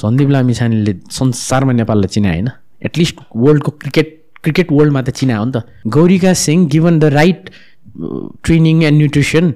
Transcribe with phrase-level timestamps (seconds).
[0.00, 2.48] सन्दीप लामिछानेले संसारमा नेपाललाई चिनायो होइन?
[2.86, 4.08] एटलिस्ट वर्ल्डको क्रिकेट
[4.44, 7.50] क्रिकेट वर्ल्डमा त चिनायो नि त। Gaurika Singh given the right
[8.44, 9.52] training and nutrition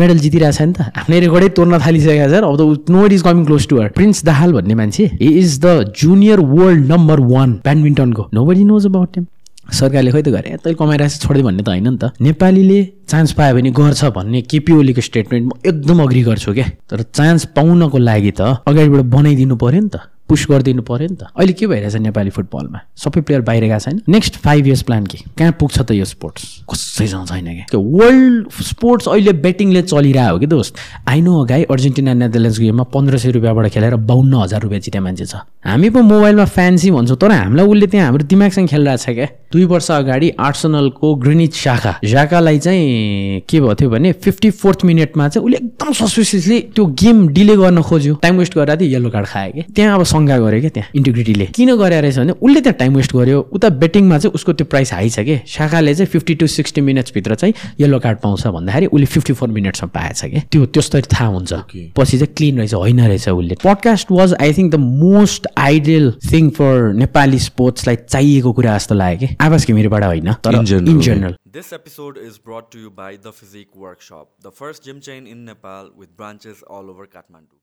[0.00, 3.66] medal जितिरहेको छ नि त। आफ्नै रेकर्डै तोड्न थालिसकेको छ अब no is coming close
[3.68, 8.44] to her Prince Dahal भन्ने मान्छे he is the junior world number one ब्याडमिन्टनको no
[8.46, 9.26] body knows about them
[9.72, 10.50] सरकारले खै त गरे?
[10.62, 12.80] तैँले कमाइरहेको छ छोडिदियो भन्ने त होइन नि त। नेपालीले
[13.10, 17.44] चान्स पायो भने गर्छ भन्ने केपी ओलीको स्टेटमेन्ट म एकदम अग्री गर्छु क्या। तर चान्स
[17.56, 19.96] पाउनको लागि त अगाडिबाट बनाइदिनु पऱ्यो नि त।
[20.30, 24.00] पुस गरिदिनु पऱ्यो नि त। अहिले के भइरहेछ नेपाली फुटबलमा सबै प्लेयर बाहिर गएको छैन।
[24.08, 25.18] नेक्स्ट फाइभ इयर्स प्लान के?
[25.34, 30.46] कहाँ पुग्छ त यो स्पोर्ट्स कसैसँग छैन क्या वर्ल्ड स्पोर्ट्स अहिले बेटिङले चलिरहेको हो कि
[30.46, 30.74] दोस्त?
[31.10, 35.42] आइनो अगाडि अर्जेन्टिना नेदरल्यान्ड्सको गेममा पन्ध्र सय रुपियाँबाट खेलेर बाहन्न हजार रुपियाँ जिते मान्छे छ।
[35.66, 39.64] हामी पो मोबाइलमा फ्यान्सी भन्छौँ तर हामीलाई उसले त्यहाँ हाम्रो दिमागसँग खेलिरहेको छ क्या। दुई
[39.66, 45.44] वर्ष अगाडि आर्सनलको ग्रेनिज शाखा। शाखालाई चाहिँ के भयो थियो भने फिफ्टी फोर्थ मिनटमा चाहिँ
[45.44, 49.50] उसले एकदम सस्पिसियसली त्यो गेम डिले गर्न खोज्यो। टाइम वेस्ट गरेर थियो येल्लो कार्ड खायो
[49.52, 52.96] कि। त्यहाँ अब शङ्का गऱ्यो क्या त्यहाँ इन्टिग्रिटीले किन गरे रहेछ भने उसले त्यहाँ टाइम
[52.96, 55.36] वेस्ट गर्यो उता बेटिङमा चाहिँ उसको त्यो प्राइस हाई छ कि?
[55.46, 59.88] शाखाले चाहिँ फिफ्टी टु सिक्सटी मिनट्सभित्र चाहिँ येल्लो कार्ड पाउँछ भन्दाखेरि उसले फिफ्टी फोर मिनट्समा
[59.94, 60.40] पाएछ कि?
[60.52, 61.52] त्यो त्यस्तो थाहा हुन्छ।
[61.96, 66.50] पछि चाहिँ क्लिन रहेछ होइन रहेछ उसले। Podcast was I think the most ideal thing
[66.58, 69.36] for Nepali स्पोर्ट्सलाई चाहिएको कुरा जस्तो लाग्यो कि?
[69.40, 73.80] आवाज घिमिरेबाट होइन तर in general This episode is brought to you by The Physique
[73.86, 77.59] Workshop, the first gym chain in Nepal with branches all over Kathmandu.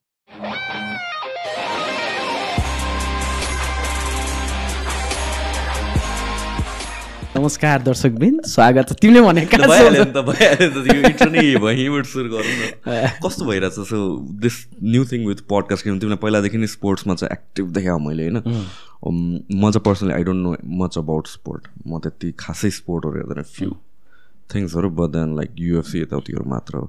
[7.38, 11.40] नमस्कार दर्शकबिन। स्वागत छ। तिमीले भनेका भइहाल्यो नि त भइहाल्यो नि त। यो इन्ट्रो नै
[11.40, 13.74] यहीँबाट सुरु गरौँ न। कस्तो भइरहेछ?
[13.74, 18.24] So this new thing with podcast किनभने तिमीलाई पहिलादेखि नै स्पोर्ट्समा चाहिँ एक्टिभ देखाएँ मैले
[18.24, 18.38] होइन?
[19.08, 23.44] Um, म चाहिँ personally I don't know much about sport म त्यति खासै स्पोर्टहरू हेर्दैन।
[23.44, 23.72] फ्यु
[24.54, 26.82] थिङ्सहरू बट देन लाइक युएफसी यताउतिहरू मात्र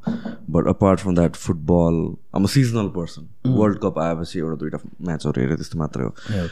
[0.50, 2.00] but apart from that football
[2.36, 6.46] am seasonal person world cup आएपछि एउटा दुइटा म्याचहरू हेरेँ त्यस्तो मात्रै हो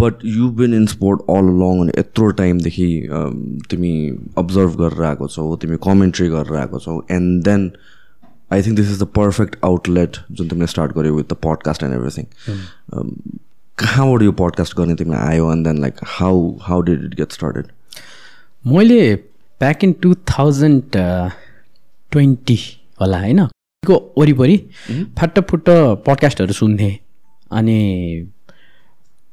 [0.00, 2.88] but you been in sport all long अनि यत्रो टाइमदेखि
[3.70, 3.94] तिमी
[4.38, 7.70] अब्जर्भ गरेर आएको छौ तिमी कमेन्ट्री गरेर आएको छौ and then
[8.50, 11.94] I think this is the perfect outlet जुन तिमीले स्टार्ट गर्यो with the podcast and
[11.94, 12.24] everything
[13.78, 17.66] कहाँबाट यो पडकास्ट गर्ने तिमीलाई आयो and then like how how did it get started
[18.64, 19.02] मैले
[19.62, 20.96] back in two thousand
[22.12, 22.58] twenty
[23.00, 23.46] होला होइन?
[23.82, 24.56] को वरिपरि
[25.18, 25.66] फाटफुट्ट
[26.06, 26.94] पडकास्टहरू सुन्थेँ।
[27.50, 27.78] अनि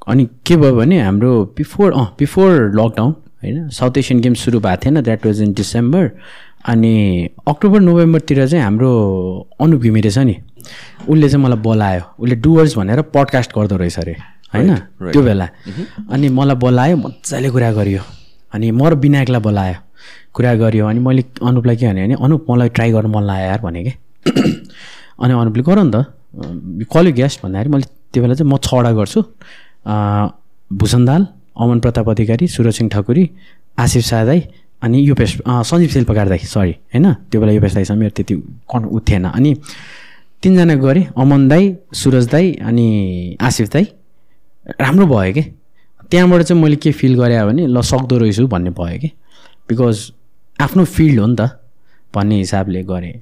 [0.07, 3.57] अनि के भयो भने हाम्रो बिफोर अँ बिफोर लकडाउन होइन?
[3.69, 6.09] साउथ एसियन गेम्स सुरु भएको थिएन द्याट वाज इन डिसेम्बर
[6.65, 6.93] अनि
[7.47, 8.91] अक्टोबर नोभेम्बरतिर चाहिँ हाम्रो
[9.61, 10.35] अनुप घिमिरे छ नि।
[11.09, 14.15] उसले चाहिँ मलाई बोलायो। उसले डुवर्स भनेर पडकास्ट गर्दो रहेछ अरे
[14.53, 14.75] होइन?
[15.13, 15.47] त्यो बेला।
[16.09, 18.01] अनि मलाई बोलायो मजाले कुरा गरियो।
[18.53, 19.77] अनि म र विनायकलाई बोलायो।
[20.33, 23.83] कुरा गरियो अनि मैले अनुपलाई के भने अनुप मलाई ट्राई गर्नु मन लाग्यो यार भने
[23.83, 23.93] कि?
[25.23, 26.05] अनि अनुपले गर नि त।
[26.93, 29.19] कल गेस्ट भन्दाखेरि मैले त्यो बेला चाहिँ म छवटा गर्छु।
[30.71, 31.27] भूषण दाल
[31.59, 33.29] अमन प्रताप अधिकारी सुरज सिंह ठकुरी
[33.79, 34.41] आशिष शाह दाई
[34.83, 37.13] अनि युपेश सञ्जीव शिल्पकार दाई सरी होइन?
[37.29, 38.35] त्यो बेला युपेश दाईसँग मेरो त्यति
[38.71, 39.55] कन् उ थिएन। अनि
[40.43, 41.63] तिनजना गएँ अमन दाई
[42.01, 42.87] सुरज दाई अनि
[43.41, 43.87] आशिष दाई
[44.79, 45.43] राम्रो भयो कि?
[46.09, 49.09] त्यहाँबाट चाहिँ मैले के फिल गरेँ भने ल सक्दो रहेछु भन्ने भयो कि?
[49.69, 49.97] बिकज
[50.59, 51.41] आफ्नो फिल्ड हो नि त
[52.15, 53.13] भन्ने हिसाबले गरेँ।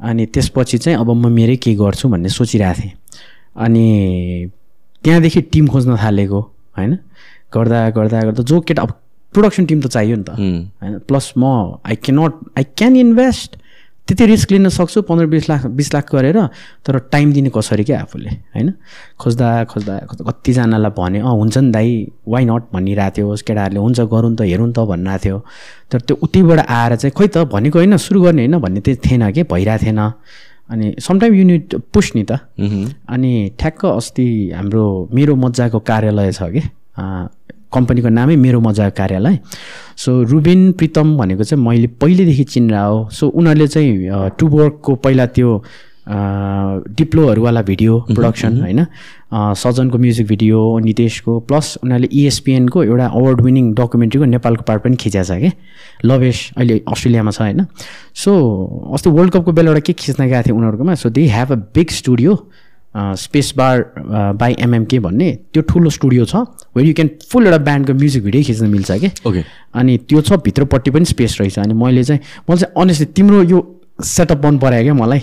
[0.00, 2.92] अनि त्यसपछि चाहिँ अब म मेरै के गर्छु भन्ने सोचिरहेको थिएँ।
[3.56, 3.86] अनि
[5.04, 6.40] त्यहाँदेखि टिम खोज्न थालेको
[6.76, 6.92] होइन?
[7.54, 8.90] गर्दा गर्दा गर्दा जो केटा अब
[9.34, 10.98] प्रोडक्सन टिम त चाहियो नि त। होइन?
[11.08, 13.56] प्लस म I cannot I can invest
[14.08, 16.38] त्यति रिस्क लिन सक्छु पन्ध्र बिस लाख बिस लाख गरेर
[16.84, 18.72] तर टाइम दिने कसरी क्या आफूले होइन?
[19.20, 19.94] खोज्दा खोज्दा
[20.28, 21.88] कतिजनालाई भने अँ हुन्छ नि दाइ
[22.28, 25.38] वाइ नट भनिरहेको थियो केटाहरूले हुन्छ गरौँ त हेरौँ त भनिरहेको थियो।
[25.90, 29.30] तर त्यो उतैबाट आएर चाहिँ खोइ त भनेको होइन सुरु गर्ने होइन भन्ने चाहिँ थिएन
[29.32, 30.00] कि भइरहेको थिएन।
[30.64, 32.32] अनि समटाइम युनिट पुस नि त।
[33.08, 34.84] अनि ठ्याक्क अस्ति हाम्रो
[35.14, 36.60] मेरो मजाको कार्यालय छ कि
[37.74, 39.38] कम्पनीको नामै मेरो मजाको कार्यालय।
[39.96, 45.26] सो रुबिन प्रितम भनेको चाहिँ मैले पहिलेदेखि चिनिरह हो। सो उनीहरूले चाहिँ टु वर्कको पहिला
[45.34, 45.50] त्यो
[46.04, 48.86] डिप्लोहरूवाला भिडियो प्रोडक्सन होइन
[49.56, 54.96] सजनको म्युजिक भिडियो नितेशको प्लस उनीहरूले E इएसपिएनको एउटा अवार्ड विनिङ डकुमेन्ट्रीको नेपालको पार्ट पनि
[55.00, 55.50] खिचेको छ कि?
[56.04, 57.64] लभेश अहिले अस्ट्रेलियामा छ होइन।
[58.14, 58.32] सो
[58.94, 60.94] अस्ति वर्ल्ड कपको बेला एउटा के खिच्न गएको थियो उनीहरूकोमा?
[60.94, 62.32] So they have a big studio
[62.96, 63.84] space bar
[64.38, 66.36] by MMK भन्ने त्यो ठुलो स्टुडियो छ
[66.76, 69.44] वेयर यु क्यान फुल एउटा ब्यान्डको म्युजिक भिडियो खिच्न मिल्छ कि। ओके
[69.74, 73.58] अनि त्यो छ भित्रपट्टि पनि स्पेस रहेछ। अनि मैले चाहिँ मैले चाहिँ अनेस्टली तिम्रो यो
[74.04, 75.20] सेटअप मन परायो क्या मलाई।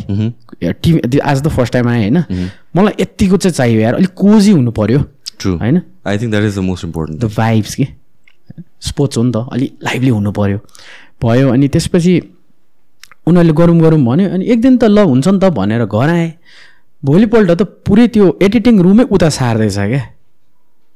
[0.63, 4.71] टिभी आज त फर्स्ट टाइम आएँ होइन। मलाई यत्तिको चाहिँ चाहियो यार। अलिक कोजी हुनु
[4.71, 4.99] पऱ्यो
[5.39, 5.81] ट्रु होइन?
[6.07, 7.87] I think that is the most important the vibes के।
[8.81, 10.59] स्पोर्ट्स हो नि त। अलिक लाइभली हुनु पऱ्यो
[11.23, 12.13] भयो। अनि त्यसपछि
[13.27, 16.31] उनीहरूले गरौँ गरौँ भन्यो। अनि एक दिन त ल हुन्छ नि त भनेर घर आएँ।
[17.03, 20.01] भोलिपल्ट त पुरै त्यो एडिटिङ रुमै उता सार्दैछ क्या।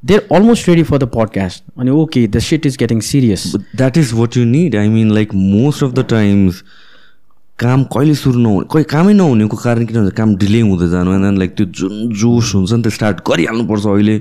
[0.04, 4.14] They're almost ready for the podcast अनि okay the seat is getting serious that is
[4.14, 6.64] what you need I mean like most of the times
[7.60, 11.38] काम कहिले सुरु नहुने कहिले कामै नहुनेको कारण किन भन्छ काम डिले हुँदै जानु एन्ड
[11.40, 14.16] लाइक त्यो जुन जोस हुन्छ नि त्यो स्टार्ट गरिहाल्नुपर्छ अहिले।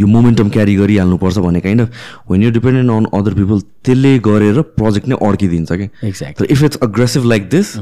[0.00, 4.60] यो मोमेन्टम क्यारी गरिहाल्नुपर्छ भन्ने kind of when you dependent on other people त्यसले गरेर
[4.80, 7.76] प्रोजेक्ट नै अड्किदिन्छ कि exact if it's aggressive like this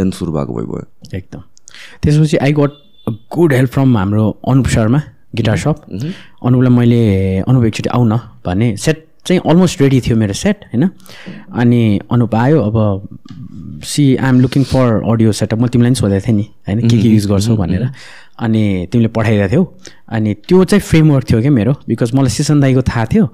[0.00, 1.42] then सुरु भएको भइगयो एकदम
[2.02, 5.02] त्यसपछि I got good help from हाम्रो अनुप शर्मा
[5.36, 5.84] गिटार सप
[6.46, 7.02] अनुपलाई मैले
[7.48, 10.88] अनुप एकचोटि आउ न भने सेट चाहिँ अलमोस्ट रेडी थियो मेरो सेट होइन?
[11.52, 13.08] अनि अनुप आयो अब
[13.84, 16.88] see I'm looking for audio setup म तिमीलाई पनि सोधेको थिएँ नि होइन?
[16.88, 17.88] के के युज गर्छौ भनेर।
[18.38, 19.64] अनि तिमीले पठाइदिएको थियौ।
[20.08, 23.24] अनि त्यो चाहिँ फ्रेमवर्क थियो क्या मेरो बिकज मलाई सिसन दाईको थाहा थियो।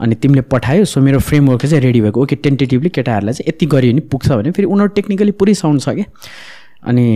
[0.00, 3.92] अनि तिमीले पठायो सो मेरो फ्रेमवर्क चाहिँ रेडी भएको। ओके टेन्टेटिभली केटाहरूलाई चाहिँ यति गरियो
[3.92, 6.04] भने पुग्छ भने। फेरि उनीहरू टेक्निकली पुरै साउन्ड छ क्या।
[6.84, 7.06] अनि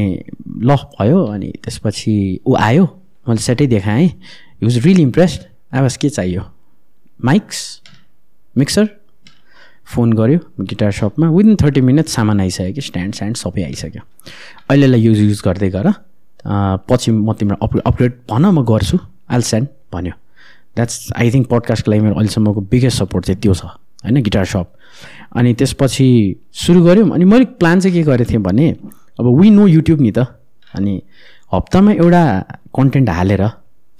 [0.64, 2.14] ल भयो अनि त्यसपछि
[2.46, 2.84] ऊ आयो।
[3.28, 5.40] मैले सेटै देखाएँ हि। वाज रियली इम्प्रेस्ड
[5.74, 6.42] आवाज के चाहियो?
[7.24, 7.58] माइक्स
[8.56, 8.88] मिक्सर
[9.94, 14.02] फोन गऱ्यो गिटार सपमा विदिन थर्टी मिनट सामान आइसक्यो कि स्ट्यान्ड स्यान्ड सबै आइसक्यो।
[14.70, 15.92] अहिलेलाई युज युज गर्दै गर।
[16.88, 18.98] पछि म तिम्रो अप अपग्रेड भन म गर्छु।
[19.30, 20.12] आल सेन्ड भन्यो।
[20.76, 23.64] द्याट्स आई थिङ्क पडकास्टको लागि मेरो अहिलेसम्मको बिगेस्ट सपोर्ट चाहिँ त्यो छ
[24.04, 24.72] होइन गिटार सप
[25.36, 26.08] अनि त्यसपछि
[26.54, 28.66] सुरु गऱ्यौँ अनि मैले प्लान चाहिँ के गरेको थिएँ भने
[29.18, 30.18] अब वी नो युट्युब नि त।
[30.74, 30.94] अनि
[31.52, 32.22] हप्तामा एउटा
[32.76, 33.42] कन्टेन्ट हालेर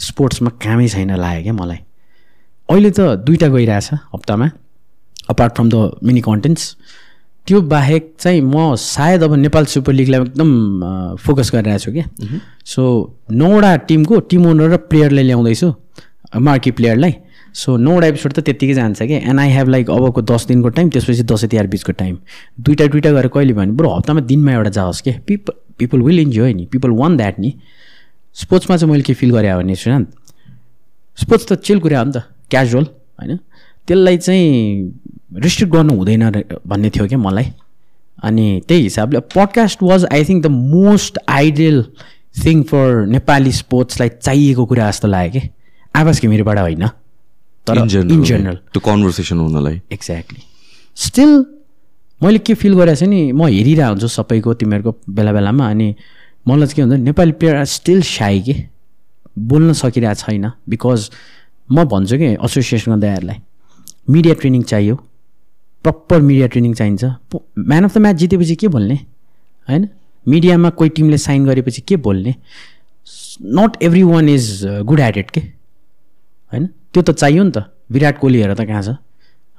[0.01, 1.79] स्पोर्ट्समा कामै छैन लाग्यो क्या मलाई।
[2.69, 4.47] अहिले त दुइटा गइरहेछ हप्तामा
[5.33, 6.65] apart from the mini contents
[7.47, 10.51] त्यो बाहेक चाहिँ म सायद अब नेपाल सुपर लिगलाई एकदम
[11.25, 12.07] फोकस गरिरहेको छु क्या।
[12.65, 12.83] सो
[13.33, 15.69] नौवटा टिमको टिम ओनर र प्लेयरलाई ल्याउँदैछु
[16.37, 17.13] मार्की प्लेयरलाई
[17.55, 19.15] सो नौवटा एपिसोड त त्यत्तिकै जान्छ कि?
[19.15, 22.19] एन्ड आई हेभ लाइक अबको दस दिनको टाइम त्यसपछि दसैँ तिहार बिचको टाइम
[22.61, 26.55] दुइटा दुइटा गरेर कहिले भने बरु हप्तामा दिनमा एउटा जाओस् क्या पिपल पिपल विल इन्जोय
[26.55, 27.55] नि। पिपल वान द्याट नि।
[28.35, 30.09] स्पोर्ट्समा चाहिँ मैले के फिल गरेँ भने सुशान्त
[31.19, 33.37] स्पोर्ट्स त चिल कुरा हो नि त क्याजुअल होइन?
[33.89, 36.31] त्यसलाई चाहिँ रिस्ट्रिक्ट गर्नु हुँदैन
[36.67, 37.53] भन्ने थियो क्या मलाई।
[38.23, 41.85] अनि त्यही हिसाबले podcast was I think the most ideal
[42.45, 45.49] thing for Nepali स्पोर्ट्सलाई चाहिएको कुरा जस्तो लाग्यो कि?
[45.95, 46.89] आवाज घिमिरेबाट होइन?
[47.69, 50.43] तर इन जेनरल त्यो कन्भर्सेसन हुनलाई। एक्ज्याक्टली
[50.97, 51.31] स्टिल
[52.21, 55.89] मैले के फिल गरेको छु नि म हेरिरहेको हुन्छु सबैको तिमीहरूको बेला बेलामा अनि
[56.49, 58.55] मलाई चाहिँ के हुन्छ Nepali player are still shy के?
[59.39, 61.11] बोल्न सकिरहेको छैन बिकज
[61.69, 63.39] म भन्छु कि एसोसिएसनको दायहरूलाई
[64.11, 64.95] मिडिया ट्रेनिङ चाहियो।
[65.85, 67.05] प्रपर मिडिया ट्रेनिङ चाहिन्छ।
[67.59, 68.95] म्यान अफ द म्याच जितेपछि के बोल्ने?
[69.69, 69.89] होइन?
[70.27, 72.35] मिडियामा कोही टिमले साइन गरेपछि के बोल्ने?
[73.57, 75.41] Not every one is good at it के?
[76.53, 76.69] होइन?
[76.99, 78.99] त्यो त चाहियो नि त। विराट कोहली हेर त कहाँ छ।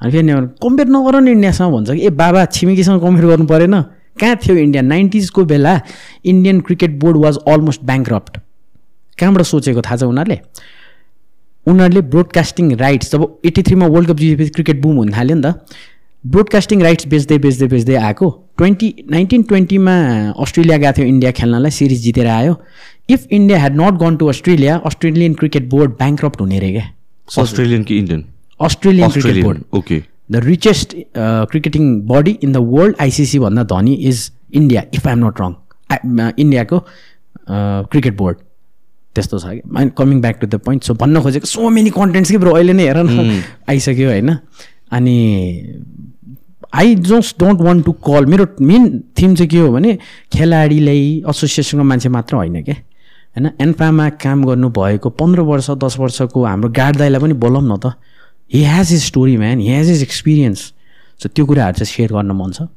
[0.03, 0.27] अनि फेरि
[0.59, 3.75] कम्पेयर नगर नि इन्डियासँग भन्छ कि ए बाबा छिमेकीसँग कम्पेयर गर्नु परेन।
[4.19, 4.81] कहाँ थियो इन्डिया?
[4.83, 5.73] नाइन्टिजको बेला
[6.27, 8.33] Indian cricket board was almost bankrupt
[9.19, 9.79] कहाँबाट सोचेको?
[9.79, 10.37] थाहा छ उनीहरूले?
[11.67, 15.47] उनीहरूले ब्रोडकास्टिङ राइट्स जब एट्टी थ्रीमा वर्ल्ड कप जितेपछि क्रिकेट बुम हुन थाल्यो नि त
[16.23, 18.27] ब्रोडकास्टिङ राइट्स बेच्दै बेच्दै बेच्दै आएको।
[18.59, 19.95] ट्वेन्टी नाइन्टिन ट्वेन्टीमा
[20.35, 22.53] अस्ट्रेलिया गएको थियो इन्डिया खेल्नलाई सिरिज जितेर आयो।
[23.09, 26.87] If India had not gone to Australia Australian cricket board bankrupt हुने रे क्या।
[27.37, 28.25] अस्ट्रेलियन कि Indian
[28.61, 34.31] Australian cricket board okay the richest cricketing body in the world ICC भन्दा धनी is
[34.53, 35.53] India if I am not wrong
[36.39, 36.79] इन्डियाको
[37.49, 38.37] cricket board
[39.15, 39.89] त्यस्तो छ कि?
[39.97, 42.83] Coming back to the point so भन्न खोजेको सो मेनी कन्टेन्ट्स कि bro अहिले नै
[42.87, 44.37] हेर न। आइसक्यो होइन।
[44.91, 45.17] अनि
[46.75, 49.97] I just don't want to call मेरो मेन थिम चाहिँ के हो भने
[50.33, 52.75] खेलाडीलाई एसोसिएसनको मान्छे मात्र होइन क्या
[53.39, 53.51] होइन?
[53.61, 57.95] एन्फामा काम गर्नु भएको पन्ध्र वर्ष दस वर्षको हाम्रो गार्ड दाईलाई पनि बोलाउँ न त।
[58.51, 60.59] He has his story man he has his experience
[61.21, 62.67] so त्यो कुराहरू चाहिँ सेयर गर्न मन छ।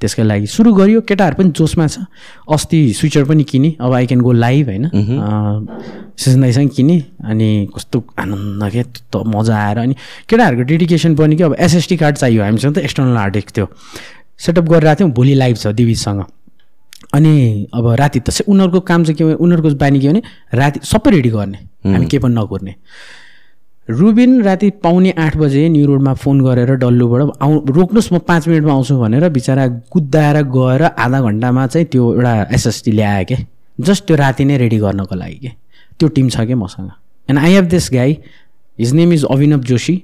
[0.00, 2.10] त्यसकै लागि सुरु गरियो। केटाहरू पनि जोसमा छ।
[2.50, 4.90] अस्ति स्विचर पनि किने। अब आई क्यान गो लाइभ होइन?
[6.18, 9.94] सिजन दाइसँग किने। अनि कस्तो आनन्द क्या त मजा आएर अनि
[10.26, 13.66] केटाहरूको डेडिकेसन पनि कि अब एसएसटी कार्ड चाहियो हामीसँग त एक्सटर्नल हार्ड डिस्क थियो।
[14.42, 16.24] सेटअप गरिरहेको थियौँ। भोलि लाइभ छ दिविजसँग।
[17.12, 20.22] अनि अब राति त उनीहरूको काम चाहिँ के उनीहरूको बानी के भने
[20.54, 22.74] राति सबै रेडी गर्ने। हामी केही पनि नकुर्ने
[23.88, 28.72] रुबिन राति पाउने आठ बजे न्यु रोडमा फोन गरेर डल्लुबाट आउ रोक्नुहोस् म पाँच मिनटमा
[28.72, 33.38] आउँछु भनेर बिचरा कुद्दाएर गएर आधा घन्टामा चाहिँ त्यो एउटा एसएसटी ल्यायो क्या
[33.78, 35.50] जस्ट त्यो राति नै रेडी गर्नको लागि के।
[35.98, 36.90] त्यो टिम छ क्या मसँग।
[37.28, 38.16] And I have this guy
[38.78, 40.02] his name is Abhinav Joshi.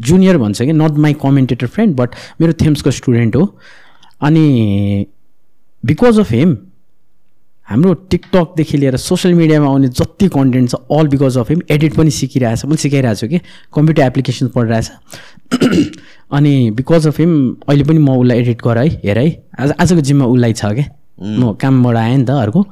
[0.00, 3.44] Junior भन्छ कि not my commentator friend but मेरो थेम्सको स्टुडेन्ट हो।
[4.22, 5.06] अनि
[5.84, 6.56] बिकज अफ हिम
[7.68, 12.10] हाम्रो टिकटकदेखि लिएर सोसियल मिडियामा आउने जति कन्टेन्ट छ all because of him edit पनि
[12.10, 13.38] सिकिरहेछ मैले सिकाइरहेको छु कि?
[13.74, 14.90] Computer application पढिरहेछ।
[16.36, 17.32] अनि बिकज अफ हिम
[17.68, 19.28] अहिले पनि म उसलाई एडिट गर है हेर है
[19.60, 20.84] आज आजको जिम्मा उसलाई छ क्या
[21.22, 22.66] म कामबाट आएँ नि त अर्को।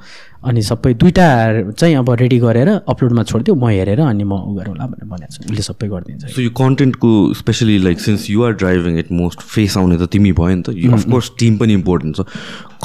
[0.45, 1.27] अनि सबै दुइटा
[1.71, 5.51] चाहिँ अब रेडी गरेर अपलोडमा छोडिदियो म हेरेर अनि म उ गरौँला भनेर भनेको छु।
[5.51, 9.97] उसले सबै गरिदिन्छ। सो यो कन्टेन्टको specially like since you're driving it most face आउने
[9.99, 12.21] त तिमी भयो नि त। अफकोर्स टिम पनि इम्पोर्टेन्ट छ।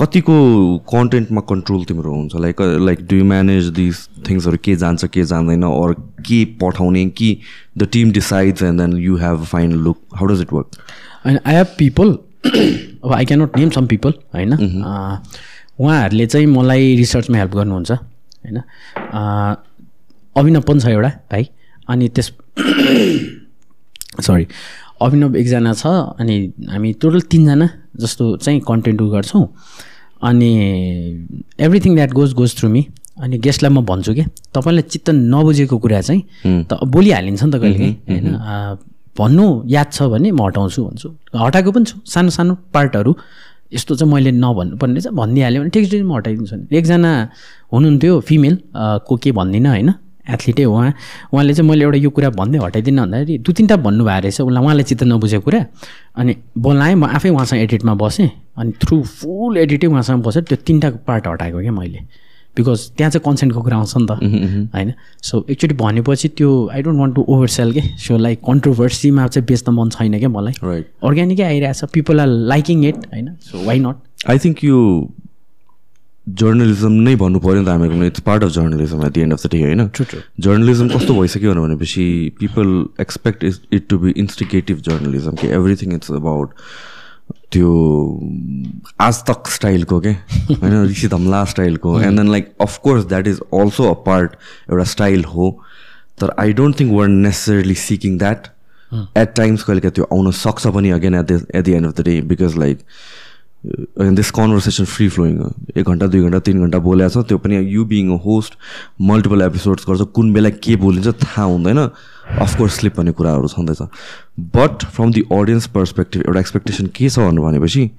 [0.01, 0.35] कतिको
[0.89, 2.35] कन्टेन्टमा कन्ट्रोल तिम्रो हुन्छ?
[2.35, 5.93] Like like do you manage this थिङ्सहरू के जान्छ के जान्दैन अर
[6.25, 7.05] के पठाउने?
[7.13, 7.37] कि
[7.77, 10.81] the team decides and then you have final look how does it work
[11.25, 14.57] होइन आई हेभ पिपल अब I cannot name some people होइन?
[15.79, 18.57] उहाँहरूले चाहिँ मलाई रिसर्चमा हेल्प गर्नुहुन्छ होइन?
[20.35, 21.43] अभिनव पनि छ एउटा भाइ।
[21.89, 22.31] अनि त्यस
[24.25, 24.47] सरी
[25.01, 25.85] अभिनव एकजना छ
[26.19, 26.35] अनि
[26.71, 29.45] हामी टोटल तिनजना जस्तो चाहिँ कन्टेन्ट गर्छौँ।
[30.23, 30.49] अनि
[31.59, 32.85] everything that goes goes through me
[33.21, 34.23] अनि गेस्टलाई म भन्छु कि?
[34.55, 38.27] तपाईँलाई चित्त नबुझेको कुरा चाहिँ त बोलिहालिन्छ नि त कहिले होइन?
[39.17, 43.11] भन्नु याद छ भने म हटाउँछु भन्छु। हटाएको पनि छु सानो सानो पार्टहरू।
[43.73, 47.11] यस्तो चाहिँ मैले नभन्नुपर्ने चाहिँ भनिदिइहाल्यो भने ठिक म हटाइदिन्छु नि। एकजना
[47.73, 48.57] हुनुहुन्थ्यो फिमेल
[49.07, 50.93] को के भन्दिनँ होइन एथलिटै उहाँ।
[51.33, 54.83] उहाँले चाहिँ मैले एउटा यो कुरा भन्दै हटाइदिनँ भन्दाखेरि दुई तिनवटा भन्नुभएको रहेछ उसलाई उहाँले
[54.83, 55.61] चित्त नबुझेको कुरा।
[56.15, 60.89] अनि बोलाएँ म आफै उहाँसँग एडिटमा बसेँ। अनि थ्रु फुल एडिटै उहाँसँग बसेर त्यो तिनवटा
[61.07, 61.99] पार्ट हटाएको क्या मैले।
[62.57, 64.11] बिकज त्यहाँ चाहिँ कन्सेन्टको कुरा आउँछ नि त।
[64.75, 64.93] होइन?
[65.23, 69.45] सो एकचोटि भनेपछि त्यो I don't want to over sell के सो लाइक कन्ट्रोभर्सीमा चाहिँ
[69.47, 70.53] बेच्न मन छैन क्या मलाई?
[71.03, 73.35] अर्ग्यानिकै आइरहेछ पिपल आर लाइकिङ इट होइन?
[73.41, 74.79] So why not I think यो
[76.39, 79.45] जर्नलिजम नै भन्नु पऱ्यो नि त हामीहरूको it's part of journalism at the end of
[79.45, 79.89] the day होइन?
[80.39, 82.05] जर्नलिजम कस्तो भइसक्यो भनेपछि
[82.39, 82.67] people
[83.01, 86.49] expect is it to be instigative journalism कि एभ्रिथिङ इट्स अबाउट
[87.53, 87.71] त्यो
[89.01, 93.83] आज तक स्टाइलको के होइन Rishi Dhamala स्टाइलको and then like of course that is also
[93.83, 94.31] a part
[94.71, 95.49] एउटा स्टाइल हो
[96.21, 98.47] तर I don't think we're necessarily seeking that
[99.17, 102.05] at times कहिले त्यो आउन सक्छ पनि again at the at the end of the
[102.05, 102.79] day because like
[104.15, 107.57] this conversation free flowing हो एक घन्टा दुई घन्टा तिन घन्टा बोलेको छ त्यो पनि
[107.73, 108.57] you being a host
[109.01, 111.89] multiple episodes गर्छ कुन बेला के बोलिन्छ थाहा हुँदैन।
[112.23, 113.81] अफकोर्स स्लिप भन्ने कुराहरू छँदैछ।
[114.55, 117.89] But from the audience perspective एउटा एक्सपेक्टेसन के छ भनेर भनेपछि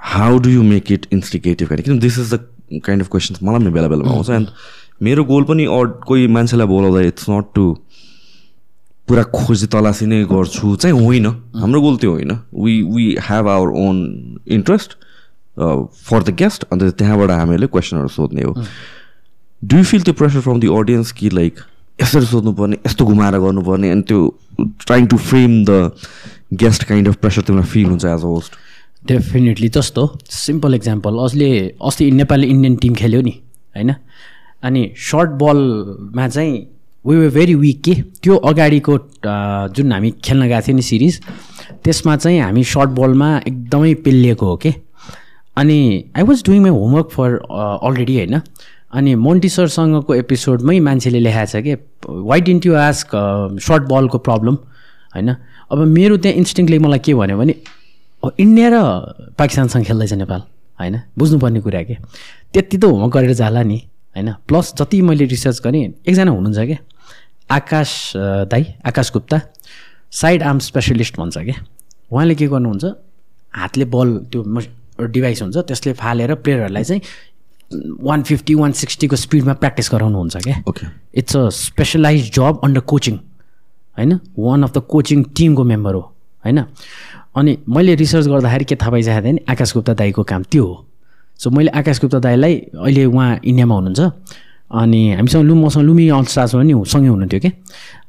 [0.00, 2.40] how do you make it instigative kind किन this is the
[2.84, 4.48] kind of questions मलाई पनि बेला बेलामा आउँछ। एन्ड
[5.02, 7.64] मेरो गोल पनि अड कोही मान्छेलाई बोलाउँदा इट्स नट टु
[9.08, 13.68] पुरा खोजी तलासी नै गर्छु। चाहिँ होइन। हाम्रो गोल त्यो होइन। We we have our
[13.80, 13.96] own
[14.48, 14.96] interest
[15.56, 18.54] for the guest अन्त त्यहाँबाट हामीले क्वेसनहरू सोध्ने हो।
[19.62, 21.60] डु यु फिल त्यो प्रेसर फ्रम दि अडियन्स कि लाइक
[22.02, 24.18] यसरी सोध्नुपर्ने यस्तो घुमाएर गर्नुपर्ने अनि त्यो
[24.86, 25.90] trying to frame the
[26.62, 28.52] guest kind of pressure तिमीलाई फिल हुन्छ एज अ होस्ट
[29.06, 31.50] डेफिनेटली जस्तो सिम्पल इक्जाम्पल अस्ले
[31.82, 33.34] अस्ति नेपाली इन्डियन टिम खेल्यो नि
[33.76, 33.94] होइन?
[34.62, 36.58] अनि सर्ट बलमा चाहिँ
[37.06, 37.94] वी वे भेरी विक के?
[38.22, 38.98] त्यो अगाडिको
[39.74, 41.20] जुन हामी खेल्न गएको थियो नि सिरिज
[41.84, 44.74] त्यसमा चाहिँ हामी सर्ट बलमा एकदमै पेलिएको हो के?
[45.56, 45.78] अनि
[46.16, 47.38] I was doing my homework for
[47.88, 48.40] already होइन?
[48.92, 51.74] अनि मोन्टी सरसँगको एपिसोडमै मान्छेले लेखाएको छ कि
[52.26, 53.10] why didn't you ask
[53.62, 54.54] short बलको प्रब्लम
[55.14, 55.28] होइन?
[55.70, 57.54] अब मेरो त्यहाँ इन्स्टिङले मलाई के भन्यो भने
[58.40, 58.76] इन्डिया र
[59.38, 60.42] पाकिस्तानसँग खेल्दैछ नेपाल।
[60.80, 60.96] होइन?
[61.18, 61.94] बुझ्नुपर्ने कुरा के?
[62.52, 63.78] त्यति त होमवर्क गरेर जाला नि
[64.16, 64.32] होइन?
[64.48, 66.78] प्लस जति मैले रिसर्च गरेँ एकजना हुनुहुन्छ क्या
[67.50, 67.90] आकाश
[68.50, 69.40] दाई Aakash Gupta.
[70.10, 71.56] Side arm specialist भन्छ क्या
[72.10, 72.84] उहाँले के गर्नुहुन्छ?
[73.54, 74.40] हातले बल त्यो
[75.00, 77.02] डिभाइस हुन्छ त्यसले फालेर प्लेयरहरूलाई चाहिँ
[78.02, 80.62] वान फिफ्टी वान सिक्सटीको स्पिडमा प्र्याक्टिस गराउनुहुन्छ क्या?
[80.68, 83.16] Okay it's a specialised job under coaching
[83.96, 84.18] होइन?
[84.38, 86.00] वान अफ द कोचिङ टिमको मेम्बर हो
[86.44, 86.64] होइन?
[87.36, 90.86] अनि मैले रिसर्च गर्दाखेरि के थाहा पाइसकेको थिएँ नि आकाश गुप्ता दाईको काम त्यो हो।
[91.40, 94.00] सो मैले आकाश गुप्ता दाईलाई अहिले उहाँ इन्डियामा हुनुहुन्छ।
[94.70, 97.50] अनि हामीसँग लु मसँग लुमी अल्स्टासमा पनि सँगै हुनुहुन्थ्यो कि?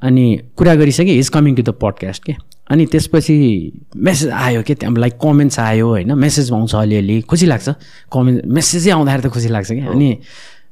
[0.02, 2.34] अनि कुरा गरिसकेँ his coming to the podcast के?
[2.70, 3.36] अनि त्यसपछि
[3.96, 4.74] मेसेज आयो कि?
[4.74, 6.12] त्यहाँ लाइक कमेन्ट्स आयो होइन?
[6.14, 7.68] मेसेज आउँछ अलिअलि। खुसी लाग्छ?
[8.12, 9.80] कमेन्ट मेसेजै आउँदाखेरि त खुसी लाग्छ कि?
[9.80, 10.18] अनि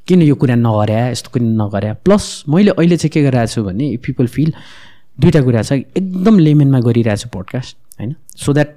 [0.06, 3.96] किन यो कुरा नगरे यस्तो किन नगरे प्लस मैले अहिले चाहिँ के गरिरहेको छु भने
[3.96, 4.52] पिपल फिल
[5.20, 8.14] दुइटा कुरा छ। एकदम लेमेनमा गरिरहेको छु पोडकास्ट होइन?
[8.36, 8.76] सो द्याट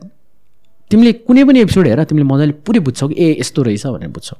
[0.94, 4.36] तिमीले कुनै पनि एपिसोड हेर तिमीले मजाले पुरै बुझ्छौ कि ए यस्तो रहेछ भनेर बुझ्छौ।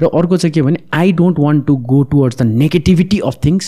[0.00, 3.66] र अर्को चाहिँ के भने I don't want to go towards the negativity of things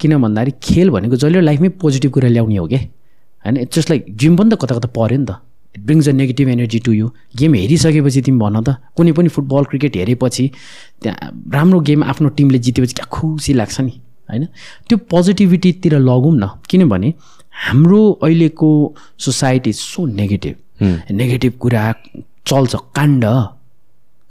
[0.00, 4.04] किन भन्दाखेरि खेल भनेको जहिले लाइफमै पोजिटिभ कुरा ल्याउने हो क्या होइन इट्स जस्ट लाइक
[4.14, 5.34] जिम पनि त कता कता पऱ्यो नि त।
[5.76, 9.64] It brings a negative energy to you game हेरिसकेपछि तिमी भन त कुनै पनि फुटबल
[9.72, 10.44] क्रिकेट हेरेपछि
[11.02, 13.94] त्यहाँ राम्रो गेम आफ्नो टिमले जितेपछि क्या खुसी लाग्छ नि
[14.30, 14.44] होइन?
[14.88, 17.12] त्यो पोजिटिभिटीतिर लगौँ न। किनभने
[17.66, 18.70] हाम्रो अहिलेको
[19.18, 21.82] सोसाइटी सो नेगेटिभ नेगेटिभ कुरा
[22.46, 23.24] चल्छ काण्ड।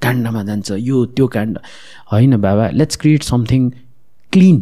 [0.01, 1.57] काण्डमा जान्छ यो त्यो काण्ड।
[2.11, 3.69] होइन बाबा let's create something
[4.33, 4.57] clean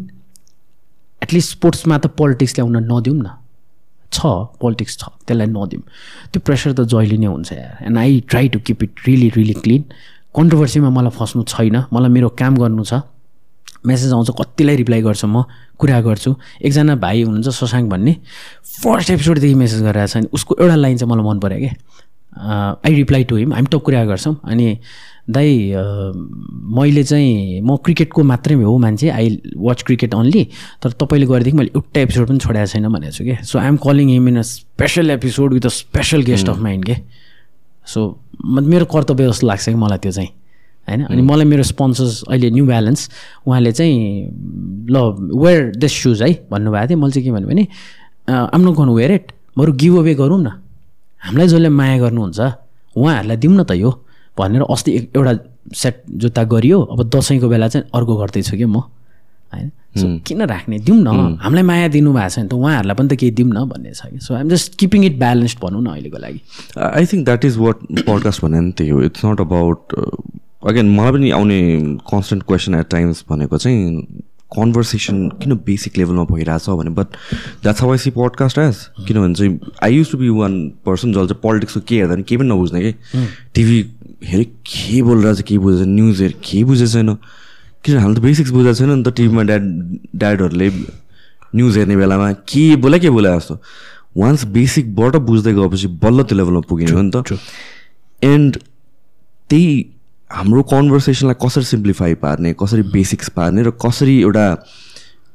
[1.22, 3.28] at least स्पोर्ट्समा त पोलिटिक्स ल्याउन नदिउँ न।
[4.14, 4.20] छ
[4.62, 5.84] पोलिटिक्स छ त्यसलाई नदिउँ।
[6.32, 9.56] त्यो प्रेसर त जहिले नै हुन्छ यार। And I try to keep it really really
[9.64, 9.84] clean
[10.36, 12.94] कन्ट्रोभर्सीमा मलाई फस्नु छैन। मलाई मेरो काम गर्नु छ।
[13.86, 15.44] मेसेज आउँछ कतिलाई रिप्लाई गर्छु म
[15.78, 18.16] कुरा गर्छु। एकजना भाइ हुनुहुन्छ शशाङ्क भन्ने
[18.84, 21.74] फर्स्ट एपिसोडदेखि मेसेज गरिरहेको छ अनि उसको एउटा लाइन चाहिँ मलाई मन पऱ्यो क्या
[22.86, 24.78] आई रिप्लाई टु हिम हामी टप कुरा गर्छौँ। अनि
[25.30, 25.50] दाइ
[26.78, 30.44] मैले चाहिँ म क्रिकेटको मात्रै हो मान्छे आई वाच क्रिकेट अन्ली
[30.84, 33.36] तर तपाईँले गरेदेखि मैले एउटा एपिसोड पनि छोडाएको छैन भनेको छु कि?
[33.44, 36.96] So I'm calling him in a special episode with a special guest of mind के?
[37.88, 38.00] सो
[38.46, 40.30] म- मेरो कर्तव्य जस्तो लाग्छ कि मलाई त्यो चाहिँ।
[40.88, 41.02] होइन?
[41.06, 43.10] अनि मलाई मेरो स्पोन्सर्स अहिले न्यू ब्यालेन्स
[43.48, 43.96] उहाँले चाहिँ
[44.90, 44.96] ल
[45.34, 47.64] वेयर दिस सुज है भन्नुभएको थियो। मैले चाहिँ के भन्यो भने
[48.28, 49.26] आम नट गर्नु वेयर इट
[49.58, 50.48] बरु गिभ अवे गरौँ न।
[51.22, 52.40] हामीलाई जसले माया गर्नुहुन्छ
[52.96, 53.92] उहाँहरूलाई दिउँ न त यो
[54.38, 55.34] भनेर अस्ति एउटा
[55.74, 58.78] सेट जुत्ता गरियो। अब दसैँको बेला चाहिँ अर्को गर्दैछु कि म
[59.56, 59.72] होइन?
[59.96, 60.80] सो किन राख्ने?
[60.80, 63.92] दिउँ न। हामीलाई माया दिनुभएको छ भने त। उहाँहरूलाई पनि त केही दिउँ न भन्ने
[63.96, 66.40] छ कि। So I'm just keeping it balanced भनौँ न अहिलेको लागि।
[66.78, 67.76] I think that is what
[68.06, 69.96] podcast भने नि त्यही हो इट्स नट अबाउट
[70.68, 71.60] अगेन मलाई पनि आउने
[72.12, 74.02] कन्सटेन्ट क्वेसन एट टाइम्स भनेको चाहिँ
[74.56, 77.08] कन्भर्सेसन किन बेसिक लेभलमा भइरहेछ भने but
[77.64, 80.54] that's how I see podcast as किनभने चाहिँ I use to be one
[80.86, 82.92] person जसले चाहिँ पोलिटिक्सको के हेर्दा नि केही पनि नबुझ्ने कि।
[83.56, 83.80] टिभी
[84.26, 87.14] हेरे के बोलिरहेछ के बुझेछ न्युज हेर केही बुझेको छैन।
[87.84, 89.64] किनभने हामीले त बेसिक्स बुझेको छैन नि त टिभीमा ड्याड
[90.16, 90.70] ड्याडहरूले
[91.56, 93.60] न्युज हेर्ने बेलामा के बोला के बोला जस्तो।
[94.18, 97.38] वान्स बेसिकबाट बुझ्दै गएपछि बल्ल त्यो लेभलमा पुगिने हो नि त।
[98.24, 98.58] एन्ड
[99.50, 99.95] त्यही
[100.36, 104.48] हाम्रो कन्भर्सेसनलाई कसरी सिम्प्लिफाई पार्ने कसरी बेसिक्स पार्ने र कसरी एउटा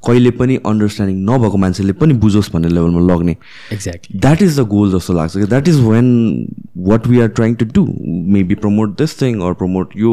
[0.07, 3.37] कहिले पनि अन्डरस्ट्यान्डिङ नभएको मान्छेले पनि बुझोस् भन्ने लेभलमा लग्ने।
[3.73, 6.07] Exactly that is the goal जस्तो लाग्छ कि that is when
[6.89, 7.85] what we are trying to do
[8.37, 10.13] maybe promote this thing or promote यो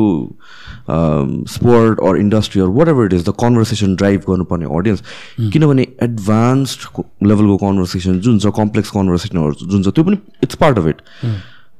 [1.55, 5.03] sport or industry or whatever it is the conversation drive गर्नुपर्ने अडियन्स
[5.53, 10.87] किनभने advanced लेभलको conversation जुन छ complex कन्भर्सेसनहरू जुन छ त्यो पनि इट्स पार्ट अफ
[10.87, 11.01] इट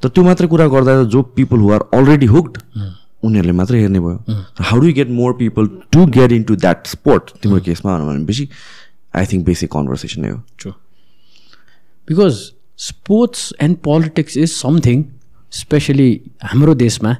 [0.03, 2.57] तर त्यो मात्रै कुरा गर्दा जो people who are already hooked
[3.23, 4.17] उनीहरूले मात्रै हेर्ने भयो।
[4.63, 8.47] How do get more people to get into that sport तिम्रो केसमा भनेपछि
[9.15, 10.73] आई थिङ्क बेसिक कन्भर्सेसन नै हो.
[12.07, 12.37] Because
[12.77, 14.99] sports and politics is something,
[15.53, 16.11] especially
[16.43, 17.15] हाम्रो देशमा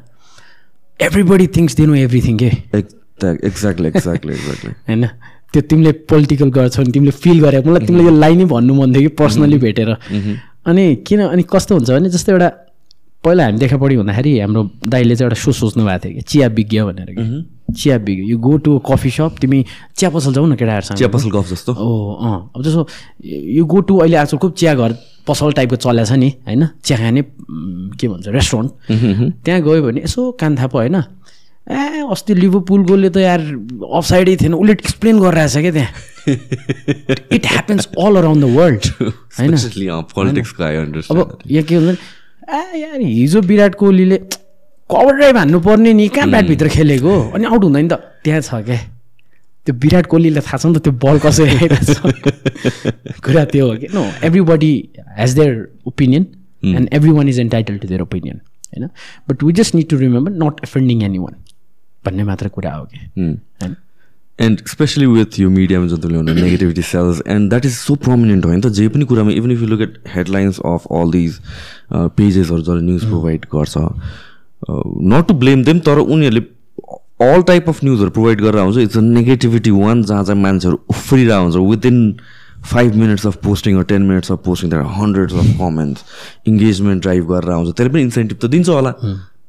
[1.56, 5.06] thinks they know everything के एक्ज्याक्टली एक्ज्याक्टली एक्ज्याक्टली होइन?
[5.54, 8.94] त्यो तिमीले पोलिटिकल गर्छौ भने तिमीले फिल गरे मलाई तिमीले यो लाइन नै भन्नु मन
[8.94, 9.90] थियो कि पर्सनली भेटेर।
[10.70, 12.50] अनि किन अनि कस्तो हुन्छ भने जस्तो एउटा
[13.24, 16.48] पहिला हामी देखा पढी हुँदाखेरि हाम्रो दाइले चाहिँ एउटा सो सोच्नु भएको थियो कि चिया
[16.48, 19.66] विज्ञ भनेर कि। चिया विज्ञ यो गो टु कफी सप तिमी
[19.98, 22.88] चिया पसल जाऊ न केटाहरूसँग। चिया पसल गफ जस्तो। ओ अँ। अब जस्तो
[23.26, 24.92] यो गो टु अहिले आजकल खुब चिया घर
[25.28, 26.68] पसल टाइपको चलेको छ नि होइन?
[26.84, 27.22] चिया खाने
[28.00, 28.72] के भन्छ रेस्टुरेन्ट
[29.44, 30.96] त्यहाँ गयो भने यसो कान थापो होइन?
[31.68, 33.42] ए अस्ति लिभरपुल गोलले त यार
[33.92, 35.92] अफ साइडै थिएन। उसले एक्सप्लेन गरिरहेछ क्या त्यहाँ।
[37.36, 38.84] It happens all around the world
[39.36, 39.52] होइन?
[41.12, 42.00] अब यहाँ के हुन्छ
[42.48, 44.18] यार हिजो विराट कोहलीले
[44.90, 47.20] कभर ड्राइभ हान्नुपर्ने नि कहाँ ब्याटभित्र खेलेको?
[47.36, 48.78] अनि आउट हुँदैन त। त्यहाँ छ क्या
[49.68, 51.90] त्यो विराट कोहलीलाई थाहा छ नि त त्यो बल कसरी आइरहेछ
[53.26, 53.88] कुरा त्यो हो कि?
[53.94, 54.04] No
[54.52, 54.72] everybody
[55.18, 55.54] has their
[55.88, 56.26] opinion
[56.76, 58.40] and everyone is entitle to their opinion
[58.76, 58.90] होइन?
[59.30, 61.36] But we just need to remember not offending anyone
[62.06, 63.00] भन्ने मात्र कुरा हो कि?
[63.18, 63.76] होइन?
[64.40, 68.62] एन्ड स्पेसली विथ यो मिडियामा जुन तुले negativity sells and that is so prominent होइन
[68.62, 71.40] त जे पनि कुरामा even if you look at headlines of all these
[71.94, 73.78] पेजेसहरू जसले न्युज प्रोभाइड गर्छ
[75.08, 76.42] नट टु ब्लेम देम तर उनीहरूले
[77.24, 81.44] अल टाइप अफ न्युजहरू प्रोभाइड गरेर हुन्छ इट्स अ नेगेटिभिटी वान जहाँ चाहिँ मान्छेहरू उफ्रिरहेको
[81.44, 81.98] हुन्छ within
[82.66, 86.04] five minutes of posting ten minutes of posting तर hundreds of comments
[86.48, 88.94] engagement drive गरेर आउँछ त्यसले पनि इन्सेन्टिभ त दिन्छ होला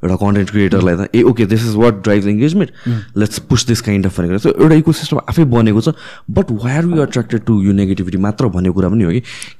[0.04, 2.70] एउटा कन्टेन्ट क्रिएटरलाई त ए okay this is what drive engagement
[3.18, 5.94] let's push this kind of भनेर सो एउटा इको सिस्टम आफै बनेको छ
[6.30, 9.10] but why are you attracted to यो नेगेटिभिटी मात्र भन्ने कुरा पनि हो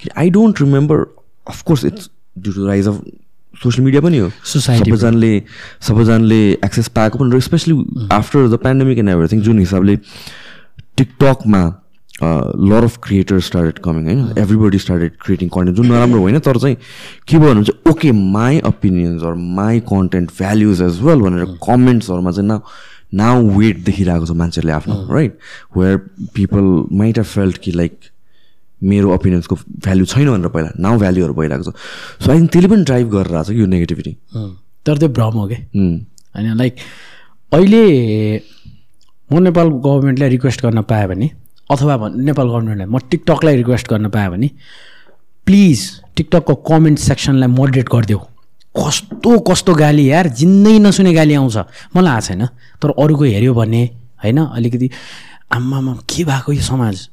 [0.03, 1.07] कि I don't remember
[1.49, 3.03] of course it's due to rise of
[3.63, 5.43] social media पनि हो। Society सबैजनाले
[5.87, 7.75] सबैजनाले एक्सेस पाएको पनि र specially
[8.13, 9.97] after the pandemic and everything जुन हिसाबले
[10.97, 11.63] टिकटकमा
[12.23, 14.21] lot of creator started coming होइन?
[14.39, 16.77] एभ्रीबडी स्टार्टेड क्रिएटिङ कन्टेन्ट जुन नराम्रो होइन तर चाहिँ
[17.29, 22.31] के भयो भने चाहिँ okay my opinions or my content values as well भनेर कमेन्ट्सहरूमा
[22.31, 22.61] चाहिँ नाउ
[23.15, 25.39] नाउ वेट देखिरहेको छ मान्छेहरूले आफ्नो right
[25.77, 25.97] where
[26.35, 26.65] people
[26.99, 27.99] might of felt कि लाइक
[28.83, 31.75] मेरो ओपिनियन्सको भ्याल्यु छैन भनेर पहिला नाउ भ्याल्युहरू भइरहेको छ।
[32.25, 34.17] सो आई थिङ्क त्यसले पनि ड्राइभ गरेर आएको छ कि यो नेगेटिभिटी
[34.87, 36.77] तर त्यो भ्रम हो कि होइन लाइक
[37.53, 37.83] अहिले
[39.31, 41.31] म नेपाल गभर्मेन्टलाई रिक्वेस्ट गर्न पाएँ भने
[41.71, 44.49] अथवा भन् नेपाल गभर्मेन्टलाई म टिकटकलाई रिक्वेस्ट गर्न पाएँ भने
[45.47, 45.81] प्लिज
[46.17, 48.19] टिकटकको कमेन्ट सेक्सनलाई मोडरेट गरिदेऊ।
[48.75, 51.57] कस्तो कस्तो गाली यार जिन्दै नसुने गाली आउँछ।
[51.97, 52.43] मलाई आएको छैन।
[52.81, 53.83] तर अरूको हेऱ्यो भने
[54.25, 54.91] होइन अलिकति
[55.53, 57.09] आम्मामा के भएको यो समाज?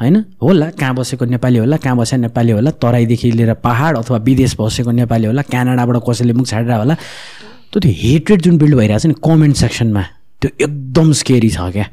[0.00, 4.56] होइन होला कहाँ बसेको नेपाली होला कहाँ बसेको नेपाली होला तराईदेखि लिएर पहाड अथवा विदेश
[4.60, 6.94] बसेको नेपाली होला क्यानाडाबाट कसैले मुख छाडेर होला।
[7.72, 10.02] त त्यो हेट्रेड जुन बिल्ड भइरहेको छ नि कमेन्ट सेक्सनमा
[10.42, 11.86] त्यो एकदम स्केरी छ क्या।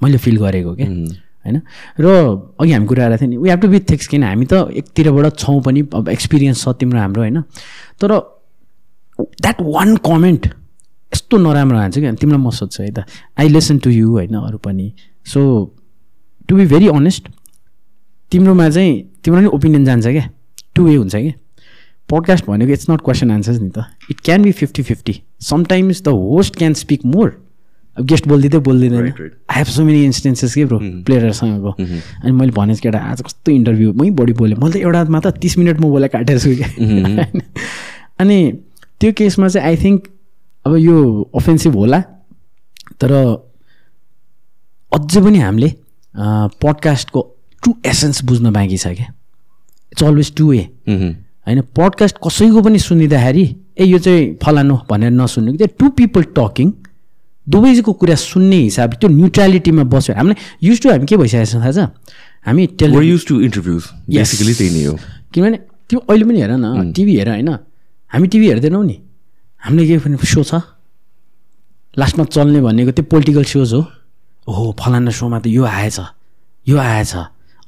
[0.00, 1.60] मैले फिल गरेको क्या होइन?
[2.00, 2.06] र
[2.60, 5.36] अघि हामी कुरा गरेको थियौँ नि we have to be thick किन हामी त एकतिरबाट
[5.38, 7.40] छौँ पनि अब एक्सपिरियन्स छ तिम्रो हाम्रो होइन?
[8.00, 8.10] तर
[9.18, 10.46] द्याट वान कमेन्ट
[11.12, 13.04] यस्तो नराम्रो हान्छ क्या तिमीलाई म सोध्छु है त।
[13.38, 14.92] आई लिसन टु यु होइन अरू पनि।
[15.26, 15.40] So
[16.48, 17.28] to be very honest
[18.32, 18.92] तिम्रोमा चाहिँ
[19.24, 20.28] तिम्रो पनि ओपिनियन जान्छ क्या।
[20.74, 21.32] टु वे हुन्छ क्या
[22.10, 26.08] पडकास्ट भनेको इट्स नट क्वेसन आन्सर्स नि त। It can be fifty fifty sometimes the
[26.08, 27.30] host can speak more
[27.96, 29.06] अब गेस्ट बोलिदिँदै बोलिदिँदैन.
[29.50, 33.92] I have so many instances के ब्रो प्लेयरहरूसँगको अनि मैले भनेको केटा आज कस्तो इन्टरभ्यू
[33.96, 37.40] मै बढी बोलेँ। मैले त एउटा मात्र तिस मिनट म बोलेर काटेर छु क्या होइन?
[38.20, 38.36] अनि
[39.00, 40.08] त्यो केसमा चाहिँ आई थिङ्क
[40.66, 40.96] अब यो
[41.34, 42.00] अफेन्सिभ होला।
[43.00, 43.12] तर
[44.92, 45.70] अझै पनि हामीले
[46.62, 47.20] पडकास्टको
[47.62, 49.08] ट्रु एसेन्स बुझ्न बाँकी छ क्या।
[49.92, 53.44] इट्स अलवेज टु वे होइन पडकास्ट कसैको पनि सुनिँदाखेरि
[53.80, 56.72] ए यो चाहिँ फलानु भनेर नसुन्नु। कि टु पिपल टकिङ
[57.46, 61.72] दुवैको कुरा सुन्ने हिसाब त्यो न्युट्रालिटीमा बस्यो। हामीलाई युज टु हामी के भइसकेको छ थाहा
[61.72, 61.78] छ?
[62.46, 62.62] हामी
[63.06, 64.94] युज टु इन्टरभ्युज बेसिकली त्यही नै हो।
[65.32, 67.50] किनभने त्यो अहिले पनि हेर न टिभी हेर होइन।
[68.10, 68.96] हामी टिभी हेर्दैनौँ नि।
[69.62, 70.62] हामीले के पनि सो छ?
[71.98, 73.82] लास्टमा चल्ने भनेको त्यो पोलिटिकल सोज हो।
[74.46, 75.98] हो फलाना सोमा त यो आएछ
[76.66, 77.14] यो आएछ।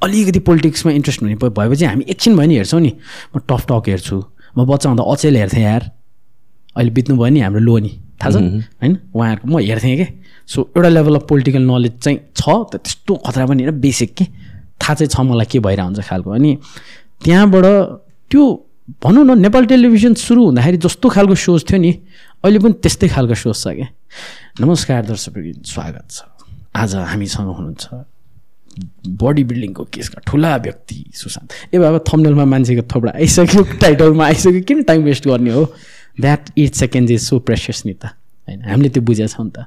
[0.03, 2.93] अलिकति पोलिटिक्समा इन्ट्रेस्ट हुने भएपछि हामी एकछिन भयो नि हेर्छौँ नि।
[3.35, 4.17] म टफ टक हेर्छु।
[4.59, 5.83] म बच्चा हुँदा अचेल हेर्थेँ यार।
[6.77, 8.37] अहिले बित्नु भयो नि हाम्रो लोनी थाहा छ?
[8.83, 8.93] होइन?
[9.15, 10.09] उहाँहरूको म हेर्थेँ क्या
[10.47, 14.25] सो एउटा लेभल अफ पोलिटिकल नलेज चाहिँ छ त त्यस्तो खतरा पनि होइन बेसिक के?
[14.81, 16.51] थाहा चाहिँ छ मलाई के भइरहेको हुन्छ खालको। अनि
[17.25, 17.67] त्यहाँबाट
[18.31, 18.43] त्यो
[19.05, 21.91] भनौँ न नेपाल टेलिभिजन सुरु हुँदाखेरि जस्तो खालको सोज थियो नि
[22.45, 23.89] अहिले पनि त्यस्तै खालको सोज छ क्या
[24.61, 26.23] नमस्कार दर्शकवृन्द स्वागत छ।
[26.75, 27.85] आज हामीसँग हुनुहुन्छ
[29.19, 34.83] बडी बिल्डिङको केसका ठुला व्यक्ति सुशान्त। ए बाबा थम्नेलमा मान्छेको थोपडा आइसक्यो टाइटलमा आइसक्यो किन
[34.83, 35.63] टाइम वेस्ट गर्ने हो?
[36.21, 38.05] That at second is so precious नि त
[38.49, 38.61] होइन?
[38.65, 39.67] हामीले त्यो बुझेको छौँ नि त।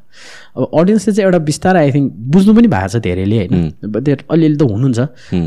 [0.57, 3.73] अब अडियन्सले चाहिँ एउटा बिस्तारै आई थिङ्क बुझ्नु पनि भएको छ धेरैले होइन?
[3.85, 4.99] द्याट अलिअलि त हुनुहुन्छ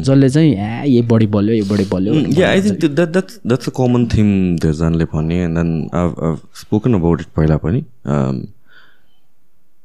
[0.07, 3.41] जसले चाहिँ ए यो बढी बल्यो यो बढी बल्यो Yeah, I think that, that that's
[3.53, 4.33] that's a common theme
[4.65, 7.85] धेरैजनाले भने and then I've I've spoken about it पहिला पनि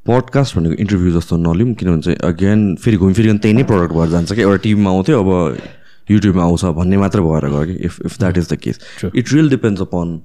[0.05, 4.31] पडकास्ट भनेको इन्टरभ्यू जस्तो नलिउँ किनभने चाहिँ अगेन फेरि घुमफिरिकन त्यही नै प्रडक्ट भएर जान्छ
[4.33, 5.29] कि एउटा टिभीमा आउँथ्यो अब
[6.11, 8.79] युट्युबमा आउँछ भन्ने मात्र भएर गयो कि if if that is the case
[9.15, 10.19] it real depends upon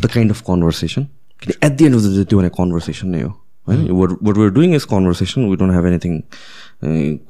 [0.00, 1.06] the kind of conversation
[1.42, 3.30] at the end of the day त्यो भने कन्भर्सेसन नै हो
[3.68, 6.20] होइन what what we're doing is conversation we don't have anything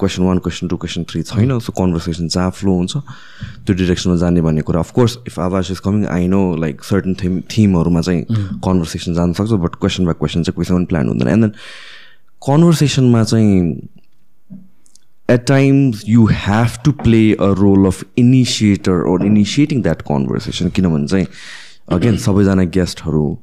[0.01, 2.97] question one question two question three छैन so conversation जहाँ flow हुन्छ
[3.67, 7.41] त्यो डिरेक्सनमा जाने भन्ने कुरा अफकोर्स इफ आवाज is coming I know like certain theme
[7.57, 8.25] थिमहरूमा चाहिँ
[8.69, 11.53] कन्भर्सेसन जान सक्छ बट क्वेसन बाई क्वेसन चाहिँ पनि प्लान हुँदैन एन्ड देन
[12.43, 13.89] कन्भर्सेसनमा चाहिँ
[15.29, 20.71] at times you have to play a role of initiator or initiating that conversation.
[20.71, 21.27] किनभने चाहिँ
[21.89, 23.39] अगेन सबैजना गेस्टहरू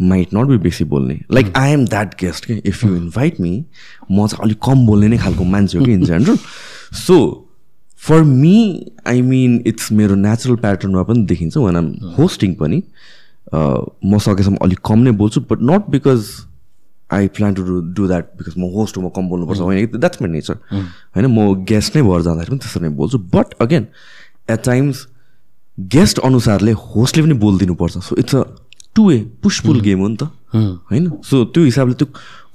[0.00, 1.20] माइट नट बी बेसी बोल्ने.
[1.32, 3.64] Like I am that guest के इफ यु इन्भाइट मी
[4.10, 6.36] म चाहिँ अलिक कम बोल्ने नै खालको मान्छे हो कि in general
[6.98, 7.18] so
[8.02, 8.54] for me
[9.06, 12.82] I mean it's मेरो नेचुरल प्याटर्नमा पनि देखिन्छ वान आम होस्टिङ पनि
[13.54, 16.26] म सकेसम्म अलिक कम नै बोल्छु but not because
[17.12, 17.62] I plan to
[17.94, 19.86] do that because म होस्ट हो म कम बोल्नुपर्छ होइन?
[19.86, 23.18] द्याट्स माई नेचर होइन म गेस्ट नै भएर जाँदाखेरि पनि त्यसरी नै बोल्छु.
[23.34, 23.86] But again
[24.50, 25.06] at times
[25.78, 28.42] guest अनुसारले होस्टले पनि बोलिदिनुपर्छ so it's a
[28.94, 31.10] two way push pull game हो नि त। होइन?
[31.24, 32.06] सो त्यो हिसाबले त्यो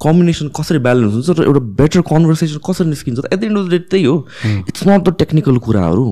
[0.03, 3.69] कम्बिनेसन कसरी ब्यालेन्स हुन्छ र एउटा बेटर कन्भर्सेसन कसरी निस्किन्छ at the end of the
[3.69, 4.15] day त्यही हो।
[4.69, 6.05] इट्स नट द टेक्निकल कुराहरू।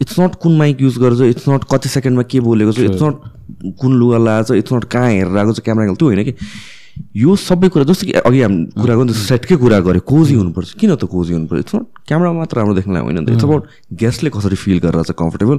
[0.00, 3.74] इट्स नट कुन माइक युज गर्छ इट्स नट कति सेकेन्डमा के बोलेको छ इट्स नट
[3.80, 6.34] कुन लुगा लगाएको छ इट्स नट कहाँ हेरेर आएको छ क्यामेरा त्यो होइन कि।
[7.16, 10.94] यो सबै कुरा जस्तो कि अघि हामी कुरा गर्नु सेटकै कुरा गऱ्यो कोजी हुनुपर्छ। किन
[10.94, 11.60] त कोजी हुनुपर्छ?
[11.60, 13.62] इट्स नट क्यामेरा मात्र राम्रो देख्नलाई होइन। इट्स अबाउट
[14.02, 15.58] गेस्टले कसरी फिल गरेर चाहिँ कम्फर्टेबल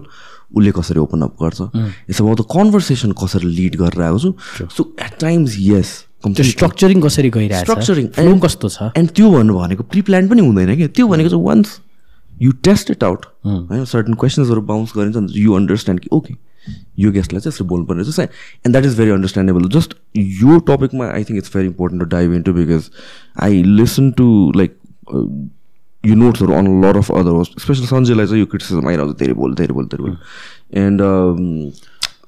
[0.53, 1.61] उसले कसरी ओपन अप गर्छ।
[2.09, 4.33] इट्स अबाउट द कन्भर्सेसन कसरी लिड गरेर आएको छु
[4.75, 5.93] सो एट टाइम्स यस
[6.25, 8.91] स्ट्रक्चरिङ कसरी गइरहेको स्ट्रक्चरिङ कस्तो छ?
[8.97, 11.79] एन्ड त्यो भन्नु भनेको प्रि प्लान पनि हुँदैन क्या त्यो भनेको चाहिँ once
[12.41, 16.33] you test it out होइन सर्टन क्वेसन्सहरू बााउन्स गरिन्छ यु अन्डरस्ट्यान्ड कि ओके
[16.99, 21.05] यो गेस्टलाई चाहिँ यसरी बोल्नु पर्ने रहेछ and that is very understandable just यो टपिकमा
[21.07, 22.89] I think it's very important to dive into because
[23.43, 24.77] I listen to like
[26.07, 29.33] यो नोट्सहरू अन लट अफ अदर होस् स्पेसली सञ्जयलाई चाहिँ यो क्रिटिसिजम आइरहेको छ धेरै
[29.41, 30.15] बोल धेरै बोल धेरै बोल.
[30.85, 31.01] एन्ड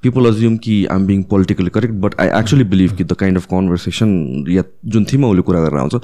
[0.04, 3.46] पिपल अज्युम कि I'm being politically correct but I actually believe कि द काइन्ड अफ
[3.52, 4.10] कन्भर्सेसन
[4.50, 4.64] या
[4.94, 5.96] जुन थिममा उसले कुरा गरेर आउँछ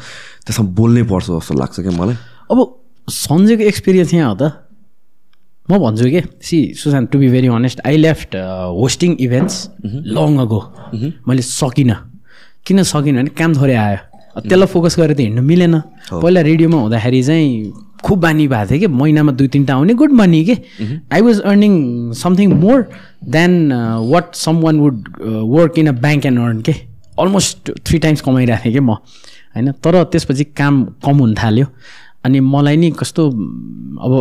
[0.45, 2.15] त्यसमा बोल्नै पर्छ जस्तो लाग्छ क्या मलाई
[2.51, 2.59] अब
[3.07, 4.51] सञ्जयको एक्सपिरियन्स यहाँ हो त
[5.71, 8.35] म भन्छु कि see Sushant to be very honest I left
[8.79, 9.55] hosting events
[10.17, 10.59] long ago
[11.27, 11.95] मैले सकिनँ।
[12.65, 13.17] किन सकिनँ?
[13.21, 15.79] भने काम थोरै आयो। त्यसलाई फोकस गरेर त हिँड्नु मिलेन।
[16.11, 17.49] पहिला रेडियोमा हुँदाखेरि चाहिँ
[18.03, 20.55] खुब बानी भएको थियो कि महिनामा दुई तिनवटा आउने गुड मनी के।
[21.13, 21.73] I was earning
[22.11, 22.89] something more
[23.23, 23.51] than
[24.11, 24.97] what someone would
[25.53, 26.73] work in a bank and earn के
[27.19, 28.97] अलमोस्ट थ्री टाइम्स कमाइरहेको थिएँ कि म।
[29.55, 31.65] होइन तर त्यसपछि काम कम हुन थाल्यो।
[32.25, 34.13] अनि मलाई नि कस्तो अब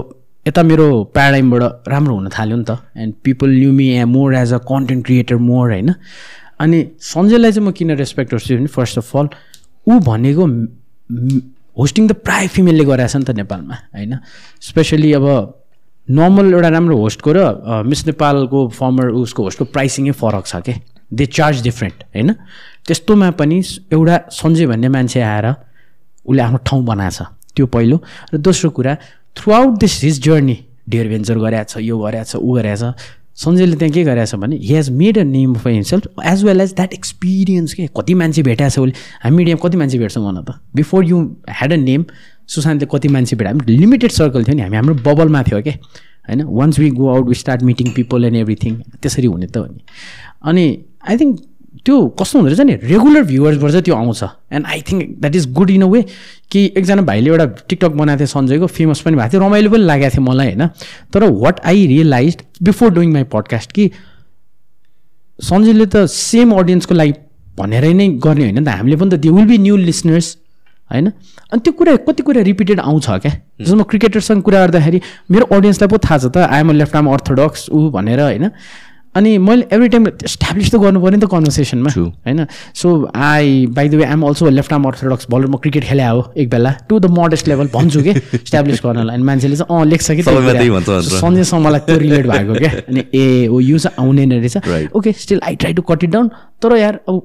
[0.47, 4.53] यता मेरो प्याराडाइमबाट राम्रो हुन थाल्यो नि त। And people knew me a more as
[4.53, 5.95] a content creator more होइन।
[6.61, 9.29] अनि सञ्जयलाई चाहिँ म किन रेस्पेक्ट गर्छु भने फर्स्ट अफ अल
[9.87, 10.45] ऊ भनेको
[11.79, 14.13] होस्टिङ त प्रायः फिमेलले गराएछ नि त नेपालमा होइन?
[14.61, 15.27] स्पेसली अब
[16.09, 20.75] नर्मल एउटा राम्रो होस्टको र मिस नेपालको फर्मर उसको होस्टको प्राइसिङै फरक छ के?
[21.13, 22.33] दे चार्ज डिफ्रेन्ट होइन?
[22.87, 25.47] त्यस्तोमा पनि एउटा सञ्जय भन्ने मान्छे आएर
[26.27, 27.19] उसले आफ्नो ठाउँ बनाएछ
[27.55, 27.97] त्यो पहिलो।
[28.35, 28.93] र दोस्रो कुरा
[29.53, 30.57] throughout this his journey
[30.89, 32.95] dear venture गरेको छ यो गरेको छ ऊ गरेको छ।
[33.37, 36.61] सञ्जयले त्यहाँ के गरेको छ भने he has made a name for himself as well
[36.61, 38.93] as that experience के। कति मान्छे भेटाएको छ उसले?
[39.23, 42.05] हामी मिडियामा कति मान्छे भेट्छौँ भन त। Before you had a name
[42.49, 43.59] सुशान्तले कति मान्छे भेट्यो?
[43.59, 45.75] हामी लिमिटेड सर्कल थियो नि। हामी हाम्रो बबलमा थियो क्या
[46.29, 46.43] होइन?
[46.43, 49.81] Once we go out we start meeting people and everything त्यसरी हुने त हो नि।
[50.45, 50.65] अनि
[51.09, 51.41] आई थिङ्क
[51.85, 52.75] त्यो कस्तो हुँदो रहेछ नि?
[52.87, 56.03] रेगुलर भ्युवर्सबाट चाहिँ त्यो आउँछ। And I think that is good in a way
[56.51, 60.15] कि एकजना भाइले एउटा टिकटक बनाएको थियो सञ्जयको फेमस पनि भएको थियो रमाइलो पनि लागेको
[60.15, 60.67] थियो मलाई होइन?
[61.13, 63.91] तर what I realise before doing my podcast कि
[65.39, 67.13] सञ्जयले त सेम अडियन्सको लागि
[67.59, 68.59] भनेरै नै गर्ने होइन?
[68.59, 70.37] नि त हामीले पनि त त्यो विल बी न्यू लिसनर्स
[70.91, 71.07] होइन?
[71.51, 73.33] अनि त्यो कुरा कति कुरा रिपिटेड आउँछ क्या?
[73.59, 77.69] जस्तो म क्रिकेटरसँग कुरा गर्दाखेरि मेरो अडियन्सलाई पो थाहा छ त आइएम लेफ्ट आर्म अर्थोडक्स
[77.75, 78.51] ऊ भनेर होइन?
[79.15, 81.91] अनि मैले एभ्री टाइम इस्टाब्लिस त गर्नु पऱ्यो नि त कन्भर्सेसनमा.
[82.27, 82.47] होइन?
[82.75, 86.33] So I by the way I'm also left arm orthodox bowler म क्रिकेट खेले हो
[86.37, 90.11] एक बेला। टु द मोडेस्ट लेभल भन्छु कि इस्टाब्लिस गर्नलाई। अनि मान्छेले चाहिँ अँ लेख्छ
[90.11, 93.05] कि त्यो सबैमा कुरा। त्यही भन्छ भनेर। So, सन्जयसँग मलाई त्यो रिलेट भएको क्या। अनि
[93.15, 94.91] ए ओ यो चाहिँ आउने नै रहेछ.
[94.97, 96.29] Okay still I try to cut it down
[96.63, 97.21] तर यार अब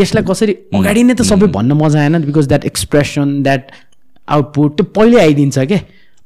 [0.00, 3.70] गेस्टलाई कसरी अगाडि नै त सबै भन्न मजा आएन because that expression that
[4.28, 5.80] output त्यो पहिल्यै आइदिन्छ क्या।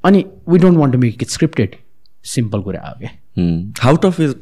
[0.05, 1.77] अनि we don't want to make it scripted
[2.37, 4.35] simple कुरा हो क्या। How tough is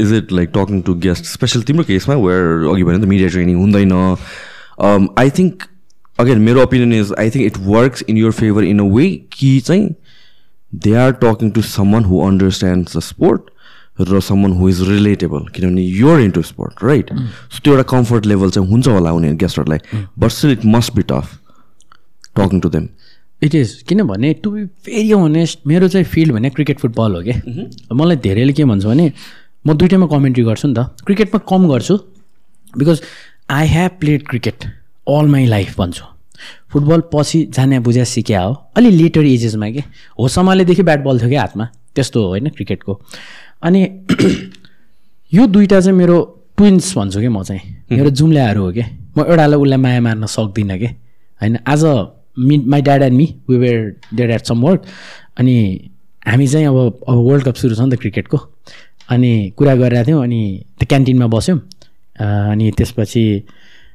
[0.00, 3.56] is it like talking to guest special तिम्रो केसमा वेयर अघि भने त मिडिया ट्रेनिङ
[3.56, 3.92] हुँदैन।
[5.18, 5.62] आई थिङ्क
[6.18, 9.58] अगेन मेरो opinion is I think it works in your favour in a way कि
[9.66, 9.88] चाहिँ
[10.84, 13.50] they are talking to someone who understand the sport
[14.10, 18.50] र समन हु इज रिलेटेबल किनभने you're into sport right so त्यो एउटा comfort level
[18.50, 21.38] चाहिँ हुन्छ होला उनीहरू गेस्टहरूलाई but still it must be tough
[22.36, 22.88] talking to them
[23.42, 27.32] it is किनभने टु बी भेरी अनेस्ट मेरो चाहिँ फिल्ड भने क्रिकेट फुटबल हो कि।
[27.94, 29.12] मलाई धेरैले के भन्छ भने
[29.66, 31.96] म दुइटैमा कमेन्ट्री गर्छु नि त। क्रिकेटमा कम गर्छु
[32.78, 33.02] because
[33.50, 34.64] I have played cricket
[35.08, 36.04] all my life भन्छु।
[36.72, 39.82] फुटबल पछि जाने बुझा सिक्या हो अलि लेटर एजेसमा कि।
[40.18, 43.00] हो सम्हालेदेखि ब्याट बल थियो क्या हातमा। त्यस्तो हो होइन क्रिकेटको
[43.62, 43.82] अनि
[45.34, 46.18] यो दुइटा चाहिँ मेरो
[46.56, 47.60] ट्विन्स भन्छु कि म चाहिँ।
[47.92, 48.82] मेरो जुम्ल्याहरू हो कि।
[49.16, 50.86] म एउटालाई उसलाई माया मार्न सक्दिनँ कि।
[51.40, 51.84] होइन आज
[52.38, 53.80] me my dad and me we were
[54.14, 54.82] dead at some work
[55.38, 55.56] अनि
[56.26, 58.38] हामी चाहिँ अब अब वर्ल्ड कप सुरु छ नि त क्रिकेटको
[59.10, 60.40] अनि कुरा गरिरहेको थियौँ अनि
[60.78, 61.58] त्यो क्यान्टिनमा बस्यौँ।
[62.16, 63.24] अनि त्यसपछि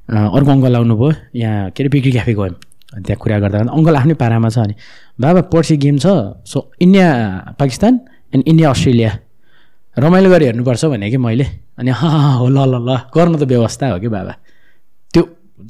[0.09, 2.55] अर्को अङ्कल आउनुभयो। यहाँ के अरे बिक्री क्याफे गयौँ।
[2.93, 4.75] अनि त्यहाँ कुरा गर्दा अङ्कल आफ्नै पारामा छ अनि
[5.17, 6.05] बाबा पर्सि गेम छ।
[6.45, 7.07] So India
[7.59, 7.93] Pakistan
[8.33, 9.11] and India Australia.
[9.97, 11.45] रमाइलो गरेर हेर्नुपर्छ भने कि मैले।
[11.79, 14.33] अनि हो ल ल ल। गर्नु त व्यवस्था हो कि बाबा।
[15.13, 15.23] त्यो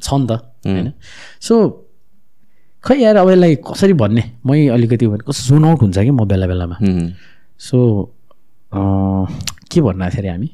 [0.04, 0.32] छ नि त।
[0.68, 0.92] होइन।
[1.40, 1.54] सो
[2.84, 4.22] खै यार अब यसलाई कसरी भन्ने?
[4.46, 6.76] मै अलिकति कस्तो जोन आउट हुन्छ कि म बेला बेलामा
[7.60, 7.78] सो
[9.70, 10.48] के भन्नु आएको थियो अरे हामी?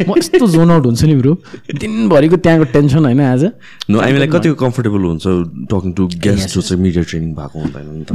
[0.08, 1.32] म यस्तो जोन आउट हुन्छु नि ब्रो।
[1.80, 3.44] दिनभरिको त्यहाँको टेन्सन होइन आज।
[3.90, 5.24] नो हामीलाई कतिको कम्फर्टेबल हुन्छ
[5.70, 8.12] टकिङ टु गेस्ट जो चाहिँ मिडिया ट्रेनिङ भएको हुँदैन नि त?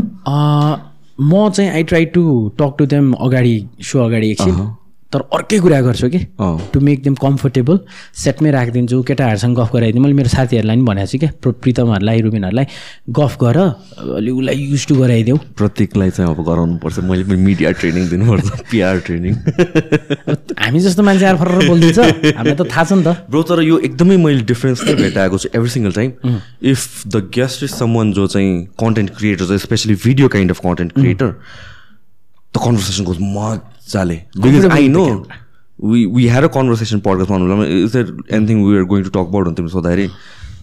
[1.22, 2.24] म चाहिँ I try to
[2.60, 4.56] talk to them अगाडि सो अगाडि एकछिन।
[5.16, 6.20] तर अर्कै कुरा गर्छु कि।
[6.74, 7.80] टु मेक देम कम्फर्टेबल
[8.24, 12.66] सेटमै राखिदिन्छु केटाहरूसँग गफ गराइदिनु मैले मेरो साथीहरूलाई पनि भनेको छु क्या प्र- प्रितमहरूलाई रुबिनहरूलाई
[13.20, 13.58] गफ गर
[14.20, 19.00] अलि उसलाई युज टु गराइदेऊ। प्रत्येकलाई चाहिँ अब गराउनुपर्छ। मैले पनि मिडिया ट्रेनिङ दिनुपर्छ पिआर
[19.08, 19.34] ट्रेनिङ
[20.60, 22.00] हामी जस्तो मान्छे आएर फर्र बोलिदिन्छ
[22.36, 25.50] हामीलाई त थाहा छ नि त। ब्रो तर यो एकदमै मैले डिफ्रेन्स नै भेटाएको छु
[25.56, 26.12] every single time
[26.74, 28.52] if the guest is someone जो चाहिँ
[28.84, 31.32] कन्टेन्ट क्रिएटर छ specially video kind of content creator
[32.54, 33.20] the conversation goes
[33.86, 35.06] मजाले because I know
[35.84, 39.28] we we had a conversation podcast भन्नु is there anything we are going to talk
[39.28, 40.08] about तिमीले सोद्धाखेरि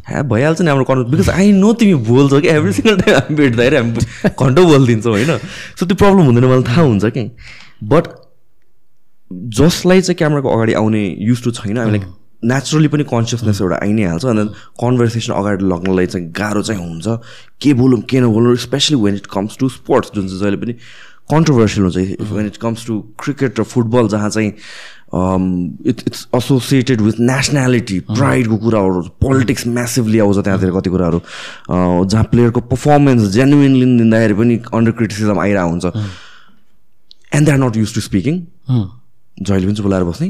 [0.09, 3.37] ह्या भइहाल्छ नि हाम्रो कन्भर्स बिकज आई नो तिमी बोल्छौ कि एभ्री सिङ्गल टाइम हामी
[3.37, 5.39] भेट्दाखेरि हामी घन्टो बोलिदिन्छौँ होइन
[5.79, 7.31] सो त्यो प्रब्लम हुँदैन मलाई थाहा हुन्छ कि
[7.85, 8.09] बट
[9.61, 12.01] जसलाई चाहिँ क्यामेराको अगाडि आउने युज टु छैन हामीलाई
[12.45, 14.45] नेचुरली पनि कन्सियसनेस एउटा आइ नै हाल्छ अनि
[14.81, 17.19] कन्भर्सेसन अगाडि लग्नलाई चाहिँ गाह्रो चाहिँ हुन्छ
[17.63, 20.75] के बोलौँ के नबोलौँ specially when it comes to sports जुन चाहिँ जहिले पनि
[21.33, 21.99] कन्ट्रोभर्सियल हुन्छ.
[22.33, 24.51] When it comes to cricket र फुटबल जहाँ चाहिँ
[25.13, 31.21] it it's associated with nationality प्राइडको कुराहरू पोलिटिक्स म्यासिभली आउँछ त्यहाँतिर कति कुराहरू।
[32.09, 35.87] जहाँ प्लेयरको पर्फर्मेन्स जेन्युनली दिँदाखेरि पनि अन्डर क्रिटिसिजम आइरहेको हुन्छ।
[37.37, 38.35] And they are not use to speaking
[39.43, 40.29] जहिले पनि चुप लगाएर बस्ने।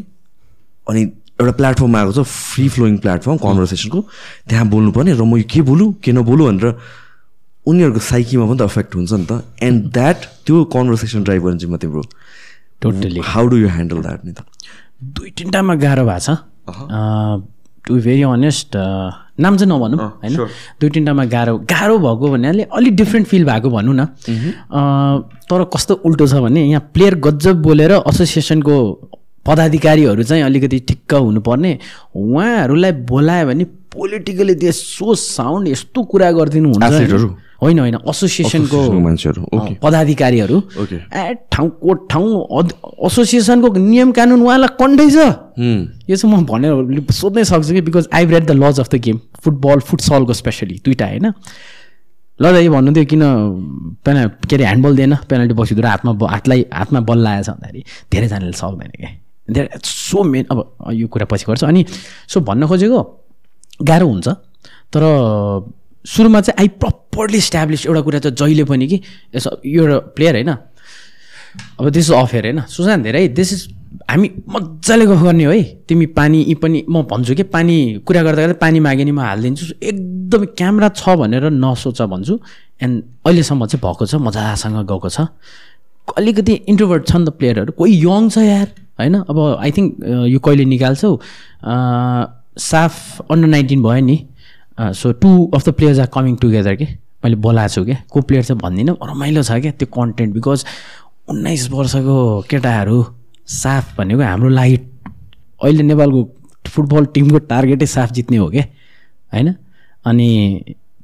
[0.91, 1.03] अनि
[1.41, 4.01] एउटा प्लेटफर्म आएको छ फ्री फ्लोइङ प्लेटफर्म कन्भर्सेसनको
[4.51, 6.75] त्यहाँ बोल्नुपर्ने र म यो के बोलुँ के नबोलुँ भनेर
[7.67, 11.77] उनीहरूको साइकीमा पनि त अफेक्ट हुन्छ नि त। एन्ड द्याट त्यो कन्भर्सेसन ड्राइभ गर्ने जिम्मा
[11.83, 12.03] तिम्रो
[12.83, 14.41] totally how do you handle that नि त
[15.03, 16.31] दुई तिनवटामा गाह्रो भएको छ।
[17.87, 18.77] टु भेरी अनेस्ट
[19.43, 20.37] नाम चाहिँ नभनौँ होइन.
[20.81, 24.07] दुई तिनवटामा गाह्रो गाह्रो भएको भन्नाले अलिक डिफ्रेन्ट फिल भएको भनौँ न।
[25.51, 28.75] तर कस्तो उल्टो छ भने यहाँ प्लेयर गजब बोलेर एसोसिएसनको
[29.47, 31.73] पदाधिकारीहरू चाहिँ अलिकति ठिक्क हुनुपर्ने।
[32.15, 37.52] उहाँहरूलाई बोलायो भने पोलिटिकली दे सो साउन्ड यस्तो कुरा गरिदिनु हुन्छ?
[37.63, 39.43] होइन होइन एसोसिएसनको को मान्छेहरू,
[39.83, 40.57] पदाधिकारीहरू.
[41.15, 42.75] ए ठाउँ अध-
[43.07, 45.17] एसोसिएसनको नियम कानुन उहाँलाई कन्ठै छ.
[46.11, 49.21] यो चाहिँ म भनेर सोध्नै सक्छु कि because I read the laws of the game
[49.43, 51.33] football फुटसलको specially दुइटा होइन।
[52.41, 53.23] ल दाइ भन्नु थियो किन
[54.05, 58.91] पेना के अरे ह्यान्डबल दिएन पेनाल्टी बक्सीतिर हातमा हातलाई हातमा बल लागेछ भन्दाखेरि धेरैजनाले सक्दैन
[58.99, 59.11] क्या
[59.49, 60.59] धेरै सो मेन अब
[60.93, 61.85] यो कुरा पछि गर्छ। अनि
[62.29, 62.99] सो भन्न खोजेको
[63.83, 64.29] गाह्रो हुन्छ
[64.93, 65.03] तर
[66.05, 69.01] सुरुमा चाहिँ आई प्रपरली इस्ट्याब्लिस एउटा कुरा चाहिँ जहिले पनि कि
[69.37, 70.51] एउटा प्लेयर होइन?
[71.81, 72.61] अब दिस इज अफेयर होइन?
[72.69, 73.63] सुशान्त धेरै दिस इज
[74.11, 78.23] हामी मजाले गफ गर्ने हो है तिमी पानी यी पनि म भन्छु कि पानी कुरा
[78.23, 82.35] गर्दा गर्दा पानी मागे नि म हालिदिन्छु। एकदमै क्यामेरा छ भनेर नसोच भन्छु।
[82.83, 85.29] एन्ड अहिलेसम्म चाहिँ भएको छ मजासँग गएको छ।
[86.19, 89.15] अलिकति इन्ट्रोभर्ट छ नि त प्लेयरहरू कोही यङ छ यार होइन?
[89.29, 89.89] अब आई थिङ्क
[90.35, 91.13] यो कहिले निकाल्छौ?
[91.63, 92.23] अँ,
[92.59, 94.17] साफ अन्डर नाइन्टिन भयो नि।
[94.79, 96.87] So two of the players are coming together के?
[97.25, 100.65] मैले बोलाएको छु क्या को प्लेयर चाहिँ भन्दिनँ रमाइलो छ क्या त्यो कन्टेन्ट बिकज
[101.31, 102.17] उन्नाइस वर्षको
[102.51, 103.05] केटाहरू
[103.47, 104.77] साफ भनेको हाम्रो लागि
[105.63, 106.21] अहिले नेपालको
[106.67, 108.65] फुटबल टिमको टार्गेटै साफ जित्ने हो क्या
[109.33, 109.55] होइन?
[110.07, 110.29] अनि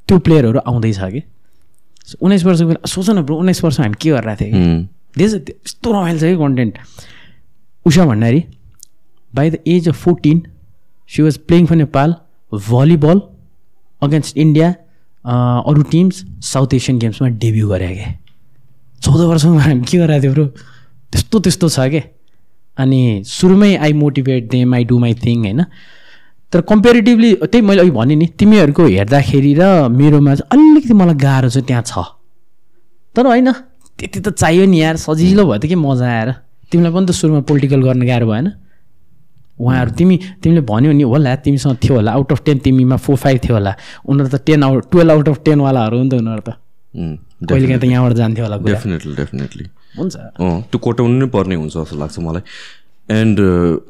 [0.09, 1.23] त्यो प्लेयरहरू आउँदैछ कि?
[2.23, 4.89] उन्नाइस वर्षको सोच न ब्रो उन्नाइस वर्ष हामी के गरिरहेको थियौँ.
[5.19, 6.37] देश यस्तो रमाइलो छ कि?
[6.37, 6.79] Content
[7.87, 8.45] Usha Bhandari
[9.35, 10.43] by the age of fourteen
[11.11, 12.15] she was playing for Nepal
[12.53, 13.21] volleyball
[14.03, 14.69] against India
[15.71, 18.13] अरू टिम्स साउथ एसियन गेम्समा डेब्यु गरे क्या
[19.03, 20.47] चौध वर्षमा हामी के गरिरहेको थियौँ ब्रो?
[21.13, 22.03] त्यस्तो त्यस्तो छ क्या
[22.79, 25.65] अनि सुरुमै I motivate them I do my thing होइन?
[26.53, 31.49] तर कम्पेरिटिभली त्यही मैले अघि भनेँ नि तिमीहरूको हेर्दाखेरि र मेरोमा चाहिँ अलिकति मलाई गाह्रो
[31.49, 31.93] चाहिँ त्यहाँ छ।
[33.17, 33.53] तर होइन
[33.99, 36.31] त्यति त चाहियो नि यार सजिलो भयो त के मजा आएर।
[36.71, 38.47] तिमीलाई पनि त सुरुमा पोलिटिकल गर्न गाह्रो भएन
[39.61, 43.39] उहाँहरू तिमी तिमीले भन्यो नि होला तिमीसँग थियो होला। आउट अफ टेन तिमीमा फोर फाइभ
[43.45, 43.73] थियो होला।
[44.09, 46.51] उनीहरू त ten out twelve out of टेनवालाहरू हो नि त उनीहरू त।
[46.89, 47.15] Hmm.
[47.45, 49.65] कहिले काहीँ त यहाँबाट जान्थ्यो होला डेफिनेटली डेफिनेटली
[49.99, 52.43] हुन्छ। अँ त्यो कोटाउनु नै पर्ने हुन्छ जस्तो लाग्छ मलाई।
[53.09, 53.39] एन्ड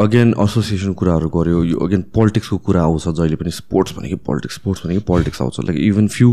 [0.03, 4.87] अगेन एसोसिएसन कुराहरू गऱ्यो। यो अगेन पोलिटिक्सको कुरा आउँछ जहिले पनि। स्पोर्ट्स भनेको पोलिटिक्स स्पोर्ट्स
[4.87, 6.29] भनेको पोलिटिक्स आउँछ। लाइक इभन फ्यु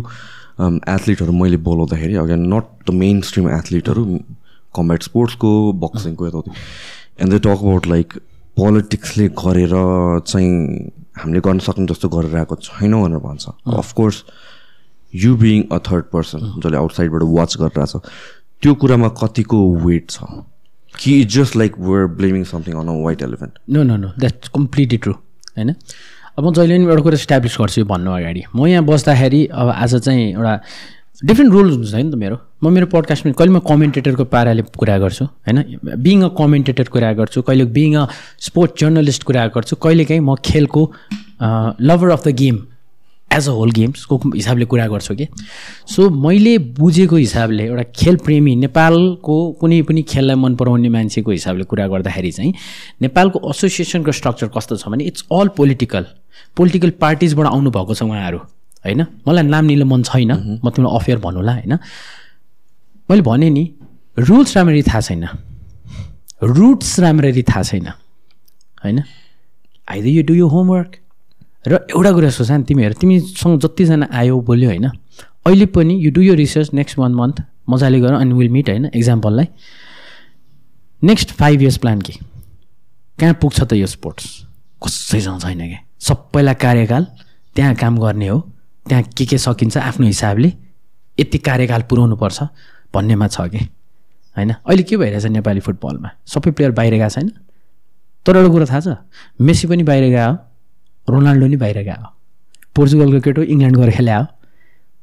[0.90, 4.04] एथलिटहरू मैले बोलाउँदाखेरि again not the mainstream एथलिटहरू
[4.76, 5.52] कम्ब्याट स्पोर्ट्सको
[5.86, 6.52] बक्सिङको यताउति।
[7.22, 8.14] And they talk about like
[8.58, 9.74] पोलिटिक्सले गरेर
[10.28, 10.52] चाहिँ
[11.18, 14.24] हामीले गर्न सक्ने जस्तो गरेर आएको छैनौँ भनेर भन्छ। Of course
[15.14, 17.94] you being a third person जसले आउटसाइडबाट वाच गरिरहेछ
[18.62, 20.18] त्यो कुरामा कतिको वेट छ?
[21.00, 24.98] कि just like we're blaming something on a white elephant no no no that's completely
[24.98, 25.76] true होइन?
[26.38, 29.70] अब म जहिले पनि एउटा कुरा इस्टाब्लिस गर्छु यो भन्नु अगाडि। म यहाँ बस्दाखेरि अब
[29.72, 30.54] आज चाहिँ एउटा
[31.24, 35.26] डिफ्रेन्ट रोल हुन्छ नि त मेरो। म मेरो पडकास्टमा कहिले म कमेन्टेटरको पाराले कुरा गर्छु
[35.26, 35.58] होइन?
[36.04, 38.06] बिङ अ कमेन्टेटर कुरा गर्छु कहिले बिङ अ
[38.48, 40.82] स्पोर्ट्स जर्नलिस्ट कुरा गर्छु कहिलेकाहीँ म खेलको
[41.82, 42.58] lover of the game
[43.32, 45.28] as a whole गेम्सको हिसाबले कुरा गर्छु कि।
[45.88, 51.64] सो मैले बुझेको हिसाबले एउटा खेल प्रेमी नेपालको कुनै पनि खेललाई मन पराउने मान्छेको हिसाबले
[51.72, 52.54] कुरा गर्दाखेरि चाहिँ
[53.02, 56.06] नेपालको एसोसिएसनको स्ट्रक्चर कस्तो छ भने इट्स अल पोलिटिकल
[56.58, 58.40] पोलिटिकल पार्टिजबाट आउनुभएको छ उहाँहरू।
[58.86, 59.06] होइन?
[59.28, 60.32] मलाई नाम लिन मन छैन।
[60.64, 61.74] म तिमीलाई अफेयर भनौँला होइन?
[63.10, 63.64] मैले भने नि
[64.20, 65.26] रुल्स राम्ररी थाहा छैन।
[66.44, 67.88] रुट्स राम्ररी थाहा छैन।
[68.84, 69.04] होइन?
[69.90, 70.96] Either you do your homework
[71.68, 74.88] र एउटा कुरा सुशान तिमीहरू तिमीसँग जतिजना आयो बोल्यो होइन?
[75.46, 78.86] अहिले पनि you do your research next one month मजाले गर अनि विल मिट होइन?
[78.94, 79.48] इक्जाम्पललाई
[81.04, 82.14] नेक्स्ट फाइभ इयर्स प्लान के?
[83.20, 84.26] कहाँ पुग्छ त यो स्पोर्ट्स
[84.82, 87.08] कसैसँग छैन क्या सबैलाई कार्यकाल
[87.56, 88.40] त्यहाँ काम गर्ने हो।
[88.86, 90.54] त्यहाँ के के सकिन्छ आफ्नो हिसाबले
[91.20, 92.44] यति कार्यकाल पुऱ्याउनुपर्छ
[92.94, 93.58] भन्नेमा छ कि?
[94.38, 94.52] होइन?
[94.52, 96.10] अहिले के भइरहेछ नेपाली फुटबलमा?
[96.28, 97.30] सबै प्लेयर बाहिर गएको छैन।
[98.26, 98.88] तर एउटा कुरा थाहा छ?
[99.42, 100.32] मेसी पनि बाहिर गयो
[101.10, 102.08] रोनाल्डो नि बाहिर गयो
[102.76, 104.26] पोर्चुगलको केटो इङ्ल्यान्ड गएर खेल्या हो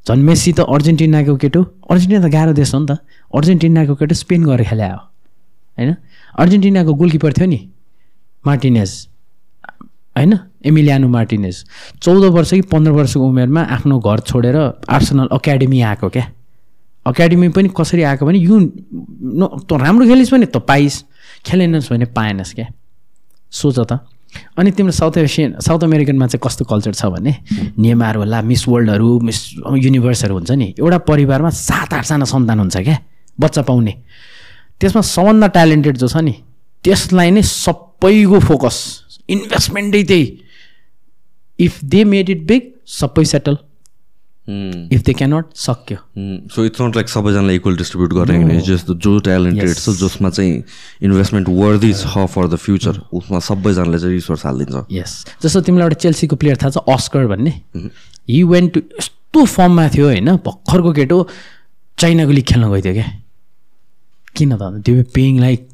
[0.06, 1.60] झन् मेस्सी त अर्जेन्टिनाको केटो।
[1.90, 2.98] अर्जेन्टिना त गाह्रो देश हो नि त।
[3.34, 4.98] अर्जेन्टिनाको केटो स्पेन गएर खेला हो
[5.78, 5.90] होइन?
[6.38, 7.60] अर्जेन्टिनाको गोलकिपर थियो नि
[8.46, 8.90] मार्टिनेज।
[10.18, 10.32] होइन?
[10.64, 11.64] एमिलियानो मार्टिनेज
[12.02, 14.56] चौध वर्ष कि पन्ध्र वर्षको उमेरमा आफ्नो घर छोडेर
[14.88, 16.26] आर्सनल एकाडेमी आएको क्या?
[17.06, 21.02] एकाडेमी पनि कसरी आएको भने यु न तँ राम्रो खेलिस् भने त पाइस्।
[21.46, 22.66] खेलेनस् भने पाएनस् क्या?
[23.50, 23.98] सोच त।
[24.58, 27.34] अनि तिम्रो साउथ एसियन साउथ अमेरिकनमा चाहिँ कस्तो कल्चर छ भने
[27.78, 29.38] नेमार होला मिस वर्ल्डहरू मिस
[29.76, 32.98] युनिभर्सहरू हुन्छ नि एउटा परिवारमा सात आठजना सन्तान हुन्छ क्या?
[33.40, 33.92] बच्चा पाउने।
[34.80, 36.34] त्यसमा सबभन्दा ट्यालेन्टेड जो छ नि
[36.84, 38.76] त्यसलाई नै सबैको फोकस।
[39.28, 40.24] इन्भेस्टमेन्टै त्यही।
[41.64, 43.56] If they made it big सबै सेटल
[44.92, 45.96] इफ दे क्यानट सक्यो
[46.54, 50.62] सो इट्स नट लाइक सबैजनालाई इक्वल डिस्ट्रिब्युट गर्ने जस्ट जो ट्यालेन्टेड छ जसमा चाहिँ
[51.08, 56.00] इन्भेस्टमेन्ट वर्दी छ फर द फ्युचर उसमा सबैजनाले चाहिँ रिसोर्स हालिदिन्छ यस जस्तो तिमीलाई एउटा
[56.06, 57.54] चेल्सीको प्लेयर थाहा छ अस्कर भन्ने
[58.28, 61.26] हि वेन्ट टु यस्तो फर्ममा थियो होइन भर्खरको केटो
[61.98, 63.08] चाइनाको लिग खेल्न गइदियो क्या
[64.36, 65.68] किन त त्यो पेइङ लाइक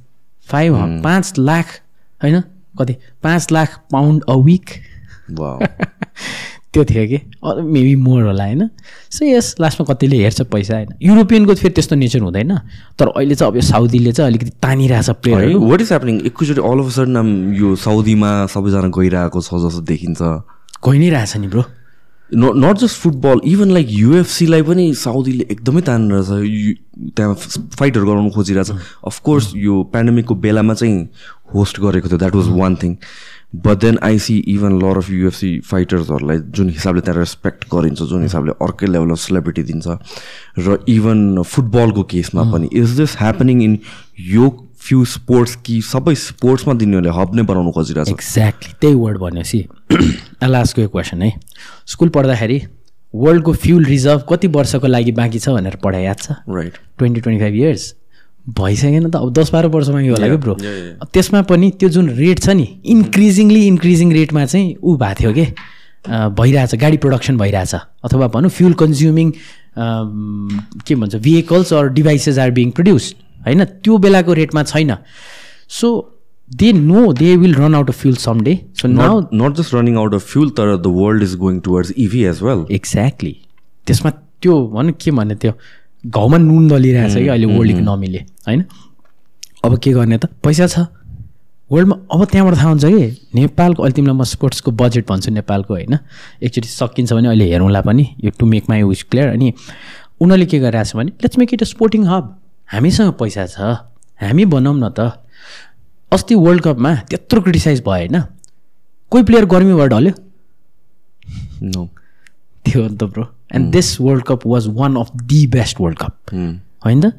[0.49, 0.75] फाइभ
[1.05, 1.75] पाँच लाख
[2.21, 2.41] होइन
[2.79, 4.71] कति पाँच लाख पाउन्ड अ विक.
[6.73, 7.19] त्यो थियो कि?
[7.65, 8.71] मेबी मोर होला होइन?
[9.11, 10.89] सो यस लास्टमा कतिले हेर्छ पैसा होइन?
[11.03, 12.59] युरोपियनको फेरि त्यस्तो नेचर हुँदैन।
[12.99, 16.79] तर अहिले चाहिँ अब यो साउदीले चाहिँ अलिकति तानिरहेछ प्लेयरहरू वाट इज ह्यापनिङ एकैचोटि अल
[16.79, 20.23] अफ सडन यो साउदीमा सबैजना गइरहेको छ जस्तो देखिन्छ।
[20.85, 21.65] गइ नै रहेछ नि ब्रो
[22.35, 27.35] न not just football even like युएफसीलाई पनि साउदीले एकदमै तानिरहेछ। यु- त्यहाँ
[27.79, 28.71] फाइटहरू गराउनु खोजिरहेछ।
[29.07, 31.09] अफकोर्स यो पेन्डेमिकको बेलामा चाहिँ
[31.55, 32.97] होस्ट गरेको थियो that was one thing
[33.57, 38.23] but then I see even lot of UFC फाइटर्सहरूलाई जुन हिसाबले त्यहाँ रेस्पेक्ट गरिन्छ जुन
[38.23, 39.87] हिसाबले अर्कै लेभल अफ सेलिब्रिटी दिन्छ
[40.59, 43.79] र इभन फुटबलको केसमा पनि इज दिस ह्यापनिङ इन
[44.31, 44.49] यो
[44.81, 48.09] फ्यु स्पोर्ट्स कि सबै स्पोर्ट्समा दिनेहरूले हब नै बनाउनु खोजिरहेछ?
[48.09, 49.65] एक्ज्याक्टली त्यही वर्ड भनेपछि
[50.45, 51.33] लास्टको यो क्वेसन है?
[51.87, 52.61] स्कुल पढ्दाखेरि
[53.15, 56.33] वर्ल्डको फ्युल रिजर्भ कति वर्षको लागि बाँकी छ भनेर पढाइ याद छ?
[56.49, 57.95] Right twenty twenty five years
[58.49, 60.55] भइसकेन त अब दस बाह्र वर्ष बाँकी होला कि ब्रो.
[61.13, 65.47] त्यसमा पनि त्यो जुन रेट छ नि इन्क्रिजिङली इन्क्रिजिङ रेटमा चाहिँ ऊ भएको थियो कि?
[66.09, 67.75] भइरहेछ गाडी प्रोडक्सन भइरहेछ।
[68.05, 69.33] अथवा भनौँ फ्युल कन्ज्युमिङ
[69.79, 74.97] के भन्छ vehicles or devices are being produced होइन त्यो बेलाको रेटमा छैन।
[75.71, 75.89] So
[76.51, 79.75] they know they will run out of fuel some day so now not not just
[79.75, 83.37] running out of fuel तर the world is going towards EV as well exactly
[83.87, 84.11] त्यसमा
[84.43, 85.53] त्यो भनौँ के भन्ने त्यो?
[86.09, 88.65] घाउमा नुन दलिरहेछ कि अहिले वर्ल्ड इकोनोमीले होइन?
[89.65, 90.27] अब के गर्ने त?
[90.45, 90.87] पैसा छ।
[91.71, 95.99] वर्ल्डमा अब त्यहाँबाट थाहा हुन्छ कि नेपालको अहिले तिमीलाई म स्पोर्ट्सको बजेट भन्छु नेपालको होइन?
[96.43, 99.53] एकचोटि सकिन्छ भने अहिले हेरौँला पनि यो to make my which clear अनि
[100.21, 102.25] उनीहरूले के गरिरहेछ भने let's make it a sporting hub
[102.73, 103.59] हामीसँग पैसा छ।
[104.21, 105.13] हामी बनाऊँ न त
[106.13, 108.21] अस्ति वर्ल्ड कपमा त्यत्रो क्रिटिसाइज भयो होइन?
[109.13, 110.13] कोही प्लेयर गर्मीबाट ढल्यो?
[111.63, 111.89] नो
[112.65, 113.25] थियो नि त bro
[113.55, 116.15] and this world cup was one of the best world cup
[116.85, 117.01] होइन?
[117.01, 117.13] त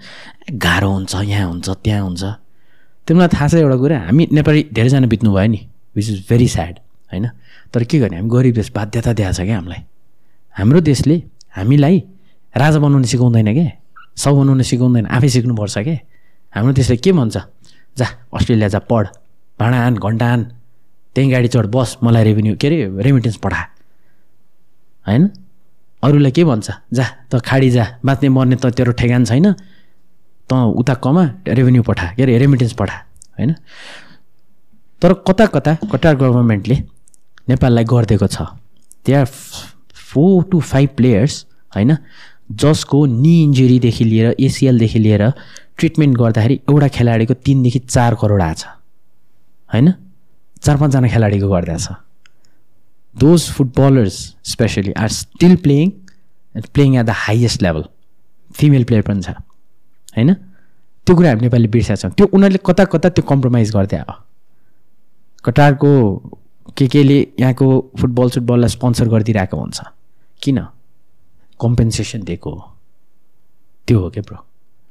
[0.51, 2.23] गाह्रो हुन्छ यहाँ हुन्छ त्यहाँ हुन्छ।
[3.07, 3.99] तिमीलाई थाहा छ एउटा कुरा?
[4.05, 5.59] हामी नेपाली धेरैजना बित्नु भयो नि
[5.95, 6.79] विच इज भेरी स्याड
[7.11, 7.25] होइन?
[7.73, 8.17] तर के गर्ने?
[8.17, 9.81] हामी गरिब देश बाध्यता दिएको छ क्या हामीलाई।
[10.55, 11.15] हाम्रो देशले
[11.55, 11.97] हामीलाई
[12.53, 13.71] राजा बनाउन सिकाउँदैन क्या
[14.17, 15.97] सब बनाउन सिकाउँदैन आफै सिक्नुपर्छ क्या
[16.53, 17.37] हाम्रो देशले के भन्छ?
[17.97, 19.07] जा अस्ट्रेलिया जा पढ।
[19.59, 20.41] भाँडा आन घन्टा आन।
[21.15, 23.61] त्यहीँ गाडी चढ बस मलाई रेभेन्यू के अरे रेमिटेन्स पठा
[25.07, 25.23] होइन?
[26.03, 26.71] अरूलाई के भन्छ?
[26.93, 29.53] जा त खाडी जा बाँच्ने मर्ने त तेरो ठेगान छैन।
[30.49, 32.97] त उता कमा रेभेन्यू पठा। के अरे रेमिटेन्स पठा
[33.37, 33.53] होइन?
[35.01, 36.75] तर कता कता कतार गभर्मेन्टले
[37.49, 38.41] नेपाललाई गरिदिएको छ
[39.05, 39.25] त्यहाँ
[40.09, 41.45] फोर टु फाइभ प्लेयर्स
[41.75, 41.97] होइन?
[42.51, 45.23] जसको नि इन्जुरीदेखि लिएर एसिएलदेखि लिएर
[45.77, 48.65] ट्रिटमेन्ट गर्दाखेरि एउटा खेलाडीको तिनदेखि चार करोड आएको छ
[49.69, 49.93] होइन?
[50.63, 52.08] चार पाँचजना खेलाडीको गरिदिएको छ।
[53.15, 55.91] Those footballers specially are still playing
[56.73, 57.83] playing at the highest level
[58.55, 60.33] female player पनि छ होइन?
[61.07, 64.13] त्यो कुरा हामी नेपालीले बिर्सेका छौँ। त्यो उनीहरूले कता कता त्यो कम्प्रोमाइज गर्दै आयो
[65.45, 65.91] कटारको
[66.77, 67.67] के केले यहाँको
[67.99, 69.81] फुटबल सुटबललाई स्पोन्सर गरिदिइरहेको हुन्छ?
[70.41, 70.59] किन?
[71.59, 72.61] कम्पेन्सेसन दिएको हो।
[73.87, 74.45] त्यो हो क्या ब्रो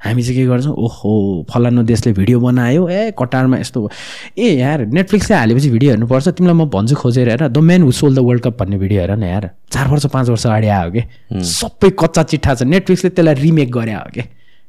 [0.04, 1.10] हामी चाहिँ के गर्छौँ ओहो
[1.50, 3.90] फलानु देशले भिडियो बनायो ए कटारमा यस्तो
[4.38, 8.14] ए यार नेटफ्लिक्सले हालेपछि भिडियो हेर्नुपर्छ तिमीलाई म भन्छु खोजेर हेर the man who sold
[8.14, 11.02] the world cup भन्ने भिडियो हेर न यार। चार वर्ष पाँच वर्ष अगाडि आयो कि?
[11.34, 14.20] सबै कच्चा चिट्ठा छ। नेटफ्लिक्सले त्यसलाई रिमेक गरे हो कि?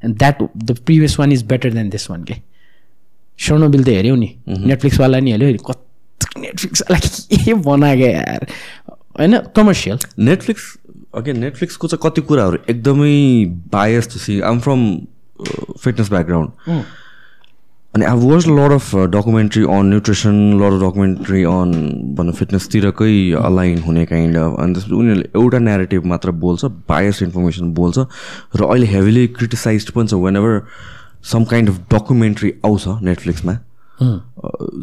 [0.02, 2.34] And that the previous one is better than this one के?
[3.38, 8.46] स्वर्णबिल त हेऱ्यौ नि। नेटफ्लिक्सवाला नि हेऱ्यो। कति नेटफ्लिक्सवाला के बनाएको यार?
[9.18, 10.64] होइन कमर्सियल नेटफ्लिक्स
[11.14, 13.14] अगेन नेटफ्लिक्सको चाहिँ कति कुराहरू एकदमै
[13.72, 14.82] bias see I'm from
[15.84, 16.82] fitness background
[17.94, 21.72] अनि I watch lot of documentary on nutrition lot of documentary on
[22.18, 27.72] भनौँ फिटनेसतिरकै अलाइन हुने काइन्ड अफ अनि त्यसपछि उनीहरूले एउटा नेरेटिभ मात्र बोल्छ बायस इन्फर्मेसन
[27.74, 28.06] बोल्छ
[28.56, 30.62] र अहिले हेभिली क्रिटिसाइज पनि छ whenever
[31.32, 33.58] some kind of documentary आउँछ नेटफ्लिक्समा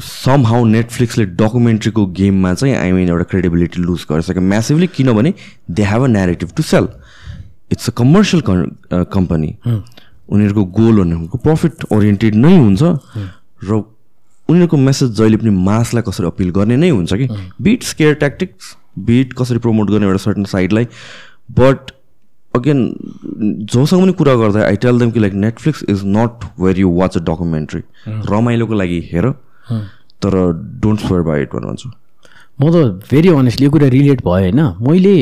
[0.06, 5.34] सम हाउ नेटफ्लिक्सले डकुमेन्ट्रीको गेममा चाहिँ आई मिन एउटा क्रेडिबिलिटी लुज गरिसक्यो म्यासिभली किनभने
[5.72, 6.88] they have a narrative to sell
[7.72, 8.42] it's a commercial
[9.14, 9.56] company
[10.30, 12.84] उनीहरूको गोल भनेको प्रफिट ओरिएन्टेड नै हुन्छ।
[13.64, 13.84] र
[14.50, 17.28] उनीहरूको मेसेज जहिले पनि मासलाई कसरी अपिल गर्ने नै हुन्छ कि।
[17.62, 18.76] बिट स्केयर ट्याक्टिक्स
[19.08, 20.88] बिट कसरी प्रमोट गर्ने एउटा सर्टन साइडलाई
[21.60, 21.92] बट
[22.54, 22.80] अगेन
[23.72, 27.18] जोसँग पनि कुरा गर्दा आई टेल देम कि like Netflix is not where you watch
[27.18, 27.22] a.
[27.24, 27.82] Documentary
[28.32, 29.30] रमाइलोको लागि हेर
[30.24, 30.38] तर
[30.82, 31.90] डोन्ट स्वेयर बाई इट भनेर भन्छु।
[32.60, 32.76] म त
[33.12, 35.16] भेरी अनेस्टली यो कुरा रिलेट भयो होइन। मैले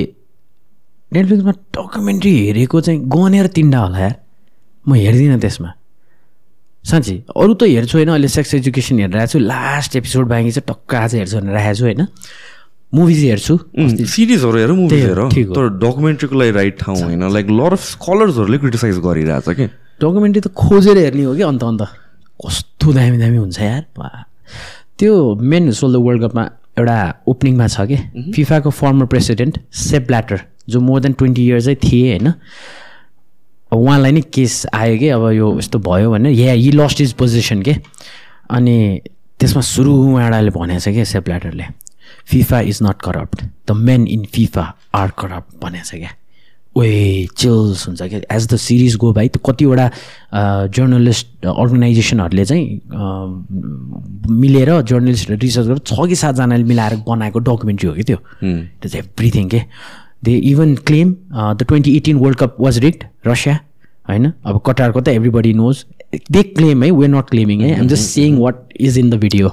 [1.12, 4.16] नेटफ्लिक्समा डकुमेन्ट्री हेरेको चाहिँ गनेर तिनवटा होला यार।
[4.88, 5.72] म हेर्दिनँ त्यसमा।
[6.86, 10.94] साँच्ची अरू त हेर्छु होइन अहिले सेक्स एजुकेसन हेरिरहेको छु। लास्ट एपिसोड बाँकी चाहिँ टक्क
[10.96, 12.08] आज हेर्छु भनेर राखेको छु होइन।
[12.94, 13.54] मुभिज हेर्छु।
[14.06, 15.20] सिरिजहरू हेर हेर।
[15.50, 19.66] तर डकुमेन्ट्रीको लागि राइट ठाउँ होइन। लाइक लर अफ स्कलर्सहरूले क्रिटिसाइज गरिरहेछ कि?
[20.00, 21.82] डकुमेन्ट्री त खोजेर हेर्ने हो कि अन्त अन्त।
[22.40, 23.84] कस्तो दामी दामी हुन्छ यार।
[25.00, 25.12] त्यो
[25.42, 26.44] मेन सोल्डर वर्ल्ड कपमा
[26.78, 27.98] एउटा ओपनिङमा छ कि?
[28.32, 32.32] फिफाको फर्मर प्रेसिडेन्ट सेप ब्ल्याटर जो मोर देन ट्वेन्टी इयर्सै थिए होइन।
[33.72, 37.62] उहाँलाई नै केस आयो कि अब यो यस्तो भयो भने या यी लस्ट इज पोजिसन
[37.62, 37.76] के?
[38.50, 39.02] अनि
[39.40, 41.64] त्यसमा सुरु उहाँले भनेको छ कि Sepp ब्ल्याटरले
[42.32, 46.14] FIFA is not corrupt the men in FIFA are corrupt भनेको छ क्या
[46.78, 49.90] ओए चिल्स हुन्छ क्या एज द सिरिज गो भाइ त्यो कतिवटा
[50.76, 52.64] जर्नलिस्ट अर्गनाइजेसनहरूले चाहिँ
[54.40, 58.18] मिलेर जर्नलिस्ट रिसर्च गरेर छ कि सातजनाले मिलाएर बनाएको डकुमेन्ट्री हो कि त्यो?
[58.44, 59.62] इट इज एभ्रिथिङ के?
[60.26, 63.60] They even claim the twenty eighteen world cup was rigged Russia
[64.10, 64.32] होइन?
[64.46, 65.86] अब कटारको त एभ्रीबडी नोज
[66.32, 69.48] दे क्लेम है वेयर नट क्लेमिङ है I'm just saying what is in the video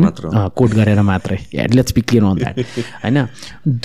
[0.00, 1.38] मात्र। कोट गरेर मात्रै.
[1.74, 2.58] Let's be clear on that
[3.04, 3.26] होइन?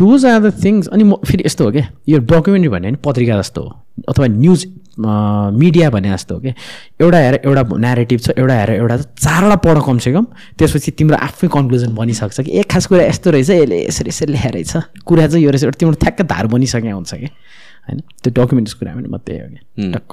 [0.02, 1.88] दोज आर द थिङ्स अनि म फेरि यस्तो हो क्या?
[2.10, 3.70] यो डकुमेन्ट्री भने नि पत्रिका जस्तो हो
[4.10, 4.66] अथवा न्युज
[5.00, 6.54] मिडिया भने जस्तो हो कि
[7.02, 10.26] एउटा हेर एउटा नेरेटिभ छ एउटा हेर एउटा चारवटा पढ कमसेकम
[10.58, 15.02] त्यसपछि तिम्रो आफै कन्क्लुजन बनिसक्छ कि। एक खास कुरा यस्तो रहेछ यसले यसरी यसरी रहेछ।
[15.06, 18.00] कुरा चाहिँ यो रहेछ एउटा तिम्रो ठ्याक्क धार बनिसकेको हुन्छ कि। होइन?
[18.24, 20.12] त्यो डकुमेन्ट्स कुरा पनि म त्यही हो कि। टक्क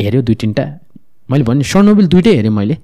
[0.00, 0.64] हेऱ्यो दुई तिनवटा।
[1.30, 2.76] मैले भने सर्नोबिल दुइटै हेरेँ मैले।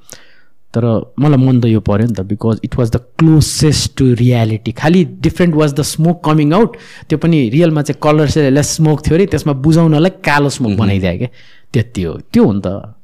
[0.75, 0.85] तर
[1.19, 5.05] मलाई मन त यो पऱ्यो नि त because it was the closest to reality खालि
[5.27, 6.77] different was the smoke coming out
[7.09, 11.29] त्यो पनि रियलमा चाहिँ कलर चाहिँ स्मोक थियो अरे त्यसमा बुझाउनलाई कालो स्मोक बनाइदियो क्या।
[11.73, 12.95] त्यति हो। त्यो हो नि त।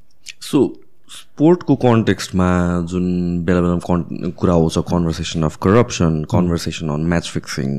[0.50, 0.58] सो
[1.10, 2.48] स्पोर्टको कन्टेक्स्टमा
[2.90, 3.06] जुन
[3.44, 7.70] बेला बेलामा कन् कुरा आउँछ conversation of corruption conversation on match fixing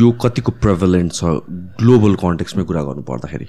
[0.00, 1.24] यो कतिको प्रेभलेन्ट छ
[1.80, 3.46] ग्लोबल कन्टेक्स्टमै कुरा गर्नु पर्दाखेरि?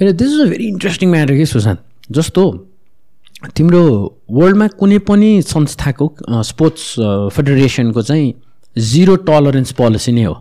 [0.00, 1.80] This is a very interesting matter कि सुशान्त?
[2.12, 2.42] जस्तो
[3.56, 3.82] तिम्रो
[4.30, 6.06] वर्ल्डमा कुनै पनि संस्थाको
[6.42, 6.84] स्पोर्ट्स
[7.36, 8.32] फेडरेसनको चाहिँ
[8.76, 10.32] जिरो टलरेन्स पोलिसी नै हो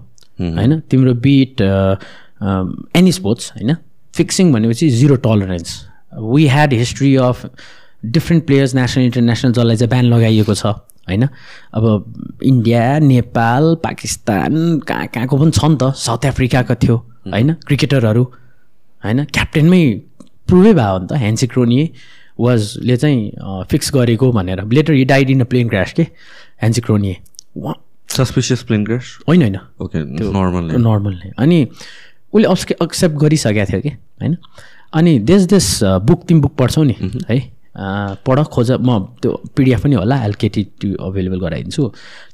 [0.41, 0.79] होइन?
[0.91, 3.75] तिम्रो बिट एनी स्पोर्ट्स होइन?
[4.15, 5.69] फिक्सिङ भनेपछि zero tolerance
[6.33, 7.45] we had history of
[8.05, 11.27] different players national international जसलाई चाहिँ ब्यान लगाइएको छ होइन?
[11.73, 11.83] अब
[12.43, 16.95] इन्डिया नेपाल पाकिस्तान कहाँ कहाँको पनि छ नि त साउथ अफ्रिकाको थियो
[17.33, 17.53] होइन?
[17.67, 18.23] क्रिकेटरहरू
[19.03, 19.23] होइन?
[19.25, 19.83] क्याप्टेनमै
[20.47, 21.81] प्रुभै भयो नि त ह्यान्सिक्रोनी
[22.39, 24.63] वाजले चाहिँ फिक्स गरेको भनेर.
[24.73, 27.15] Later he died in a plane crash के ह्यान्सिक्रोनी
[28.09, 29.57] सस्पिसियस प्लेन क्रास होइन होइन.
[29.81, 31.67] ओके नर्मल नर्मल नै अनि
[32.33, 34.37] उसले अक्स एक्सेप्ट गरिसकेको थियो कि होइन?
[34.93, 36.95] अनि देश देश बुक तिमी बुक पढ्छौ नि
[37.29, 37.39] है?
[37.75, 41.87] अँ, पढ खोज म त्यो पिडिएफ पनि होला एलकेटी टु अभाइलेबल गराइदिन्छु।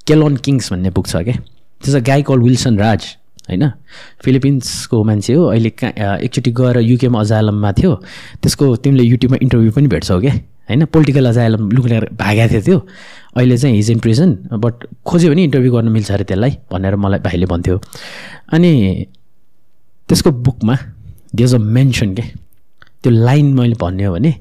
[0.07, 1.35] केलोन किङ्स भन्ने बुक छ क्या
[1.81, 3.05] छ गाई कल विल्सन राज
[3.51, 3.65] होइन?
[4.23, 7.91] फिलिपिन्सको मान्छे हो अहिले कहाँ एकचोटि गएर युकेमा अजालममा थियो।
[8.41, 10.33] त्यसको तिमीले युट्युबमा इन्टरभ्यू पनि भेट्छौ क्या
[10.69, 10.85] होइन?
[10.85, 12.77] पोलिटिकल अजाइलम लुकेर भागेको थियो त्यो।
[13.37, 17.19] अहिले चाहिँ हिज इन प्रिजन बट खोज्यो भने इन्टरभ्यू गर्न मिल्छ अरे त्यसलाई भनेर मलाई
[17.19, 17.77] भाइले भन्थ्यो।
[18.53, 18.71] अनि
[20.09, 20.77] त्यसको बुकमा
[21.35, 22.23] देज अ मेन्सन के?
[23.03, 24.31] त्यो लाइन मैले भन्ने हो भने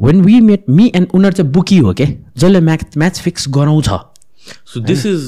[0.00, 2.06] when we met me and उनीहरू चाहिँ बुकी हो के?
[2.36, 5.22] जसले म्याच म्याच फिक्स गराउँछ सो दिस इज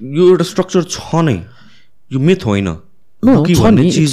[0.00, 1.36] यो एउटा स्ट्रक्चर छ नै।
[2.10, 2.68] यो मिथ होइन।
[3.24, 4.12] चिज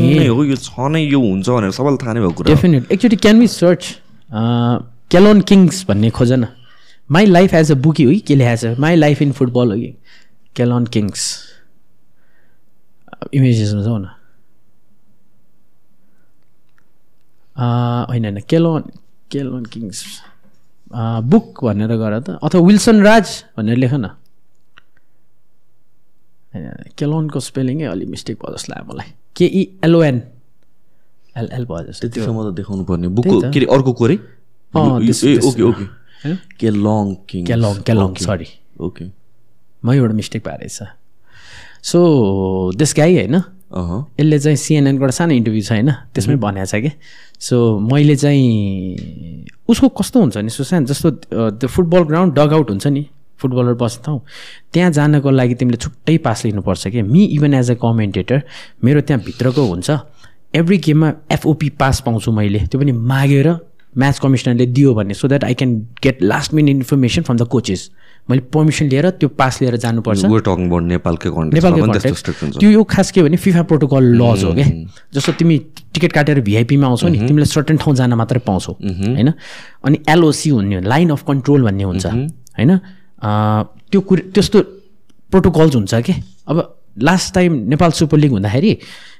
[0.00, 3.16] नि। हो यो छ नै यो हुन्छ भनेर सबैलाई थाहा नै भएको कुरा। डेफिनेट एकचोटि
[3.16, 3.82] क्यान बी सर्च
[5.10, 6.46] क्यालोन किङ्स भन्ने खोज न
[7.10, 9.76] my life as a bookie हो कि के लेखाएको छ माई लाइफ इन फुटबल हो
[9.76, 9.90] कि
[10.56, 11.20] क्यालोन किङ्स
[13.34, 14.06] इमेजेसमा जाउँ न
[18.10, 18.82] होइन होइन केलोन
[19.30, 19.98] केलोन किङ्स
[21.34, 23.26] बुक भनेर गर त अथवा विल्सन राज
[23.58, 24.14] भनेर लेख न।
[26.54, 26.66] होइन,
[26.98, 30.16] केलोनको स्पेलिङै अलिक मिस्टेक भयो जस्तो लाग्यो मलाई केइएलओएन
[31.38, 34.16] एल एल भयो जस्तो त्यतिसम्म त देखाउनु पर्ने बुक। के अरे अर्को कोरै
[34.74, 35.84] ओके ओके
[38.24, 38.48] सरी
[38.80, 39.04] ओके
[39.84, 40.78] म एउटा मिस्टेक रहेछ
[41.82, 41.98] सो
[42.76, 43.36] दिस गाई होइन
[44.20, 46.90] यसले चाहिँ सिएनएनबाट सानो इन्टरभ्यू छ होइन त्यसमै भनेको छ कि
[47.40, 51.10] सो मैले चाहिँ उसको कस्तो हुन्छ नि सुशान्त जस्तो
[51.56, 53.02] त्यो फुटबल ग्राउन्ड डग आउट हुन्छ नि
[53.40, 54.20] फुटबलर बस्ने ठाउँ
[54.72, 57.02] त्यहाँ जानको लागि तिमीले छुट्टै पास लिनुपर्छ कि?
[57.02, 58.42] Me even as a commentator
[58.84, 59.90] मेरो त्यहाँ भित्रको हुन्छ।
[60.54, 63.48] एभ्री गेममा एफओपी पास पाउँछु मैले। त्यो पनि मागेर
[63.98, 67.90] म्याच कमिसनरले दियो भने so that I can get last minute information from the coaches
[68.30, 71.30] मैले पर्मिसन लिएर त्यो पास लिएर जानुपर्छ। नेपालकै
[72.52, 74.66] त्यो यो खास के भने फिफा प्रोटोकल लज हो क्या
[75.14, 75.58] जस्तो तिमी
[75.94, 79.32] टिकट काटेर भिआइपीमा आउँछौ नि तिमीले सर्टन ठाउँ जान मात्रै पाउँछौ होइन?
[79.84, 82.78] अनि एलओसी हुने लाइन अफ कन्ट्रोल भन्ने हुन्छ होइन?
[83.22, 84.58] त्यो कुरो त्यस्तो
[85.30, 86.14] प्रोटोकल्स हुन्छ कि?
[86.48, 86.56] अब
[86.98, 88.72] last time Nepal super league हुँदाखेरि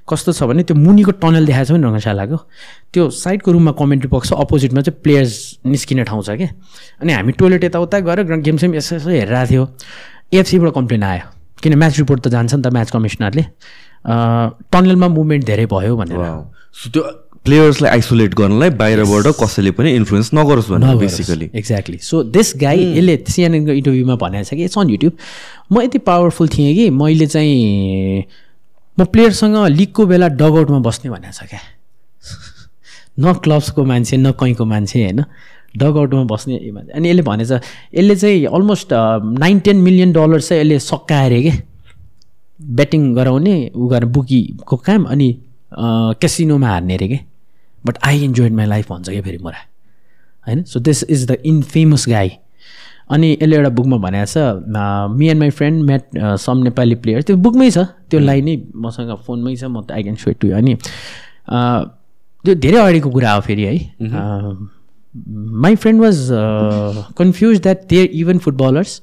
[0.09, 2.37] कस्तो छ भने त्यो मुनिको टनल देखाएको छ भने रङ्गशालाको।
[2.93, 5.35] त्यो साइडको रुममा कमेन्ट्री बक्स अपोजिटमा चाहिँ प्लेयर्स
[5.67, 6.49] निस्किने ठाउँ छ क्या
[7.01, 9.63] अनि हामी टोइलेट यताउता गएर गेम सेम यसो यसो हेरिरहेको थियो।
[10.35, 11.25] एफसीबाट कम्प्लेन आयो।
[11.63, 13.45] किन म्याच रिपोर्ट त जान्छ नि त म्याच कमिसनरले
[14.73, 16.19] टनलमा मुभमेन्ट धेरै भयो भनेर।
[16.91, 17.03] त्यो
[17.45, 23.17] प्लेयर्सलाई आइसोलेट गर्नलाई बाहिरबाट कसैले पनि इन्फ्लुएन्स नगरोस् भनेर basically exactly so this guy यसले
[23.29, 25.13] सिएनएनको इन्टरभ्यूमा भनेको छ कि इट्स अन युट्युब
[25.73, 28.25] म यति पावरफुल थिएँ कि मैले चाहिँ
[28.99, 31.61] म प्लेयरसँग लिगको बेला डगआउटमा बस्ने भनेको छ क्या।
[33.21, 35.25] न क्लब्सको मान्छे न कहीँको मान्छे होइन।
[35.77, 38.93] डगआउटमा बस्ने ए मान्छे। अनि यसले भनेछ यसले चाहिँ almost
[39.41, 41.53] nine ten million dollar चाहिँ यसले सकाएर कि
[42.61, 45.29] ब्याटिङ गराउने उ गरेर बुकीको काम अनि
[45.73, 47.19] क्यासिनोमा हार्ने अरे कि।
[47.87, 49.67] But I enjoyed my life भन्छ क्या फेरि मोरा
[50.47, 52.31] होइन so this is the infamous guy
[53.11, 57.37] अनि यसले एउटा बुकमा भनेको छ me and my friend Matt some Nepali player त्यो
[57.47, 58.51] बुकमै छ त्यो लाइन
[58.85, 60.77] मसँग फोनमै छ म त आई क्यान स्वेट टु अनि
[62.45, 63.75] त्यो धेरै अगाडिको कुरा हो फेरि है
[65.65, 66.27] my friend was
[67.19, 69.01] confuse that there even footballers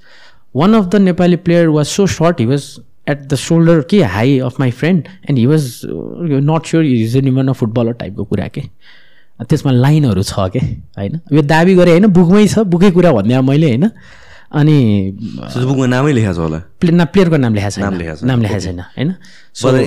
[0.55, 2.69] one of the Nepali player was so short he was
[3.09, 5.81] at the shoulder के high of my friend and he was
[6.51, 8.63] not sure is an even a footballer टाइपको कुरा के
[9.39, 11.19] त्यसमा लाइनहरू छ के होइन?
[11.33, 13.89] यो दाबी गरेँ होइन बुकमै छ बुकै कुरा भन्ने मैले होइन?
[14.47, 14.77] अनि
[15.13, 16.57] बुकमा नामै लेखाएको छ होला?
[16.79, 19.13] प्ले ना प्लेयरको नाम लेखाएको लेखाएको छैन, नाम लेखाएको छैन होइन?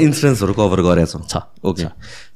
[0.06, 1.86] इन्सुरेन्सहरू कभर गरेको छ। छ okay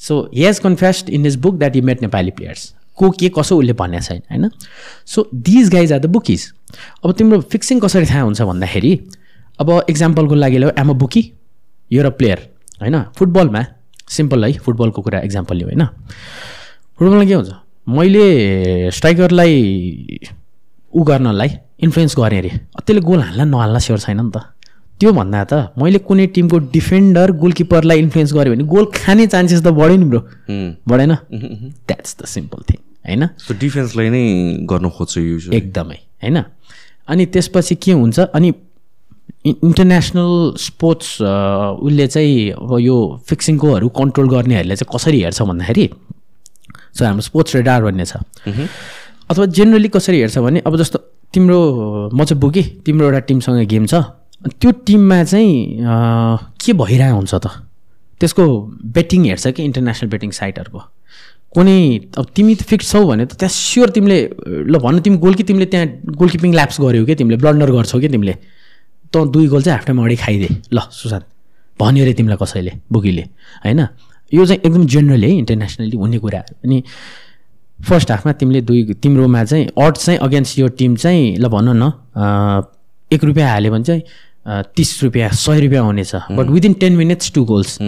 [0.07, 3.59] so he has confessed in his book that you met Nepali players को के कसो
[3.59, 4.51] उसले भनेको छैन होइन?
[5.07, 6.53] So these guys are the bookies
[7.05, 8.93] अब तिम्रो फिक्सिङ कसरी थाहा हुन्छ भन्दाखेरि
[9.61, 11.23] अब इक्जाम्पलको लागि ल्याऊ। एम अ बुकी
[11.91, 12.39] यो र प्लेयर
[12.81, 12.97] होइन?
[13.17, 13.65] फुटबलमा
[14.11, 15.85] सिम्पल है फुटबलको कुरा इक्जाम्पल लियो होइन?
[16.99, 17.51] फुटबलमा के हुन्छ?
[17.89, 19.55] मैले स्ट्राइकरलाई
[20.95, 21.51] उ गर्नलाई
[21.85, 22.51] इन्फ्लुएन्स गरेँ अरे।
[22.81, 24.43] त्यसले गोल हाल्ला नहाल्ला स्योर छैन नि त।
[25.01, 29.69] त्यो भन्दा त मैले कुनै टिमको डिफेन्डर गोलकिपरलाई इन्फ्लुएन्स गरेँ भने गोल खाने चान्सेस त
[29.75, 30.21] बढ्यो नि ब्रो
[30.89, 31.13] बढेन?
[31.89, 33.23] द्याट्स द सिम्पल थिङ होइन?
[33.39, 34.23] सो डिफेन्सलाई नै
[34.71, 36.39] गर्न खोज्छ एकदमै होइन?
[37.09, 38.19] अनि त्यसपछि के हुन्छ?
[38.33, 38.53] अनि
[39.45, 42.97] इन्टरनेसनल स्पोर्ट्स उसले चाहिँ अब यो
[43.29, 45.89] फिक्सिङकोहरू कन्ट्रोल गर्नेहरूले चाहिँ कसरी हेर्छ भन्दाखेरि
[46.97, 48.17] सो हाम्रो स्पोर्ट्स रेडार भन्ने छ।
[49.31, 50.99] अथवा जेनरली कसरी हेर्छ भने अब जस्तो
[51.35, 51.59] तिम्रो
[52.15, 53.95] म चाहिँ बुकेँ तिम्रो एउटा टिमसँग गेम छ
[54.61, 55.53] त्यो टिममा चाहिँ
[56.61, 57.47] के भइरहेको हुन्छ त?
[58.21, 58.45] त्यसको
[58.97, 60.81] बेटिङ हेर्छ कि इन्टरनेसनल बेटिङ साइटहरूको
[61.53, 61.79] कुनै
[62.17, 64.19] अब तिमी त फिक्स छौ भने त त्यहाँ स्योर तिमीले
[64.73, 65.87] ल भन्नु तिमी गोल कि तिमीले त्यहाँ
[66.17, 67.37] गोलकिपिङ ल्याप्स गऱ्यौ कि तिमीले?
[67.45, 68.35] ब्लन्डर गर्छौ कि तिमीले?
[69.15, 71.27] त दुई गोल चाहिँ हाफ टाइम अगाडि खाइदिए ल सुशान्त
[71.81, 73.23] भन्यो अरे तिमीलाई कसैले बुकीले
[73.65, 73.81] होइन?
[74.33, 76.83] यो चाहिँ एकदम जेनरली है इन्टरनेसनली हुने कुरा। अनि
[77.79, 81.91] फर्स्ट हाफमा तिमीले दुई तिम्रोमा चाहिँ अड चाहिँ अगेन्स्ट यो टिम चाहिँ ल भन न
[83.11, 84.03] एक रुपियाँ हाल्यो भने चाहिँ
[84.77, 87.79] तिस रुपियाँ सय रुपियाँ हुनेछ। But within ten minutes two goals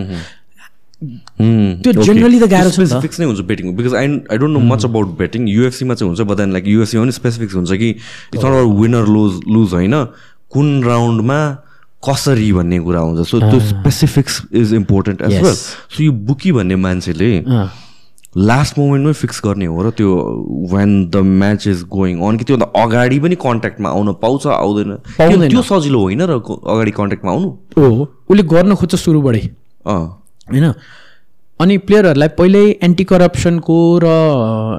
[1.82, 4.84] त्यो generally त गाह्रो छ। फिक्स नै हुन्छ betting because I I don't know much
[4.84, 9.04] about betting युएफसीमा चाहिँ हुन्छ बट लाइक युएफसीमा पनि स्पेसिफिक्स हुन्छ कि it's not winner
[9.08, 9.94] lose lose होइन?
[10.52, 11.38] कुन राउन्डमा
[12.02, 13.28] कसरी भन्ने कुरा हुन्छ?
[13.28, 15.42] सो त्यो specifics is important as.
[15.42, 17.30] Well so यो बुकी भन्ने मान्छेले
[18.36, 20.12] लास्ट मोमेन्टमै फिक्स गर्ने हो र त्यो
[20.72, 24.92] when the match is going on कि त्योभन्दा अगाडि पनि कन्ट्याक्टमा आउन पाउँछ आउँदैन?
[25.18, 27.48] पाउँदैन। त्यो सजिलो होइन र अगाडि कन्ट्याक्टमा आउनु?
[27.78, 29.40] हो उसले गर्न खोज्छ सुरुबाटै।
[29.86, 30.04] अँ।
[30.52, 30.72] होइन?
[31.60, 34.06] अनि प्लेयरहरूलाई पहिल्यै एन्टी करप्सनको र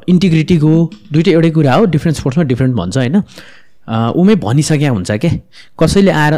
[0.05, 0.73] इन्टिग्रिटीको
[1.13, 3.21] दुइटै एउटै कुरा हो डिफ्रेन्ट स्पोर्ट्समा डिफ्रेन्ट भन्छ होइन?
[3.87, 5.29] उमै भनिसक्या हुन्छ के?
[5.79, 6.33] कसैले आएर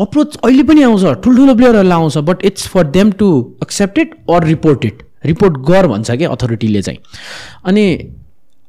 [0.00, 3.28] अप्रोच अहिले पनि आउँछ ठुल्ठुलो प्लेयरहरूलाई आउँछ but it's for them to
[3.62, 6.98] accept it or report it report गर भन्छ क्या अथोरिटीले चाहिँ।
[7.66, 7.84] अनि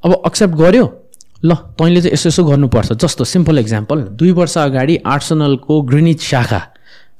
[0.03, 0.85] अब एक्सेप्ट गर्यो
[1.45, 6.61] ल तैँले चाहिँ यसो यसो गर्नुपर्छ। जस्तो सिम्पल इक्जाम्पल दुई वर्ष अगाडि आर्सनलको ग्रिनिज शाखा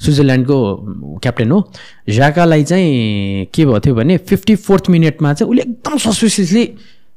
[0.03, 0.57] स्विजरल्यान्डको
[1.23, 1.59] क्याप्टेन हो।
[2.09, 6.63] झाकालाई चाहिँ के भएको थियो भने फिफ्टी फोर्थ मिनटमा चाहिँ उसले एकदम सस्पिसियसली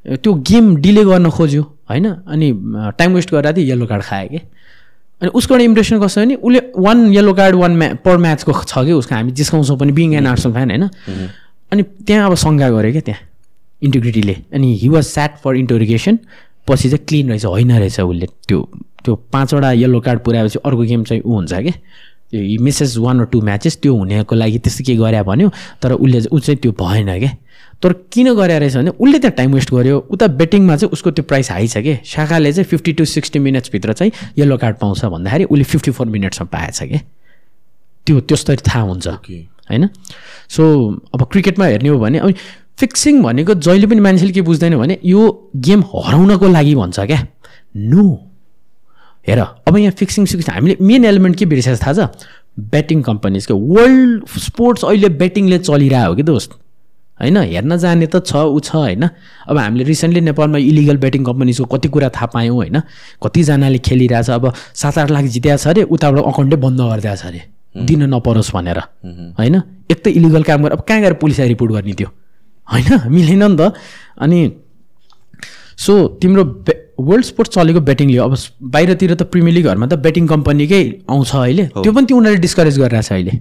[0.05, 2.07] त्यो गेम डिले गर्न खोज्यो होइन?
[2.27, 2.53] अनि
[2.99, 4.39] टाइम वेस्ट गरेर थियो येल्लो कार्ड खायो कि?
[5.21, 8.85] अनि उसको एउटा इम्प्रेसन कस्तो भने उसले वान येल्लो कार्ड वान म्या पर म्याचको छ
[8.87, 8.93] कि?
[8.93, 10.89] उसको हामी जिस्काउँछौँ पनि बिङ एन आर्सन फ्यान होइन?
[11.73, 13.23] अनि त्यहाँ अब शङ्का गऱ्यो क्या त्यहाँ
[13.83, 16.19] इन्टिग्रिटीले अनि he was sat for interrogation
[16.69, 18.61] पछि चाहिँ क्लिन रहेछ होइन रहेछ उसले। त्यो
[19.05, 21.73] त्यो पाँचवटा येल्लो कार्ड पुऱ्याएपछि अर्को गेम चाहिँ ऊ हुन्छ क्या
[22.31, 25.49] त्यो he misses one or two matches त्यो हुनेको लागि त्यस्तो के गरे भन्यो
[25.83, 27.31] तर उसले ऊ चाहिँ त्यो भएन क्या
[27.83, 31.25] तर किन गरे रहेछ भने उसले त्यहाँ टाइम वेस्ट गर्यो। उता बेटिङमा चाहिँ उसको त्यो
[31.25, 31.99] प्राइस हाई छ कि?
[32.05, 36.47] शाखाले चाहिँ फिफ्टी टु सिक्सटी मिनट्सभित्र चाहिँ येल्लो कार्ड पाउँछ भन्दाखेरि उसले फिफ्टी फोर मिनट्समा
[36.53, 36.99] पाएछ कि?
[38.07, 39.09] त्यो त्यस्तरी थाहा हुन्छ।
[39.71, 39.89] होइन?
[40.49, 40.65] सो
[41.15, 42.35] अब क्रिकेटमा हेर्ने हो भने अनि
[42.79, 47.27] फिक्सिङ भनेको जहिले पनि मान्छेले के बुझ्दैन भने यो गेम हराउनको लागि भन्छ क्या।
[47.77, 48.05] नो
[49.29, 52.11] हेर अब यहाँ फिक्सिङ सिक्सिङ हामीले मेन एलिमेन्ट के बिर्सेको थाहा छ?
[52.59, 56.58] ब्याटिङ कम्पनीजको वर्ल्ड स्पोर्ट्स अहिले ब्याटिङले चलिरहेको हो कि दोस्त?
[57.21, 57.37] होइन?
[57.37, 59.05] हेर्न जाने त छ ऊ छ होइन?
[59.49, 62.77] अब हामीले रिसेन्टली नेपालमा इलिगल ब्याटिङ कम्पनीजको कति कुरा थाहा पायौँ होइन?
[63.23, 67.41] कतिजनाले खेलिरहेछ अब सात आठ लाख जित्या छ अरे उताबाट अकाउन्टै बन्द गरिदिएको छ अरे
[67.75, 68.79] दिन नपरोस् भनेर।
[69.39, 69.55] होइन?
[69.91, 72.09] एक त इलिगल काम गरेर अब कहाँ गएर पुलिसलाई रिपोर्ट गर्ने त्यो?
[72.69, 72.91] होइन?
[73.11, 73.73] मिलेन नि त।
[74.19, 74.39] अनि
[75.79, 76.45] सो तिम्रो
[77.01, 78.35] वर्ल्ड स्पोर्ट्स चलेको ब्याटिङ लियो अब
[78.77, 83.07] बाहिरतिर त प्रिमियर लिगहरूमा त ब्याटिङ कम्पनीकै आउँछ अहिले। त्यो पनि त्यो उनीहरूले डिस्करेज गरिरहेको
[83.09, 83.35] छ अहिले।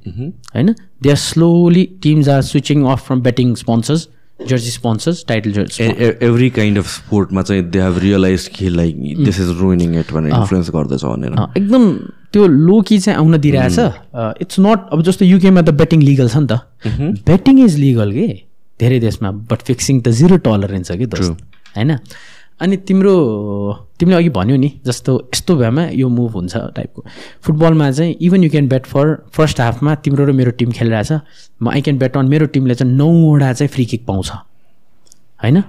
[0.56, 0.70] होइन?
[1.02, 4.08] They are slowly teams are switching off from betting sponsors
[4.50, 5.84] jersey sponsors title jersey
[6.28, 10.38] every kind of स्पोर्टमा चाहिँ दे हेभ रियलाइज कि like this is ruining it भनेर
[10.38, 11.92] इन्फ्लुएन्स गर्दैछ भनेर। एकदम
[12.34, 13.80] त्यो लो कि चाहिँ आउन दिइरहेछ
[14.42, 16.54] इट्स नट अब जस्तो युकेमा त ब्याटिङ लिगल छ नि त।
[17.26, 18.28] ब्याटिङ इज लिगल के?
[18.80, 21.06] धेरै देशमा बट फिक्सिङ त जिरो टलरेन्स छ कि
[21.78, 21.98] होइन?
[22.62, 23.14] अनि तिम्रो
[24.00, 27.06] तिमीले अघि भन्यो नि जस्तो यस्तो भएमा यो मुभ हुन्छ टाइपको
[27.46, 31.12] फुटबलमा चाहिँ even you can bet for first हाफमा तिम्रो र मेरो टिम खेलिरहेछ
[31.62, 34.30] म आई क्यान ब्याट अन मेरो टिमले चाहिँ नौवटा चाहिँ फ्री किक पाउँछ।
[35.44, 35.64] होइन?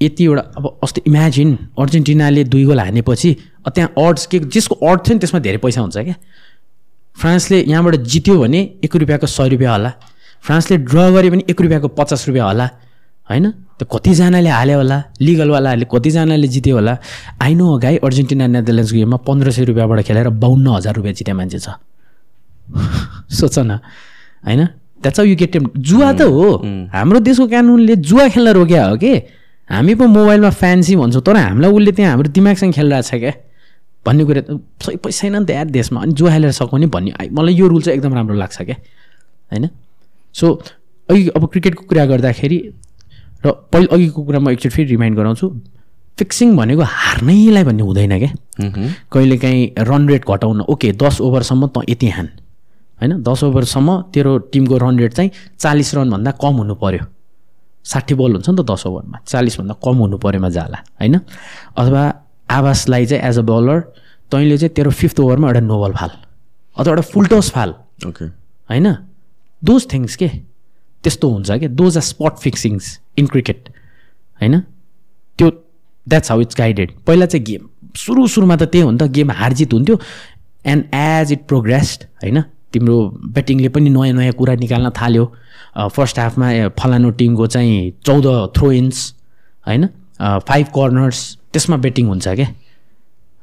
[0.00, 3.36] यतिवटा अब अस्ति इमेजिन अर्जेन्टिनाले दुई गोल हानेपछि
[3.68, 6.14] त्यहाँ अड्स के जसको अड थियो नि त्यसमा धेरै पैसा हुन्छ क्या।
[7.20, 9.92] फ्रान्सले यहाँबाट जित्यो भने एक रुपियाँको सय रुपियाँ होला।
[10.44, 12.66] फ्रान्सले ड्र गऱ्यो भने एक रुपियाँको पचास रुपियाँ होला।
[13.30, 13.46] होइन?
[13.78, 14.98] त कतिजनाले हाल्यो होला?
[15.22, 16.94] लिगलवालाहरूले कतिजनाले जित्यो होला?
[17.40, 21.68] आइनो गाई अर्जेन्टिना नेदरल्यान्ड्सको गेममा पन्ध्र सय रुपियाँबाट खेलेर बाहन्न हजार रुपियाँ जित्ने मान्छे छ।
[23.38, 23.78] सोच न।
[24.46, 24.62] होइन?
[25.00, 26.46] द्याट्स यु गेट जुवा त हो।
[26.92, 29.12] हाम्रो देशको कानुनले जुवा खेल्न रोक्या हो कि?
[29.70, 33.32] हामी पो मोबाइलमा फ्यान्सी भन्छौँ तर हामीलाई उसले त्यहाँ हाम्रो दिमागसँग खेलिरहेको छ क्या।
[34.06, 34.42] भन्ने कुरा
[34.82, 37.82] सही पैसा छैन नि त यार देशमा। अनि जुवा खेलेर सघाउने भन्ने मलाई यो रुल
[37.82, 38.76] चाहिँ एकदम राम्रो लाग्छ क्या।
[39.54, 39.68] होइन?
[40.34, 40.46] सो
[41.08, 42.58] अघि अब क्रिकेटको कुरा गर्दाखेरि
[43.44, 45.46] र पहिले अघिको कुरा म एकचोटि फेरि रिमाइन्ड गराउँछु।
[46.18, 48.30] फिक्सिङ भनेको हार्नैलाई भन्ने हुँदैन क्या
[49.12, 52.28] कहिलेकाहीँ रन रेट घटाउन ओके दस ओभरसम्म त यति हान।
[53.00, 53.12] होइन?
[53.22, 57.04] दस ओभरसम्म तेरो टिमको रन रेट चाहिँ चालिस रनभन्दा कम हुनु पऱ्यो
[57.84, 61.16] साठी बल हुन्छ नि त दस ओभरमा चालिसभन्दा कम हुनु पऱ्योमा जाला होइन?
[61.80, 62.02] अथवा
[62.50, 63.80] आवासलाई चाहिँ एज अ बलर
[64.28, 66.10] तैँले चाहिँ तेरो फिफ्थ ओभरमा एउटा नोबल फाल
[66.76, 67.70] अथवा एउटा फुलटोस फाल।
[68.06, 68.24] ओके
[68.70, 68.86] होइन?
[69.64, 70.28] दोज थिङ्स के?
[71.04, 73.68] त्यस्तो हुन्छ क्या। Those are spot fixings in cricket
[74.40, 74.60] होइन?
[75.38, 75.50] त्यो
[76.06, 79.30] द्याट्स हाउ इट्स गाइडेड पहिला चाहिँ गेम सुरु सुरुमा त त्यही हो नि त। गेम
[79.30, 79.98] हार जित हुन्थ्यो।
[80.66, 82.42] एन्ड एज इट प्रोग्रेस्ड होइन?
[82.72, 82.96] तिम्रो
[83.34, 85.24] ब्याटिङले पनि नयाँ नयाँ कुरा निकाल्न थाल्यो।
[85.90, 86.46] फर्स्ट हाफमा
[86.78, 88.26] फलानु टिमको चाहिँ चौध
[88.56, 88.98] थ्रो इन्स
[89.66, 89.86] होइन
[90.20, 91.18] फाइभ कर्नर्स
[91.52, 92.48] त्यसमा ब्याटिङ हुन्छ क्या।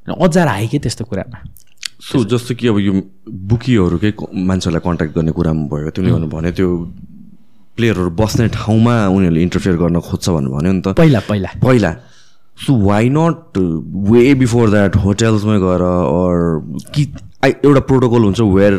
[0.08, 1.38] अजार आयो कि त्यस्तो कुरामा?
[2.00, 2.94] सो जस्तो कि अब यो
[3.52, 4.12] बुकीहरूकै
[4.48, 6.68] मान्छेहरूलाई कन्ट्याक्ट गर्ने कुरामा भयो तिमीले भन्यो त्यो
[7.78, 11.92] प्लेयरहरू बस्ने ठाउँमा उनीहरूले इन्टरफियर गर्न खोज्छ भनेर भन्यो नि त। पहिला पहिला। पहिला।
[12.58, 13.58] So why not
[14.12, 16.38] way before that होटेल्समै गएर अर
[16.96, 17.04] कि
[17.46, 18.74] एउटा प्रोटोकल हुन्छ वेयर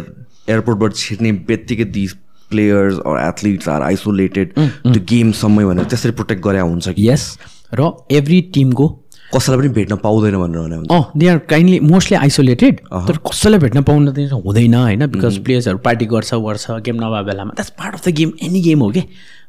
[0.49, 2.12] एयरपोर्टबाट छिर्ने बित्तिकै this
[2.51, 7.09] players or athletes are isolated त्यो गेमसम्मै भनेर त्यसरी प्रोटेक्ट गरे हुन्छ कि?
[7.09, 7.38] यस
[7.74, 8.86] र एभ्री टिमको
[9.35, 14.12] कसैलाई पनि भेट्न पाउँदैन भनेर अँ they are kindly mostly isolated तर कसैलाई भेट्न पाउन
[14.12, 15.07] त हुँदैन होइन?
[15.07, 18.81] बिकज प्लेयर्सहरू पार्टी गर्छ गर्छ गेम नभए बेलामा। That's part of the game any game
[18.81, 19.01] हो कि?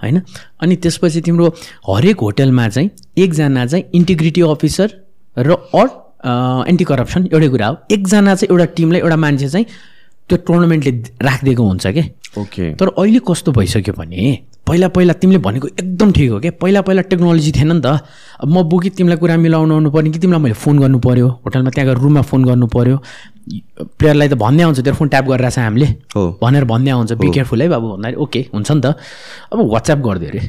[0.04, 0.22] होइन?
[0.62, 1.48] अनि त्यसपछि तिम्रो
[1.90, 4.90] हरेक होटलमा चाहिँ एकजना चाहिँ इन्टिग्रिटी अफिसर
[5.38, 5.88] र अर
[6.68, 9.66] एन्टी करप्सन एउटै कुरा हो। एकजना चाहिँ एउटा टिमलाई एउटा मान्छे चाहिँ
[10.30, 10.92] त्यो टुर्नामेन्टले
[11.24, 12.04] राखिदिएको हुन्छ कि?
[12.38, 14.26] ओके तर अहिले कस्तो भइसक्यो भने
[14.70, 18.06] पहिला पहिला तिमीले भनेको एकदम ठिक हो क्या। पहिला पहिला टेक्नोलोजी थिएन नि त।
[18.38, 21.70] अब म बुकी तिमीलाई कुरा मिलाउनु आउनु पर्ने कि तिमीलाई मैले फोन गर्नु पऱ्यो होटलमा
[21.74, 22.98] त्यहाँ गएर रुममा फोन गर्नु पऱ्यो
[23.98, 27.62] प्लेयरलाई त भन्दै आउँछ तेरो फोन ट्याप गरिरहेछ हामीले। हो। भनेर भन्दै आउँछ बी केयरफुल
[27.62, 28.94] है बाबु। भन्दाखेरि ओके हुन्छ नि त।
[29.50, 30.42] अब वाट्सएप गरिदियो अरे।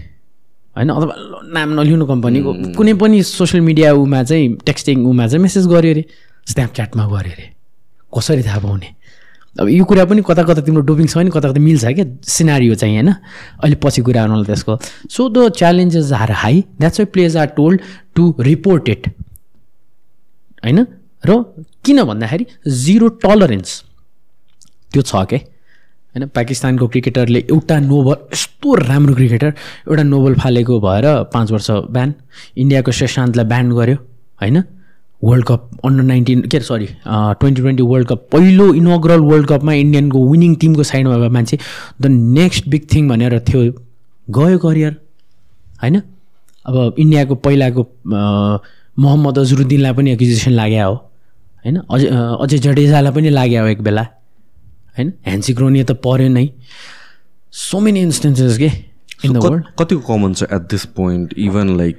[0.76, 1.14] होइन अथवा
[1.56, 6.04] नाम नलिउनु कम्पनीको कुनै पनि सोसियल मिडिया उमा चाहिँ टेक्स्टिङ उमा चाहिँ मेसेज गऱ्यो अरे।
[6.44, 7.46] स्न्यापच्याटमा गऱ्यो अरे।
[8.12, 8.88] कसरी थाहा पाउने?
[9.58, 12.74] अब यो कुरा पनि कता कता तिम्रो डोपिङ छ भने कता कता मिल्छ क्या सिनारियो
[12.74, 13.10] चाहिँ होइन?
[13.10, 14.78] अहिले पछि कुरा गर्नुलाई त्यसको।
[15.10, 17.80] So the challenges are high that's why players are told
[18.14, 19.08] to report it
[20.64, 20.86] होइन?
[21.26, 21.42] र
[21.84, 22.46] किन भन्दाखेरि
[22.84, 23.70] जिरो टलरेन्स
[24.92, 25.36] त्यो छ के?
[25.36, 26.26] होइन?
[26.30, 29.50] पाकिस्तानको क्रिकेटरले एउटा नोबल यस्तो राम्रो क्रिकेटर
[29.90, 32.14] एउटा नोबल फालेको भएर पाँच वर्ष ब्यान
[32.56, 33.96] इन्डियाको शशान्तलाई ब्यान गर्यो
[34.40, 34.62] होइन?
[35.24, 39.72] वर्ल्ड कप अन्डर नाइन्टिन के अरे sorry twenty twenty world cup पहिलो इनोग्रल वर्ल्ड कपमा
[39.82, 41.58] इन्डियनको विनिङ टिमको साइडमा भएको मान्छे
[42.00, 42.06] द
[42.38, 43.60] नेक्स्ट बिग थिङ भनेर थियो
[44.28, 44.96] गयो करियर
[45.82, 46.02] होइन?
[46.66, 51.76] अब इन्डियाको पहिलाको मोहम्मद अजरुद्दिनलाई पनि एक्जिसन लाग्यो हो होइन?
[51.90, 55.12] अझै अझै जडेजालाई पनि लाग्यो हो एक बेला होइन?
[55.26, 56.48] ह्यान्सिक्रोनिया त पऱ्यो नै।
[57.52, 58.70] सो मेनी इन्स्टेन्सेस के?
[59.24, 61.98] कतिको कमन छ at this point even like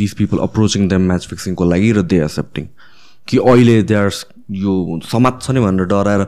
[0.00, 2.66] this people approaching them match फिक्सिङको लागि र दे एक्सेप्टिङ
[3.28, 4.10] कि अहिले दे आर
[4.64, 4.74] यो
[5.12, 6.26] समाज छ नि भनेर डराएर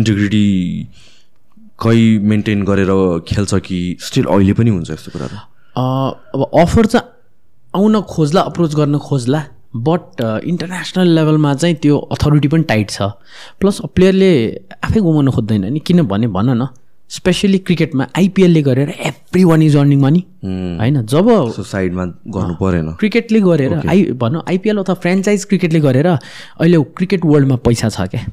[0.00, 0.46] इन्टिग्रिटी
[1.80, 1.98] खै
[2.32, 2.92] मेन्टेन गरेर
[3.28, 5.44] खेल्छ कि स्टिल अहिले पनि हुन्छ यस्तो कुरा त
[5.76, 7.08] अब अफर चाहिँ
[7.76, 9.44] आउन खोज्ला अप्रोच गर्न खोज्ला
[9.76, 13.02] बट इन्टरनेसनल लेभलमा चाहिँ त्यो अथोरिटी पनि टाइट छ.
[13.60, 14.32] प्लस प्लेयरले
[14.84, 16.66] आफै गुमाउनु खोज्दैन नि किनभने भन न।
[17.10, 21.02] स्पेसली क्रिकेटमा आइपिएलले गरेर every one is earning money होइन?
[21.06, 21.28] जब
[21.62, 22.04] साइडमा
[22.34, 27.88] गर्नु परेन। क्रिकेटले गरेर आइ भनौँ आइपिएल अथवा फ्रेन्चाइज क्रिकेटले गरेर अहिले क्रिकेट वर्ल्डमा पैसा
[27.88, 28.24] छ क्या?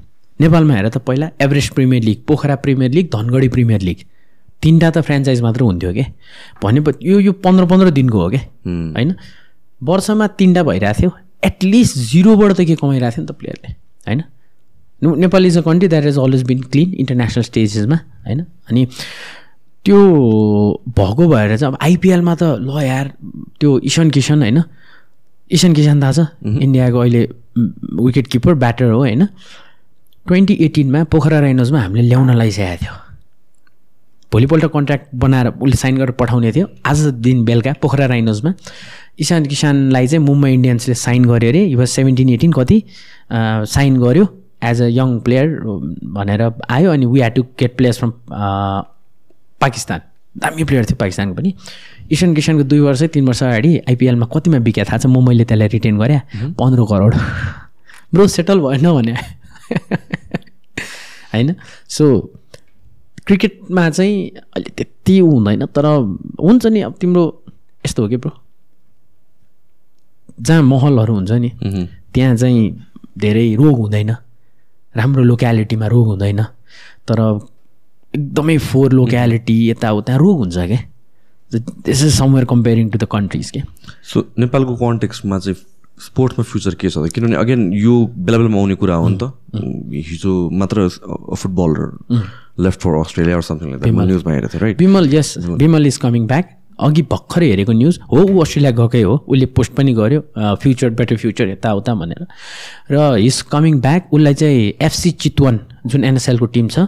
[0.42, 3.98] नेपालमा हेर त पहिला Everest premier league Pokhara premier league Dhangadhi premier league
[4.62, 6.06] तिनवटा त फ्रेन्चाइज मात्र हुन्थ्यो कि
[6.64, 8.42] भनेपछि यो यो पन्ध्र पन्ध्र दिनको हो क्या?
[8.98, 9.16] होइन?
[9.82, 11.12] वर्षमा तिनवटा भइरहेको थियो।
[11.46, 13.70] एटलिस्ट जिरोबाट त के कमाइरहेको थियो नि त प्लेयरले
[14.08, 14.24] होइन?
[15.04, 17.96] Nepal is a country that is always been clean international स्टेजेसमा
[18.26, 18.40] होइन?
[18.70, 18.86] अनि
[19.86, 20.00] त्यो
[20.98, 23.12] भएको भएर चाहिँ अब आइपिएलमा त ल यार
[23.60, 24.64] त्यो इसन किसन होइन?
[25.52, 26.20] इसन किसन थाहा छ?
[26.46, 27.22] इन्डियाको अहिले
[28.02, 29.26] विकेट किपर ब्याटर हो होइन?
[30.28, 32.94] ट्वेन्टी एटिनमा पोखरा राइनोजमा हामीले ल्याउन लगाइसकेको थियो।
[34.32, 38.54] भोलिपल्ट कन्ट्र्याक्ट बनाएर उसले साइन गरेर पठाउने थियो। आज दिन बेलुका पोखरा राइनोजमा
[39.20, 42.84] इशान किसानलाई चाहिँ मुम्बई इन्डियन्सले साइन गर्यो अरे। यो सेभेन्टिन एटिन कति?
[43.32, 44.26] साइन गर्यो।
[44.70, 45.48] एज अ यङ प्लेयर
[46.16, 48.12] भनेर आयो अनि we had to get players from
[49.62, 50.02] Pakistan.
[50.36, 51.54] दामी प्लेयर थियो पाकिस्तानको पनि।
[52.12, 55.06] इसान किसानको दुई वर्ष तिन वर्ष अगाडि आइपिएलमा कतिमा बिक्या थाहा छ?
[55.06, 56.20] म मैले त्यसलाई रिटेन गरेँ।
[56.58, 57.14] पन्ध्र करोड।
[58.14, 59.14] ब्रो सेटल भएन भने।
[61.34, 61.56] होइन?
[61.90, 62.06] सो
[63.26, 65.86] क्रिकेटमा चाहिँ अहिले त्यति हुँदैन तर
[66.42, 67.24] हुन्छ नि अब तिम्रो
[67.86, 68.32] यस्तो हो कि ब्रो?
[70.42, 71.50] जहाँ महलहरू हुन्छ नि
[72.14, 72.62] त्यहाँ चाहिँ
[73.18, 74.16] धेरै रोग हुँदैन।
[74.96, 76.42] राम्रो लोक्यालिटीमा रोग हुँदैन।
[77.08, 77.20] तर
[78.16, 80.82] एकदमै फोर लोक्यालिटी यताउता रोग हुन्छ क्या
[81.86, 83.62] this is somewhere comparing to the countries के?
[84.04, 85.58] सो नेपालको कन्टेक्स्टमा चाहिँ
[86.02, 87.10] स्पोर्ट्समा फ्युचर के छ त?
[87.14, 89.34] किनभने अगेन यो बेला बेलामा आउने कुरा हो नि त।
[90.10, 91.80] हिजो मात्र footballer
[92.60, 96.50] left for Australia something न्युजमा हेरेको थिएँ right Bimal yes Bimal is coming back
[96.84, 100.22] अघि भर्खरै हेरेको न्युज हो ऊ अस्ट्रेलिया गएकै हो उसले पोस्ट पनि गर्यो
[100.62, 102.26] फ्युचर बेटर फ्युचर यताउता भनेर।
[102.92, 106.88] र हिज कमिङ ब्याक उसलाई चाहिँ एफसी चितवन जुन एनएसएलको टिम छ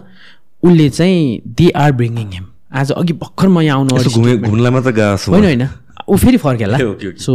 [0.62, 5.68] उसले चाहिँ दे आर ब्रिङिङ हिम। आज अघि भर्खर म यहाँ आउनु होइन होइन।
[6.08, 6.78] ऊ फेरि फर्केला
[7.18, 7.32] सो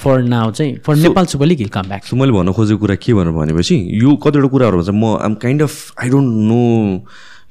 [0.00, 2.94] फर नाउ चाहिँ for Nepal super league he'll come back so मैले भन्न खोजेको कुरा
[3.00, 6.60] के भनेर भनेपछि यो कतिवटा कुराहरू चाहिँ म I'm kind of I don't know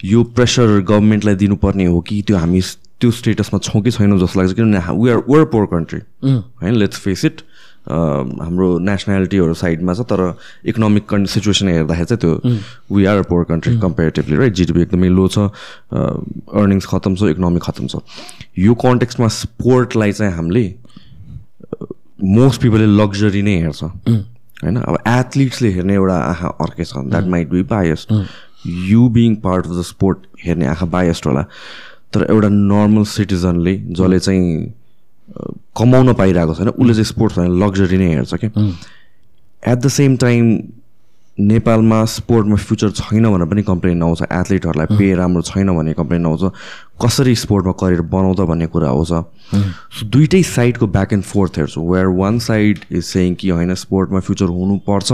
[0.05, 2.61] यो प्रेसर गभर्मेन्टलाई दिनुपर्ने हो कि त्यो हामी
[3.01, 6.99] त्यो स्टेटसमा छौँ कि छैनौँ जस्तो लाग्छ किनभने we are our poor country होइन लेट्स
[7.01, 7.41] फेस इट
[7.81, 10.21] हाम्रो नेसनालिटीहरू साइडमा छ तर
[10.69, 15.27] इकोनोमिक कन् सिचुएसन हेर्दाखेरि चाहिँ त्यो we are poor country comparatively right GDP एकदमै लो
[15.27, 15.49] छ
[15.91, 18.05] अर्निङ्स खतम छ इकोनोमिक खतम छ।
[18.57, 20.65] यो कन्टेक्स्टमा स्पोर्टलाई चाहिँ हामीले
[22.37, 23.83] मोस्ट पिपलले लग्जरी नै हेर्छ।
[24.61, 28.13] होइन अब एथलिट्सले हेर्ने एउटा आँखा अर्कै छ। That might be biased
[28.89, 31.43] you being part of the sport हेर्ने आँखा बायस्ड होला।
[32.13, 34.73] तर एउटा नर्मल सिटिजनले जसले चाहिँ
[35.77, 38.49] कमाउन पाइरहेको छैन उसले चाहिँ स्पोर्ट्स भने लग्जरी नै हेर्छ क्या?
[39.71, 40.59] एट द सेम टाइम
[41.39, 46.51] नेपालमा स्पोर्टमा फ्युचर छैन भनेर पनि कम्प्लेन आउँछ एथलिटहरूलाई पे राम्रो छैन भन्ने कम्प्लेन आउँछ
[47.03, 49.07] कसरी स्पोर्टमा करियर बनाउँदा भन्ने कुरा आउँछ
[49.99, 54.19] सो दुइटै साइडको ब्याक एन्ड फोर्थ हेर्छु where one side is saying कि होइन स्पोर्टमा
[54.27, 55.11] फ्युचर हुनुपर्छ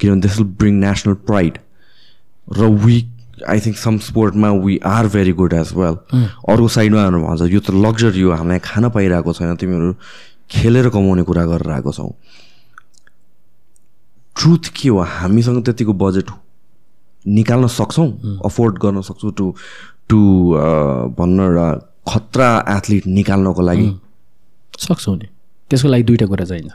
[0.00, 1.58] किनभने this will bring national pride
[2.58, 3.13] र विक
[3.48, 5.96] I think some स्पोर्टमा we are very good as well
[6.48, 9.94] अर्को साइडमा भन्छ यो त लग्जरी हो हामीलाई खान पाइरहेको छैन तिमीहरू
[10.50, 12.08] खेलेर कमाउने कुरा गरेर आएको छौ।
[14.36, 15.00] ट्रुथ के हो?
[15.00, 16.28] हामीसँग त्यतिको बजेट
[17.26, 18.08] निकाल्न सक्छौँ
[18.44, 19.54] अफोर्ड गर्न सक्छौँ टु
[20.08, 20.18] टु
[21.18, 21.68] भन्न एउटा
[22.08, 23.88] खतरा एथलिट निकाल्नको लागि।
[24.78, 25.26] सक्छौँ नि।
[25.70, 26.72] त्यसको लागि दुइटा कुरा चाहिन्छ।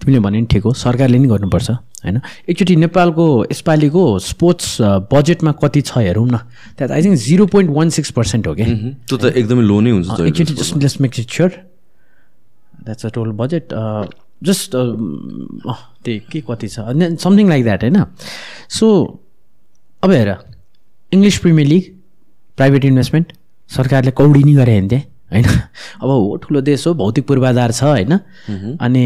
[0.00, 1.70] तिमीले भने नि ठिक हो सरकारले नि गर्नुपर्छ
[2.04, 2.20] होइन?
[2.48, 4.68] एकचोटि नेपालको यसपालिको स्पोर्ट्स
[5.12, 6.36] बजेटमा कति छ हेरौँ न।
[6.76, 8.64] त्यहाँ I think zero point one six percent हो कि
[9.08, 11.50] त्यो त एकदमै लो नै हुन्छ एकचोटि just let's make it sure
[12.84, 13.72] that's a total budget
[14.44, 14.70] just
[16.04, 16.78] त्यही के कति छ?
[17.24, 17.98] समथिङ लाइक द्याट होइन?
[18.68, 18.86] सो
[20.02, 20.30] अब हेर
[21.12, 21.82] English premier league
[22.56, 23.32] private investment
[23.70, 25.04] सरकारले कौडी नि गरे भने त्यहाँ
[25.34, 25.46] होइन?
[26.02, 28.12] अब हो ठुलो देश हो भौतिक पूर्वाधार छ होइन?
[28.80, 29.04] अनि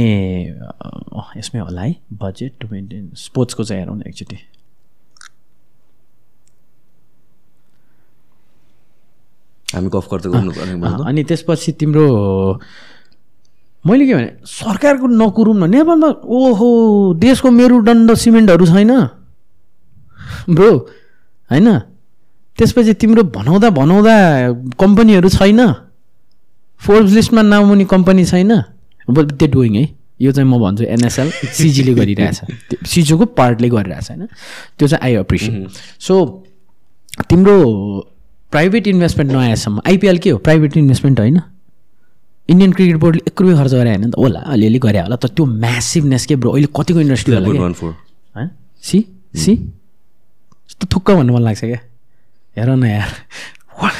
[1.37, 4.37] यसमै होला है बजेट टु मेन्टेन स्पोर्ट्सको चाहिँ हेरौँ न एकचोटि।
[9.74, 10.29] हामी गफ गर्दै
[11.09, 12.05] अनि त्यसपछि तिम्रो
[13.85, 16.68] मैले के भने सरकारको नकुरौँ न नेपालमा ओहो
[17.16, 18.93] देशको मेरुदण्ड सिमेन्टहरू छैन।
[20.51, 20.70] ब्रो
[21.51, 21.68] होइन?
[22.59, 24.14] त्यसपछि तिम्रो भनाउँदा भनाउँदा
[24.81, 25.61] कम्पनीहरू छैन।
[26.81, 28.61] फोर्ब्स लिस्टमा नामुनी कम्पनी छैन।
[29.09, 32.41] त्यो डुइङ है। यो चाहिँ म भन्छु एनएसएल सिजीले गरिरहेछ
[32.87, 34.26] सिजोको पार्टले गरिरहेछ होइन?
[34.79, 35.68] त्यो चाहिँ आई एप्रिसिएट
[36.01, 36.45] सो
[37.31, 37.55] तिम्रो
[38.51, 40.39] प्राइभेट इन्भेस्टमेन्ट नआएसम्म आइपिएल के हो?
[40.39, 41.41] प्राइभेट इन्भेस्टमेन्ट होइन?
[42.49, 44.14] इन्डियन क्रिकेट बोर्डले एक रुपियाँ खर्च गरे होइन नि त?
[44.18, 48.51] होला अलिअलि गरे होला। तर त्यो म्यासिभनेस के ब्रो अहिले कतिको इन्डस्ट्री होला होइन
[48.83, 49.05] सी
[49.37, 51.79] सी यस्तो थुक्क भन्नु मन लाग्छ क्या?
[52.59, 53.11] हेर न यार।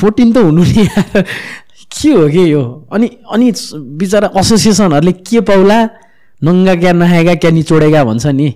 [0.00, 1.24] फोर्टिन त हुनु नि यार।
[1.98, 2.62] के हो कि यो?
[2.92, 3.46] अनि अनि
[3.98, 5.78] बिचरा एसोसिएसनहरूले के पाउला?
[6.42, 8.48] नङ्गा क्या नहाएगा क्या निचोडेगा भन्छ नि।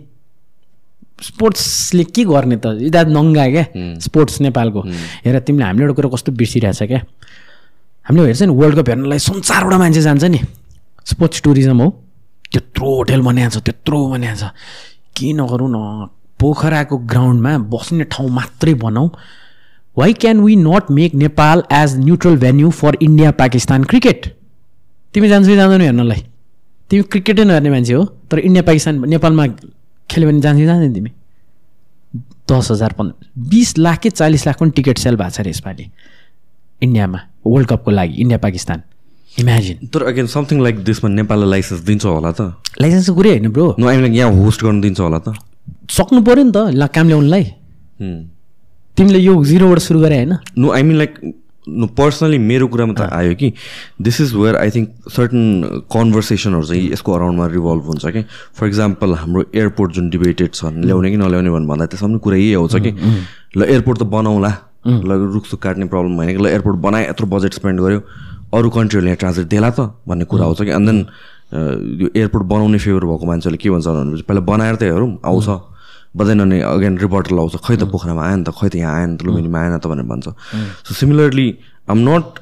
[1.22, 2.66] स्पोर्ट्सले के गर्ने त?
[2.86, 3.64] इदा नङ्गा क्या
[3.98, 4.80] स्पोर्ट्स नेपालको।
[5.26, 7.00] हेर तिमीले हामीले एउटा कुरो कस्तो बिर्सिरहेछ क्या?
[8.06, 10.40] हामीले हेर्छ नि वर्ल्ड कप हेर्नलाई संसारबाट मान्छे जान्छ नि।
[11.06, 11.88] स्पोर्ट्स टुरिज्म हो।
[12.52, 14.50] त्यत्रो होटेल बनाएको छ त्यत्रो बनाएको छ
[15.16, 15.78] के नगरौँ न
[16.38, 19.06] पोखराको ग्राउन्डमा बस्ने ठाउँ मात्रै बनाऊ।
[19.96, 24.26] Why can we not make Nepal as neutral venue for India Pakistan cricket
[25.14, 26.22] तिमी जान्छौ कि जाँदैनौ हेर्नलाई?
[26.90, 29.46] तिमी क्रिकेटै नहेर्ने मान्छे हो तर इन्डिया पाकिस्तान नेपालमा
[30.10, 31.10] खेल्यो भने जान्छौ कि जाँदैन तिमी?
[32.50, 35.90] दस हजार पन्ध्र बिस लाख कि चालिस लाख पनि टिकट सेल भएको छ अरे यसपालि।
[36.82, 38.82] इन्डियामा वर्ल्ड कपको लागि इन्डिया पाकिस्तान
[39.40, 43.74] इमेजिन तर अगेन समथिङ लाइक दिसमा नेपाललाई लाइसेन्स दिन्छ होला त। लाइसेन्सको कुरै होइन ब्रो
[43.78, 45.36] नो आइम लाइक यहाँ होस्ट गर्नु दिन्छ होला त।
[45.90, 47.44] सक्नु पऱ्यो नि त ल काम ल्याउनुलाई.
[48.96, 50.36] तिमीले यो जिरोबाट सुरु गरे होइन?
[50.58, 51.14] No I mean like
[51.68, 53.52] no personally मेरो कुरामा त आयो कि
[54.02, 58.22] this is where I think certain कन्भर्सेसनहरू चाहिँ यसको अराउन्डमा रिभल्भ हुन्छ कि
[58.58, 62.36] फर इक्जाम्पल हाम्रो एयरपोर्ट जुन डिबेटेड छ ल्याउने कि नल्याउने भन्नु भन्दा त्यसमा पनि कुरा
[62.36, 62.90] यही आउँछ कि
[63.56, 64.52] ल एयरपोर्ट त बनाउँला
[64.86, 68.00] ल रुखसुख काट्ने प्रब्लम होइन कि ल एयरपोर्ट बनाए यत्रो बजेट स्पेन्ड गर्यो
[68.52, 71.06] अरू कन्ट्रीहरूले यहाँ ट्रान्सलेट देला त भन्ने कुरा आउँछ कि एन्ड देन
[72.02, 75.48] यो एयरपोर्ट बनाउने फेभर भएको मान्छेले के भन्छ भनेपछि पहिला बनाएर त हेरौँ आउँछ।
[76.16, 79.22] बदैन अनि अगेन रिपोर्टर लाउँछ खै त पोखरामा आएन त खै त यहाँ आएन त
[79.26, 80.28] लुम्बिनीमा आएन त भनेर भन्छ।
[80.88, 81.48] So similarly
[81.90, 82.40] I'm not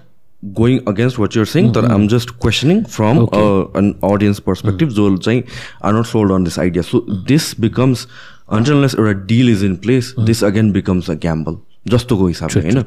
[0.59, 3.19] going against what your saying तर I'm just questioning from
[3.81, 5.43] an audience perspective जो चाहिँ
[5.85, 8.07] are not sold on this idea so this becomes
[8.59, 11.57] unless एउटा deal is in place this again becomes a gamble
[11.89, 12.85] जस्तोको हिसाबले होइन?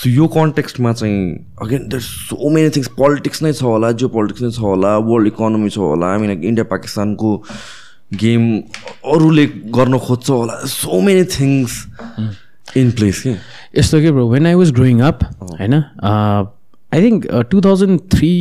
[0.00, 1.20] So यो कन्टेक्स्टमा चाहिँ
[1.62, 5.26] again there so many things politics नै छ होला जियो पोलिटिक्स नै छ होला वर्ल्ड
[5.28, 6.16] इकोनोमी छ होला.
[6.18, 7.30] मिन इन्डिया पाकिस्तानको
[8.20, 8.42] गेम
[9.12, 11.84] अरूले गर्न खोज्छ होला। So many things
[12.76, 13.34] in place के
[13.78, 18.32] यस्तो के bro when I was growing up होइन I think two thousand three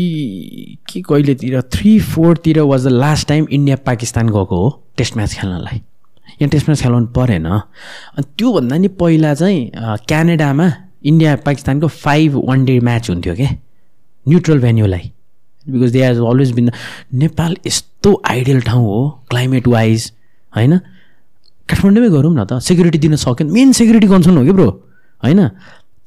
[0.89, 5.77] कि कहिलेतिर three फोरतिर was the last time India Pakistan गएको हो टेस्ट म्याच खेल्नलाई।
[6.41, 9.71] यहाँ टेस्ट म्याच खेलाउनु परेन। अनि त्योभन्दा नि पहिला चाहिँ
[10.07, 10.71] क्यानाडामा
[11.05, 13.49] इन्डिया पाकिस्तानको फाइभ वान डे म्याच हुन्थ्यो क्या
[14.25, 15.11] neutral भेन्यूलाई
[15.69, 16.71] because they has always been
[17.13, 20.11] Nepal यस्तो आइडियल ठाउँ हो क्लाइमेट वाइज
[20.55, 20.77] होइन?
[21.69, 24.69] काठमाडौँमै गरौँ न त। सेक्युरिटी दिन सक्यो मेन सेक्युरिटी कन्सर्न हो कि ब्रो
[25.23, 25.47] होइन?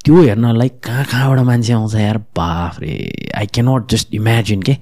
[0.04, 2.18] त्यो हेर्नलाई कहाँ कहाँबाट मान्छे आउँछ यार?
[2.36, 2.92] बाफ रे
[3.34, 4.72] आई क्यानट जस्ट इमेजिन के?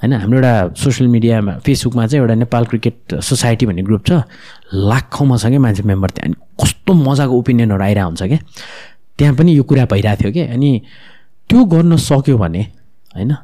[0.00, 0.12] होइन?
[0.12, 4.22] हाम्रो एउटा सोसियल मिडियामा फेसबुकमा चाहिँ एउटा नेपाल क्रिकेट सोसाइटी भन्ने ग्रुप छ।
[4.72, 6.32] लाखौँमा छ क्या मान्छे मेम्बर त्यहाँ?
[6.32, 8.38] अनि कस्तो मजाको ओपिनियनहरू आइरहेको हुन्छ क्या
[9.18, 10.42] त्यहाँ पनि यो कुरा भइरहेको थियो कि?
[10.54, 10.70] अनि
[11.50, 12.62] त्यो गर्न सक्यो भने
[13.14, 13.36] होइन?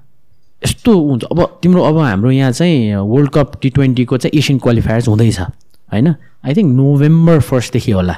[0.64, 5.08] यस्तो हुन्छ। अब तिम्रो अब हाम्रो यहाँ चाहिँ वर्ल्ड कप टी ट्वेन्टीको चाहिँ एसियन क्वालिफायर्स
[5.08, 6.14] हुँदैछ होइन?
[6.44, 8.16] आई थिङ्क नोभेम्बर फर्स्टदेखि होला।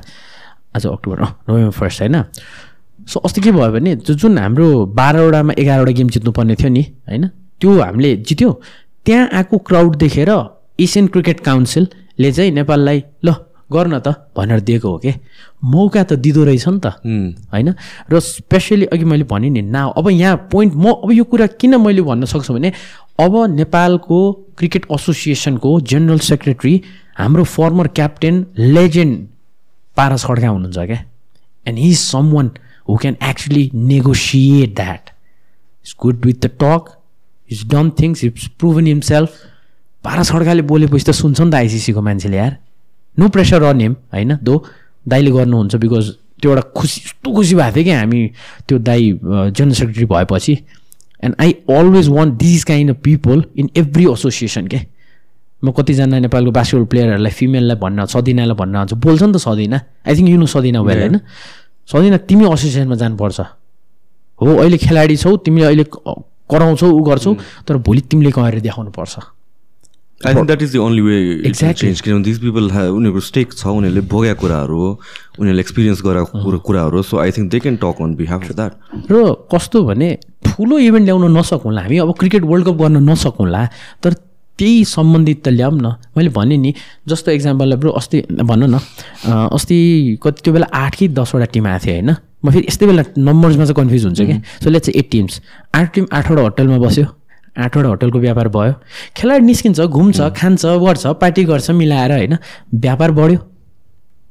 [0.76, 2.22] आज अक्टोबर नोभेम्बर फर्स्ट होइन?
[3.09, 7.28] सो अस्ति के भयो भने जुन हाम्रो बाह्रवटामा एघारवटा गेम जित्नुपर्ने थियो नि होइन?
[7.61, 8.51] त्यो हामीले जित्यो।
[9.07, 10.30] त्यहाँ आएको क्राउड देखेर
[10.80, 13.34] एसियन क्रिकेट काउन्सिलले चाहिँ नेपाललाई ल
[13.73, 15.12] गर्न त भनेर दिएको हो कि?
[15.64, 16.87] मौका त दिँदो रहेछ नि त।
[17.53, 17.75] होइन?
[18.11, 21.77] र स्पेसली अघि मैले भनेँ नि ना अब यहाँ पोइन्ट म अब यो कुरा किन
[21.81, 22.73] मैले भन्न सक्छु भने
[23.21, 24.18] अब नेपालको
[24.59, 26.75] क्रिकेट एसोसिएसनको जेनरल सेक्रेटरी
[27.18, 29.27] हाम्रो former captain legend
[29.97, 31.05] Paras Khadka हुनुहुन्छ क्या?
[31.66, 32.51] And he some one
[32.89, 35.11] who can actually negotiate that
[35.87, 36.89] is good with the talk
[37.51, 39.31] is done things is proven himself
[40.05, 42.57] Paras सड्काले बोलेपछि त सुन्छ नि त आइसिसीको मान्छेले यार।
[43.19, 44.37] नो प्रेसर अन हिम होइन?
[44.43, 44.65] दो
[45.09, 48.21] दाइले गर्नुहुन्छ बिकज त्यो एउटा खुसी यस्तो खुसी भएको थियो कि हामी
[48.69, 50.53] त्यो दाई जेनरल सेक्रेटरी भएपछि।
[51.25, 54.81] And I always want these kind of people in every association के
[55.65, 59.81] म कतिजना नेपालको बास्केटबल प्लेयरहरूलाई फिमेललाई भन्न सदिनालाई भन्न आउँछु। बोल्छ नि त Sadina.
[60.09, 61.21] I think you know Sadina well होइन?
[61.93, 63.41] सदिना तिमी एसोसिएसनमा जानुपर्छ।
[64.41, 67.35] हो अहिले खेलाडी छौ तिमीले अहिले कराउँछौ ऊ गर्छौ
[67.69, 69.15] तर भोलि तिमीले गएर देखाउनु पर्छ
[70.21, 71.16] I think that is the only way
[71.51, 71.81] Exactly.
[71.81, 74.89] Change किनभने दिस पिपल उनीहरूको स्टेक छ उनीहरूले भोगेका कुराहरू हो
[75.39, 78.57] उनीहरूले एक्सपिरियन्स गरेको कुरा- कुराहरू हो so I think they can talk on behalf of
[78.57, 78.73] that
[79.12, 80.09] र कस्तो भने
[80.47, 83.64] ठुलो इभेन्ट ल्याउन नसकौँला हामी अब क्रिकेट वर्ल्ड कप गर्न नसकौँला
[84.05, 84.12] तर
[84.59, 86.73] त्यही सम्बन्धित त ल्याऊँ न। मैले भनेँ नि
[87.09, 88.79] जस्तो इक्जाम्पललाई ब्रो अस्ति भनौँ न
[89.57, 89.77] अस्ति
[90.23, 92.11] कति त्यो बेला आठ कि दसवटा टिम आएको थियो होइन?
[92.45, 95.41] म फेरि यस्तै बेला नम्बर्समा चाहिँ कन्फ्युज हुन्छ कि। सो लेट्स एट टिम्स
[95.75, 97.05] आठ टिम आठवटा होटलमा बस्यो।
[97.59, 98.75] आठवटा होटलको व्यापार भयो।
[99.17, 102.37] खेलाडी निस्किन्छ घुम्छ खान्छ गर्छ पार्टी गर्छ मिलाएर होइन
[102.75, 103.39] व्यापार बढ्यो।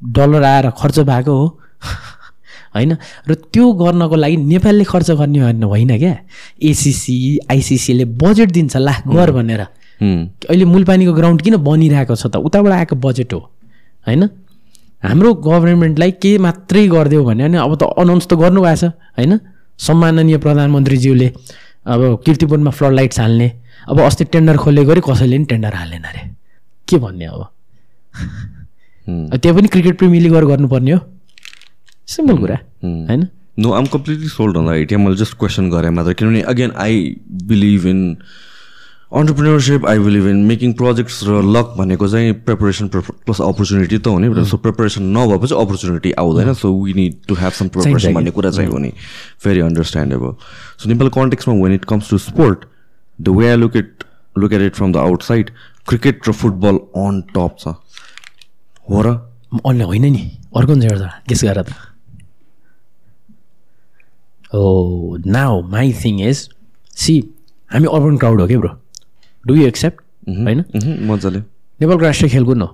[0.01, 1.47] डलर आएर खर्च भएको हो।
[2.75, 2.95] होइन?
[3.27, 6.15] र त्यो गर्नको लागि नेपालले खर्च गर्ने होइन होइन क्या?
[6.63, 9.61] एसिसी आइसिसीले बजेट दिन्छ ला गर भनेर।
[10.49, 12.35] अहिले मुलपानीको ग्राउन्ड किन बनिरहेको छ त?
[12.39, 13.39] उताबाट आएको बजेट हो।
[14.07, 14.23] होइन?
[15.03, 18.83] हाम्रो गभर्मेन्टलाई के मात्रै गरिदियो भने अब त अनाउन्स त गर्नुभएको छ।
[19.17, 19.39] होइन?
[19.79, 21.27] सम्माननीय प्रधानमन्त्रीज्यूले।
[21.85, 23.51] अब किर्तिपुरमा फ्लड लाइट्स हाल्ने।
[23.89, 26.21] अब अस्ति टेन्डर खोलेको अरे कसैले पनि टेन्डर हालेन अरे।
[26.87, 27.47] के भन्ने अब?
[29.35, 30.99] त्यो पनि क्रिकेट प्रेमीले गएर गर्नुपर्ने हो।
[32.07, 33.27] सिम्पल कुरा होइन?
[33.59, 37.15] No I'm completely sold on idea मैले जस्ट क्वेसन गरेँ मात्र। किनभने again I
[37.47, 37.99] believe in
[39.09, 44.19] entrepreneurship I believe in making projects र लक भनेको चाहिँ प्रिपरेसन प्लस अपर्च्युनिटी त हो
[44.21, 46.53] नि सो प्रिपरेसन नभएपछि अपर्च्युनिटी आउँदैन.
[46.53, 48.91] So we need to have some preparation भन्ने कुरा चाहिँ हो नि.
[49.43, 50.33] Very understandable
[50.77, 52.65] so Nepal कन्टेक्समा when it comes to sport
[53.19, 54.03] the way I look it
[54.37, 55.49] look at it from the outside
[55.89, 57.73] cricket र फुटबल अन टप छ.
[58.89, 59.17] हो र
[59.65, 60.21] अन्य होइन नि.
[60.55, 61.73] अर्को हुन्छ एउटा गेस गर त.
[64.53, 66.37] ओ now my thing is
[66.97, 67.17] see
[67.71, 68.71] हामी अर्बन क्राउड हो कि ब्रो
[69.43, 70.59] डु यु एक्सेप्ट होइन?
[70.75, 72.67] मह्म, मजाले। नेपालको राष्ट्रिय खेलकुद हो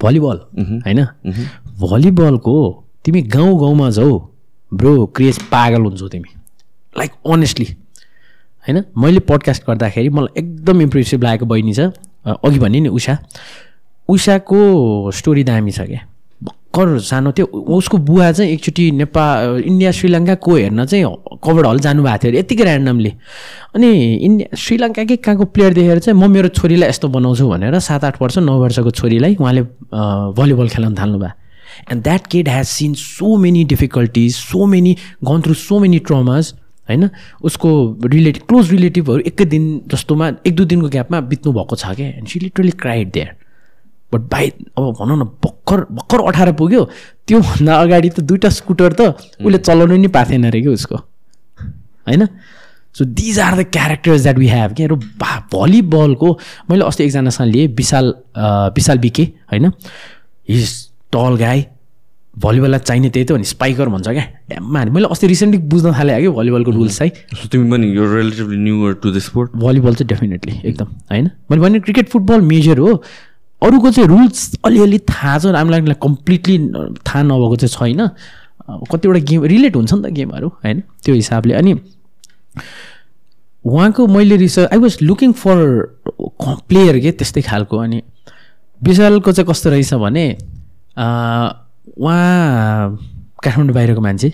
[0.00, 0.36] भलिबल।
[0.84, 1.04] होइन?
[1.80, 2.54] भलिबलको
[3.04, 4.18] तिमी गाउँ गाउँमा जाऊ
[4.72, 6.30] ब्रो क्रेज पागल हुन्छौ तिमी।
[6.96, 7.66] लाइक अनेस्टली
[8.64, 8.84] होइन?
[8.98, 11.90] मैले पडकास्ट गर्दाखेरि मलाई एकदम इम्प्रेसिभ लागेको बहिनी छ।
[12.26, 13.18] अघि भने नि उषा।
[14.08, 16.06] उषाको स्टोरी दामी छ क्या।
[16.72, 21.04] भर्खर सानो थियो। उसको बुवा चाहिँ एकचोटि नेपाल इन्डिया श्रीलङ्काको हेर्न चाहिँ
[21.44, 23.12] कभर हल जानुभएको थियो अरे। यत्तिकै ऱ्यान्डमली
[23.74, 28.22] अनि इन्डिया श्रीलङ्काकै कहाँको प्लेयर देखेर चाहिँ म मेरो छोरीलाई यस्तो बनाउँछु भनेर सात आठ
[28.22, 29.62] वर्ष नौ वर्षको छोरीलाई उहाँले
[30.32, 31.30] भलिबल खेलाउन थाल्नुभयो।
[31.92, 36.54] And that kid has seen so many difficulties so many gone through so many traumas
[36.88, 37.08] होइन?
[37.44, 37.70] उसको
[38.04, 42.28] रिलेटिभ क्लोज रिलेटिभहरू एकै दिन जस्तोमा एक दुई दिनको ग्यापमा बित्नु भएको छ क्या। And
[42.28, 43.30] she literally cried there
[44.12, 44.48] but by
[44.78, 46.84] अब भनौँ न भर्खर भर्खर अठार पुग्यो।
[47.26, 49.00] त्योभन्दा अगाडि त दुइटा स्कुटर त
[49.40, 52.26] उसले चलाउनु नि पाएको थिएन अरे कि उसको। होइन?
[52.94, 56.38] So these are the characters that we have के र भा भलिबलको
[56.70, 58.14] मैले अस्ति एकजनासँग लिएँ विशाल
[58.76, 59.72] विशाल बिके होइन?
[60.48, 60.68] हिज
[61.12, 61.64] टल गाई
[62.36, 64.24] भलिबललाई चाहिने त्यही त हो नि स्पाइकर भन्छ क्या।
[64.56, 68.92] एम्मा मैले अस्ति रिसेन्टली बुझ्न थालेँ कि भलिबलको रुल्स चाहिँ। सो तिमी पनि यो relatively
[69.02, 71.30] to the sport volleyball चाहिँ डेफिनेटली एकदम होइन?
[71.50, 73.02] मैले भने क्रिकेट फुटबल मेजर हो।
[73.62, 76.56] अरूको चाहिँ रुल्स अलिअलि थाहा छ हामीलाई कम्प्लिटली
[77.06, 78.08] थाहा नभएको चाहिँ छैन।
[78.90, 80.82] कतिवटा गेम रिलेट हुन्छ नि त गेमहरू होइन?
[81.04, 81.72] त्यो हिसाबले। अनि
[83.64, 85.58] उहाँको मैले research I was looking for
[86.68, 88.02] player के त्यस्तै खालको। अनि
[88.80, 90.26] विशालको चाहिँ कस्तो रहेछ भने
[91.98, 92.98] उहाँ
[93.44, 94.28] काठमाडौँ बाहिरको मान्छे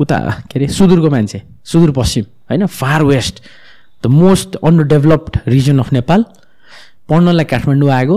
[0.00, 0.18] उता
[0.50, 2.66] के अरे सुदूरको मान्छे सुदूरपश्चिम होइन?
[2.66, 3.40] Far west
[4.02, 6.24] the most under developed region of Nepal
[7.08, 8.16] पढ्नलाई Kathmandu आएको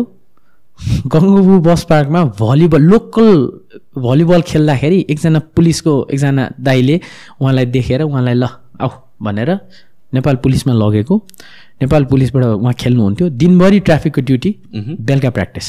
[1.14, 3.38] गङ्गुबु बस पार्कमा भलिबल लोकल
[3.98, 6.96] भलिबल खेल्दाखेरि एकजना पुलिसको एकजना दाइले
[7.42, 8.48] उहाँलाई देखेर उहाँलाई ल
[8.82, 8.90] आऊ
[9.26, 9.50] भनेर
[10.14, 11.16] नेपाल पुलिसमा लगेको।
[11.82, 14.52] नेपाल पुलिसबाट उहाँ खेल्नुहुन्थ्यो। दिनभरि ट्राफिकको ड्युटी
[15.08, 15.68] बेलुका practice.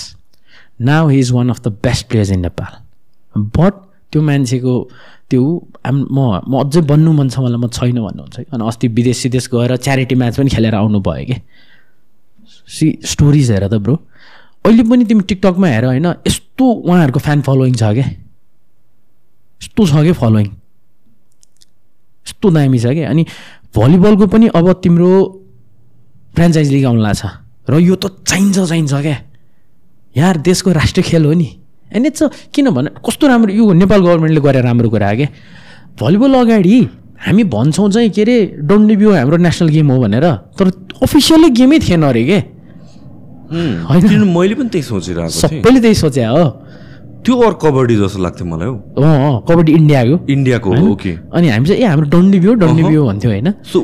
[0.81, 2.73] Now he is one of the best players in Nepal
[3.57, 3.73] but
[4.13, 4.75] त्यो मान्छेको
[5.31, 5.43] त्यो
[5.87, 6.19] आम म
[6.49, 10.15] म अझै बन्नु मन छ मलाई म छैन भन्नुहुन्छ अनि अस्ति विदेश सिदेश गएर च्यारिटी
[10.15, 11.37] म्याच पनि खेलेर आउनु भयो कि।
[12.69, 13.95] सी स्टोरिज हेर त ब्रो
[14.65, 18.07] अहिले पनि तिमी टिकटकमा हेर होइन यस्तो उहाँहरूको फ्यान फलोइङ छ क्या
[19.63, 20.47] यस्तो छ क्या फलोइङ
[22.27, 23.27] यस्तो दामी छ क्या अनि
[23.77, 25.11] भलिबलको पनि अब तिम्रो
[26.35, 27.25] फ्रेन्चाइज लिग आउनु छ
[27.71, 29.17] र यो त चाहिन्छ चाहिन्छ क्या
[30.17, 31.49] यार देशको राष्ट्रिय खेल हो नि।
[31.93, 32.23] एन्ड इट्स
[32.55, 35.29] किन भने कस्तो राम्रो यो नेपाल गभर्मेन्टले गरेर राम्रो कुरा हो क्या
[36.01, 36.77] भलिबल अगाडि
[37.27, 38.37] हामी भन्छौँ चाहिँ के अरे
[38.69, 40.27] डोन्ट लिभ यु हाम्रो नेसनल गेम हो भनेर
[40.59, 40.67] तर
[41.03, 42.58] अफिसियल्ली गेमै थिएन अरे के?
[43.51, 44.25] होइन?
[44.37, 46.45] मैले पनि त्यही सोचिरहेको सबैले त्यही सोचे हो।
[47.25, 50.71] त्यो अरू कबड्डी जस्तो लाग्थ्यो मलाई हौ। कबड्डी इन्डियाको इन्डियाको?
[50.93, 53.53] ओके। अनि हामी चाहिँ ए हाम्रो don't leave you don't leave you भन्थ्यो होइन?
[53.73, 53.79] सो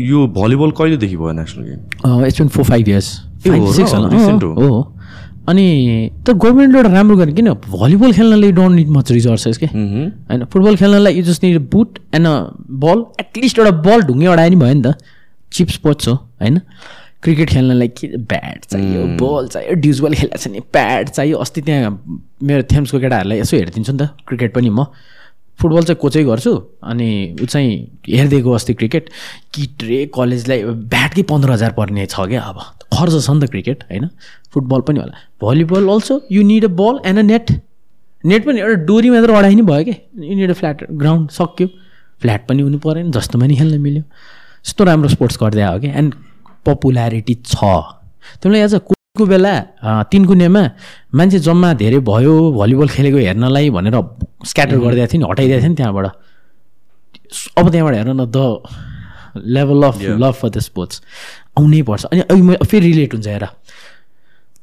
[0.00, 2.24] यो भलिबल कहिलेदेखि भयो national game?
[2.26, 3.08] It's been four five years
[3.46, 4.82] हो
[5.48, 5.64] अनि
[6.26, 7.52] तर गभर्मेन्टले एउटा राम्रो गर्ने किन?
[7.68, 9.66] भलिबल खेल्नलाई डोन्ट निड मच रिसोर्सेस के?
[9.66, 12.34] होइन football खेल्नलाई you just need boot and a
[12.84, 14.94] ball at least एउटा बल ढुङ्गे अडाए नि भयो नि त।
[15.52, 16.60] चिप स्पोर्ट्स हो होइन?
[17.24, 21.60] क्रिकेट खेल्नलाई के ब्याट चाहियो बल चाहियो ड्युज बल खेलेको छ नि प्याड चाहियो। अस्ति
[21.68, 21.90] त्यहाँ
[22.42, 24.84] मेरो थेम्सको केटाहरूलाई यसो हेरिदिन्छु नि त क्रिकेट पनि म।
[25.58, 26.52] फुटबल चाहिँ कोचै गर्छु
[26.82, 27.08] अनि
[27.42, 27.70] ऊ चाहिँ
[28.08, 29.08] हेरिदिएको अस्ति क्रिकेट।
[29.54, 32.58] किट रे कलेजलाई ब्याटकै पन्ध्र हजार पर्ने छ क्या अब।
[32.92, 34.08] खर्च छ नि त क्रिकेट होइन?
[34.52, 37.50] फुटबल पनि होला। Volleyball also you need a ball and a net
[38.24, 39.94] net पनि एउटा डोरी मात्र अडाइ नि भयो कि?
[40.28, 41.66] You need a flat ground सक्यो।
[42.20, 45.88] फ्ल्याट पनि हुनु परेन जस्तोमा नि खेल्न मिल्यो। यस्तो राम्रो स्पोर्ट्स गर्दै आयो कि?
[45.88, 46.14] एन्ड
[46.66, 47.56] पपुल्यारिटी छ।
[48.42, 49.54] तिमीलाई छ कोको बेला
[50.10, 50.62] तिन कुनेमा
[51.14, 53.96] मान्छे जम्मा धेरै भयो भलिबल खेलेको हेर्नलाई भनेर
[54.42, 56.06] स्क्याटर गरिदिएको थियो नि हटाइदिएको थियो नि त्यहाँबाट।
[57.58, 58.38] अब त्यहाँबाट हेर न the
[59.54, 61.02] level of love for the sports
[61.58, 63.46] आउनै पर्छ। अनि फेरि रिलेट हुन्छ हेर।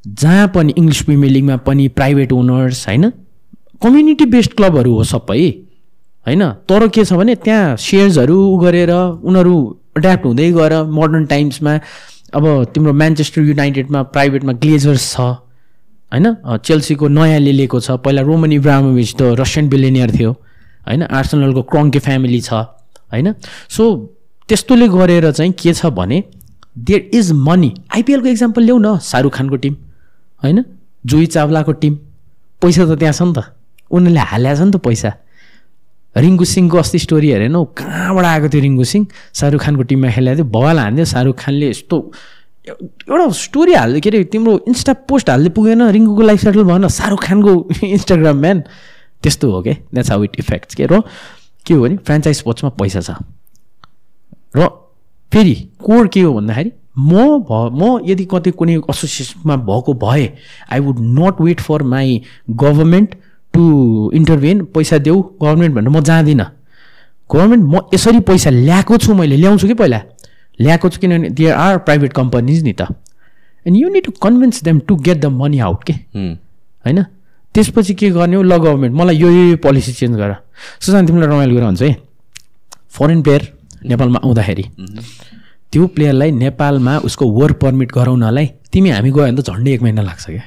[0.04, 3.10] जहाँ पनि इङ्ग्लिस प्रिमियर लिगमा पनि प्राइभेट ओनर्स होइन?
[3.84, 5.44] कम्युनिटी बेस्ड क्लबहरू हो सबै
[6.26, 6.44] होइन?
[6.68, 8.92] तर के छ भने त्यहाँ सेयर्सहरू गरेर
[9.22, 9.56] उनीहरू
[9.96, 11.74] एड्याप्ट हुँदै गएर मोडर्न टाइम्समा
[12.34, 15.20] अब तिम्रो म्यान्चेस्टर युनाइटेडमा प्राइभेटमा ग्लेजर्स छ
[16.12, 16.26] होइन?
[16.64, 21.02] चेल्सीको नयाँले लिएको छ। पहिला रोमन इब्राहिमोभिच त रसियन बिलिनियर थियो होइन?
[21.04, 22.54] आर्सनलको क्रङ्के फ्यामिली छ
[23.12, 23.34] होइन?
[23.70, 23.84] सो
[24.50, 26.24] त्यस्तोले गरेर चाहिँ के छ भने
[26.78, 29.76] देयर इज मनी आइपिएलको इक्जाम्पल ल्याउ न शाहरुख खानको टिम
[30.44, 30.64] होइन?
[31.06, 31.94] जुही चावलाको टिम
[32.62, 33.40] पैसा त त्यहाँ छ नि त।
[33.92, 35.12] उनीहरूले हालेको छ नि त पैसा।
[36.16, 39.08] रिङ्कु सिंहको अस्ति स्टोरी हेरेन। हौ कहाँबाट आएको थियो रिङ्कु सिंह?
[39.34, 41.98] शाहरुख खानको टिममा खेलेको थियो बवाल हान्थ्यो। शाहरुख खानले यस्तो
[42.68, 47.24] एउटा स्टोरी हाल्दै के अरे तिम्रो इन्स्टा पोस्ट हाल्दै पुगेन रिङ्कुको लाइफ सेटल भएन। शाहरुख
[47.24, 47.52] खानको
[47.96, 48.60] इन्स्टाग्राम म्यान
[49.24, 50.86] त्यस्तो हो क्या द्याट्स हाउ इट इफेक्ट्स के?
[50.86, 51.02] र
[51.66, 53.18] के हो भने फ्रेन्चाइज स्पोर्ट्समा पैसा छ।
[54.56, 54.68] र
[55.32, 60.26] फेरि कोर के हो भन्दाखेरि म भ म यदि कतै कुनै एसोसिएसनमा भएको भए
[60.72, 62.22] I would not wait for my
[62.52, 63.16] government
[63.54, 66.46] to intervene पैसा देऊ गभर्मेन्ट भनेर म जाँदिनँ।
[67.30, 70.02] गभर्मेन्ट म यसरी पैसा ल्याएको छु मैले ल्याउँछु कि पहिला?
[70.60, 72.88] ल्याएको छु किनभने देयर आर प्राइभेट कम्पनीज नि त।
[73.68, 77.04] And you need to convince them to get the money out के होइन?
[77.56, 78.44] त्यसपछि के गर्ने हो?
[78.44, 80.36] ल गभर्मेन्ट मलाई यो यो पोलिसी चेन्ज गर।
[80.80, 81.96] सुशान्त तिमीलाई रमाइलो कुरा हुन्छ है
[82.92, 83.48] फरेन प्लेयर
[83.86, 84.64] नेपालमा आउँदाखेरि
[85.72, 90.02] त्यो प्लेयरलाई नेपालमा उसको वर्क पर्मिट गराउनलाई तिमी हामी गयो भने त झन्डै एक महिना
[90.02, 90.44] लाग्छ क्या।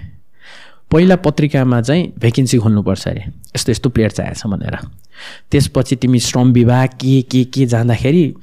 [0.90, 3.24] पहिला पत्रिकामा चाहिँ भेकेन्सी खोल्नुपर्छ अरे।
[3.56, 4.76] यस्तो यस्तो प्लेयर चाहिएको भनेर।
[5.50, 8.34] त्यसपछि तिमी श्रम विभाग के के के जाँदाखेरि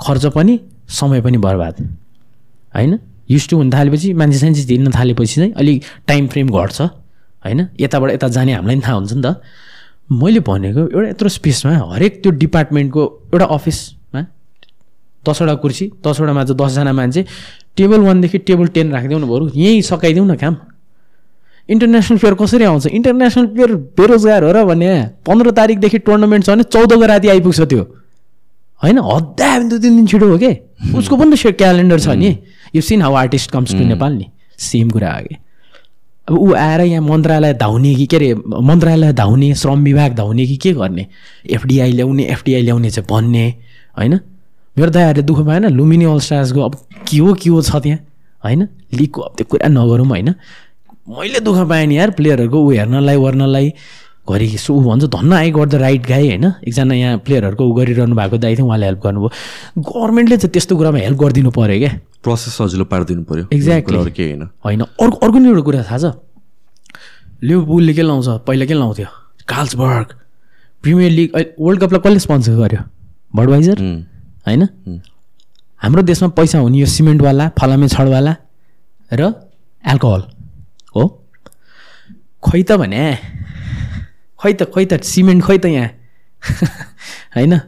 [0.00, 1.74] खर्च पनि समय पनि बर्बाद।
[2.74, 2.98] होइन?
[3.30, 7.68] युज टु हुन थालेपछि मान्छे सान्छे हिँड्न थालेपछि चाहिँ अलिक टाइम फ्रेम घट्छ। होइन?
[7.80, 9.40] यताबाट यता जाने हामीलाई पनि थाहा हुन्छ नि त।
[10.12, 13.02] मैले भनेको एउटा यत्रो स्पेसमा हरेक त्यो डिपार्टमेन्टको
[13.34, 14.20] एउटा अफिसमा
[15.24, 17.24] दसवटा कुर्सी दसवटामा चाहिँ दसजना मान्छे
[17.76, 20.56] टेबल वानदेखि टेबल टेन राखिदिउँ न बरु। यहीँ सकाइदिउँ न काम।
[21.68, 22.86] इन्टरनेसनल प्लेयर कसरी आउँछ?
[22.86, 24.88] इन्टरनेसनल प्लेयर बेरोजगार हो र भने
[25.26, 27.82] पन्ध्र तारिकदेखि टुर्नामेन्ट छ भने चौधको राति आइपुग्छ त्यो।
[28.82, 28.98] होइन?
[28.98, 30.52] हद्दा दुई तिन दिन छिटो हो कि?
[30.98, 32.38] उसको पनि त क्यालेन्डर छ नि।
[32.74, 34.26] You seen how artist comes to Nepal नि।
[34.58, 35.36] सेम कुरा हो कि
[36.28, 40.56] अब ऊ आएर यहाँ मन्त्रालय धाउने कि के अरे मन्त्रालय धाउने श्रम विभाग धाउने कि
[40.56, 41.06] के गर्ने?
[41.50, 43.46] एफडिआई ल्याउने एफडिआई ल्याउने चाहिँ भन्ने।
[43.98, 44.20] होइन?
[44.78, 46.74] मेरो दाइहरूले दुःख पाएन। लुमिनी अल स्टार्सको अब
[47.08, 47.98] के हो के हो छ त्यहाँ?
[48.44, 48.68] होइन?
[48.94, 50.34] लिगको अब त्यो कुरा नगरौँ होइन?
[51.08, 53.72] मैले दुःख पाएँ नि यार प्लेयरहरूको ऊ हेर्नलाई वर्नलाई
[54.28, 57.72] घरि सो ऊ भन्छ धन्न आई गट द राइट गाई होइन। एकजना यहाँ प्लेयरहरूको ऊ
[57.74, 59.30] गरिरहनु भएको दाइ थियो उहाँले हेल्प गर्नुभयो।
[59.82, 61.92] गभर्मेन्टले चाहिँ त्यस्तो कुरामा हेल्प गरिदिनु पऱ्यो क्या।
[62.22, 66.14] प्रोसेस सजिलो पारिदिनु पऱ्यो केही होइन। होइन। अर्को अर्को नि एउटा कुरा थाहा छ।
[67.42, 68.28] लिभरपुलले के लाउँछ?
[68.46, 69.06] पहिला के लाउँथ्यो?
[69.48, 70.06] कार्ल्सबर्ग
[70.82, 72.80] प्रिमियर लिग वर्ल्ड कपलाई कसले स्पोन्सर गर्यो?
[73.34, 73.76] बडवाइजर
[74.46, 74.62] होइन?
[75.82, 78.36] हाम्रो देशमा पैसा हुने यो सिमेन्टवाला फलामे छडवाला
[79.10, 79.22] र
[79.84, 80.22] एल्कोहल
[80.94, 81.02] हो?
[82.42, 83.18] खोइ त भने।
[84.38, 85.90] खोइ त खोइ त सिमेन्ट खोइ त यहाँ।
[87.36, 87.58] होइन?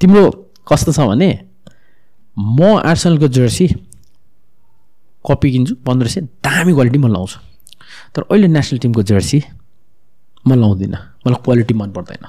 [0.00, 0.22] तिम्रो
[0.68, 1.30] कस्तो छ भने
[2.38, 3.66] म आर्सनलको जर्सी
[5.24, 7.38] कपी किन्छु पन्ध्र सय दामी क्वालिटी म लाउँछु।
[8.14, 9.42] तर अहिले नेसनल टिमको जर्सी
[10.46, 12.26] म लाउँदिनँ। मलाई क्वालिटी मन पर्दैन।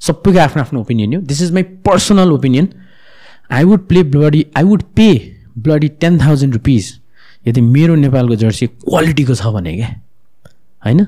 [0.00, 2.68] सबैको आफ्नो आफ्नो ओपिनियन हो। This is my personal opinion
[3.50, 5.08] I would play bloody I would pay
[5.58, 6.84] bloody ten thousand rupees
[7.46, 9.88] यदि मेरो नेपालको जर्सी क्वालिटीको छ भने क्या
[10.82, 11.04] होइन?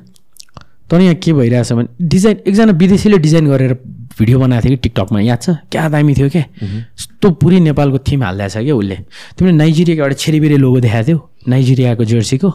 [0.88, 3.72] तर यहाँ के भइरहेछ भने डिजाइन एकजना विदेशीले डिजाइन गरेर
[4.18, 5.50] भिडियो बनाएको थियो कि टिकटकमा याद छ?
[5.70, 8.96] क्या दामी थियो क्या यस्तो पुरै नेपालको थिम हालिदिएको छ क्या उसले?
[9.38, 12.50] तिमीले नाइजेरियाको एउटा छेरीबेरी लोगो देखाएको थियो नाइजेरियाको जर्सीको।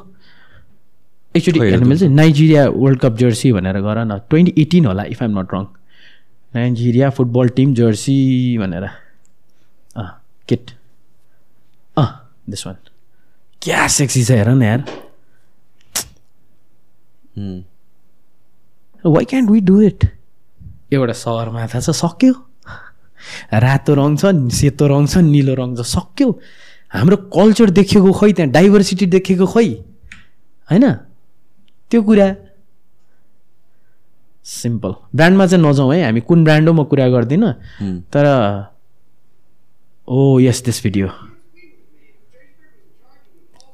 [1.36, 2.04] एकचोटि खै हेर्नु मिल्छ?
[2.04, 5.64] नाइजेरिया वर्ल्ड कप जर्सी भनेर गर न। ट्वेन्टी एटिन होला if I'm not wrong
[6.56, 8.18] Nigeria football team jersey
[8.60, 8.84] भनेर।
[9.96, 10.10] अँ
[10.50, 10.72] किट
[11.98, 12.10] अँ
[12.50, 12.76] दिस वान
[13.64, 14.82] क्या सेक्सी छ हेर न यार?
[19.06, 20.06] Why can't we do it
[20.94, 22.34] एउटा सहरमा थाहा छ सक्यो
[23.64, 26.28] रातो रङ छ सेतो रङ छ निलो रङ छ सक्यो
[26.94, 29.70] हाम्रो कल्चर देखेको खोइ त्यहाँ डाइभर्सिटी देखेको खोइ
[30.70, 30.86] होइन?
[31.92, 32.28] त्यो कुरा।
[34.46, 37.54] सिम्पल ब्रान्डमा चाहिँ नजाउँ है हामी कुन ब्रान्ड हो म कुरा गर्दिनँ।
[38.14, 38.26] तर
[40.08, 41.08] ओ यस दिस भिडियो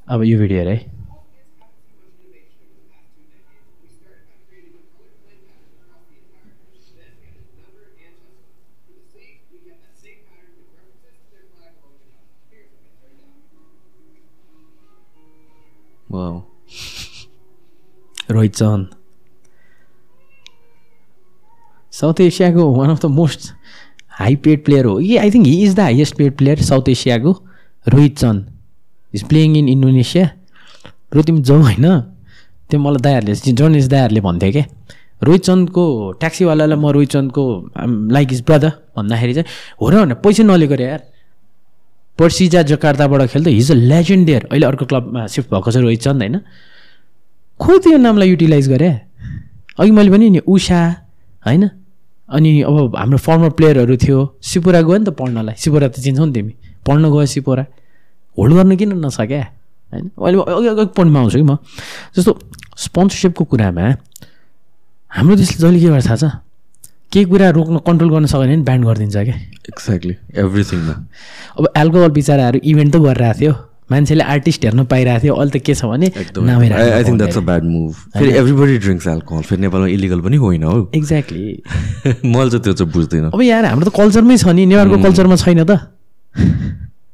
[0.09, 0.97] अब यो भिडियो हेर है।
[16.11, 16.41] Wow.
[18.31, 18.87] रोहित चहन
[21.91, 23.51] साउथ एसियाको one of the most
[24.19, 27.31] high paid player हो कि I think he is the highest paid player south एसियाको
[27.87, 28.58] Rohit Chand
[29.13, 30.25] is playing in Indonesia
[31.15, 31.85] र तिमी जाऊ होइन?
[32.69, 34.65] त्यो मलाई दायाहरूले जर्नलिस्ट दायाहरूले भन्थ्यो क्या
[35.25, 35.83] रोहित चन्दको
[36.19, 37.43] ट्याक्सीवालालाई म रोहित चन्दको
[38.15, 39.47] लाइक इज ब्रदर भन्दाखेरि चाहिँ
[39.81, 41.01] हो र भने पैसा नलिएको रे यार।
[42.19, 46.21] पर्सिजा जकार्ताबाट खेल्दै हिज अ लेजेन्ड देयर अहिले अर्को क्लबमा सिफ्ट भएको छ रोहित चन्द
[46.21, 46.35] होइन?
[47.59, 48.89] खो त्यो नामलाई युटिलाइज गरे।
[49.79, 50.79] अघि मैले भने नि उषा
[51.47, 51.63] होइन?
[52.29, 56.33] अनि अब हाम्रो फर्मर प्लेयरहरू थियो। सिपोरा गयो नि त पढ्नलाई। सिपोरा त चिन्छौ नि
[56.35, 56.53] तिमी।
[56.85, 57.63] पढ्न गयो सिपोरा।
[58.37, 59.41] होल्ड गर्न किन नसक्या
[59.93, 61.57] होइन अहिले अघि अघि पोइन्टमा आउँछु कि म
[62.17, 62.31] जस्तो
[62.85, 63.85] स्पोन्सरसिपको कुरामा
[65.17, 66.31] हाम्रो देशले जहिले के गर्छ थाहा छ
[67.13, 69.37] केही कुरा रोक्न कन्ट्रोल गर्न सकेन भने ब्यान्ड गरिदिन्छ क्या.
[70.43, 70.99] Everything, man.
[71.57, 73.53] अब एल्कोहल बिचराहरू इभेन्ट त गरिरहेको थियो
[73.91, 76.07] मान्छेले आर्टिस्ट हेर्न पाइरहेको थियो अहिले त के छ भने
[76.99, 77.95] I think that's a bad move.
[78.17, 79.41] फेरि everybody drinks alcohol.
[79.41, 81.63] फेरि नेपालमा इलिगल पनि होइन हो एक्ज्याक्टली
[82.05, 85.63] मैले चाहिँ त्यो चाहिँ बुझ्दिनँ अब यार हाम्रो त कल्चरमै छ नि नेवारको कल्चरमा छैन
[85.65, 85.81] त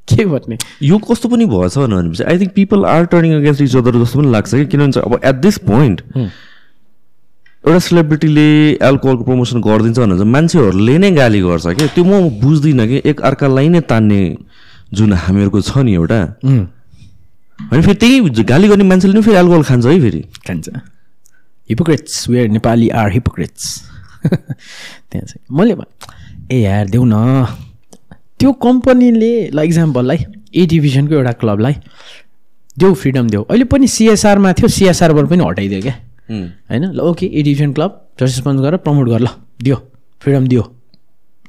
[0.07, 4.03] के भन्ने यो कस्तो पनि भएछ भनेपछि I think people are turning against each other
[4.03, 8.49] जस्तो पनि लाग्छ कि किनभने अब एट दिस पोइन्ट एउटा सेलिब्रिटीले
[8.87, 13.21] एल्कोहलको प्रमोसन गरिदिन्छ भने चाहिँ मान्छेहरूले नै गाली गर्छ क्या त्यो म बुझ्दिनँ कि एक
[13.29, 14.21] अर्कालाई नै तान्ने
[14.93, 16.19] जुन हामीहरूको छ नि एउटा।
[17.71, 20.69] होइन फेरि त्यही गाली गर्ने मान्छेले नि फेरि एल्कोहल खान्छ है फेरि। खान्छ।
[21.69, 23.63] Hypocrites where Nepali are hypocrites
[24.29, 25.73] त्यहाँ चाहिँ। मैले
[26.51, 27.45] ए यार देऊ न।
[28.45, 30.17] त्यो कम्पनीले ल इक्जाम्पललाई
[30.53, 31.73] ए डिभिजनको एउटा क्लबलाई
[32.77, 35.93] देऊ फ्रिडम देऊ। अहिले पनि सिएसआरमा थियो सिएसआरबाट पनि हटाइदियो क्या।
[36.69, 36.83] होइन?
[36.93, 37.91] ल okay A division club
[38.21, 39.27] jersey sponsor गरेर प्रमोट गर ल
[39.65, 39.77] दियो
[40.21, 40.61] फ्रिडम दियो।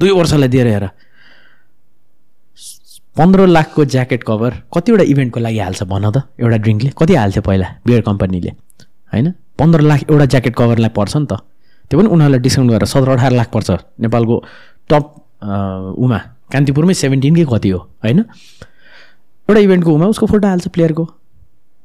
[0.00, 0.84] दुई वर्षलाई दिएर हेर।
[3.12, 7.66] पन्ध्र लाखको ज्याकेट कभर कतिवटा इभेन्टको लागि हाल्छ भन त एउटा ड्रिङ्कले कति हाल्थ्यो पहिला
[7.84, 8.50] बियर कम्पनीले
[9.12, 9.26] होइन?
[9.60, 11.44] पन्ध्र लाख एउटा ज्याकेट कभरलाई पर्छ नि त।
[11.92, 13.68] त्यो पनि उनीहरूलाई डिस्काउन्ट गरेर सत्र अठार लाख पर्छ।
[14.00, 14.34] नेपालको
[14.88, 15.04] टप
[16.00, 16.20] उमा।
[16.50, 18.18] कान्तिपुरमै सेभेन्टिन कि कति हो होइन?
[19.48, 21.04] एउटा इभेन्टको उमा उसको फोटो हाल्छ प्लेयरको।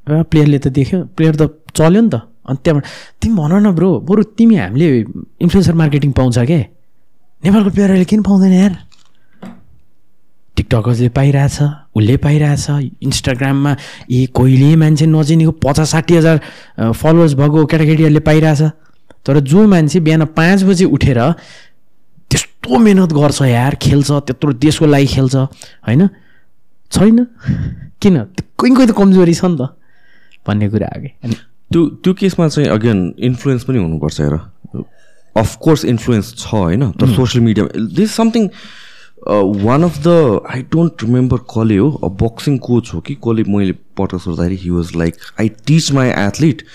[0.08, 2.86] प्लेयरले त देख्यो प्लेयर त चल्यो नि त। अनि त्यहाँबाट
[3.22, 4.88] तिमी भन न ब्रो बरु तिमी हामीले
[5.46, 6.60] इन्फ्लुएन्सर मार्केटिङ पाउँछ के?
[7.44, 8.74] नेपालको प्लेयरहरूले किन पाउँदैन यार?
[10.58, 11.58] टिकटकर्सले पाइरहेछ
[11.96, 12.66] उसले पाइरहेछ
[13.02, 13.72] इन्स्टाग्राममा
[14.12, 16.38] ए कोहीले मान्छे नचिनेको पचास साठी हजार
[16.92, 18.62] फलोवर्स भएको केटाकेटीहरूले पाइरहेछ।
[19.26, 21.20] तर जो मान्छे बिहान पाँच बजी उठेर
[22.62, 25.36] त्यस्तो मिहिनेत गर्छ यार खेल्छ त्यत्रो देशको लागि खेल्छ।
[25.88, 26.08] होइन?
[26.94, 27.26] छैन।
[27.98, 28.16] किन?
[28.58, 29.74] कोही कोही त कमजोरी छ नि त
[30.46, 31.36] भन्ने कुरा आगे। अनि
[31.74, 34.36] त्यो त्यो केसमा चाहिँ अगेन इन्फ्लुएन्स पनि हुनुपर्छ हेर।
[35.36, 36.92] अफकोर्स इन्फ्लुएन्स छ होइन?
[37.02, 37.66] तर social media
[37.98, 38.50] this something
[39.66, 43.16] one of the I don't remember कसले हो अ बक्सिङ कोच हो कि?
[43.16, 46.66] कसले मैले पटक सोच्दाखेरि he was like I teach my athlete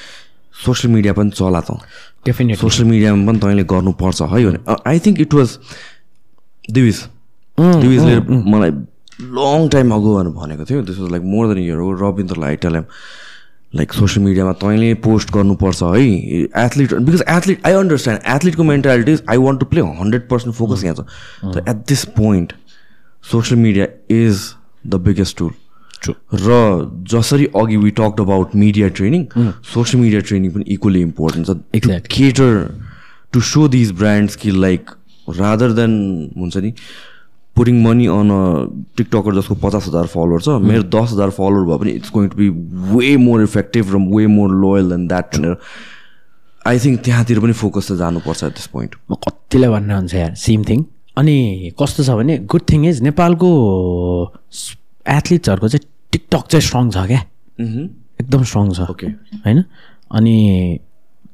[0.67, 1.79] social media पनि चला त।
[2.27, 5.59] डेफिनेटली सोसियल मिडियामा पनि तैँले गर्नुपर्छ है भने। I think it was
[6.71, 7.05] Divij
[7.59, 8.19] दिविजले
[8.51, 12.57] मलाई लङ टाइम अगो भनेर भनेको थियो। This was like more than year हो रविन्द्रलाई
[12.65, 12.77] टेल
[13.75, 16.03] लाइक सोसियल मिडियामा तैँले पोस्ट गर्नुपर्छ है।
[16.65, 20.95] Athlete because athlete I understand एथलिटको mentality I want to play hundred percent focus यहाँ
[20.97, 22.53] छ at this point
[23.25, 23.87] social media
[24.17, 24.41] is
[24.87, 25.51] the biggest tool
[26.05, 26.61] र
[27.13, 29.27] जसरी अघि we talked about media training
[29.75, 32.17] social media training पनि equally important छ। Exactly.
[32.17, 32.53] Cater
[33.33, 34.91] to so these brands कि like
[35.29, 35.93] rather than
[36.39, 36.73] हुन्छ नि
[37.57, 38.41] putting money on a
[38.97, 42.37] TikToker जसको पचास हजार फलोवर छ मेरो दस हजार फलोवर भए पनि it's going to
[42.37, 42.49] be
[42.95, 45.57] way more effective र way more loyal than that भनेर
[46.67, 50.35] आई थिङ्क त्यहाँतिर पनि फोकस त जानुपर्छ एट दिस पोइन्ट म कतिलाई भन्न हुन्छ यार
[50.45, 50.85] सेम थिङ
[51.17, 51.37] अनि
[51.81, 53.49] कस्तो छ भने गुड थिङ इज नेपालको
[55.09, 57.21] एथलिट्सहरूको चाहिँ टिकटक चाहिँ स्ट्रङ छ क्या।
[58.21, 59.07] एकदम स्ट्रङ छ। ओके
[59.47, 59.65] होइन?
[60.11, 60.37] अनि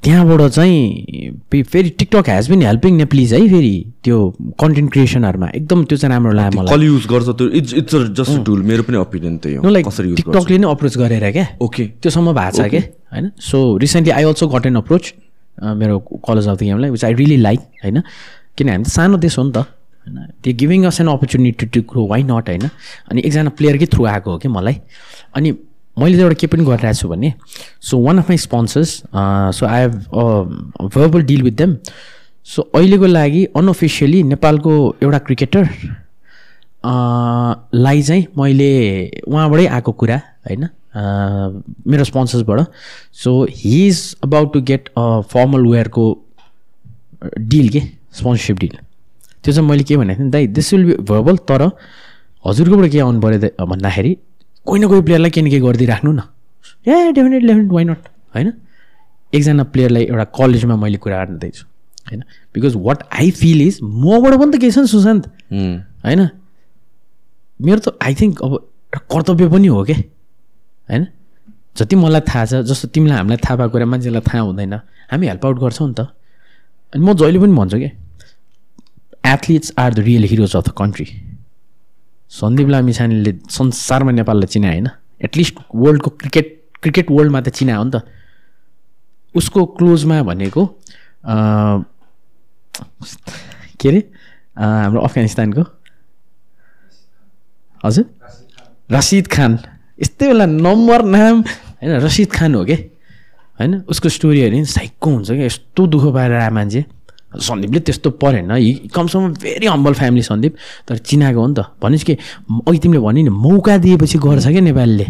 [0.03, 3.75] त्यहाँबाट चाहिँ फेरि TikTok has been helping Nepalese है फेरि
[4.05, 4.19] त्यो
[4.61, 7.49] कन्टेन्ट क्रिएसनहरूमा एकदम त्यो चाहिँ राम्रो लाग्यो मलाई। युज गर्छ त्यो?
[7.49, 9.87] इट्स इट्स जस्ट टुल मेरो पनि ओपिनियन त्यही हो। लाइक
[10.17, 12.83] टिकटकले नै अप्रोच गरेर क्या। ओके त्योसम्म भएको छ क्या।
[13.13, 13.31] होइन?
[13.41, 15.13] So recently I also got an approach
[15.79, 18.03] मेरो कलेज अफ द गेमलाई विच आई रियली लाइक होइन?
[18.59, 19.65] किन हामी त सानो देश हो नि त।
[20.03, 22.69] होइन। त्यो giving us an opportunity to grow why not होइन?
[23.11, 24.81] अनि एकजना प्लेयरकै थ्रु आएको हो कि मलाई।
[25.37, 25.53] अनि
[25.99, 27.33] मैले चाहिँ एउटा के पनि गरिरहेको छु भने
[27.83, 28.91] so one of my sponsors
[29.57, 29.95] so I have
[30.95, 31.77] verbal deal with them
[32.47, 34.73] so अहिलेको लागि अनअफिसियली नेपालको
[35.03, 35.69] एउटा क्रिकेटर
[37.77, 38.71] लाई चाहिँ मैले
[39.29, 40.17] उहाँबाटै आएको कुरा
[40.49, 40.65] होइन?
[40.65, 42.61] अँ, मेरो स्पोन्सर्सबाट
[43.15, 46.07] so he is about to get a formal वेयरको
[47.39, 47.81] deal के?
[48.13, 48.77] स्पोन्सरसिप डिल
[49.45, 51.63] त्यो चाहिँ मैले के भनेको थिएँ दाइ दिस विल बी भर्बल तर
[52.47, 54.13] हजुरकोबाट के आउनु पऱ्यो भन्दाखेरि
[54.67, 56.21] कोही न कोही प्लेयरलाई के न के गरिदिइराख्नु न।
[56.87, 58.03] ए डेफिनेटली डेफिनेट वाइ नट
[58.35, 58.53] होइन?
[59.35, 61.65] एकजना प्लेयरलाई एउटा कलेजमा मैले कुरा गर्दैछु
[62.09, 62.23] होइन?
[62.55, 65.27] Because what I feel is मबाट पनि त केही छ नि सुशान्त।
[66.07, 66.21] होइन?
[67.61, 71.07] मेरो त आई थिङ्क अब एउटा कर्तव्य पनि हो क्या होइन?
[71.77, 74.75] जति मलाई थाहा छ जस्तो तिमीलाई हामीलाई थाहा भएको कुरा मान्छेलाई थाहा हुँदैन
[75.11, 76.01] हामी हेल्प आउट गर्छौँ नि त।
[76.93, 77.91] अनि म जहिले पनि भन्छु क्या
[79.25, 81.07] athletes are the real heroes of the country
[82.31, 84.89] Sandeep लामिछानेले संसारमा नेपाललाई चिनायो होइन
[85.23, 86.49] एटलिस्ट वर्ल्डको क्रिकेट
[86.83, 88.03] क्रिकेट वर्ल्डमा त चिनायो हो नि त
[89.35, 90.67] उसको क्लोजमा भनेको
[93.79, 94.01] के अरे
[94.57, 95.63] हाम्रो अफगानिस्तानको
[97.81, 98.05] हजुर
[98.91, 99.59] रसिद खान
[99.99, 102.77] यस्तै बेला नम्बर नाम होइन रसिद खान हो कि
[103.59, 106.85] होइन उसको स्टोरी हेऱ्यो नि साइको हुन्छ क्या यस्तो दुःख पाएर आए मान्छे
[107.33, 110.53] सन्दीपले त्यस्तो परेन। He comes from very humble family Sandeep.
[110.89, 112.15] तर चिनाएको हो नि त। भनेपछि के?
[112.69, 115.07] अघि तिमीले भन्यो नि मौका दिएपछि गर्छ क्या नेपालले।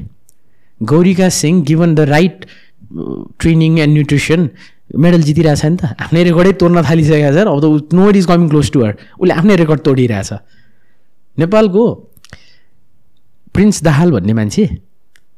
[0.83, 2.47] Gaurika Singh given the right
[3.41, 4.49] training and nutrition
[4.93, 8.71] medal जितिरहेछ नि त। आफ्नै रेकर्डै तोड्न थालिसकेको छ। अब त no is coming close
[8.71, 10.31] to her उसले आफ्नै रेकर्ड तोडिरहेछ।
[11.39, 11.83] नेपालको
[13.55, 14.65] प्रिन्स दाहाल भन्ने मान्छे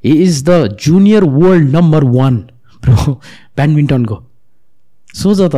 [0.04, 2.34] he is the junior world number one
[2.84, 4.16] ब्याडमिन्टनको।
[5.14, 5.56] सोच त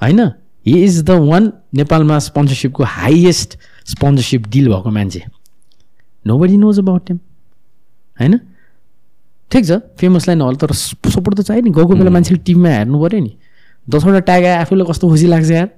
[0.00, 0.20] होइन?
[0.66, 3.58] हि इज द वान नेपालमा स्पोन्सरसिपको हाइएस्ट
[3.90, 5.22] स्पोन्सरसिप डिल भएको मान्छे।
[6.26, 7.18] Nobody knows about them
[8.20, 8.38] होइन?
[9.50, 13.20] ठिक छ फेमसलाई नहोला तर सपोर्ट त चाहियो नि। गाउँको बेला मान्छेले टिममा हेर्नु पऱ्यो
[13.20, 13.32] नि।
[13.86, 15.68] दसवटा ट्याग आयो आफूलाई कस्तो खुसी लाग्छ यार।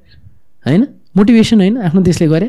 [0.66, 0.82] होइन?
[1.16, 2.48] मोटिभेसन होइन आफ्नो देशले गरे।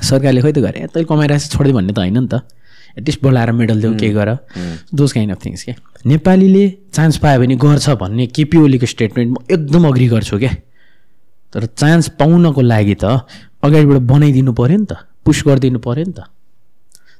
[0.00, 2.40] सरकारले खोइ त गरे। तैँले कमाइरहेको छ छोडिदियो भन्ने त होइन नि त।
[2.98, 4.28] एटलिस्ट बोलाएर मेडल देऊ के गर।
[4.94, 5.74] दोज काइन्ड अफ थिङ्स क्या
[6.06, 6.64] नेपालीले
[6.94, 10.50] चान्स पायो भने गर्छ भन्ने केपी ओलीको स्टेटमेन्ट म एकदम अग्री गर्छु क्या
[11.52, 13.04] तर चान्स पाउनको लागि त
[13.64, 14.92] अगाडिबाट बनाइदिनु पऱ्यो नि त
[15.24, 16.20] पुस गरिदिनु पऱ्यो नि त।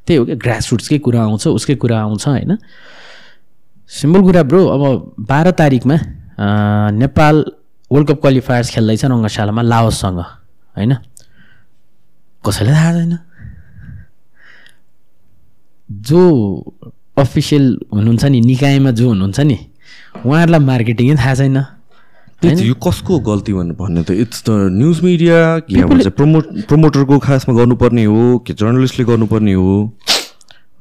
[0.07, 2.53] त्यही हो क्या ग्रासरुट्सकै कुरा आउँछ उसकै कुरा आउँछ होइन?
[3.91, 4.83] सिम्पल कुरा ब्रो अब
[5.29, 5.97] बाह्र तारिकमा
[6.97, 7.37] नेपाल
[7.91, 10.19] वर्ल्ड कप क्वालिफायर्स खेल्दैछ रङ्गशालामा लाओससँग
[10.77, 10.93] होइन?
[12.45, 13.15] कसैलाई थाहा छैन?
[15.91, 16.21] जो
[17.19, 19.59] अफिसियल हुनुहुन्छ नि निकायमा जो हुनुहुन्छ नि
[20.25, 21.59] उहाँहरूलाई मार्केटिङै थाहा छैन।
[22.45, 27.55] यो कसको गल्ती भन्नु भन्ने त इट्स द न्युज मिडिया अब चाहिँ प्रमोट प्रमोटरको खासमा
[27.55, 29.93] गर्नुपर्ने हो कि जर्नलिस्टले गर्नुपर्ने हो?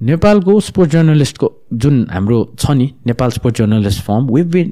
[0.01, 4.71] नेपालको स्पोर्ट्स जर्नलिस्टको जुन हाम्रो छ नि Nepal sports journalist firm we been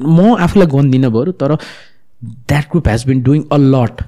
[0.00, 1.56] म आफूलाई गन्दिनँ बरु तर
[2.24, 4.02] that group has been doing a lot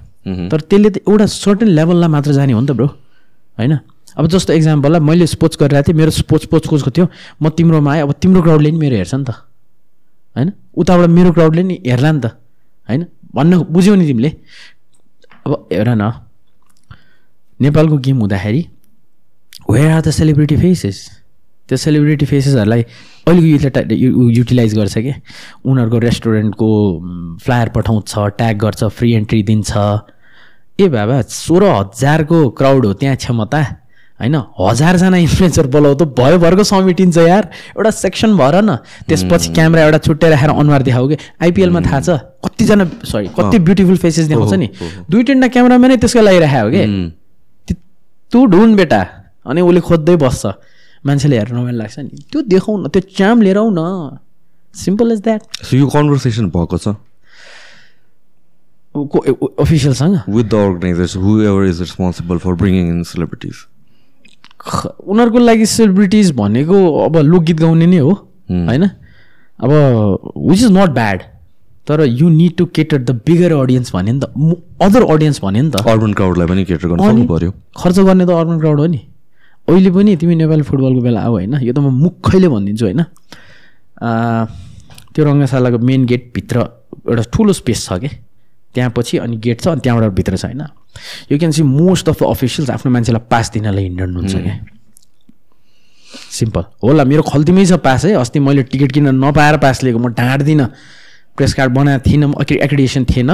[0.50, 3.78] तर त्यसले त एउटा सर्टेन लेभललाई मात्र जाने हो नि त ब्रो होइन?
[4.16, 7.06] अब जस्तो एक्जाम्पललाई मैले स्पोर्ट्स गरिरहेको थिएँ मेरो स्पोर्ट्स स्पोर्ट्स कोचको थियो
[7.42, 9.30] म तिम्रोमा आएँ अब तिम्रो क्राउडले नि मेरो हेर्छ नि त।
[10.36, 10.52] होइन?
[10.76, 12.26] उताबाट मेरो क्राउडले नि हेर्ला नि त
[12.88, 13.06] होइन?
[13.34, 14.30] भन्न बुझ्यौ नि तिमीले।
[15.46, 16.12] अब हेर न
[17.60, 18.62] नेपालको गेम हुँदाखेरि
[19.70, 20.98] where are the celebrity faces
[21.68, 22.82] त्यो सेलिब्रिटी फेसेसहरूलाई
[23.28, 23.96] अहिलेको युथले
[24.36, 25.14] युटिलाइज गर्छ क्या
[25.64, 26.68] उनीहरूको रेस्टुरेन्टको
[27.44, 29.70] फ्लायर पठाउँछ ट्याग गर्छ फ्री एन्ट्री दिन्छ।
[30.78, 33.60] ए बाबा सोह्र हजारको क्राउड हो त्यहाँ क्षमता।
[34.20, 38.76] होइन हजारजना इन्फ्लुएन्सर बोलाउँदा भयो भरको समेटिन्छ यार। एउटा सेक्सन भएर न।
[39.08, 41.16] त्यसपछि क्यामेरा एउटा छुट्टै राखेर अनुहार देखाऊ कि?
[41.42, 42.10] आइपिएलमा थाहा छ।
[42.44, 44.70] कतिजना सरी कति ब्युटिफुल फेसेस देखाउँछ नि।
[45.10, 46.84] दुई तिनवटा क्यामेराम्यानै त्यसको लागि राखेको के?
[46.84, 47.10] उम्,
[47.68, 47.78] ती-
[48.32, 49.06] तँ ढुन बेटा।
[49.46, 50.46] अनि उसले खोज्दै बस्छ।
[51.06, 54.18] मान्छेले हेर्न रमाइलो लाग्छ नि। त्यो देखाउ न त्यो चाम लिएर आऊ न।
[54.74, 56.88] सिम्पल इज द्याट सो यो कन्भर्सेसन भएको छ?
[59.60, 63.54] अफिसियलसँग with the organisation whoever is responsible for bringing in celebrities
[64.64, 68.12] उनीहरूको लागि सेलिब्रिटिज भनेको अब लोकगीत गाउने नै हो
[68.50, 68.84] होइन?
[69.60, 69.70] अब
[70.50, 71.22] विच इज नट ब्याड
[71.88, 74.24] तर you need to cater the bigger audience भन्यो नि त
[74.82, 78.58] अदर अडियन्स भन्यो नि त। अर्बन क्राउडलाई पनि केटर गर्नु पऱ्यो खर्च गर्ने त अर्बन
[78.60, 79.00] क्राउड हो नि।
[79.68, 81.54] अहिले पनि तिमी नेपाली फुटबलको बेला आऊ होइन?
[81.60, 83.02] यो त म मुखैले भनिदिन्छु होइन?
[85.12, 86.56] त्यो रङ्गशालाको मेन गेटभित्र
[87.08, 88.10] एउटा ठुलो स्पेस छ कि?
[88.74, 90.62] त्यहाँ पछि अनि गेट छ अनि त्यहाँबाट भित्र छ होइन?
[91.30, 94.58] You can see most of the officials आफ्नो मान्छेलाई पास दिनलाई हिँड्नु हुन्छ क्या।
[96.30, 100.12] सिम्पल होला मेरो खल्तीमै छ पास है। अस्ति मैले टिकट किन्न नपाएर पास लिएको म
[100.14, 100.66] ढाँट्दिनँ
[101.36, 102.28] प्रेस कार्ड बनाएको थिइनँ
[102.62, 103.30] एक्रिडेसन थिएन।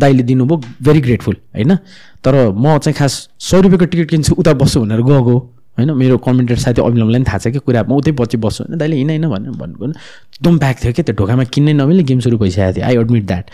[0.00, 1.76] दाइले दिनुभयो भेरी ग्रेटफुल होइन?
[2.24, 5.36] तर म चाहिँ खास सय रुपियाँको टिकट किन्छु उता बस्छु भनेर गएको
[5.76, 5.90] होइन?
[5.92, 8.78] मेरो कमेन्टेटर साथी अभिनवलाई पनि थाहा छ कि कुरा म उतै पछि बस्छु होइन?
[8.78, 12.38] दाइले हिँड होइन भनेर भन्नुभयो एकदम प्याक थियो क्या त्यो ढोकामा किन्नै नमिले गेम सुरु
[12.40, 13.44] भइसकेको थियो। आई एडमिट द्याट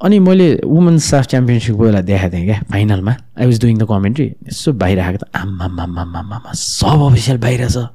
[0.00, 4.26] अनि मैले वुमेन्स साफ च्याम्पियनसिपको बेला देखाएको थिएँ क्या फाइनलमा I was doing the commentary
[4.48, 7.86] यसो बाहिर आएको त आम्मामामामामा सब अफिसियल बाहिर छ।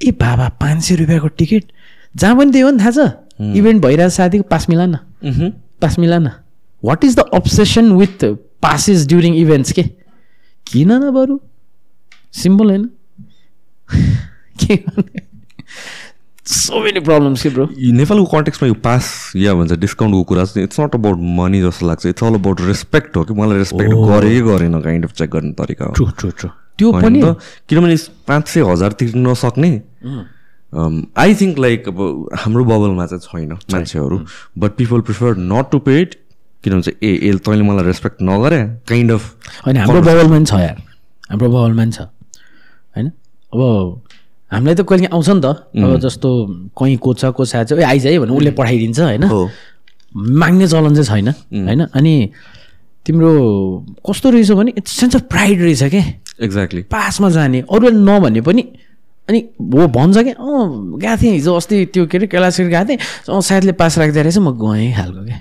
[0.00, 1.64] ए बाबा पाँच सय रुपियाँको टिकट
[2.16, 2.98] जहाँ पनि त्यही हो नि थाहा छ?
[3.40, 4.98] इभेन्ट भइरहेको साथीको पास मिला न
[5.80, 6.30] पास मिला न
[6.82, 8.24] what is the obsession with
[8.62, 9.82] passes during events के?
[10.66, 11.38] किन न बरु?
[12.32, 12.90] सिम्पल होइन।
[14.60, 15.20] के गर्ने
[16.46, 20.64] सो मेनी प्रब्लम्स के ब्रो यो नेपालको कन्टेक्समा यो पास या भन्छ डिस्काउन्टको कुरा चाहिँ
[20.64, 24.30] इट्स नट अबाउट मनी जस्तो लाग्छ इट्स अल अबाउट रेस्पेक्ट हो कि मलाई रेस्पेक्ट गरे
[24.30, 26.48] कि गरेन काइन्ड अफ चेक गर्ने तरिका हो। ट्रु ट्रु ट्रु
[26.78, 27.20] त्यो पनि?
[27.68, 27.96] किनभने
[28.28, 29.70] पाँच सय हजार तिर्न नसक्ने
[31.18, 34.18] आई थिङ्क लाइक अब हाम्रो बबलमा चाहिँ छैन मान्छेहरू।
[34.58, 36.14] But people prefer not to pay it
[36.64, 39.22] किनभने चाहिँ ए ए तैँले मलाई रेस्पेक्ट नगरे काइन्ड अफ
[39.66, 40.82] होइन हाम्रो बबलमा पनि छ यार।
[41.30, 43.06] हाम्रो बबलमा पनि छ। होइन?
[43.54, 43.60] अब
[44.52, 45.46] हामीलाई त कहिले आउँछ नि त।
[45.78, 46.28] अब जस्तो
[46.74, 49.24] कहीँ कोच छ कोच छ ए आइज है भने उसले पठाइदिन्छ होइन।
[50.12, 51.28] माग्ने चलन चाहिँ छैन
[51.68, 51.80] होइन?
[51.86, 52.14] अनि
[53.06, 53.30] तिम्रो
[54.02, 56.04] कस्तो रहेछ भने इट्स सेन्स अफ प्राइड रहेछ क्या
[56.44, 58.62] एक्ज्याक्टली पासमा जाने अरूले नभने पनि
[59.28, 59.38] अनि
[59.74, 62.98] हो भन्छ कि अँ गएको थिएँ हिजो अस्ति त्यो के अरे कैलाशगिरी गएको थिएँ।
[63.30, 65.40] अँ साथीले पास राख्दो रहेछ म गएँ खालको क्या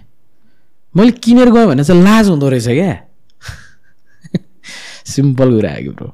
[0.95, 2.94] मैले किनेर गएँ भने चाहिँ लाज हुँदो रहेछ क्या
[5.14, 6.14] सिम्पल कुरा आयो ब्रो।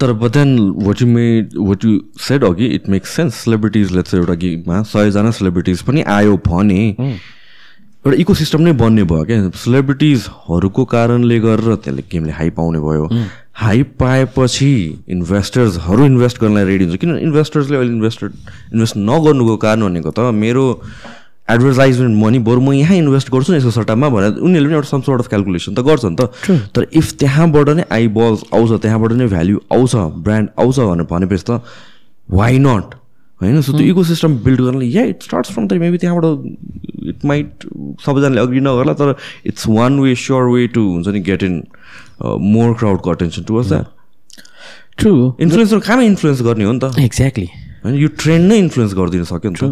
[0.00, 4.22] तर but then what you made what you said अघि इट मेक्स सेन्स सेलिब्रिटिजले चाहिँ
[4.22, 10.84] एउटा गेममा सयजना सेलिब्रिटिज पनि आयो भने एउटा इको सिस्टम नै बन्ने भयो क्या। सेलिब्रिटिजहरूको
[10.92, 13.08] कारणले गरेर त्यसले गेमले हाई पाउने भयो।
[13.54, 14.72] हाई पाएपछि
[15.08, 18.26] इन्भेस्टर्सहरू इन्भेस्ट गर्नलाई रेडी हुन्छ। किन इन्भेस्टर्सले अहिले इन्भेस्टर
[18.72, 20.64] इन्भेस्ट नगर्नुको कारण भनेको त मेरो
[21.48, 25.00] एडभर्टाइजमेन्ट मनी बरु म यहाँ इन्भेस्ट गर्छु नि यसको सट्टामा भनेर उनीहरूले पनि एउटा सम
[25.02, 26.22] सोर्ट अफ क्यालकुलेसन त गर्छ नि त
[26.74, 29.94] तर इफ त्यहाँबाट नै आई बल्स आउँछ त्यहाँबाट नै भ्याल्यु आउँछ
[30.26, 31.60] ब्रान्ड आउँछ भनेर भनेपछि त
[32.30, 32.94] वाइ नट
[33.40, 33.60] होइन?
[33.60, 36.26] सो त्यो इको सिस्टम बिल्ड गर्नलाई या it starts from the maybe त्यहाँबाट
[37.10, 37.66] इट माइट
[38.06, 39.14] सबैजनाले अग्री नगर्ला तर
[39.46, 41.62] it's one way sure way to हुन्छ नि get in
[42.22, 43.86] more क्राउडको attention towards that
[44.98, 46.98] true influencer कहाँमा influence गर्ने हो नि त?
[47.00, 47.48] एक्ज्याक्टली
[47.84, 47.96] होइन?
[47.98, 49.64] यो ट्रेन्ड नै इन्फ्लुएन्स गरिदिन सक्यो नि त।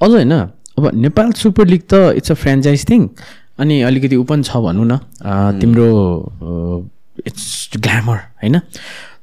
[0.00, 0.32] अझ होइन
[0.78, 3.08] अब नेपाल सुपर लिग त इट्स अ फ्रेन्चाइज थिङ
[3.60, 4.98] अनि अलिकति ऊ पनि छ भनौँ न।
[5.60, 5.86] तिम्रो
[7.26, 8.58] इट्स ग्ल्यामर होइन?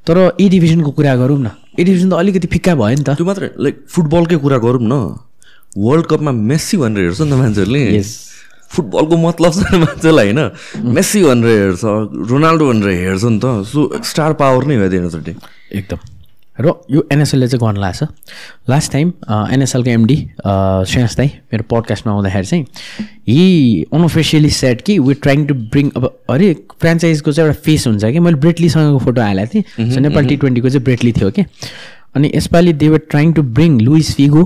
[0.07, 3.25] तर ए डिभिजनको कुरा गरौँ न। ए डिभिजन त अलिकति फिक्का भयो नि त। त्यो
[3.25, 4.93] मात्रै लाइक फुटबलकै कुरा गरौँ न।
[5.77, 7.83] वर्ल्ड कपमा मेस्सी भनेर हेर्छ नि त मान्छेहरूले.
[8.67, 10.41] फुटबलको मतलब छैन मान्छेलाई होइन?
[10.95, 11.83] मेस्सी भनेर हेर्छ
[12.29, 15.35] रोनाल्डो भनेर हेर्छ नि त। सो स्टार पावर नै हो चाहिँ
[15.71, 15.99] एकदम।
[16.59, 18.03] र यो एनएसएलले चाहिँ गर्नु लाग्छ
[18.69, 19.11] लास्ट टाइम
[19.53, 20.15] एनएसएलको एमडी
[20.91, 22.65] श्रेयस दाई मेरो पडकास्टमा आउँदाखेरि चाहिँ
[23.27, 28.03] हि अनअफिसियली सेट कि वी ट्राइङ टु ब्रिङ अब अरे फ्रेन्चाइजको चाहिँ एउटा फेस हुन्छ
[28.03, 28.19] कि?
[28.19, 31.45] मैले ब्रेटलीसँगको फोटो हालेको थिएँ। सो नेपाल टी ट्वेन्टीको चाहिँ ब्रेटली थियो कि?
[32.15, 34.43] अनि यसपालि they were trying to bring Luis Figo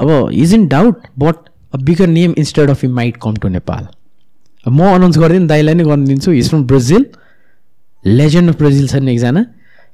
[0.00, 3.86] अब is in doubt but a bigger name instead of he might come to Nepal
[4.68, 7.06] म अनाउन्स गरिदिनु दाइलाई नै गर्नु दिन्छु he's from Brazil
[8.04, 9.44] legend of Brazil छ नि एकजना।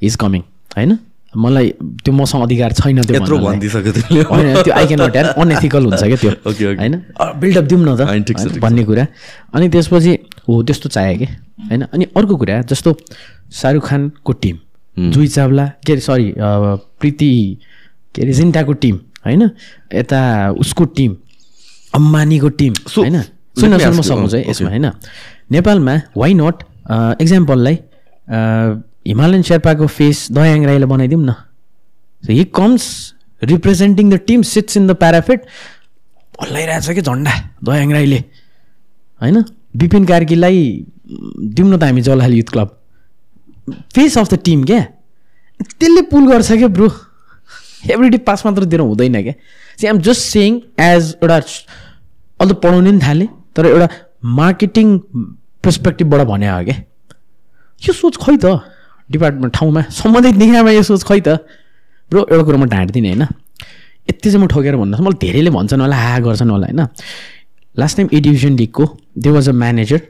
[0.02, 0.42] इज कमिङ
[0.76, 0.98] होइन?
[1.38, 1.68] मलाई
[2.04, 6.30] त्यो मसँग अधिकार छैन त्यो। भनिदिइसक्यो होइन त्यो आई क्यान नट अनएथिकल हुन्छ क्या त्यो.
[6.80, 6.94] होइन?
[7.40, 9.06] बिल्डअप दिउँ न त। भन्ने कुरा।
[9.54, 10.12] अनि त्यसपछि
[10.48, 11.26] हो त्यस्तो चाहियो कि।
[11.70, 11.82] होइन?
[11.94, 12.96] अनि अर्को कुरा जस्तो
[13.52, 14.56] शाहरुख खानको टिम
[15.10, 17.32] जुही चावला के अरे सरी प्रीति
[18.14, 19.42] के अरे जिन्टाको टिम होइन?
[19.94, 20.20] यता
[20.58, 21.16] उसको टिम
[21.94, 23.22] अम्बानीको टिम होइन?
[23.58, 24.50] let सुन्न me सुन्न ask you, सक्नुहुन्छ है okay.
[24.50, 24.90] यसमा होइन?
[25.50, 26.56] नेपालमा वाइ नट
[27.22, 27.78] इक्जाम्पललाई
[29.08, 31.34] हिमालयन शेर्पाको फेस दयाङ राईलाई बनाइदिउँ न।
[32.22, 32.84] He comes
[33.42, 35.46] representing the team sits in the parapet
[36.42, 37.32] हल्लाइरहेछ कि झन्डा
[37.64, 38.18] दयाङ राईले
[39.20, 39.44] होइन?
[39.76, 40.60] विपिन कार्कीलाई
[41.56, 42.68] दिउँ न त हामी Jalal youth club.
[43.94, 44.80] Face of the team क्या?
[45.60, 46.88] त्यसले पुल गर्छ क्या ब्रो
[47.92, 49.34] एभ्री डे पास मात्र दिएर हुँदैन क्या?
[49.80, 51.36] See I'm just saying as एउटा
[52.40, 53.88] अझ पढाउनु नि थालेँ तर एउटा
[54.38, 54.98] मार्केटिङ
[55.64, 56.76] पर्सपेक्टिभबाट भने हो क्या?
[57.82, 58.46] यो सोच खै त?
[59.10, 61.28] डिपार्टमेन्ट ठाउँमा सम्बन्धित निकायमा यो सोच खै त?
[62.10, 65.96] ब्रो एउटा कुरो म ढाँट्दिनँ होइन। यति चाहिँ म ठोकेर भन्नुहोस्। मलाई धेरैले भन्छन् होला
[65.96, 66.80] हा गर्छन् होला होइन।
[67.76, 68.84] लास्ट टाइम ए डिभिजन लिगको
[69.18, 70.00] दे वाज अ म्यानेजर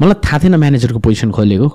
[0.00, 1.68] मलाई थाहा थिएन म्यानेजरको पोजिसन खोलेको।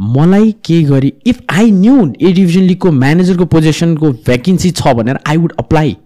[0.00, 5.36] मलाई के गरी if I knew A division लिगको म्यानेजरको पोजिसनको भ्याकेन्सी छ भनेर I
[5.36, 5.96] would apply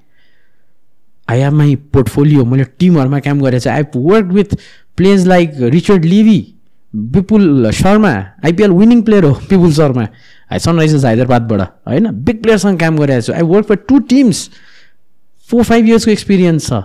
[1.29, 4.57] I have my portfolio मैले टिमहरूमा काम गरेको छु। I work with
[4.97, 6.39] players like Richard Levi
[6.97, 8.11] Vipul Sharma
[8.45, 10.07] IPL winning player हो विपुल शर्मा।
[10.59, 12.11] सनराइजर्स हैदराबादबाट होइन?
[12.25, 14.49] बिग प्लेयरसँग काम गरेको छु। I work for two teams
[15.51, 16.83] four five इयर्सको experience छ।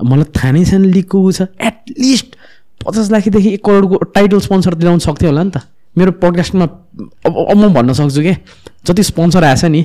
[0.00, 2.36] मलाई थाहा नै छैन लिगको ऊ छ। एटलिस्ट
[2.84, 5.66] पचास लाखदेखि एक करोडको टाइटल स्पोन्सर दिलाउनु सक्थ्यो होला नि त।
[5.96, 6.64] मेरो पडकास्टमा
[7.26, 8.34] अब म भन्न सक्छु कि?
[8.86, 9.82] जति स्पोन्सर आएछ नि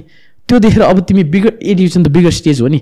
[0.49, 2.79] त्यो देखेर अब तिमी बिगर ए डिभिजन त बिगर स्टेज हो नि।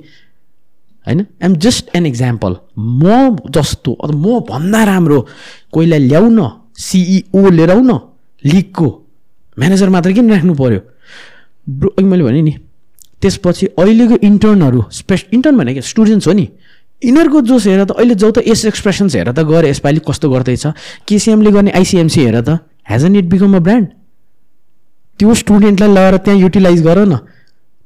[1.07, 1.19] होइन?
[1.41, 5.19] आइएम जस्ट एन इक्जाम्पल म जस्तो अब म भन्दा राम्रो
[5.73, 7.99] कोहीलाई ल्याउ न सिइओ लिएर आउ न
[8.43, 8.87] लिगको
[9.57, 10.79] म्यानेजर मात्र किन राख्नु पऱ्यो
[11.69, 12.53] ब्रो अघि मैले भने नि
[13.21, 16.47] त्यसपछि अहिलेको इन्टर्नहरू स्पेस इन्टर्न भनेको स्टुडेन्ट्स हो नि।
[17.01, 20.65] यिनीहरूको जोस हेर त अहिले जो त एस एक्सप्रेसन्स हेर त गएर यसपालि कस्तो गर्दैछ।
[21.07, 23.87] केसिएमले गर्ने आइसिएमसी हेर त has an it become a brand
[25.19, 27.19] त्यो स्टुडेन्टलाई लगाएर त्यहाँ युटिलाइज गर न।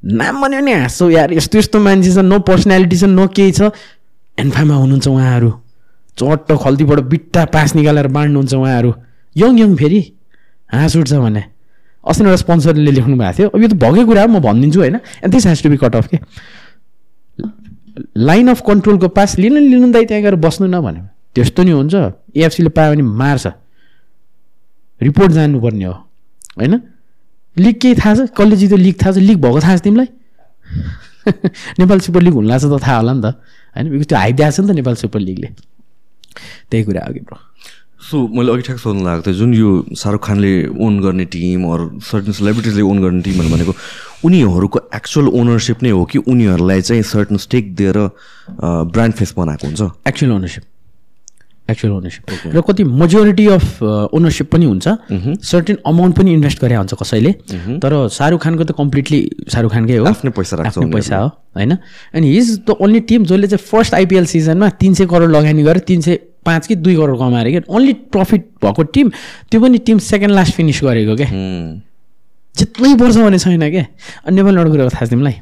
[0.03, 3.71] नाम भन्यो नि हाँसो यार यस्तो यस्तो मान्छे छ नो पर्सनालिटी छ नो केही छ।
[4.37, 5.49] एन्फामा हुनुहुन्छ उहाँहरू।
[6.19, 8.93] चट्ट खल्तीबाट बिट्टा पास निकालेर बाँड्नुहुन्छ उहाँहरू।
[9.35, 10.01] यङ यङ फेरि?
[10.73, 11.43] हाँस उठ्छ भने।
[12.03, 14.95] अस्ति एउटा स्पोन्सरले लेख्नु भएको थियो। अब यो त भएकै कुरा हो म भनिदिन्छु होइन।
[14.95, 16.19] And this has to be cut off के
[18.17, 21.03] लाइन अफ कन्ट्रोलको पास लिनु लिनु दाइ त्यहाँ गएर बस्नु न भन्यो
[21.35, 21.95] त्यस्तो नि हुन्छ।
[22.35, 23.47] एएफसीले पायो भने मार्छ।
[25.01, 25.93] रिपोर्ट जानुपर्ने हो।
[26.57, 26.81] होइन?
[27.57, 28.19] लिग केही थाहा छ?
[28.37, 29.17] कसले जित्यो लिग थाहा छ?
[29.17, 30.07] लिग भएको थाहा छ तिमीलाई?
[31.79, 33.25] नेपाल सुपर लिग हुनु लाग्छ त थाहा होला नि त।
[33.75, 33.89] होइन?
[33.89, 35.47] बिकज त्यो हाइप दिएको छ नि त नेपाल सुपर लिगले।
[36.71, 37.37] त्यही कुरा अघि ब्रो
[38.09, 40.51] सो मैले अघि ठ्याक सोध्नु लागेको थियो जुन यो शाहरुख खानले
[40.85, 43.73] ओन गर्ने टिम अरू सर्टन सेलिब्रिटिजले ओन गर्ने टिमहरू भनेको
[44.25, 47.97] उनीहरूको एक्चुअल ओनरसिप नै हो कि उनीहरूलाई चाहिँ सर्टन स्टेक दिएर
[48.93, 49.81] ब्रान्ड फेस बनाएको हुन्छ?
[50.07, 50.63] एक्चुअल ओनरसिप
[51.69, 52.23] एक्चुअल ओनरसिप
[52.55, 53.83] र कति मेजोरिटी अफ
[54.13, 54.87] ओनरसिप पनि हुन्छ
[55.45, 57.31] सर्टेन अमाउन्ट पनि इन्भेस्ट गरे हुन्छ कसैले।
[57.83, 59.19] तर शाहरुख खानको त कम्प्लिटली
[59.51, 61.71] शाहरुख खानकै हो। आफ्नै पैसा आफ्नै पैसा हो होइन?
[62.13, 65.83] अनि हिज द ओन्ली टिम जसले चाहिँ फर्स्ट आइपिएल सिजनमा तिन सय करोड लगानी गरेर
[65.87, 69.11] तिन सय पाँच कि दुई करोड कमाएर क्या ओन्ली प्रफिट भएको टिम
[69.51, 71.79] त्यो पनि टिम सेकेन्ड लास्ट फिनिस गरेको क्या उम्,
[72.55, 73.85] जित्नै पर्छ भने छैन क्या
[74.25, 75.35] अनि नेपालमा एउटा कुरा थाहा छ तिमीलाई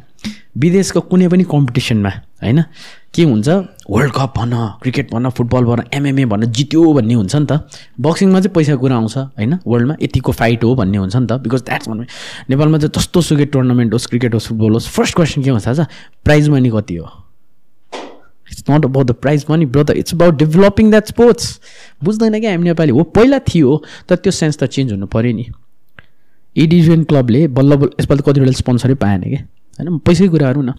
[0.58, 2.12] विदेशको कुनै पनि कम्पिटिसनमा
[2.44, 2.60] होइन?
[3.14, 3.48] के हुन्छ?
[3.90, 4.52] वर्ल्ड कप भन
[4.82, 7.68] क्रिकेट भन फुटबल भन एमएमए भन जित्यो भन्ने हुन्छ नि त।
[8.00, 9.58] बक्सिङमा चाहिँ पैसा कुरा आउँछ होइन?
[9.66, 12.04] वर्ल्डमा यतिको फाइट हो भन्ने हुन्छ नि त। बिकज द्याट्स भन्नु
[12.50, 15.74] नेपालमा चाहिँ जस्तो सुकै टुर्नामेन्ट होस् क्रिकेट होस् फुटबल होस्। फर्स्ट क्वेसन के हुन्छ थाहा
[15.74, 15.88] छ?
[16.24, 17.08] प्राइज मनी कति हो?
[18.52, 21.60] It's not about the prize money brother it's about developing that sports
[22.04, 22.92] बुझ्दैन क्या हामी नेपाली?
[22.92, 25.46] हो पहिला थियो तर त्यो सेन्स त चेन्ज हुनु पऱ्यो नि।
[26.56, 29.42] ए डिभिजन क्लबले बल्ल बल्ल यसपालि कतिवटा स्पोन्सरै पाएन क्या
[29.80, 29.98] होइन?
[30.00, 30.74] पैसै कुराहरू न।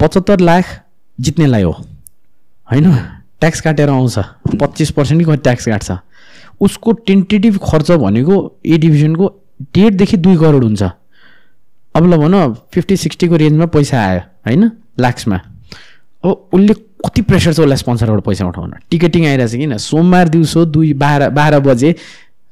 [0.00, 0.64] पचहत्तर लाख
[1.20, 1.72] जित्नेलाई हो।
[2.68, 2.94] होइन?
[3.40, 4.18] ट्याक्स काटेर आउँछ।
[4.60, 5.92] पच्चिस पर्सेन्ट कि ट्याक्स काट्छ।
[6.60, 8.36] उसको टेन्टेटिभ खर्च भनेको
[8.66, 9.26] ए डिभिजनको
[9.74, 10.82] डेढदेखि दुई करोड हुन्छ।
[11.94, 14.70] अब ल भन फिफ्टी सिक्सटीको रेन्जमा पैसा आयो होइन?
[15.00, 15.36] लाक्समा
[16.24, 18.74] अब उसले कति प्रेसर छ उसलाई स्पोन्सरबाट पैसा उठाउन?
[18.90, 21.90] टिकटिङ आइरहेछ किन सोमबार दिउँसो दुई बाह्र बाह्र बजे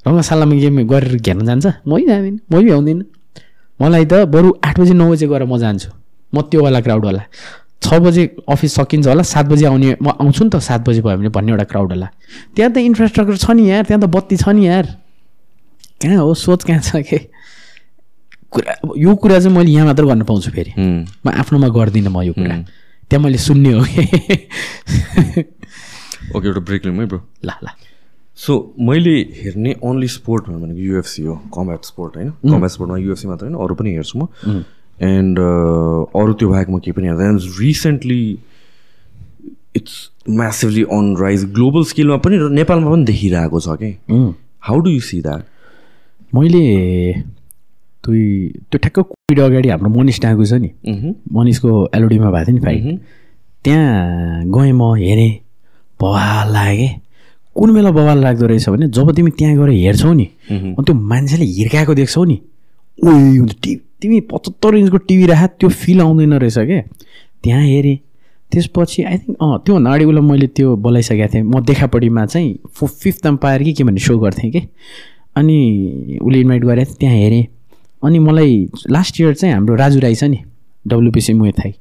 [0.07, 3.05] रङ्गशालामा गेम गरेर घेर्न जान्छ। मै जाँदिनँ मै भ्याउँदिनँ।
[3.83, 5.91] मलाई त बरु आठ बजी नौ बजी गएर म जान्छु।
[6.35, 7.23] म त्योवाला क्राउड होला
[7.82, 11.16] छ बजे अफिस सकिन्छ होला सात बजी आउने म आउँछु नि त सात बजी भयो
[11.19, 12.09] भने भन्ने एउटा क्राउड होला।
[12.57, 14.86] त्यहाँ त इन्फ्रास्ट्रक्चर छ नि यार त्यहाँ त बत्ती छ नि यार।
[16.03, 17.19] कहाँ हो सोच कहाँ छ के?
[18.51, 22.32] कुरा यो कुरा चाहिँ मैले यहाँ मात्र गर्न पाउँछु फेरि। म आफ्नोमा गर्दिनँ म यो
[22.32, 22.57] कुरा।
[23.11, 23.81] त्यहाँ मैले सुन्ने हो
[26.35, 27.20] ओके एउटा ब्रेक लिउँ है ब्रो?
[27.44, 27.69] ल ल।
[28.39, 32.31] सो मैले हेर्ने ओन्ली स्पोर्ट भनेको युएफसी हो कम्ब्याट स्पोर्ट होइन?
[32.44, 34.27] कम्ब्याट स्पोर्टमा युएफसी मात्र होइन अरू पनि हेर्छु म।
[35.02, 38.23] एन्ड अरू त्यो बाहेक म केही पनि हेर्दैन recently
[39.77, 39.94] it's
[40.39, 43.90] massively on rise global स्केलमा पनि र नेपालमा पनि देखिरहेको छ कि.
[44.66, 45.43] How do you see that
[46.35, 46.64] मैले
[48.05, 48.24] दुई
[48.70, 50.70] त्यो ठ्याक्क कोभिड अगाडि हाम्रो मनिष टाँगु छ नि।
[51.32, 52.82] मनिषको एलओडीमा भएको थियो नि फाइट
[53.64, 55.32] त्यहाँ गएँ म हेरेँ।
[56.01, 56.89] बवाल लाग्यो।
[57.56, 61.44] कुन बेला बवाल लाग्दो रहेछ भने जब तिमी त्यहाँ गएर हेर्छौ नि अनि त्यो मान्छेले
[61.44, 62.36] हिर्काएको देख्छौ नि।
[62.98, 66.81] हुन्छ टिभी तिमी पचहत्तर इन्चको टिभी राख त्यो फिल आउँदैन रहेछ क्या
[67.43, 67.97] त्यहाँ हेरेँ।
[68.52, 72.86] त्यसपछि आई थिङ्क अँ त्योभन्दा अगाडि उसलाई मैले त्यो बोलाइसकेको थिएँ। म देखापट्टिमा चाहिँ फो
[72.86, 74.60] फिफ्थ एम्पायर कि के भन्ने सो गर्थेँ कि?
[75.36, 77.47] अनि उसले इन्भाइट गरेको त्यहाँ हेरेँ।
[78.05, 80.39] अनि मलाई लास्ट इयर चाहिँ हाम्रो राजु राई छ नि
[80.86, 81.74] डब्लुपिसी मुए थाई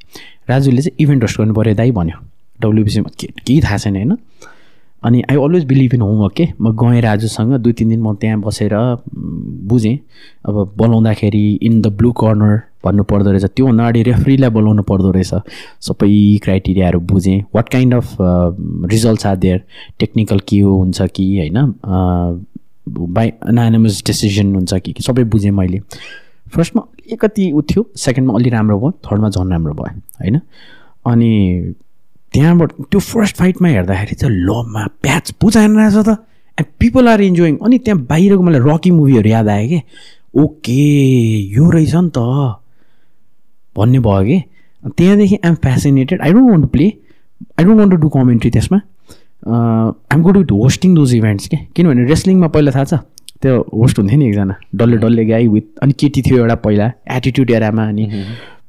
[0.50, 2.18] राजुले चाहिँ इभेन्ट होस्ट गर्नु पऱ्यो दाइ भन्यो।
[2.60, 4.18] डब्लुपिसीमा के केही थाहा छैन होइन?
[5.06, 8.40] अनि I always believe in homework के म गएँ राजुसँग दुई तिन दिन म त्यहाँ
[8.42, 8.74] बसेर
[9.70, 9.98] बुझेँ।
[10.46, 15.34] अब बोलाउँदाखेरि इन द ब्लू कर्नर भन्नु पर्दो रहेछ त्योभन्दा अगाडि रेफ्रीलाई बोलाउनु पर्दो रहेछ।
[15.82, 16.10] सबै
[16.44, 18.18] क्राइटेरियाहरू बुझेँ। What kind of
[18.92, 19.64] results are there
[20.00, 21.58] technical के हो हुन्छ कि होइन?
[22.90, 25.80] बाई एनानिमस डिसिजन हुन्छ कि सबै बुझेँ मैले।
[26.56, 30.40] फर्स्टमा अलिकति उ थियो सेकेन्डमा अलि राम्रो भयो थर्डमा झन् राम्रो भयो होइन?
[31.06, 31.32] अनि
[32.36, 36.20] त्यहाँबाट त्यो फर्स्ट फाइटमा हेर्दाखेरि चाहिँ लमा प्याच पुचाएन रहेछ त।
[36.60, 39.80] एन्ड पिपल आर इन्जोइङ अनि त्यहाँ बाहिरको मलाई रकी मुभीहरू याद आयो कि।
[40.44, 40.82] ओके
[41.56, 42.20] यो रहेछ नि त।
[43.76, 44.38] भन्ने भयो कि।
[44.98, 46.86] त्यहाँदेखि I'm fascinated I don't want to play
[47.60, 48.78] I don't want to do commentary त्यसमा।
[50.12, 53.00] I'm good with hosting those events के। किनभने रेस्लिङमा पहिला थाहा छ
[53.42, 57.52] त्यो होस्ट हुन्थ्यो नि एकजना। डल्ले डल्ले गाई विथ अनि केटी थियो एउटा पहिला। एटिट्युड
[57.52, 58.04] एरामा अनि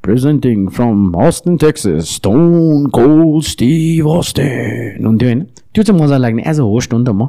[0.06, 5.42] presenting from Houston Texas Stone Cold Steve Austin हुन्थ्यो होइन?
[5.74, 7.28] त्यो चाहिँ मजा लाग्ने एज अ होस्ट हो नि त म.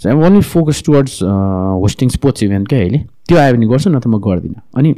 [0.00, 2.98] So I'm only focus towards hosting sports event क्या अहिले.
[3.28, 4.94] त्यो आयो भने गर्छु न त म गर्दिनँ। अनि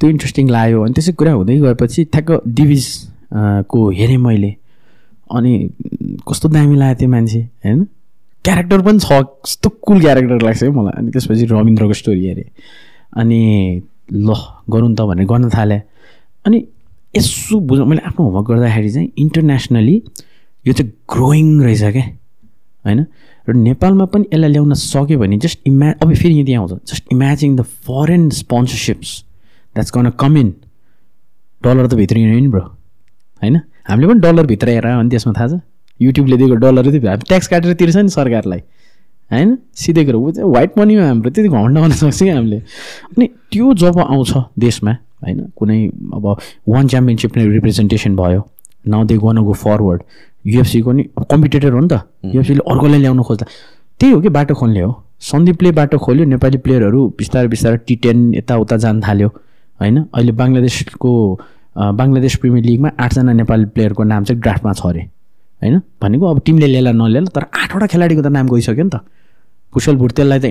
[0.00, 2.86] त्यो इन्ट्रेस्टिङ लाग्यो अनि त्यसै कुरा हुँदै गएपछि ठ्याक्क डिभिज
[3.32, 4.54] अँ, को हेरेँ मैले।
[5.36, 5.52] अनि
[6.28, 7.84] कस्तो दामी लाग्यो त्यो मान्छे होइन?
[8.44, 9.12] क्यारेक्टर पनि छ
[9.44, 12.48] कस्तो कुल क्यारेक्टर लाग्छ है मलाई। अनि त्यसपछि रविन्द्रको स्टोरी हेरेँ।
[13.20, 13.40] अनि
[14.12, 14.34] ल
[14.70, 15.80] गरौँ त भनेर गर्न थालेँ।
[16.48, 16.58] अनि
[17.14, 19.96] यसो बुझ मैले आफ्नो होमवर्क गर्दाखेरि चाहिँ इन्टरनेसनली
[20.64, 22.04] यो चाहिँ ग्रोइङ रहेछ क्या
[22.84, 23.00] होइन?
[23.48, 27.56] र नेपालमा पनि यसलाई ल्याउन सक्यो भने जस्ट इमा अब फेरि यदि आउँछ just imagine
[27.56, 29.10] the foreign sponsorships
[29.74, 30.48] that's gonna come in
[31.62, 33.56] dollar त भित्रिनु नि ब्रो होइन?
[33.88, 35.60] हामीले पनि डलर भित्र हेर भने त्यसमा थाहा छ।
[36.00, 38.60] युट्युबले दिएको डलर हामी ट्याक्स काटेर तिर्छ नि सरकारलाई
[39.30, 39.58] होइन?
[39.74, 42.58] सिधै कुरो वाइट मनी हो हाम्रो त्यति घमण्ड गर्न सक्छ कि हामीले।
[43.16, 45.38] अनि त्यो जब आउँछ देशमा होइन?
[45.56, 45.78] कुनै
[46.14, 46.24] अब
[46.68, 48.40] वान च्याम्पियनसिप नै रिप्रेजेन्टेसन भयो।
[48.86, 50.02] Now they gonna go forward
[50.46, 52.02] युएफसीको नि कम्पिटेटर हो नि त।
[52.34, 53.46] युएफसीले अर्कोलाई ल्याउनु खोज्दा।
[54.00, 54.92] त्यही हो कि बाटो खोल्ने हो?
[55.20, 59.28] सन्दीपले बाटो खोल्यो नेपाली प्लेयरहरू बिस्तारै बिस्तारै टी टेन यताउता जान थाल्यो
[59.80, 59.96] होइन?
[60.14, 61.12] अहिले बङ्गलादेशको
[61.98, 65.02] बङ्गलादेश प्रिमियर लिगमा आठजना नेपाली प्लेयरको नाम चाहिँ ड्राफ्टमा छ अरे
[65.62, 65.80] होइन?
[66.02, 69.02] भनेको अब टिमले ल्याला नल्याला तर आठवटा खेलाडीको त नाम गइसक्यो नि त।
[69.74, 70.46] कुशल भुटेललाई त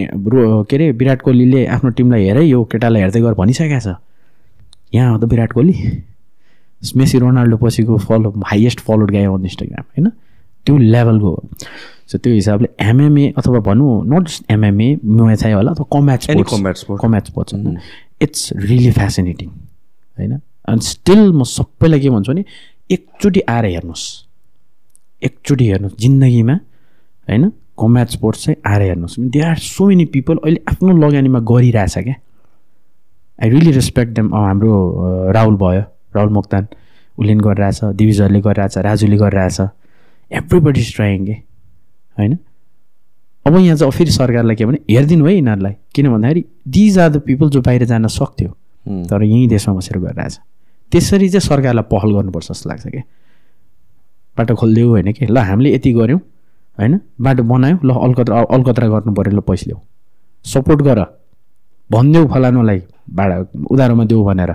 [0.68, 3.96] के अरे विराट कोहलीले आफ्नो टिमलाई हेरै यो केटालाई हेर्दै गर भनिसकेको छ।
[4.94, 5.74] यहाँ त विराट कोहली
[6.96, 10.10] मेसी रोनाल्डो पछिको follow highest followed guy on Instagram होइन?
[10.66, 11.48] त्यो लेभलको हो
[12.08, 17.54] सो त्यो हिसाबले एमएमए अथवा भनौँ नट जस्ट एमएमए मुएथाई होला अथवा Any स्पोर्ट्स स्पोर्ट्स
[17.54, 17.78] होइन
[18.22, 20.40] इट्स रियली फेसिनेटिङ होइन?
[20.68, 22.44] अनि स्टिल म सबैलाई के भन्छु भने
[22.92, 24.06] एकचोटि आएर हेर्नुहोस्।
[25.24, 26.54] एकचोटि हेर्नुहोस् जिन्दगीमा
[27.28, 27.50] होइन?
[27.80, 32.16] कम्ब्याट स्पोर्ट्स चाहिँ आएर हेर्नुहोस्। They are so many people अहिले आफ्नो लगानीमा गरिरहेछ क्या।
[33.40, 35.82] आई रियली रेस्पेक्ट देम हाम्रो राहुल भयो
[36.16, 36.68] राहुल मोक्तान
[37.18, 39.60] उसले पनि गरिरहेछ दिविजहरूले गरिरहेछ राजुले गरिरहेछ.
[40.32, 41.32] एभ्रिबडी इज ट्राइङ के?
[42.18, 42.38] होइन?
[43.46, 47.22] अब यहाँ चाहिँ फेरि सरकारलाई के भने हेरिदिनु है यिनीहरूलाई। किन भन्दाखेरि दिज आर द
[47.26, 48.50] पिपल जो बाहिर जान सक्थ्यो
[49.10, 50.40] तर यहीँ देशमा बसेर गरिरहेछ।
[50.92, 53.04] त्यसरी चाहिँ सरकारलाई पहल गर्नुपर्छ जस्तो लाग्छ क्या
[54.38, 55.26] बाटो खोलिदियो होइन कि?
[55.26, 56.20] ल हामीले यति गऱ्यौँ
[56.78, 57.00] होइन?
[57.22, 59.80] बाटो बनायौँ ल अलकत्रा अलकत्रा गर्नु पऱ्यो ल पैसा ल्याऊ
[60.46, 61.00] सपोर्ट गर।
[61.90, 62.82] भनिदेऊ फलानुलाई
[63.16, 63.36] भाडा
[63.72, 64.54] उधारोमा देऊ भनेर।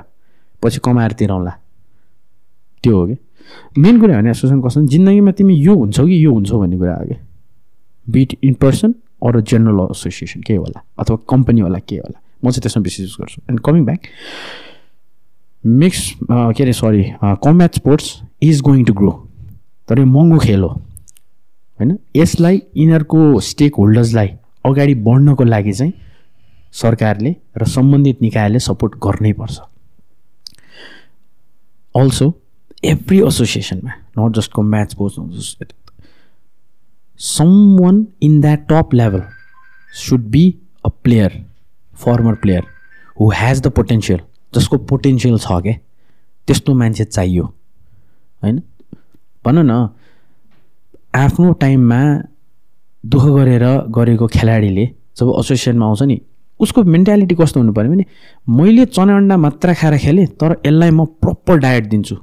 [0.63, 1.53] पछि कमाएर तिरौँला
[2.85, 3.17] त्यो हो कि?
[3.79, 7.05] मेन कुरा भने एसोसिएसन कस्तो जिन्दगीमा तिमी यो हुन्छौ कि यो हुन्छौ भन्ने कुरा हो
[7.07, 7.17] कि?
[8.07, 8.95] Be it in person
[9.27, 10.83] or general association के होला?
[10.99, 12.19] अथवा कम्पनी होला के होला?
[12.45, 14.01] म चाहिँ त्यसमा विशेष गर्छु। एन्ड कमिङ ब्याक
[15.65, 16.01] मिक्स
[16.31, 18.07] के अरे sorry combat sports
[18.43, 19.11] is going to grow
[19.89, 21.99] तर यो महँगो खेल हो। होइन?
[22.17, 24.29] यसलाई यिनीहरूको स्टेक होल्डर्सलाई
[24.67, 25.93] अगाडि बढ्नको लागि चाहिँ
[26.73, 29.59] सरकारले र सम्बन्धित निकायले सपोर्ट गर्नै पर्छ।
[31.95, 32.33] Also
[32.85, 35.57] every एसोसिएसनमा not just combat sports
[37.81, 39.23] someone in that top level
[39.95, 40.45] should be
[40.87, 41.45] a player
[41.95, 42.63] former player
[43.21, 44.21] who has the potential
[44.55, 45.75] जसको पोटेन्सियल छ क्या
[46.49, 47.45] त्यस्तो मान्छे चाहियो
[48.43, 48.63] होइन?
[49.45, 49.89] भन न
[51.15, 52.03] आफ्नो टाइममा
[53.07, 54.87] दुःख गरेर गरेको खेलाडीले
[55.17, 56.21] जब एसोसिएसनमा आउँछ नि
[56.63, 58.05] उसको मेन्टालिटी कस्तो हुनु पऱ्यो भने
[58.49, 62.17] मैले चना अन्डा मात्र खाएर खेलेँ तर यसलाई म प्रपर डायट दिन्छु।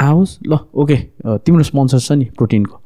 [0.00, 0.96] आओस् ल ओके
[1.44, 2.76] तिम्रो स्पोन्सर छ नि प्रोटिनको।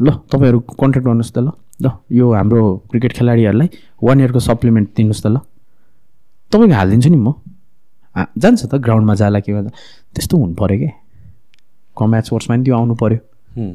[0.00, 1.50] ल तपाईँहरू कन्ट्याक्ट गर्नुहोस् त ल।
[1.82, 3.68] ल यो हाम्रो क्रिकेट खेलाडीहरूलाई
[4.02, 5.36] वान इयरको सप्लिमेन्ट दिनुहोस् त ल।
[6.52, 7.28] तपाईँको हालिदिन्छु नि म।
[8.16, 9.70] जान्छ त ग्राउन्डमा जाला के भन्छ।
[10.14, 10.92] त्यस्तो हुनु पऱ्यो क्या
[11.96, 13.18] कम्ब्याट स्पोर्ट्समा नि त्यो आउनु पऱ्यो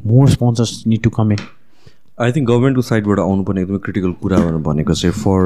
[0.08, 1.30] more sponsors need to come
[2.22, 5.40] I think गभर्मेन्टको साइडबाट आउनुपर्ने एकदमै क्रिटिकल कुरा भनेर भनेको चाहिँ for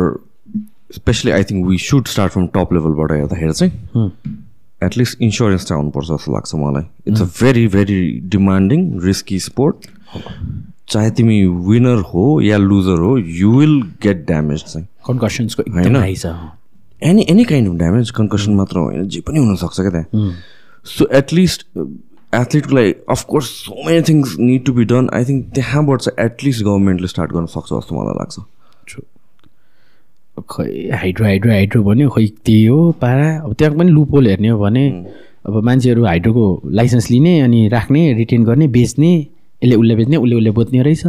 [0.95, 3.71] specially I think we should start from top लेभलबाट हेर्दाखेरि चाहिँ
[4.87, 7.99] एटलिस्ट इन्सुरेन्स चाहिँ आउनुपर्छ जस्तो लाग्छ मलाई। It's a very very
[8.35, 9.87] demanding risky sport
[10.89, 15.95] चाहे तिमी विनर हो या लुजर हो यु विल गेट ड्यामेज चाहिँ। कन्कसन्सको होइन?
[17.01, 20.31] Any any kind of damage concussion मात्र होइन जे पनि हुनसक्छ क्या त्यहाँ।
[20.85, 21.65] सो एटलिस्ट
[22.33, 26.63] एथलिटको लागि of course so many things need to be done I think त्यहाँबाट चाहिँ एटलिस्ट
[26.63, 28.39] गभर्मेन्टले स्टार्ट गर्न सक्छ जस्तो मलाई लाग्छ।
[30.49, 30.65] खै
[30.95, 34.85] हाइड्रो हाइड्रो हाइड्रो भन्यो खोइ त्यही हो पारा। अब त्यहाँ पनि लुपोल हेर्ने हो भने
[35.47, 36.45] अब मान्छेहरू हाइड्रोको
[36.79, 39.11] लाइसेन्स लिने अनि राख्ने रिटेन गर्ने बेच्ने
[39.63, 41.03] यसले उसले बेच्ने उसले उसले बोत्ने रहेछ।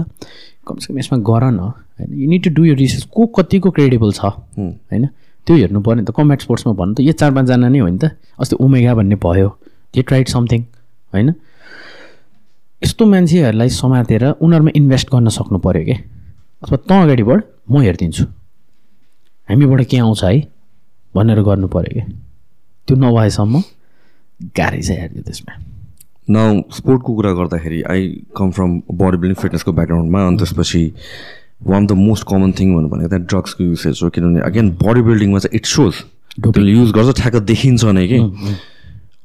[0.66, 2.09] कमसेकम यसमा गर न होइन?
[2.16, 5.06] यु निड टु डु यो रिसर्च को कतिको क्रेडिबल छ होइन?
[5.47, 7.98] त्यो हेर्नु पऱ्यो नि त कम्ब्याट स्पोर्ट्समा भन्नु त यो चार पाँचजना नै हो नि
[7.98, 9.48] त। अस्ति ओमेगा भन्ने भयो
[9.94, 10.60] दे ट्राइड समथिङ
[11.12, 11.28] होइन?
[12.82, 15.98] यस्तो मान्छेहरूलाई समातेर उनीहरूमा इन्भेस्ट गर्न सक्नु पऱ्यो क्या
[16.62, 18.24] अथवा तँ अगाडि बढ म हेरिदिन्छु।
[19.48, 20.40] हामीबाट के आउँछ है?
[21.14, 22.06] भनेर गर्नु पऱ्यो क्या
[22.88, 23.54] त्यो नभएसम्म
[24.56, 25.52] गाह्रै छ हेर्यो त्यसमा
[26.30, 28.02] न स्पोर्टको कुरा गर्दाखेरि I
[28.36, 30.82] come from body building फिटनेसको ब्याकग्राउन्डमा अनि त्यसपछि
[31.66, 35.02] one of the most common thing भन्नु भनेको त्यहाँ ड्रग्सको युसेज हो। किनभने अगेन बडी
[35.08, 35.94] बिल्डिङमा चाहिँ इट सोज
[36.70, 38.18] युज गर्छ ठ्याक्क देखिन्छ नै कि।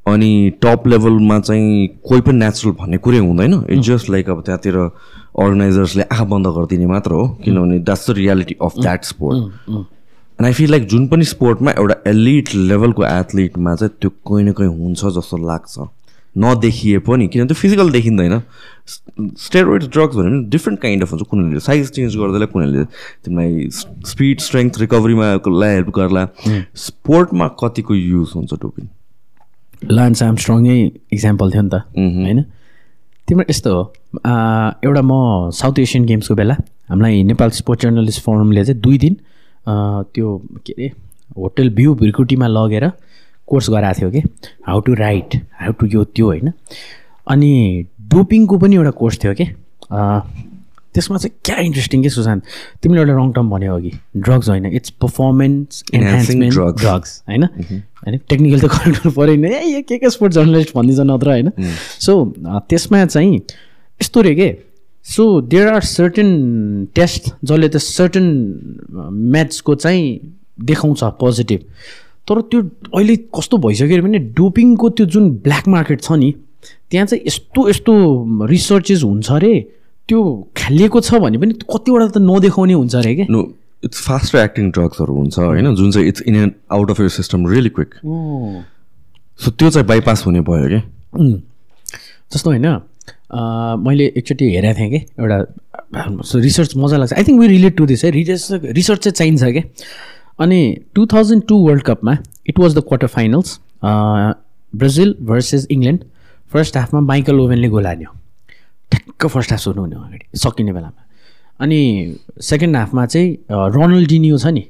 [0.08, 3.54] अनि टप लेभलमा चाहिँ कोही पनि नेचुरल भन्ने कुरै हुँदैन.
[3.70, 8.56] इट्स जस्ट लाइक अब त्यहाँतिर अर्गनाइजर्सले आँखा बन्द गरिदिने मात्र हो किनभने that's the reality
[8.62, 13.94] of that sport and I feel like जुन पनि स्पोर्टमा एउटा एलिट लेभलको एथलिटमा चाहिँ
[14.02, 15.80] त्यो कोही न कोही हुन्छ जस्तो लाग्छ.
[16.36, 18.42] नदेखिए पनि किनभने त्यो फिजिकल देखिँदैन.
[19.40, 22.84] स्टेरोइड ड्रग्स भन्यो भने डिफ्रेन्ट काइन्ड अफ हुन्छ कुनैले साइज चेन्ज गर्दैला कुनैले
[23.26, 23.70] तिमीलाई
[24.12, 25.32] स्पिड स्ट्रेङ्थ रिकभरीमा
[25.66, 26.28] हेल्प गर्ला.
[26.86, 28.88] स्पोर्टमा कतिको युज हुन्छ डोपिङ
[29.92, 30.80] लान्स आर्मस्ट्रङै
[31.14, 32.44] इक्जाम्पल थियो नि त होइन?
[33.28, 33.82] तिम्रो यस्तो हो
[34.86, 36.56] एउटा म साउथ एसियन गेम्सको बेला
[36.90, 39.16] हामीलाई नेपाल स्पोर्ट्स जर्नलिस्ट फोरमले चाहिँ दुई दिन
[39.68, 40.92] त्यो के अरे
[41.38, 42.90] होटल भ्यू भिरकुटीमा लगेर
[43.48, 44.22] कोर्स गराएको थियो कि
[44.68, 46.52] how to write how to यो त्यो होइन?
[47.28, 47.52] अनि
[48.14, 49.46] डोपिङको पनि एउटा कोर्स थियो कि
[50.96, 52.44] त्यसमा चाहिँ क्या इन्ट्रेस्टिङ के सुशान्त
[52.84, 56.80] तिमीले एउटा रङ टर्म भन्यो अघि। ड्रग्स होइन। It's performance enhancement drugs.
[56.82, 57.44] Drugs होइन?
[57.44, 61.30] होइन टेक्निकल त करेक्ट गर्नु पऱ्यो नि। ए यो के के स्पोर्ट्स जर्नलिस्ट भनिदिन्छ नत्र
[61.30, 61.52] होइन?
[62.00, 62.14] सो
[62.70, 64.50] त्यसमा चाहिँ यस्तो रे के?
[65.06, 66.30] So there are certain
[66.96, 68.26] test जसले त सर्टेन
[69.32, 70.08] म्याचको चाहिँ
[70.66, 71.62] देखाउँछ पोजिटिभ
[72.28, 76.34] तर त्यो अहिले कस्तो भइसक्यो भने डोपिङको त्यो जुन ब्ल्याक मार्केट छ नि
[76.90, 77.94] त्यहाँ चाहिँ यस्तो यस्तो
[78.50, 79.54] रिसर्चेस हुन्छ अरे
[80.10, 80.22] त्यो
[80.58, 83.42] खालिएको छ भने पनि कतिवटा त नदेखाउने हुन्छ अरे क्या नो
[83.86, 85.76] इट्स फास्टर एक्टिङ ड्रग्सहरू हुन्छ होइन?
[85.76, 87.96] जुन चाहिँ it's in and out of your system really quick
[89.40, 90.82] so त्यो चाहिँ बाइपास हुने भयो क्या
[91.20, 91.40] उम्.
[92.34, 92.68] जस्तो होइन
[93.86, 95.38] मैले एकचोटि हेरेको थिएँ कि एउटा
[96.42, 98.12] रिसर्च मजा लाग्छ। I think we relate to this है?
[98.12, 99.64] रिसर्च रिसर्च चाहिँ चाहिन्छ क्या
[100.44, 100.60] अनि
[100.96, 102.18] टु थाउजन्ड टू वर्ल्ड कपमा
[102.50, 106.04] it was the quarter finals Brazil versus England
[106.54, 108.10] first हाफमा Michael ओभेनले गोल हान्यो।
[108.92, 111.02] ठ्याक्क फर्स्ट हाफ सुन्नु हुने हो अगाडि सकिने बेलामा।
[111.60, 111.80] अनि
[112.42, 113.36] सेकेन्ड हाफमा चाहिँ
[113.74, 114.64] रोनल्डिनियो छ नि।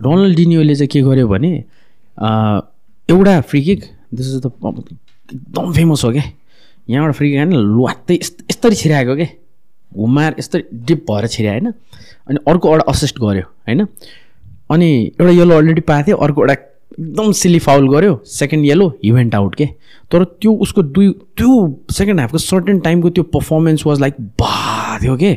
[0.00, 1.52] रोनल्डिनियोले चाहिँ के गर्यो भने
[3.08, 3.84] एउटा free kick
[4.14, 4.52] this is the
[5.32, 6.22] एकदम फेमस हो क्या।
[6.88, 9.28] यहाँबाट फ्री किक होइन लुवात्तै यस्त यस्तरी छिराएको क्या।
[9.92, 11.72] घुमाएर यस्तरी डिप भएर छिरायो होइन?
[12.28, 13.86] अनि अर्को एउटा असिस्ट गर्यो होइन?
[14.70, 16.54] अनि एउटा येलो अलरेडी पाएको थियो अर्को एउटा
[17.00, 19.66] एकदम सिली फाउल गर्यो। सेकेन्ड येलो इभेन्ट आउट के।
[20.10, 21.50] तर त्यो उसको दुई त्यो
[21.92, 25.32] सेकेन्ड हाफको सर्टेन टाइमको त्यो पर्फर्मेन्स वाज लाइक बा थियो के।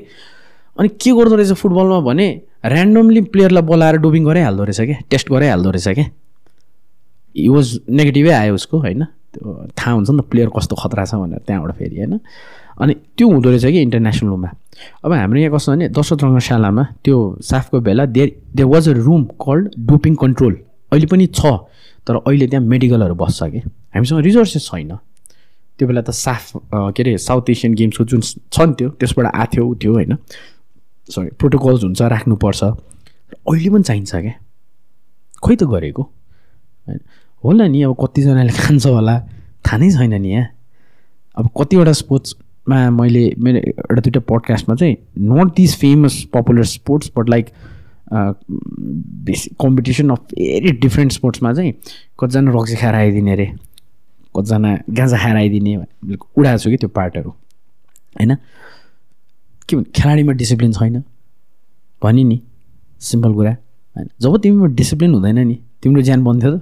[0.77, 2.29] अनि के गर्दो रहेछ फुटबलमा भने
[2.65, 6.05] ऱ्यान्डमली प्लेयरलाई बोलाएर डोपिङ गराइहाल्दो रहेछ क्या टेस्ट गराइहाल्दो रहेछ क्या
[7.35, 11.15] हि वाज नेगेटिभै आयो उसको होइन। त्यो थाहा हुन्छ नि त प्लेयर कस्तो खतरा छ
[11.15, 12.19] भनेर त्यहाँबाट फेरि होइन।
[12.79, 14.49] अनि त्यो हुँदो रहेछ कि इन्टरनेसनलमा
[15.05, 19.23] अब हाम्रो यहाँ कस्तो भने दशरथ रङ्गशालामा त्यो साफको बेला there there was a room
[19.43, 20.57] called doping control
[20.91, 21.45] अहिले पनि छ
[22.07, 23.59] तर अहिले त्यहाँ मेडिकलहरू बस्छ कि।
[23.95, 24.97] हामीसँग रिसोर्सेस छैन।
[25.79, 29.75] त्यो बेला त साफ के अरे साउथ एसियन गेम्सको जुन छ नि त्यो त्यसबाट आएको
[29.75, 30.17] थियो होइन।
[31.09, 34.33] सरी प्रोटोकल्स हुन्छ राख्नुपर्छ। अहिले पनि चाहिन्छ क्या।
[35.43, 36.03] खोइ त गरेको?
[36.87, 36.99] होइन।
[37.43, 39.15] होला नि अब कतिजनाले खान्छ होला।
[39.65, 40.47] थाहा नै छैन नि यहाँ।
[41.37, 44.95] अब कतिवटा स्पोर्ट्समा मैले मेरो एउटा दुइटा पडकास्टमा चाहिँ
[45.31, 47.45] not this famous popular sports but like
[48.11, 51.71] competition of very different स्पोर्ट्समा चाहिँ
[52.19, 53.45] कतिजना रक्सी खाएर आइदिने अरे
[54.35, 58.35] कतिजना गाँजा खाएर आइदिने उडाएको छु कि त्यो पार्टहरू। होइन?
[59.69, 61.03] के भन्नु खेलाडीमा डिसिप्लिन छैन।
[62.03, 62.41] भने नि
[62.99, 63.51] सिम्पल कुरा।
[63.95, 64.09] होइन?
[64.21, 66.61] जब तिमीमा डिसिप्लिन हुँदैन नि तिम्रो ज्यान बन्थ्यो त।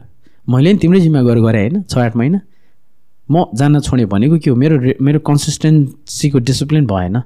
[0.49, 1.82] मैले नि तिम्रै जिम्मा गरेर गरेँ होइन?
[1.84, 2.40] छ आठ महिना।
[3.32, 4.56] म जान छोडेँ भनेको के हो?
[4.56, 7.18] मेरो मेरो कन्सिस्टेन्सीको डिसिप्लिन भएन।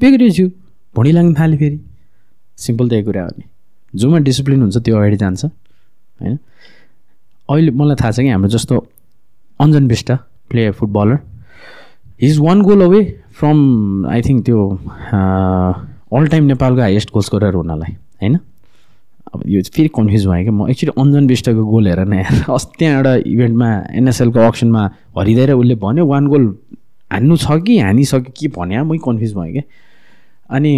[0.00, 0.48] बिग्रियो
[0.94, 1.78] भुँडी लाग्न थाल्यो फेरि।
[2.58, 3.44] सिम्पल त्यही कुरा हो नि।
[3.94, 6.38] जोमा डिसिप्लिन हुन्छ त्यो अगाडि जान्छ होइन?
[7.48, 8.74] अहिले मलाई थाहा छ कि हाम्रो जस्तो
[9.60, 10.12] Anjan Bista
[10.50, 11.18] player footballer
[12.22, 13.00] his one goal away
[13.38, 14.58] from I think त्यो
[16.12, 18.38] अल टाइम नेपालको हाइएस्ट गोल स्कोरर हुनलाई होइन?
[19.34, 22.96] अब यो फेरि कन्फ्युज भयो क्या म एक्चुली अञ्जन विष्टको गोल हेर न अस्ति त्यहाँ
[22.96, 24.82] एउटा इभेन्टमा एनएसएलको अप्सनमा
[25.18, 26.44] हरिँदै उसले भन्यो वान गोल
[27.12, 29.62] हान्नु छ कि हानिसक्यो के भन्यो। मै कन्फ्युज भयो क्या
[30.56, 30.72] अनि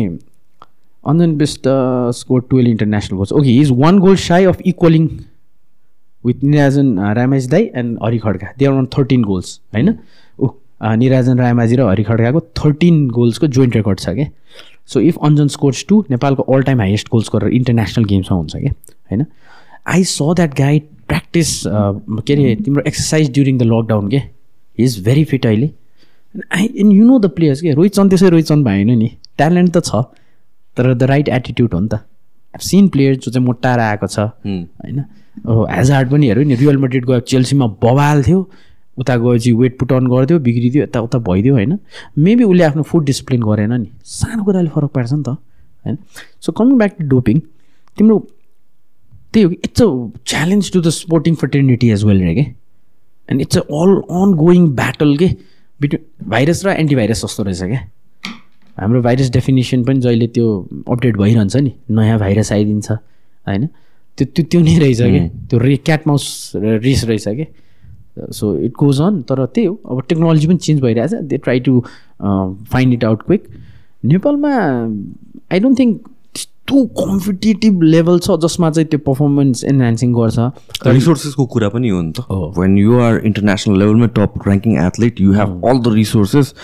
[1.04, 1.68] Anjan Bista
[2.14, 5.08] score twelve international goals okay is one goal shy of equalling
[6.24, 9.94] with Nirajan Ramesh दाई and Hari Khadka they are on thirteen goals होइन
[10.38, 10.48] ऊ
[10.96, 14.26] निराजन रायमाझी र हरि खड्काको थर्टिन गोल्सको जोइन्ट रेकर्ड छ क्या
[14.86, 18.72] so if Anjan scores two नेपालको all time highest goals गरेर international गेम्समा हुन्छ क्या
[19.10, 19.24] होइन
[19.88, 20.78] आई स द्याट गाई
[21.08, 24.22] प्र्याक्टिस के अरे तिम्रो एक्सर्साइज ड्युरिङ द लकडाउन के
[24.78, 25.70] इज भेरी फिट अहिले
[26.54, 29.76] I and you know the players के रोहित चन्द त्यसै रोहित चन्द भएन नि ट्यालेन्ट
[29.76, 30.02] त छ
[30.76, 32.00] तर द राइट एटिट्युड हो नि त.
[32.54, 35.04] सिन प्लेयर जो चाहिँ मोटाएर आएको छ होइन?
[35.70, 38.40] हेजार्ड पनि हेऱ्यो नि रियल मेड्रिड गयो चेल्सीमा बवाल थियो
[38.98, 41.78] उता गएपछि वेट पुट अन गरिदियो बिग्रिदियो यताउता भइदियो होइन?
[42.18, 45.96] मेबी उसले आफ्नो फुड डिसिप्लिन गरेन नि। सानो कुराले फरक पार्छ नि त होइन?
[46.40, 47.40] So coming back to doping
[47.98, 48.18] तिम्रो
[49.32, 49.86] त्यही हो कि it's a
[50.26, 52.46] challenge to the sporting fraternity as well रे के?
[53.28, 53.94] And it's a all
[54.36, 55.28] ongoing battle के
[55.80, 57.80] बिट्विन भाइरस र एन्टिभाइरस जस्तो रहेछ क्या
[58.80, 60.46] हाम्रो भाइरस डेफिनेसन पनि जहिले त्यो
[60.88, 63.66] अपडेट भइरहन्छ नि नयाँ भाइरस आइदिन्छ होइन?
[64.18, 65.20] त्यो त्यो त्यो नै रहेछ कि?
[65.48, 67.46] त्यो रे क्याट माउस रिस रहेछ कि?
[68.36, 71.80] सो इट गोज अन तर त्यही हो। अब टेक्नोलोजी पनि चेन्ज भइरहेछ। They try to
[72.72, 73.48] find it out quick
[74.04, 74.50] नेपालमा
[75.52, 76.00] आई डोन्ट थिङ्क
[76.70, 80.38] त्यस्तो कम्पिटेटिभ लेभल छ जसमा चाहिँ त्यो पर्फर्मेन्स एनहान्सिङ गर्छ।
[80.86, 82.24] रिसोर्सेसको कुरा पनि हो नि त।
[82.58, 86.54] वेन यु आर इन्टरनेसनल लेभलमा top ranking athlete you have all the resources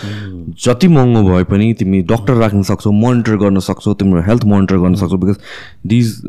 [0.63, 4.95] जति महँगो भए पनि तिमी डक्टर राख्न सक्छौ मोनिटर गर्न सक्छौ तिम्रो हेल्थ मोनिटर गर्न
[5.03, 5.37] सक्छौ because
[5.85, 6.21] these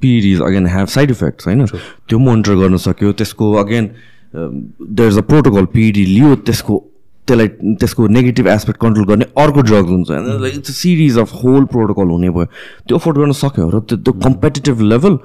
[0.00, 1.66] PEDs again have side effects होइन?
[2.08, 3.90] त्यो मोनिटर गर्न सक्यो त्यसको again
[4.34, 6.84] there is a protocol PED लियो त्यसको
[7.30, 10.10] त्यसलाई त्यसको नेगेटिभ एस्पेक्ट कन्ट्रोल गर्ने अर्को ड्रग हुन्छ।
[10.42, 12.46] Like it's series of whole protocol हुने भयो।
[12.86, 15.18] त्यो अफोर्ड गर्न सक्यो र त्यो त्यो कम्पिटेटिभ लेभल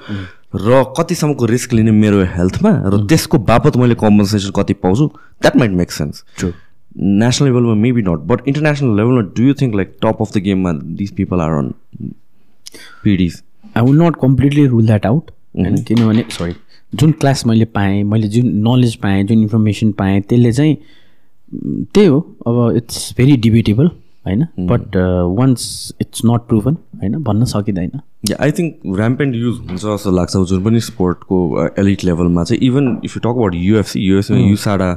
[0.56, 5.06] र कतिसम्मको रिस्क लिने मेरो हेल्थमा र त्यसको बापत मैले कम्पन्सेसन कति पाउँछु
[5.42, 6.24] that might make sense.
[6.98, 10.72] National लेभलमा मेबी नट बट इन्टरनेसनल लेभलमा do you think like top of the गेममा
[11.00, 11.72] this people are on
[13.04, 13.42] PEDs
[13.78, 16.54] I will not completely rule that out होइन किनभने सरी
[16.94, 20.78] जुन क्लास मैले पाएँ मैले जुन नलेज पाएँ जुन इन्फर्मेसन पाएँ त्यसले चाहिँ
[21.94, 23.90] त्यही हो। अब इट्स भेरी डिबेटेबल
[24.26, 24.46] होइन?
[24.70, 24.96] But
[25.38, 25.64] once
[26.02, 28.00] it's not proven होइन भन्न सकिँदैन।
[28.42, 33.16] आई थिङ्क ऱ्याम्पेन्ट युज हुन्छ जस्तो लाग्छ जुन पनि स्पोर्टको एलिट लेभलमा चाहिँ even if
[33.18, 34.90] you talk about UFC युएफसीमा USADA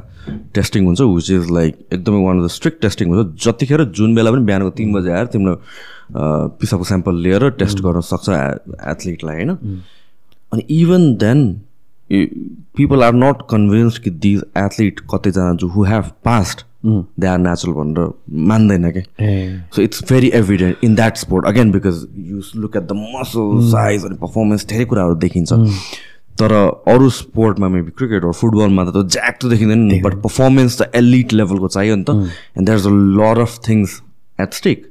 [0.55, 4.31] testing हुन्छ विच इज लाइक एकदमै one of the strict testing हुन्छ। जतिखेर जुन बेला
[4.33, 6.21] पनि बिहानको तिन बजे आएर तिम्रो अ,
[6.61, 9.51] पिसाबको स्याम्पल लिएर टेस्ट गर्न सक्छ एथलिटलाई होइन?
[10.53, 11.41] अनि even then
[12.11, 17.75] people are not convince कि दिज एथलिट कतिजना जो who have passed they are natural
[17.75, 18.13] भनेर
[18.49, 21.49] मान्दैन क्या ए So it's very evident in that sport.
[21.49, 25.53] Again because you look at the muscle size अनि पर्फर्मेन्स धेरै कुराहरू देखिन्छ
[26.41, 26.53] तर
[26.89, 31.33] अरू स्पोर्टमा मेबी क्रिकेट र फुटबलमा त ज्याक त देखिँदैन नि बट पर्फर्मेन्स त एलिट
[31.33, 32.11] लेभलको चाहियो नि त
[32.57, 34.01] and there is a lot of things
[34.39, 34.87] at stake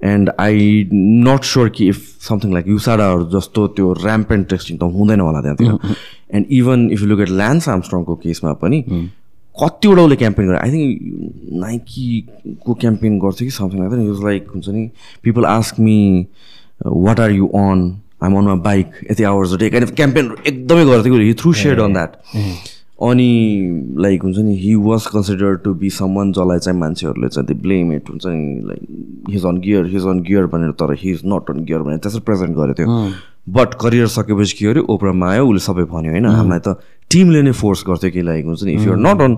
[0.00, 4.82] and I not sure कि इफ समथिङ लाइक युसाडाहरू जस्तो त्यो ऱ्याम्प एन्ड टेस्टिङ त
[4.96, 5.94] हुँदैन होला त्यहाँतिर।
[6.34, 8.82] And even if you look at Lance आर्मस्ट्रङको केसमा पनि
[9.54, 14.68] कतिवटा उसले क्याम्पेन गरेर आई थिङ्क नाइकीको क्याम्पेन गर्थ्यो कि समथिङ लाइक युज लाइक हुन्छ
[14.68, 14.88] नि
[15.24, 15.98] people ask me
[16.86, 17.84] what are you on
[18.22, 21.80] I'm on my bike यति hours day kind of campaign एकदमै गर्थ्यो कि थ्रु सेड
[21.80, 22.16] अन द्याट
[23.00, 23.30] अनि
[24.02, 27.92] लाइक हुन्छ नि he was consider to be someone जसलाई चाहिँ मान्छेहरूले चाहिँ त्यो ब्लेम
[27.92, 31.50] इट हुन्छ नि like his on gear his on gear भनेर तर he is not
[31.50, 32.88] on gear भनेर त्यसरी प्रेजेन्ट गरेको थियो
[33.56, 34.82] बट करियर सकेपछि के गर्यो?
[34.94, 36.26] ओपरामा आयो उसले सबै भन्यो होइन?
[36.26, 36.68] हामीलाई त
[37.10, 39.36] टिमले नै फोर्स गर्थ्यो कि लाइक हुन्छ नि if you're not on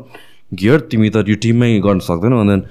[0.63, 2.63] gear तिमी त यो टिममै गर्न सक्दैनौ। अनि देन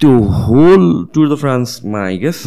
[0.00, 0.12] त्यो
[0.46, 0.82] होल
[1.14, 2.38] टुर द फ्रान्समा आई गेस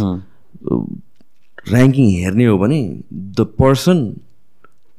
[1.70, 2.82] ऱ्याङ्किङ हेर्ने हो भने
[3.14, 3.98] द पर्सन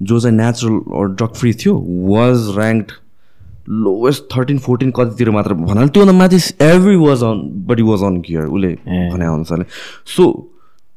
[0.08, 1.74] जो चाहिँ नेचुरल ड्रग फ्री थियो
[2.10, 2.92] was ranked
[3.68, 8.20] lowest thirteen fourteen कतितिर मात्र भन्नाले त्योभन्दा माथि every was on but he was on
[8.28, 9.64] gear उसले भने अनुसारले।
[10.16, 10.30] सो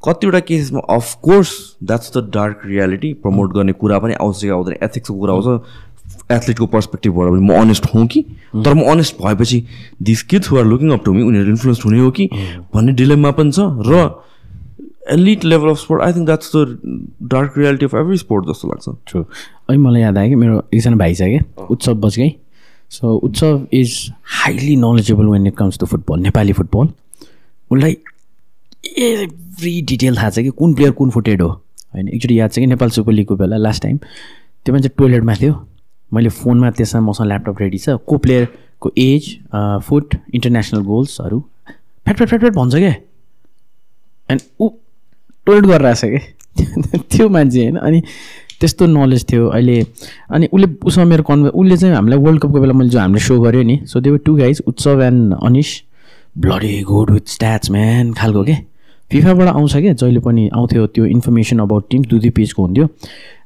[0.02, 1.50] कतिवटा केसमा of course
[1.82, 5.46] that's the dark reality promote गर्ने कुरा पनि आउँछ कि आउँदैन एथिक्सको कुरा आउँछ
[6.32, 8.22] एथलिटको पर्सपेक्टिभबाट पनि म अनेस्ट हुँ कि?
[8.64, 9.64] तर म अनेस्ट भएपछि
[10.02, 12.28] this kids who are looking up to me उनीहरू इन्फ्लुएन्स हुने हो कि?
[12.74, 14.08] भन्ने डिलेममा पनि छ र
[15.12, 18.88] elite level of sport I think that's the dark reality of every sport जस्तो लाग्छ।
[19.06, 22.34] ट्रु अहिले मलाई याद आयो कि मेरो एकजना भाइ छ क्या Utsav Bajgai
[22.90, 23.94] so Utsav is
[24.34, 26.88] highly knowledgeable when it comes to football Nepali football
[27.70, 27.96] उसलाई
[28.98, 32.66] एभ्री डिटेल थाहा छ कि कुन प्लेयर कुन फुटेड हो। होइन एकचोटि याद छ कि
[32.66, 35.54] नेपाल सुपर लिगको बेला लास्ट टाइम त्यो मान्छे टोइलेटमा थियो।
[36.12, 39.36] मैले फोनमा त्यसमा मसँग ल्यापटप रेडी छ। को प्लेयरको एज
[39.84, 42.94] फुट इन्टरनेसनल गोल्सहरू फ्याट फ्याट फ्याट फ्याट भन्छ क्या।
[44.30, 44.68] एन्ड ऊ
[45.46, 48.02] टोइलेट गरेर आएको छ क्या त्यो मान्छे होइन। अनि
[48.60, 49.80] त्यस्तो नलेज थियो अहिले।
[50.30, 53.40] अनि उसले उसँग मेरो कन्भे उसले चाहिँ हामीलाई वर्ल्ड कपको बेला मैले जो हामीले सो
[53.40, 55.70] गऱ्यो नि सो त्यो two guys Utsav and Anish
[56.38, 58.54] bloody good with stats man खालको के?
[59.10, 62.88] फिफाबाट आउँछ क्या जहिले पनि आउँथ्यो त्यो इन्फर्मेसन अबाउट टिम दुई दुई पेजको हुन्थ्यो।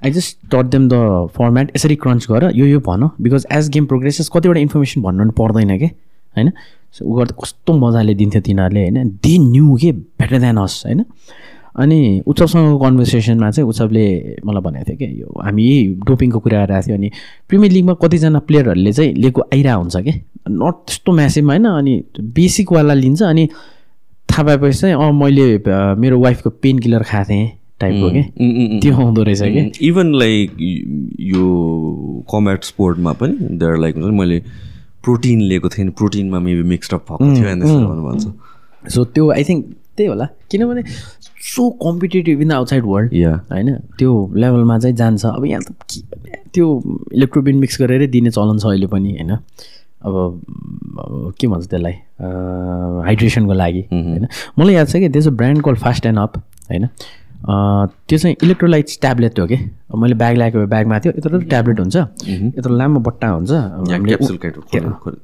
[0.04, 3.86] I just taught them the format यसरी क्रन्च गर यो यो भन बिकज एज गेम
[3.86, 5.86] प्रोग्रेसेस कतिवटा इन्फर्मेसन भन्नु पनि पर्दैन कि?
[6.36, 6.52] होइन?
[7.02, 9.08] ऊ गर्दा कस्तो मजाले दिन्थ्यो तिनीहरूले होइन?
[9.22, 9.92] दि न्यू के?
[9.92, 11.04] बेटर देन अस होइन?
[11.76, 14.06] अनि उत्सवसँगको कन्भर्सेसनमा चाहिँ उत्सवले
[14.46, 17.10] मलाई भनेको थियो कि यो हामी यही डोपिङको कुरा गरिरहेको थियो अनि
[17.48, 20.12] प्रिमियर लिगमा कतिजना प्लेयरहरूले चाहिँ लिएको आइरहेको हुन्छ कि
[20.50, 23.48] नट त्यस्तो म्यासिभमा होइन अनि बेसिकवाला लिन्छ अनि
[24.30, 25.46] थाहा पाएपछि चाहिँ अँ मैले
[26.00, 27.48] मेरो वाइफको पेन किलर खाएको थिएँ
[27.80, 30.56] टाइपको कि। त्यो आउँदो रहेछ कि। इभन लाइक
[31.20, 31.44] यो
[32.32, 34.38] कम्ब्याट स्पोर्टमा पनि देयर लाइक हुन्छ मैले
[35.04, 39.64] प्रोटिन लिएको थिएँ प्रोटिनमा मेबी मिक्सड अप भएको थियो भन्छ सो त्यो आई थिङ्क
[39.96, 40.82] त्यही होला। किनभने
[41.40, 43.14] so competitive in the outside world
[43.52, 43.74] होइन?
[43.98, 46.82] त्यो लेभलमा चाहिँ जान्छ। अब यहाँ त के त्यो
[47.14, 49.30] इलेक्ट्रोबिन मिक्स गरेरै दिने चलन छ अहिले पनि होइन?
[49.30, 50.42] अब
[51.40, 51.92] के भन्छ त्यसलाई?
[53.06, 54.26] हाइड्रेसनको लागि होइन?
[54.58, 56.36] मलाई याद छ कि त्यस brand call fast and up
[56.70, 56.88] होइन?
[57.40, 59.56] त्यो चाहिँ इलेक्ट्रोलाइट्स ट्याब्लेट हो कि?
[59.90, 61.96] अब मैले ब्याग ल्याएको ब्यागमा थियो यत्रो ट्याब्लेट हुन्छ।
[62.58, 63.50] यत्रो लामो बट्टा हुन्छ।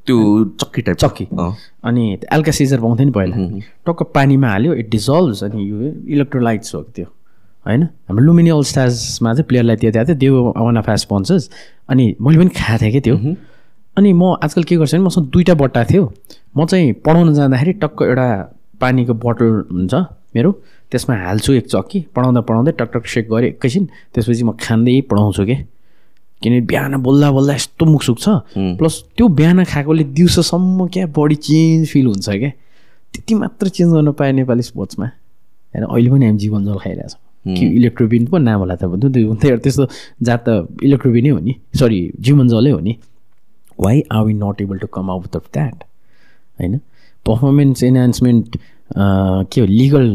[0.06, 0.16] त्यो
[0.60, 1.24] चक्की टाइप चक्की।
[1.84, 3.36] अनि एल्का सिजर पाउँथ्यो नि पहिला।
[3.86, 5.76] टक्क पानीमा हाल्यो इट डिजल्भ्स अनि यो
[6.14, 7.06] इलेक्ट्रोलाइट्स हो त्यो।
[7.66, 7.82] होइन?
[7.82, 10.88] हाम्रो लुमिनी अल स्टार्समा चाहिँ प्लेयरलाई त्यो दिएको थियो त्यो वान अफ
[11.90, 13.16] अनि मैले पनि खाएको थिएँ कि त्यो।
[13.96, 16.12] अनि म आजकल के गर्छु भने मसँग दुईवटा बट्टा थियो।
[16.56, 18.26] म चाहिँ पढाउन जाँदाखेरि टक्क एउटा
[18.80, 19.94] पानीको बोतल हुन्छ
[20.36, 20.50] मेरो।
[20.90, 23.84] त्यसमा हाल्छु एक चक्की पढाउँदा पढाउँदै टक टक सेक गरेँ एकैछिन
[24.14, 25.56] त्यसपछि म खाँदै पढाउँछु कि?
[26.42, 28.24] किनभने बिहान बोल्दा बोल्दा यस्तो मुख सुक्छ।
[28.78, 32.50] प्लस त्यो बिहान खाएकोले दिउँसोसम्म क्या बडी चेन्ज फिल हुन्छ क्या
[33.12, 37.14] त्यति मात्र चेन्ज गर्न पाएँ नेपाली स्पोर्ट्समा। होइन अहिले पनि हामी जीवन जल खाइरहेछ
[37.46, 39.84] कि इलेक्ट्रोबिन पो नाम होला त भन्थ्यो त्यो त्यस्तो
[40.22, 42.94] जात त इलेक्ट्रोबिनै हो नि। सरी जीवन जलै हो नि।
[43.80, 45.76] Why are we not able to come out of that
[46.58, 46.78] होइन?
[47.26, 48.56] पर्फर्मेन्स इन्हान्समेन्ट
[48.96, 49.66] के हो?
[49.66, 50.06] लिगल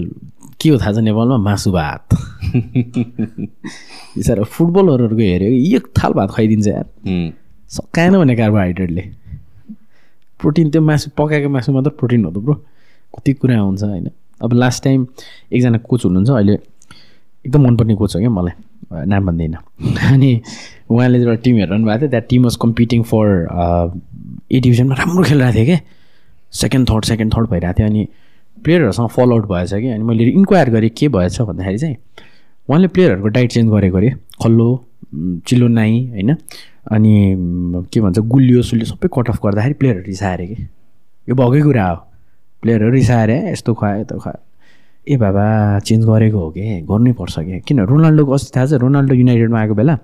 [0.61, 1.37] के हो थाहा छ नेपालमा?
[1.37, 2.13] मासु भात।
[4.15, 6.85] बिचरा फुटबलरहरूको हेऱ्यो एक थाल भात खुवाइदिन्छ यार।
[7.75, 9.03] सकाएन भने कार्बोहाइड्रेटले।
[10.39, 12.53] प्रोटिन त्यो मासु पकाएको मासु मात्र प्रोटिन हो त ब्रो।
[13.17, 14.09] कति कुरा हुन्छ होइन।
[14.41, 15.07] अब लास्ट टाइम
[15.53, 19.57] एकजना कोच हुनुहुन्छ अहिले एकदम मनपर्ने कोच हो क्या मलाई। नाम भन्दिनँ।
[20.13, 20.31] अनि
[20.89, 23.25] उहाँले एउटा टिम हेरिरहनु भएको थियो that team was competing for
[24.51, 25.79] A डिभिजनमा राम्रो खेलिरहेको थियो क्या।
[26.61, 28.07] सेकेन्ड थर्ड सेकेन्ड थर्ड भइरहेको थियो। अनि
[28.63, 29.87] प्लेयरहरूसँग फलो आउट भएछ कि?
[29.87, 31.95] अनि मैले इन्क्वायर गरेँ के भएछ भन्दाखेरि चाहिँ
[32.69, 34.09] उहाँले प्लेयरहरूको डाइट चेन्ज गरेको अरे।
[34.43, 34.67] खल्लो
[35.47, 36.35] चिल्लो नाइ होइन?
[36.91, 37.13] अनि
[37.93, 40.67] के भन्छ गुलियो सुलियो सबै कट अफ गर्दाखेरि प्लेयरहरू रिसाएर कि?
[41.29, 41.95] यो भएकै कुरा हो।
[42.61, 44.41] प्लेयरहरू रिसाएर "ए, यस्तो खुवायो यस्तो खुवायो।
[45.09, 46.81] ए बाबा चेन्ज गरेको हो कि?
[46.89, 47.59] गर्नै पर्छ कि?
[47.67, 47.79] किन?
[47.79, 49.97] रोनाल्डोको अस्ति थाहा छ रोनाल्डो युनाइटेडमा आएको बेला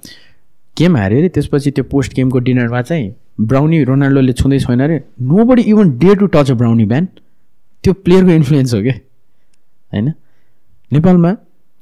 [0.77, 5.45] गेम हार्यो अरे त्यसपछि त्यो पोस्ट गेमको डिनरमा चाहिँ ब्राउनी रोनाल्डोले छुँदै छैन अरे। No
[5.45, 7.07] body even dare to touch a brownie ban
[7.83, 8.95] त्यो प्लेयरको इन्फ्लुएन्स हो क्या?
[9.93, 10.07] होइन?
[10.91, 11.31] नेपालमा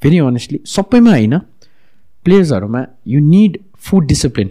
[0.02, 1.38] फेरि अनेस्टली सबैमा होइन
[2.26, 4.50] प्लेयर्सहरूमा यु निड फुड डिसिप्लिन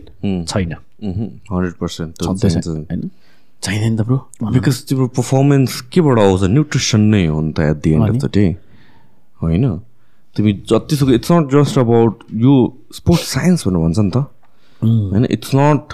[0.49, 0.73] छैन।
[1.05, 3.11] हन्ड्रेड पर्सेन्ट होइन?
[3.63, 4.19] चाहिँदैन नि त ब्रो
[4.53, 6.43] बिकज तिम्रो पर्फर्मेन्स केबाट आउँछ?
[6.55, 8.47] न्युट्रिसन नै हो नि त at the end of the day
[9.43, 9.65] होइन?
[10.37, 12.55] तिमी जतिसुकै इट्स नट जस्ट अबाउट यो
[12.95, 14.17] स्पोर्ट्स साइन्स भनेर भन्छ नि त।
[14.83, 15.25] होइन?
[15.31, 15.93] इट्स नट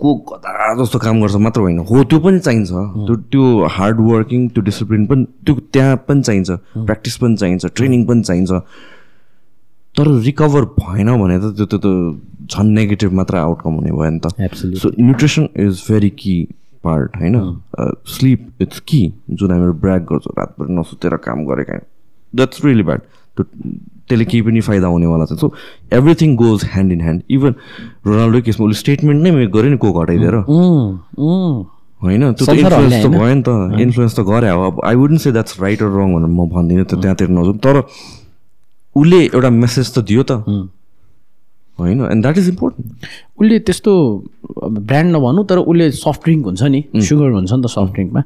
[0.00, 3.44] को कता जस्तो काम गर्छ मात्र होइन। हो त्यो पनि चाहिन्छ। त्यो त्यो
[3.76, 8.50] हार्ड वर्किङ त्यो डिसिप्लिन पनि त्यो त्यहाँ पनि चाहिन्छ। प्र्याक्टिस पनि चाहिन्छ ट्रेनिङ पनि चाहिन्छ।
[9.98, 11.86] तर रिकभर भएन भने त त्यो त त
[12.48, 14.26] झन् नेगेटिभ मात्र आउटकम हुने भयो नि त.
[14.54, 16.36] So nutrition is very key
[16.84, 17.34] part होइन?
[18.06, 21.78] स्लिप इट्स की जुन हामीहरू ब्रेक गर्छौँ रातभरि नसुतेर काम गरेका।
[22.34, 23.00] द्याट्स रियली ब्याड
[23.36, 23.44] त्यो
[24.08, 25.52] त्यसले केही पनि फाइदा हुनेवाला छ। So
[25.92, 27.52] everything goes hand in hand even
[28.06, 30.34] Ronaldo केसमा उसले स्टेटमेन्ट नै मेक गर्यो नि को घटाइदिएर।
[32.02, 32.22] होइन?
[32.32, 33.50] त्यो त इन्फ्लुएन्स त भयो नि त।
[33.82, 36.94] इन्फ्लुएन्स त गरे अब I wouldn't say that's right or wrong भनेर म भन्दिनँ त
[36.94, 37.76] त्यहाँतिर नजाउँ तर
[38.96, 40.32] उसले एउटा मेसेज त दियो त।
[41.78, 41.98] होइन?
[42.10, 42.86] एन्ड द्याट इज इम्पोर्टेन्ट
[43.38, 43.92] उसले त्यस्तो
[44.82, 48.22] ब्रान्ड नभनौँ तर उसले सफ्ट ड्रिङ्क हुन्छ नि। सुगर हुन्छ नि त सफ्ट ड्रिङ्कमा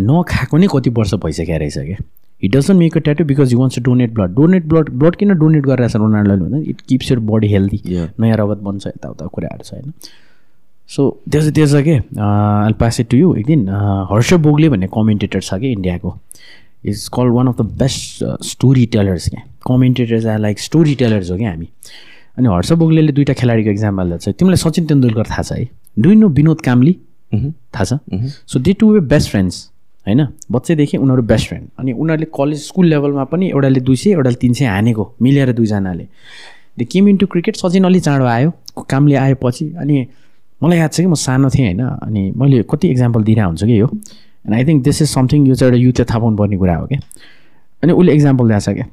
[0.00, 1.98] नखाएको नै कति वर्ष भइसक्यो रहेछ क्या
[2.42, 5.34] it doesn't make a tattoo because you wants to donate blood donate blood blood किन
[5.38, 7.80] डोनेट गरिरहेछ रोनाल्डोले भन्दा it keeps your body healthy.
[8.20, 9.92] नयाँ रगत बन्छ यताउता कुराहरू छ होइन
[10.90, 11.96] सो त्यस त्यस के?
[12.20, 13.68] I pass it to you एक दिन
[14.12, 16.16] हर्ष बोगले भन्ने कमेन्टेटर छ कि इन्डियाको
[16.84, 21.36] is called one of the best story tellers क्या commentators are like story tellers हो
[21.36, 21.68] क्या हामी?
[22.38, 25.68] अनि हर्ष बोगलेले दुइटा खेलाडीको इक्जाम्पल दिएको छ तिमीलाई सचिन तेन्दुलकर थाहा छ है?
[25.98, 26.96] डु नो विनोद काम्ली
[27.34, 27.98] थाहा छ?
[28.46, 29.56] So they two were best friends
[30.10, 30.26] होइन?
[30.52, 34.52] बच्चैदेखि उनीहरू बेस्ट फ्रेन्ड अनि उनीहरूले कलेज स्कुल लेभलमा पनि एउटाले दुई सय एउटाले तिन
[34.52, 36.06] सय हानेको मिलेर दुईजनाले।
[36.78, 38.50] They came into cricket Sachin अलि चाँडो आयो
[38.90, 40.06] कामले आएपछि। अनि
[40.62, 41.80] मलाई याद छ कि म सानो थिएँ होइन?
[41.80, 43.86] अनि मैले कति इक्जाम्पल दिइरहेको हुन्छु कि यो?
[44.46, 47.00] And I think this is something यो चाहिँ एउटा युथले थाहा पाउनुपर्ने कुरा हो क्या?
[47.82, 48.86] अनि उसले इक्जाम्पल दिएको छ क्या?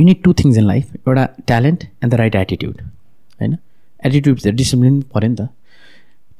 [0.00, 2.80] You need two things in life एउटा talent and the right attitude
[3.40, 3.56] होइन?
[4.06, 5.48] एटिट्युड चाहिँ डिसिप्लिन पऱ्यो नि त।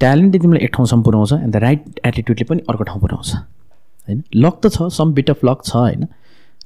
[0.01, 3.29] ट्यालेन्टले तिमीलाई एक ठाउँसम्म पुऱ्याउँछ एन्ड द राइट एटिट्युडले पनि अर्को ठाउँ पुऱ्याउँछ।
[4.09, 4.23] होइन?
[4.35, 6.07] लक त छ सम बिट अफ लक छ होइन?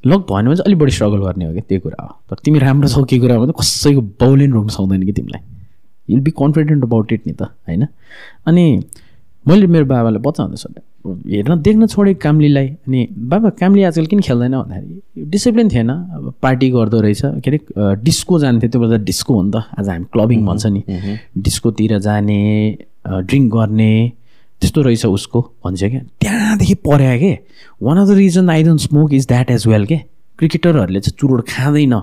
[0.06, 2.58] लक भएन भने चाहिँ अलिक बढी स्ट्रगल गर्ने हो क्या त्यो कुरा हो। तर तिमी
[2.58, 5.42] राम्रो छौ के कुरा भने कसैको बाउले पनि रोक्नु सक्दैन कि तिमीलाई।
[6.08, 7.86] Will be confident about it नि त होइन?
[8.46, 8.64] अनि
[9.46, 10.66] मैले मेरो बाबालाई बच्चा हुँदैछ
[11.06, 14.52] हेर्न देख्न छोडेँ कामलीलाई। अनि बाबा कामली आजकल किन खेल्दैन?
[14.52, 19.42] भन्दाखेरि डिसिप्लिन थिएन। अब पार्टी गर्दो रहेछ। के अरे डिस्को जान्थ्यो। त्यो बेला डिस्को हो
[19.42, 20.82] नि त। आज हामी क्लबिङ भन्छ नि।
[21.38, 22.40] डिस्कोतिर जाने
[23.08, 24.12] ड्रिङ्क गर्ने
[24.62, 27.32] त्यस्तो रहेछ उसको भन्छ क्या। त्यहाँदेखि पर्या के?
[27.82, 29.96] One of the reason I don't smoke is that as well के?
[30.38, 31.94] क्रिकेटरहरूले चाहिँ चुरोट खाँदैन।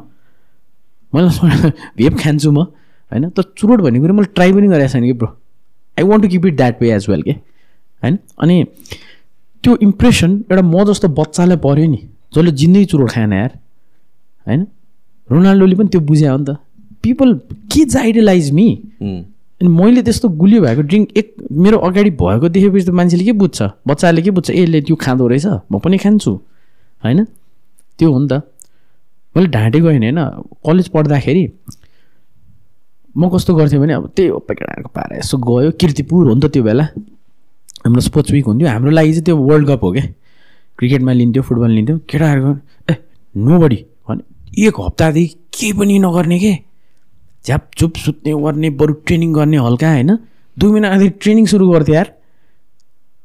[1.13, 2.59] मैले भेप खान्छु म
[3.11, 3.29] होइन?
[3.29, 5.27] तर चुरोट भन्ने कुरो मैले ट्राई पनि गरेको छैन कि bro
[5.97, 7.31] I want to keep it that way as well के?
[8.03, 8.17] होइन?
[8.39, 8.65] अनि
[9.63, 11.97] त्यो इम्प्रेसन एउटा म जस्तो बच्चालाई पऱ्यो नि
[12.35, 13.51] जसले जिन्दगी चुरोट खाएन यार
[14.47, 14.67] होइन?
[15.29, 16.57] रोनाल्डोले पनि त्यो बुझ्यो नि त।
[17.03, 17.33] पिपल
[17.71, 18.67] किड्स आइडलाइज मी
[19.61, 23.61] अनि मैले त्यस्तो गुलियो भएको ड्रिङ्क एक मेरो अगाडि भएको देखेपछि त मान्छेले के बुझ्छ?
[23.87, 24.49] बच्चाले के बुझ्छ?
[24.49, 26.31] ए यसले त्यो खाँदो रहेछ म पनि खान्छु।
[27.03, 27.25] होइन?
[27.99, 28.43] त्यो हो नि त।
[29.35, 30.19] मैले ढाँटेको होइन होइन
[30.65, 31.43] कलेज पढ्दाखेरि।
[33.17, 36.51] म कस्तो गर्थेँ भने अब त्यही हो केटाहरूको पारा यसो गयो किर्तिपुर हो नि त
[36.51, 36.83] त्यो बेला।
[37.87, 40.05] हाम्रो स्पोर्ट्स विक हुन्थ्यो। हाम्रो लागि चाहिँ त्यो वर्ल्ड कप हो क्या
[40.77, 42.51] क्रिकेटमा लिन्थ्यो फुटबल लिन्थ्यो। केटाहरूको
[42.91, 42.95] ए
[43.37, 43.79] नो बडी
[44.09, 46.53] भने एक हप्तादेखि केही पनि नगर्ने के?
[47.45, 50.17] झ्यापचुप सुत्ने गर्ने बरु ट्रेनिङ गर्ने हल्का होइन?
[50.57, 52.05] दुई महिनादेखि ट्रेनिङ सुरु गर्थ्यो यार।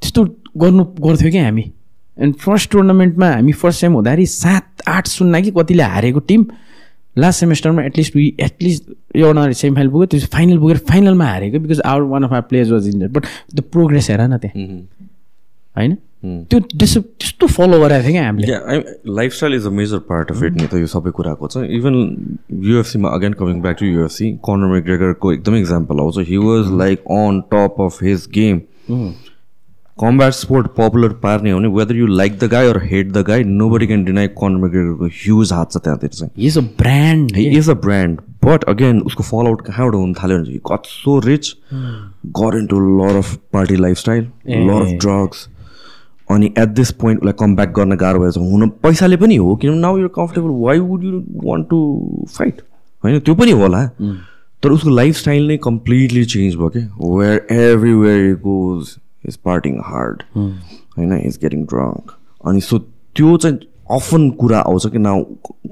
[0.03, 0.25] त्यस्तो
[0.57, 1.71] गर्नु गर्थ्यो क्या हामी।
[2.19, 6.47] एन्ड फर्स्ट टुर्नामेन्टमा हामी फर्स्ट टाइम हुँदाखेरि सात आठ शून्य कि कतिले हारेको team
[7.19, 8.85] last सेमेस्टरमा at least we at least
[9.17, 12.71] एउटा सेमी फाइनल पुग्यो। त्यो फाइनल पुगेर फाइनलमा हारेको because our one of our players
[12.71, 14.67] was injured but the progress हेर न त्यहाँ।
[15.77, 15.97] होइन?
[16.23, 18.47] त्यो त्यसो त्यस्तो फलो गरेको थियो क्या हामीले।
[19.19, 21.95] Lifestyle is a major part of it नि त यो सबै कुराको। छ even
[22.67, 27.41] युएफसीमा again coming back to UFC Conor मेग्रेगरको एकदमै इक्जाम्पल आउँछ। He was like on
[27.53, 28.61] top of his game
[29.99, 33.45] combat sport popular पार्ने हो भने whether you like the guy or hate the guy
[33.45, 37.71] no body can deny Conor मेग्रेगरको huge हात छ त्यहाँतिर चाहिँ। Is a brand is
[37.71, 41.55] a brand but again उसको fall out कहाँबाट हुन थाल्यो भने चाहिँ गट सो रिच
[42.41, 45.49] गर in to lot of party lifestyle lot of drugs
[46.31, 49.81] अनि एट दिस पोइन्ट उसलाई कम ब्याक गर्न गाह्रो भएछ हुन पैसाले पनि हो किनभने
[49.81, 51.79] now you're comfortable why would you want to
[52.31, 52.61] fight
[53.05, 53.85] होइन त्यो पनि होला।
[54.63, 56.81] तर उसको लाइफस्टाइल नै कम्प्लिटली चेन्ज भयो कि
[57.19, 58.97] where everywhere goes
[59.29, 62.13] is partying hard होइन इज गेटिङ ड्रङ्क
[62.45, 63.59] अनि सो त्यो चाहिँ
[63.91, 65.23] अफन कुरा आउँछ कि नाउ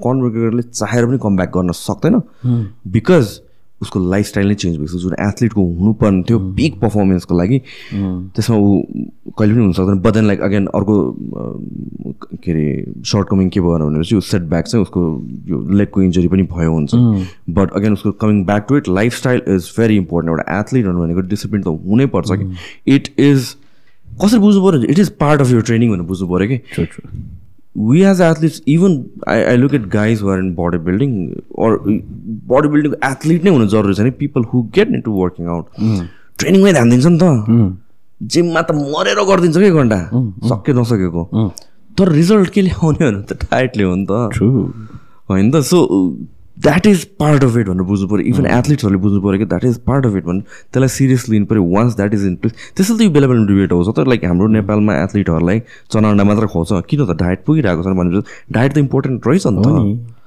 [0.05, 2.21] कन्भर्गरले चाहेर पनि कम ब्याक गर्न सक्दैन।
[2.87, 3.39] बिकज
[3.81, 7.59] उसको लाइफस्टाइल नै चेन्ज भएको छ जुन एथलिटको हुनुपर्ने थियो पिक पर्फर्मेन्सको लागि।
[8.35, 8.81] त्यसमा ऊ
[9.37, 10.95] कहिले पनि हुन सक्दैन। बट देन लाइक अगेन अर्को
[12.43, 12.65] के अरे
[13.11, 15.01] सर्ट कमिङ के भएर भनेपछि ऊ सेट ब्याक चाहिँ उसको
[15.49, 16.91] यो लेगको इन्जुरी पनि भयो हुन्छ।
[17.55, 21.61] बट अगेन उसको coming back to it lifestyle is very important एउटा एथलिटहरू भनेको डिसिप्लिन
[21.63, 23.55] त हुनैपर्छ कि। इट इज
[24.23, 26.57] कसरी बुझ्नु पऱ्यो it is part of your training भनेर बुझ्नु पऱ्यो कि।
[27.75, 31.13] We as athletes even I, I look at guys who are in bodybuilding
[31.51, 31.77] or
[32.53, 35.65] bodybuilding athlete नै हुनु जरुरी छैन people who get in to working out
[36.39, 37.77] ट्रेनिङमै ध्यान दिन्छ नि। त
[38.33, 39.99] जिममा त मरेर गरिदिन्छ कि घन्टा
[40.51, 41.23] सक्यो नसकेको
[41.99, 44.11] तर रिजल्ट के ल्याउने भने त डायटले हो नि त
[45.29, 45.79] होइन त so
[46.59, 49.77] that is part of it भनेर बुझ्नु पऱ्यो इभन एथलिट्सहरूले बुझ्नु पऱ्यो कि that is
[49.83, 53.01] part of it भने त्यसलाई सिरियस लिनु पऱ्यो once that is in place त्यसैले त
[53.01, 55.61] यो बेला बेला डिबेट आउँछ तर लाइक हाम्रो नेपालमा एथलिटहरूलाई
[55.91, 59.61] चना अन्डा मात्र खुवाउँछ किन त डायट पुगिरहेको छ भनेपछि डायट त इम्पोर्टेन्ट रहेछ नि
[59.61, 60.17] त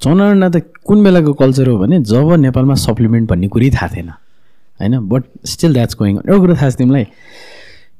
[0.00, 4.08] चना अन्डा त कुन बेलाको कल्चर हो भने जब नेपालमा सप्लिमेन्ट भन्ने कुरै थाहा थिएन
[4.10, 7.04] होइन बट स्टिल द्याट्स गोइङ एउटा कुरो थाहा छ तिमीलाई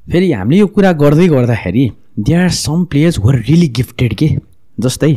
[0.07, 4.35] फेरि हामीले यो कुरा गर्दै गर्दाखेरि they are some players were really gifted के
[4.79, 5.15] जस्तै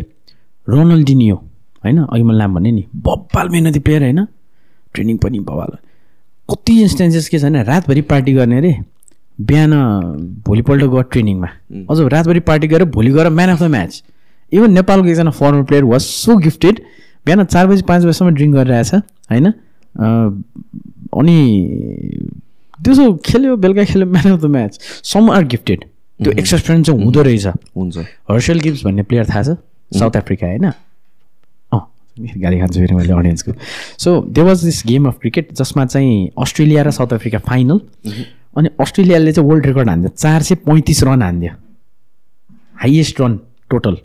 [0.67, 1.41] रोनाल्डिनियो
[1.83, 1.97] होइन?
[1.99, 4.25] अघि मैले नाम भने नि बब्बाल मेहनती प्लेयर होइन?
[4.93, 5.77] ट्रेनिङ पनि बब्बाल
[6.49, 8.75] कति इन्स्टेन्सेस के छ भने रातभरि पार्टी गर्ने अरे
[9.41, 9.71] बिहान
[10.47, 11.47] भोलिपल्ट गयो ट्रेनिङमा
[11.89, 14.03] अझ रातभरि पार्टी गरेर भोलि गएर man of the match
[14.51, 16.81] even नेपालको एकजना former player was so gifted
[17.25, 19.47] बिहान चार बजी पाँच बजीसम्म ड्रिङ्क गरिरहेछ होइन?
[21.13, 21.37] अनि
[22.79, 24.79] दिउँसो खेल्यो बेलुका खेल्यो man of the match
[25.11, 25.83] some are gifted
[26.19, 27.97] त्यो एक्सपिरियन्स चाहिँ हुँदो रहेछ। हुन्छ।
[28.31, 29.57] हर्सेल गिफ्स भन्ने प्लेयर थाहा छ
[29.99, 30.71] साउथ अफ्रिका होइन?
[32.19, 33.51] गाली खान्छु फेरि मैले अडियन्सको।
[33.97, 37.79] So there was this game of cricket जसमा चाहिँ अस्ट्रेलिया र साउथ अफ्रिका फाइनल
[38.57, 41.51] अनि अस्ट्रेलियाले चाहिँ वर्ल्ड रेकर्ड हान्दियो चार सय पैँतिस रन हान्दियो
[42.81, 43.97] हाइएस्ट रन टोटल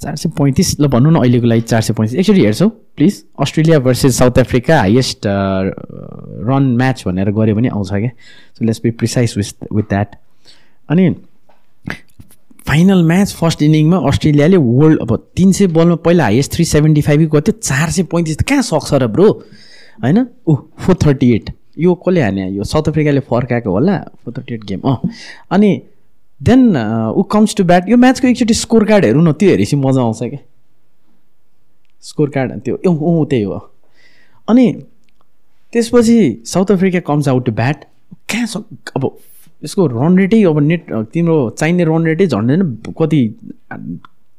[0.00, 3.78] चार सय पैँतिस ल भनौँ न अहिलेको लागि चार सय पैँतिस। एकचोटि हेर्छौ please Australia
[3.78, 8.10] versus South Africa highest run match भनेर गऱ्यो भने आउँछ क्या।
[8.58, 10.16] So let's be precise with with that
[10.88, 11.14] अनि
[12.70, 17.20] फाइनल म्याच फर्स्ट इनिङमा अस्ट्रेलियाले वर्ल्ड अब तिन सय बलमा पहिला हाइएस्ट थ्री सेभेन्टी फाइभ
[17.30, 19.26] गर्थ्यो चार सय पैँतिस त कहाँ सक्छ र ब्रो?
[20.02, 20.26] होइन?
[20.48, 22.48] ऊ फोर थर्टी एट। यो कसले हाने?
[22.50, 24.96] यो साउथ अफ्रिकाले फर्काएको होला फोर थर्टी एट गेम। अँ।
[25.50, 25.70] अनि
[26.40, 26.62] देन
[27.10, 30.18] ऊ कम्स टु ब्याट। यो म्याचको एकचोटि स्कोर कार्ड हेरौँ न त्यो हेरेपछि मजा आउँछ
[30.20, 30.38] क्या।
[32.02, 33.58] स्कोर कार्ड त्यो अँ त्यही हो।
[34.48, 34.72] अनि
[35.72, 37.84] त्यसपछि South Africa comes out to bat.
[38.30, 39.10] कहाँ सक अब
[39.62, 40.82] यसको रन रेटै अब नेट
[41.12, 42.56] तिम्रो चाहिने रन रेटै झन्डै
[42.98, 43.20] कति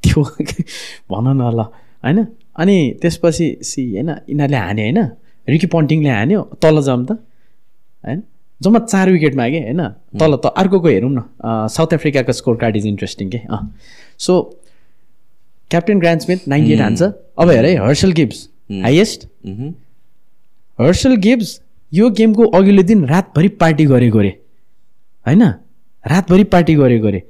[0.03, 0.23] थियो
[1.11, 1.59] भन न ल
[2.03, 2.19] होइन?
[2.57, 4.99] अनि त्यसपछि सी होइन यिनीहरूले हान्यो होइन?
[5.47, 7.11] रिकी पन्टिङले हान्यो तल जाऊँ त
[8.03, 8.19] होइन?
[8.61, 9.81] जम्मा चार विकेटमा कि होइन?
[10.19, 11.21] तल त अर्कोको हेरौँ न
[11.75, 13.61] साउथ अफ्रिकाको स्कोर कार्ड इज इन्ट्रेस्टिङ के अँ।
[14.19, 14.33] So
[15.71, 18.47] captain Graeme Smith ninety eight हान्छ अब हेर है Herschelle Gibbs
[18.83, 19.27] highest
[20.79, 21.59] Herschelle Gibbs
[21.93, 24.33] यो गेमको अघिल्लो दिन रातभरि पार्टी गरेको अरे
[25.25, 25.43] होइन?
[26.05, 27.21] रातभरि पार्टी गरेको अरे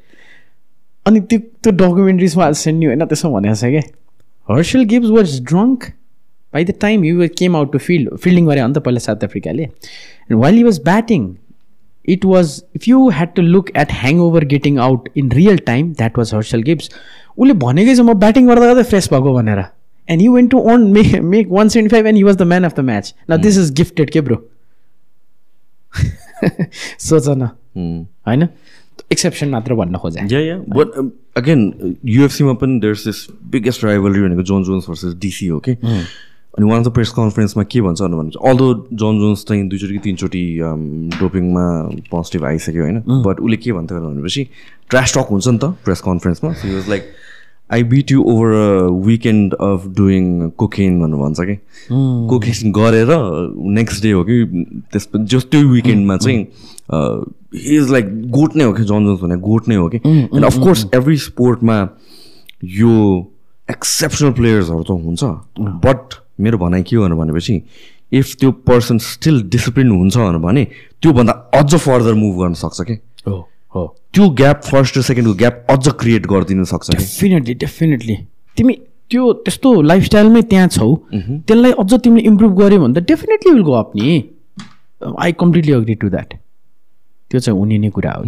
[1.05, 3.81] अनि त्यो त्यो डकुमेन्ट्रिजमा सेन्ड होइन त्यसो भनेको छ क्या
[4.47, 5.83] Herschelle Gibbs was drunk
[6.53, 9.23] by the time you came out to field fielding गरे हो नि त पहिला साउथ
[9.23, 11.33] अफ्रिकाले। And while he was batting
[12.05, 15.91] it was if you had to look at hang over getting out in real time
[15.93, 16.89] that was Herschelle Gibbs
[17.37, 19.63] उसले भनेकै छ म ब्याटिङ गर्दा गर्दै फ्रेस भएको भनेर।
[20.07, 22.63] And you went to earn make make one seventy five and he was the man
[22.63, 24.37] of the match न this is gifted के ब्रो
[26.99, 27.49] सोच न
[28.27, 28.47] होइन?
[29.11, 34.43] एक्सेप्सन मात्र भन्न खोजेँ। या या बट अगेन युएफसीमा पनि देयर्स दिस बिगेस्ट राइभलरी भनेको
[34.43, 38.49] जोन जोन्स भर्सेस डिसी हो। कि अनि वान अफ द प्रेस कन्फरेन्समा के भन्छ भने
[38.49, 40.59] अल्दो जोन जोन्स चाहिँ दुईचोटि कि तिनचोटि
[41.19, 41.65] डोपिङमा
[42.11, 42.99] पोजिटिभ आइसक्यो होइन?
[42.99, 44.47] बट उसले के भन्थ्यो भनेपछि
[44.89, 47.03] ट्रास टक हुन्छ नि त press कन्फरेन्समा like
[47.73, 51.55] I beat you over a weekend of doing cocaine भनेर भन्छ कि?
[52.29, 53.09] कोकेन गरेर
[53.77, 54.43] नेक्स्ट डे हो कि
[54.91, 56.39] त्यस जस त्यो विकेन्डमा चाहिँ
[56.91, 59.97] हि इज लाइक गोट नै हो कि जन जोन्स भने गोट नै हो कि?
[60.05, 61.77] एन्ड अफकोर्स एभ्री स्पोर्टमा
[62.79, 62.95] यो
[63.69, 65.23] एक्सेप्सनल प्लेयर्सहरू त हुन्छ।
[65.85, 67.61] बट मेरो भनाइ के हो भनेपछि
[68.19, 70.63] इफ त्यो पर्सन स्टिल डिसिप्लिन हुन्छ भने
[71.01, 72.95] त्योभन्दा अझ फर्दर मुभ गर्न सक्छ कि?
[73.75, 73.83] हो।
[74.13, 78.15] त्यो ग्याप फर्स्ट र सेकेन्डको ग्याप अझ क्रिएट गरिदिनु सक्छ डेफिनेटली डेफिनेटली
[78.57, 78.73] तिमी
[79.11, 83.73] त्यो त्यस्तो लाइफस्टाइलमै त्यहाँ छौ त्यसलाई अझ तिमीले इम्प्रुभ गऱ्यो भने त डेफिनेटली विल गो
[83.73, 84.23] अप नि।
[85.19, 86.33] I completely agree to that
[87.31, 88.23] त्यो चाहिँ हुने नै कुरा हो.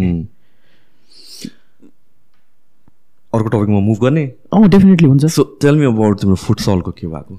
[3.34, 4.24] अर्को टपिकमा मुभ गर्ने?
[4.54, 7.36] अँ डेफिनेटली हुन्छ। सो टेल मी अबाउट तिम्रो फुटसलको के भएको?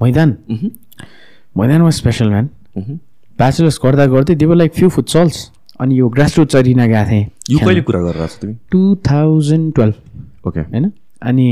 [0.00, 0.36] मैदान।
[1.56, 2.48] मैदान वाज स्पेसल म्यान
[3.38, 5.50] ब्याचलर्स गर्दा गर्दै देवर लाइक फ्यु फुटसल्स
[5.80, 8.54] अनि यो ग्रास रुट चरिना गएको थिएँ। यो कहिले कुरा गरेर तिमी?
[8.70, 10.90] टु थाउजन्ड टुवेल्भ ओके होइन
[11.22, 11.48] अनि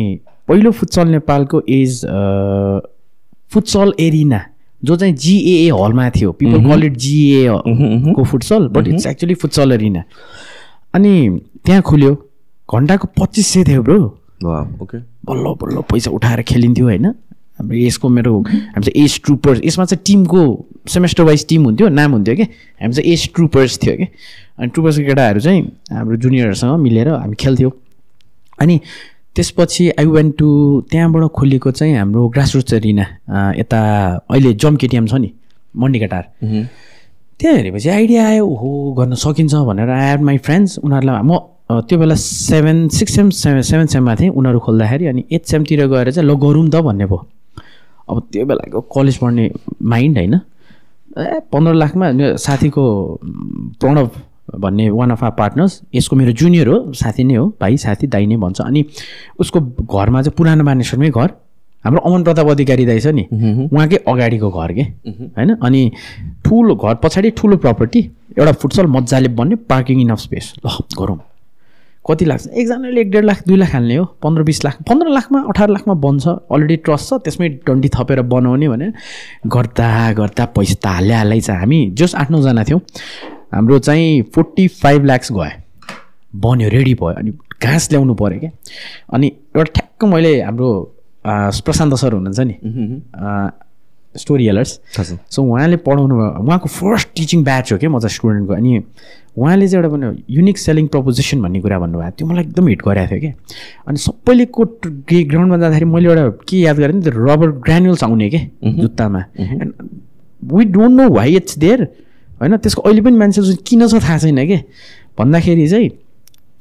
[0.49, 2.01] पहिलो फुटसल नेपालको इज
[3.53, 4.41] फुटसल एरिना
[4.83, 7.49] जो चाहिँ जिएए हलमा थियो। पिपल कल इट जिए
[8.15, 10.03] को futsal but it's actually futsal arena.
[10.95, 11.13] अनि
[11.65, 12.15] त्यहाँ खुल्यो।
[12.69, 13.99] घन्टाको पच्चिस सय थियो ब्रो।
[14.83, 17.07] ओके बल्ल बल्ल पैसा उठाएर खेलिन्थ्यो होइन?
[17.59, 20.43] हाम्रो यसको मेरो हामी चाहिँ एज ट्रुपर्स यसमा चाहिँ टिमको
[20.89, 22.43] सेमेस्टर वाइज टिम हुन्थ्यो नाम हुन्थ्यो कि?
[22.83, 24.07] हामी चाहिँ एज ट्रुपर्स थियो कि?
[24.59, 25.63] अनि ट्रुपर्सको केटाहरू चाहिँ
[25.93, 27.73] हाम्रो जुनियरहरूसँग मिलेर हामी खेल्थ्यौँ।
[28.61, 28.81] अनि
[29.37, 30.49] त्यसपछि आई वेन्ट टु
[30.91, 33.07] त्यहाँबाट खोलेको चाहिँ हाम्रो ग्रासरुट्स एरिना
[33.59, 33.81] यता
[34.31, 35.31] अहिले जम केटिएम छ नि
[35.75, 41.23] मन्डी टार त्यहाँ हेरेपछि आइडिया आयो हो गर्न सकिन्छ भनेर आई हेड माई फ्रेन्ड्स उनीहरूलाई
[41.23, 41.39] म
[41.87, 46.11] त्यो बेला seven six sem seven seven सेममा थिएँ उनीहरू खोल्दाखेरि अनि एट सेमतिर गएर
[46.11, 47.27] चाहिँ ल गरौँ त भन्ने भयो।
[48.09, 49.51] अब त्यो बेलाको कलेज पढ्ने
[49.83, 52.07] माइन्ड होइन। ए पन्ध्र लाखमा
[52.39, 52.85] साथीको
[53.81, 54.11] प्रणव
[54.59, 58.27] भन्ने वान अफ आर पार्टनर्स यसको मेरो जुनियर हो साथी नै हो भाइ साथी दाइ
[58.27, 58.85] नै भन्छ। अनि
[59.41, 61.31] उसको घरमा चाहिँ पुरानो मानेश्वरमै घर
[61.85, 63.25] हाम्रो अमन प्रताप अधिकारी दाइ छ नि।
[63.69, 64.83] उहाँकै अगाडिको घर के
[65.37, 65.55] होइन?
[65.57, 65.81] अनि
[66.45, 68.01] ठुलो घर पछाडि ठुलो प्रपर्टी
[68.39, 70.69] एउटा फुटसल मजाले बन्ने पार्किङ इनफ स्पेस ल
[70.99, 71.19] गरौँ।
[72.09, 75.41] कति लाग्छ एकजनाले एक डेढ लाख दुई लाख हाल्ने हो पन्ध्र बिस लाख। पन्ध्र लाखमा
[75.49, 78.89] अठार लाखमा बन्छ। अलरेडी ट्रस्ट छ त्यसमै डन्डी थपेर बनाउने भने
[79.47, 79.89] गर्दा
[80.21, 82.81] गर्दा पैसा त हाल्यो हालै छ हामी। जस आठ नौजना थियौँ।
[83.55, 85.51] हाम्रो चाहिँ फोर्टी फाइभ ल्याक्स गयो।
[86.37, 87.31] बन्यो रेडी भयो। अनि
[87.63, 88.51] घाँस ल्याउनु पऱ्यो क्या।
[89.15, 89.27] अनि
[89.57, 90.69] एउटा ठ्याक्क मैले हाम्रो
[91.25, 92.55] प्रशान्त सर हुनुहुन्छ नि।
[94.19, 94.71] स्टोरी हेलर्स
[95.31, 98.83] सो उहाँले पढाउनु भयो। उहाँको फर्स्ट टिचिङ ब्याच हो क्या म चाहिँ स्टुडेन्टको अनि
[99.39, 103.11] उहाँले चाहिँ एउटा भन्नु युनिक सेलिङ प्रपोजिसन भन्ने कुरा भन्नुभएको। थियो मलाई एकदम हिट गरेको
[103.11, 103.33] थियो क्या
[103.89, 108.29] अनि सबैले कोट ग्राउन्डमा जाँदाखेरि मैले एउटा के याद गरेँ नि त्यो रबर ग्रानुल्स आउने
[108.31, 108.41] के
[108.83, 109.73] जुत्तामा। And
[110.43, 111.83] we don't know why it's there
[112.41, 112.57] होइन?
[112.57, 114.59] त्यसको अहिले पनि मान्छे किन छ थाहा छैन कि।
[115.19, 115.89] भन्दाखेरि चाहिँ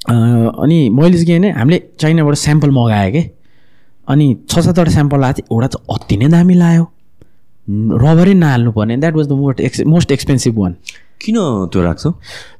[0.08, 3.24] अनि मैले चाहिँ के भने हामीले चाइनाबाट स्याम्पल मगाएँ कि।
[4.08, 6.84] अनि छ सातवटा स्याम्पल आएको थियो एउटा चाहिँ अति नै दामी लाग्यो
[7.68, 10.76] रबरै नहाल्नु पर्ने that was the most ex most expensive one
[11.22, 11.35] किन
[11.73, 12.11] त्यो राख्छौ?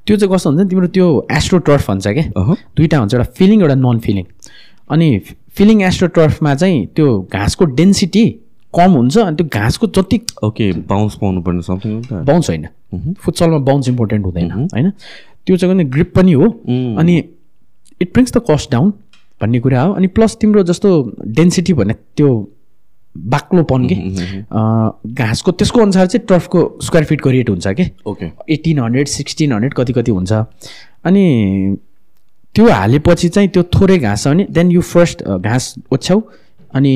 [0.06, 3.62] त्यो चाहिँ कस्तो हुन्छ नि तिम्रो त्यो एस्ट्रो टर्फ भन्छ क्या। दुइटा हुन्छ एउटा फिलिङ
[3.62, 4.26] एउटा नन फिलिङ
[4.90, 5.08] अनि
[5.58, 8.26] फिलिङ एस्ट्रो टर्फमा चाहिँ त्यो घाँसको डेन्सिटी
[8.74, 12.68] कम हुन्छ अनि त्यो घाँसको जति ओके बााउन्स पाउनु पर्ने समथिङ बााउन्स होइन।
[13.22, 14.92] फुटसलमा बााउन्स इम्पोर्टेन्ट हुँदैन होइन?
[15.46, 16.48] त्यो चाहिँ ग्रिप पनि हो
[17.00, 17.18] अनि
[18.02, 18.92] it brings the cost down
[19.42, 20.90] भन्ने कुरा हो अनि प्लस तिम्रो जस्तो
[21.38, 22.30] डेन्सिटी भन्ने त्यो
[23.26, 23.96] बाक्लोपन कि।
[25.14, 28.32] घाँसको त्यसको अनुसार चाहिँ टर्फको स्क्वायर फिटको रेट हुन्छ कि। Okay.
[28.54, 30.32] Eighteen hundred sixteen hundred कति कति हुन्छ।
[31.06, 31.78] अनि
[32.56, 36.22] त्यो हालेपछि चाहिँ त्यो थोरै घाँस छ भने देन यु फर्स्ट घाँस ओछ्याउ।
[36.76, 36.94] अनि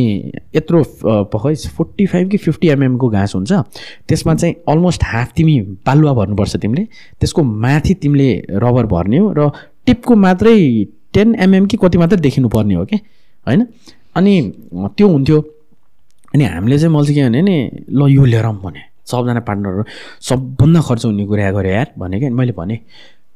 [0.56, 3.52] यत्रो खै फोर्टी फाइभ कि फिफ्टी एमएमको घाँस हुन्छ।
[4.08, 6.84] त्यसमा चाहिँ अलमोस्ट हाफ तिमी बालुवा भर्नुपर्छ तिमीले।
[7.20, 9.50] त्यसको माथि तिमीले रबर भर्ने हो र
[9.86, 12.96] टिपको मात्रै टेन एमएम कि कति मात्रै देखिनु पर्ने हो कि।
[13.48, 13.66] होइन?
[14.16, 14.34] अनि
[14.98, 15.40] त्यो हुन्थ्यो
[16.34, 17.56] अनि हामीले चाहिँ मैले चाहिँ के भने नि
[17.92, 18.82] ल यो लिएर आऊँ भने।
[19.12, 19.84] सबजना पार्टनरहरू
[20.22, 22.76] सबभन्दा खर्च हुने कुरा गरे यार भने क्या। मैले भने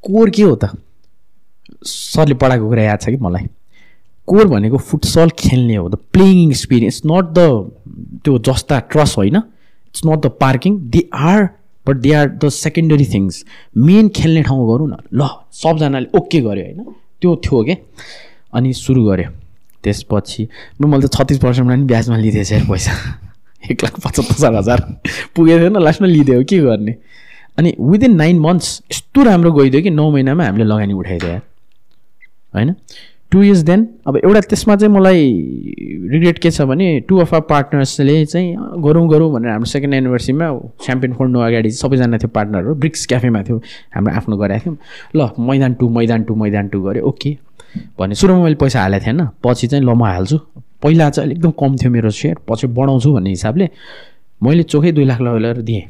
[0.04, 0.72] कोर के हो त?
[1.84, 3.48] सरले पढाएको कुरा याद छ कि मलाई?
[4.28, 7.40] कोर भनेको फुटसल खेल्ने हो the playing experience not the
[8.24, 11.50] त्यो जस्ता ट्रस होइन। It's not the parking they are
[11.86, 13.44] but they are the secondary things
[13.78, 17.76] main खेल्ने ठाउँ गरौँ न। ल सबजनाले ओके गऱ्यो होइन। त्यो थियो क्या
[18.54, 19.30] अनि सुरु गऱ्यो
[19.86, 20.48] त्यसपछि
[20.82, 22.94] मैले त छत्तिस पर्सेन्टमा पनि ब्याजमा लिँदैछ पैसा।
[23.72, 24.80] एक लाख पचहत्तर हजार।
[25.36, 26.96] पुगेको थियो न लास्टमा लिइदियो के गर्ने?
[27.58, 31.42] अनि विदिन नाइन मन्थ्स यस्तो राम्रो गइदियो कि नौ महिनामा हामीले लगानी उठाइदियो यार।
[32.56, 32.76] होइन?
[33.32, 35.24] टु इयर्स देन अब एउटा त्यसमा चाहिँ मलाई
[36.12, 38.56] रिग्रेट के छ भने टु अफ आर पार्टनर्सले चाहिँ
[38.86, 40.48] गरौँ गरौँ भनेर हाम्रो सेकेन्ड एनिभर्सरीमा
[40.86, 43.58] च्याम्पियन खोल्नु अगाडि सबैजना थियो पार्टनरहरू ब्रिक्स क्याफेमा थियो
[43.96, 44.78] हाम्रो आफ्नो गरेको थियौँ।
[45.16, 47.38] ल मैदान टु मैदान टु मैदान टु गऱ्यो ओके
[48.00, 50.38] भने सुरुमा मैले पैसा हालेको थिएन। पछि चाहिँ ल म हाल्छु।
[50.84, 53.70] पहिला चाहिँ एकदम कम थियो मेरो सेयर पछि बढाउँछु भन्ने हिसाबले
[54.44, 55.82] मैले चोखै दुई लाख लगाएर दिएँ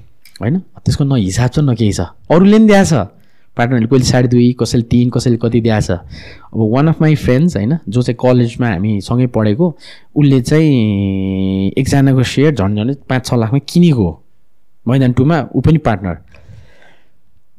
[0.41, 0.59] होइन?
[0.83, 2.01] त्यसको न हिसाब छ न केही छ।
[2.31, 2.93] अरूले पनि दिएछ।
[3.57, 7.77] पार्टनरले कहिले साढे दुई कसैले तिन कसैले कति दिएछ। अब वान अफ माई फ्रेन्ड्स होइन
[7.87, 9.65] जो चाहिँ कलेजमा हामी सँगै पढेको
[10.15, 14.21] उसले चाहिँ एकजनाको सेयर झन् पाँच छ लाखमा किनेको हो।
[14.85, 16.17] मैदान टूमा ऊ पनि पार्टनर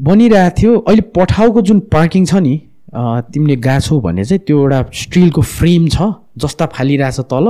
[0.00, 2.60] बनिरहेको थियो अहिले पठाउको जुन पार्किङ छ नि
[2.96, 7.46] तिमीले गएको भने चाहिँ त्यो एउटा स्टिलको फ्रेम छ जस्ता फालिरहेछ तल।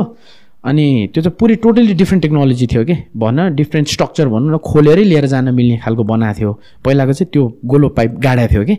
[0.65, 2.95] अनि त्यो चाहिँ पुरै टोटली डिफ्रेन्ट टेक्नोलोजी थियो कि?
[3.17, 6.53] भन डिफ्रेन्ट स्ट्रक्चर भनौँ न खोलेरै लिएर जान मिल्ने खालको बनाएको थियो।
[6.85, 8.77] पहिलाको चाहिँ त्यो गोलो पाइप गाडेको थियो कि?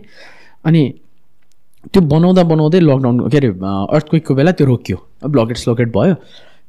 [0.66, 0.82] अनि
[1.92, 6.14] त्यो बनाउँदा बनाउँदै लकडाउन के अरे अर्थक्विकको बेला त्यो रोकियो। ब्लकेट स्लकेट भयो।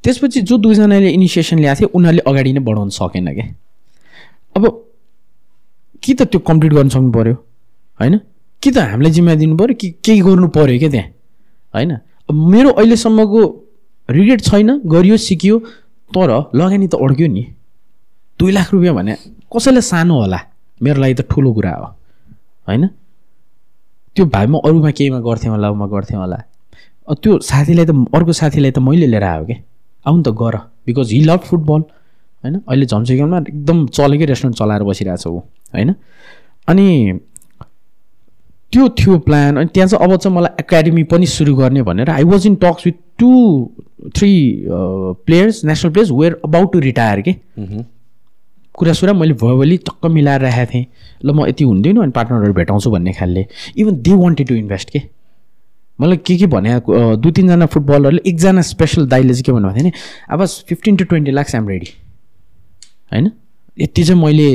[0.04, 3.48] त्यसपछि जो दुईजनाले इनिसिएसन ल्याएको थियो उनीहरूले अगाडि नै बढाउन सकेन क्या
[4.56, 4.64] अब
[6.04, 7.36] कि त त्यो कम्प्लिट गर्न सक्नु पऱ्यो
[8.00, 8.20] होइन?
[8.64, 11.08] कि त हामीलाई जिम्मा दिनु पऱ्यो कि केही गर्नु पऱ्यो क्या त्यहाँ?
[11.74, 11.92] होइन?
[12.30, 13.42] मेरो अहिलेसम्मको
[14.10, 15.58] रिग्रेट छैन गरियो सिकियो
[16.12, 17.44] तर लगानी त अड्क्यो नि।
[18.40, 19.14] दुई लाख रुपियाँ भने
[19.54, 20.40] कसैलाई सानो होला?
[20.82, 21.88] मेरो लागि त ठुलो कुरा हो।
[22.68, 22.88] होइन?
[24.16, 26.40] त्यो भाइ म अरूमा केहीमा गर्थेँ होला उमा गर्थेँ होला।
[27.10, 29.58] त्यो साथीलाई त अर्को साथीलाई त मैले लिएर आयो क्या
[30.06, 30.56] आउनु त गर
[30.86, 31.82] बिकज हि लभ फुटबल
[32.44, 32.56] होइन?
[32.68, 35.40] अहिले झम्सिकलमा एकदम चलेकै रेस्टुरेन्ट चलाएर बसिरहेको छ ऊ।
[35.74, 35.90] होइन?
[36.68, 36.86] अनि
[38.74, 42.24] त्यो थियो प्लान अनि त्यहाँ चाहिँ अब चाहिँ मलाई एकाडेमी पनि सुरु गर्ने भनेर I
[42.24, 43.30] was in talks with two
[44.16, 44.32] three
[44.68, 47.34] players national players were about to retire के
[48.76, 50.86] कुरा सुरा मैले भर्बली टक्क मिलाएर राखेको थिएँ।
[51.26, 53.46] ल म यति हुँदैन अनि पार्टनरहरू भेटाउँछु भन्ने खालले।
[53.78, 55.02] Even they wanted to invest के
[56.00, 59.92] मलाई के के भने दुई तिनजना फुटबलरले एकजना स्पेसल दाइले चाहिँ के भन्नुभएको थियो नि
[60.32, 61.90] अब fifteen to twenty lakhs am ready
[63.14, 63.32] होइन?
[63.78, 64.48] यति चाहिँ मैले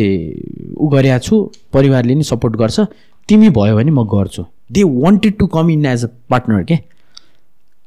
[0.77, 2.81] उ गरेको छु परिवारले नि सपोर्ट गर्छ।
[3.29, 6.75] तिमी भयो भने म गर्छु। They wanted to come in as a partner के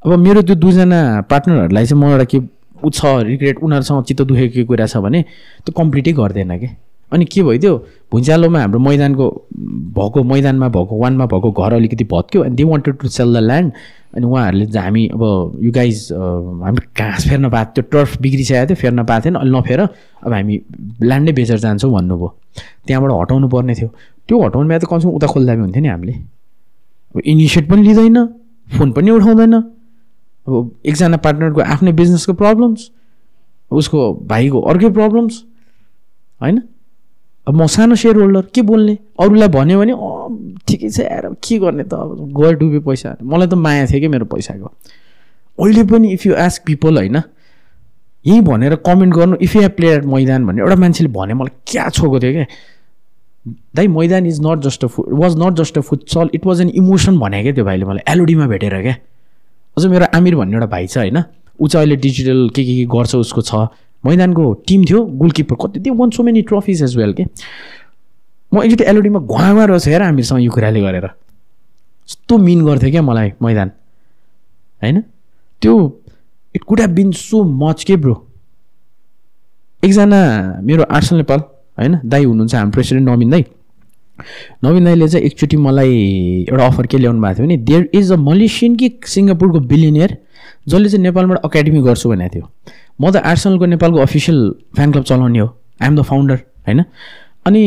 [0.05, 0.99] अब मेरो त्यो दुईजना
[1.30, 2.38] पार्टनरहरूलाई चाहिँ म एउटा के
[2.85, 5.22] ऊ छ रिग्रेट उनीहरूसँग चित्त दुखेको कुरा छ भने
[5.65, 6.69] त्यो कम्प्लिटै गर्दैन कि
[7.11, 7.76] अनि के भइदियो
[8.11, 9.26] भुइँचालोमा हाम्रो मैदानको
[9.97, 13.72] भएको मैदानमा भएको वानमा भएको घर अलिकति भत्क्यो अनि they wanted to sell the land
[14.15, 15.23] अनि उहाँहरूले हामी अब
[15.64, 19.80] यु गाइज हामी घाँस फेर्न पाएको त्यो टर्फ बिग्रिसकेको थियो फेर्न पाएको थिएन अहिले नफेर
[19.81, 20.59] अब हामी
[21.01, 22.30] ल्यान्डै बेचेर जान्छौँ भन्नुभयो।
[22.88, 23.89] त्यहाँबाट हटाउनु पर्ने थियो।
[24.28, 26.14] त्यो हटाउनु बिहा त कमसेकम उता खोल्दा पनि हुन्थ्यो नि हामीले।
[27.16, 28.18] अब इनिसिएट पनि लिँदैन
[28.78, 29.54] फोन पनि उठाउँदैन।
[30.48, 30.54] अब
[30.86, 32.90] एकजना पार्टनरको आफ्नै बिजनेसको प्रब्लम्स
[33.72, 35.44] उसको भाइको अर्कै प्रब्लम्स
[36.41, 36.58] होइन?
[37.48, 38.98] अब म सानो सेयर होल्डर के बोल्ने?
[39.20, 39.94] अरूलाई भन्यो भने
[40.68, 41.94] ठिकै छ यार के गर्ने त?
[41.94, 44.68] अब गएर डुब्यो पैसा मलाई त माया थियो कि मेरो पैसाको।
[45.60, 47.18] अहिले पनि इफ यु आस्क पिपल होइन
[48.26, 52.20] यहीँ भनेर कमेन्ट गर्नु इफ यु प्लेयर मैदान भन्ने एउटा मान्छेले भने मलाई क्या छोएको
[52.20, 52.45] थियो क्या?
[53.76, 56.69] दाइ Maidan is not just a food was not just a futsal it was an
[56.69, 58.03] emotion भने क्या त्यो भाइले मलाई?
[58.14, 58.95] एलोडीमा भेटेर क्या?
[59.78, 61.24] अझ मेरो आमिर भन्ने एउटा भाइ छ होइन।
[61.61, 63.68] ऊ चाहिँ अहिले डिजिटल के के के गर्छ उसको छ।
[64.06, 67.26] मैदानको टिम थियो गोलकिपर कति त्यो won so many trophies as well के?
[68.53, 73.32] म एकचोटि एलओडीमा घुवामा रहेछ हेर हामीसँग यो कुराले गरेर। यस्तो मिन गर्थ्यो क्या मलाई
[73.41, 73.72] मैदान।
[74.82, 75.02] होइन?
[75.61, 75.74] त्यो
[76.56, 78.15] it could have been so much के ब्रो?
[79.84, 80.19] एकजना
[80.64, 81.41] मेरो आर्ट्सल नेपाल।
[81.78, 81.99] होइन?
[82.06, 83.45] दाई हुनुहुन्छ हाम्रो प्रेसिडेन्ट नवीन दाई।
[84.64, 85.94] नवीन दाईले चाहिँ एकचोटि मलाई
[86.49, 90.18] एउटा अफर के ल्याउनु भएको थियो भने देयर इज अ मलेसियन कि सिङ्गापुरको बिलिनियर
[90.68, 92.45] जसले चाहिँ नेपालबाट एकाडेमी गर्छु भनेको थियो।
[93.02, 94.40] म त आर्सनलको नेपालको अफिसियल
[94.76, 95.48] फ्यान क्लब चलाउने हो।
[95.82, 96.38] आइएम द फाउन्डर
[96.68, 96.84] होइन?
[97.45, 97.64] अनि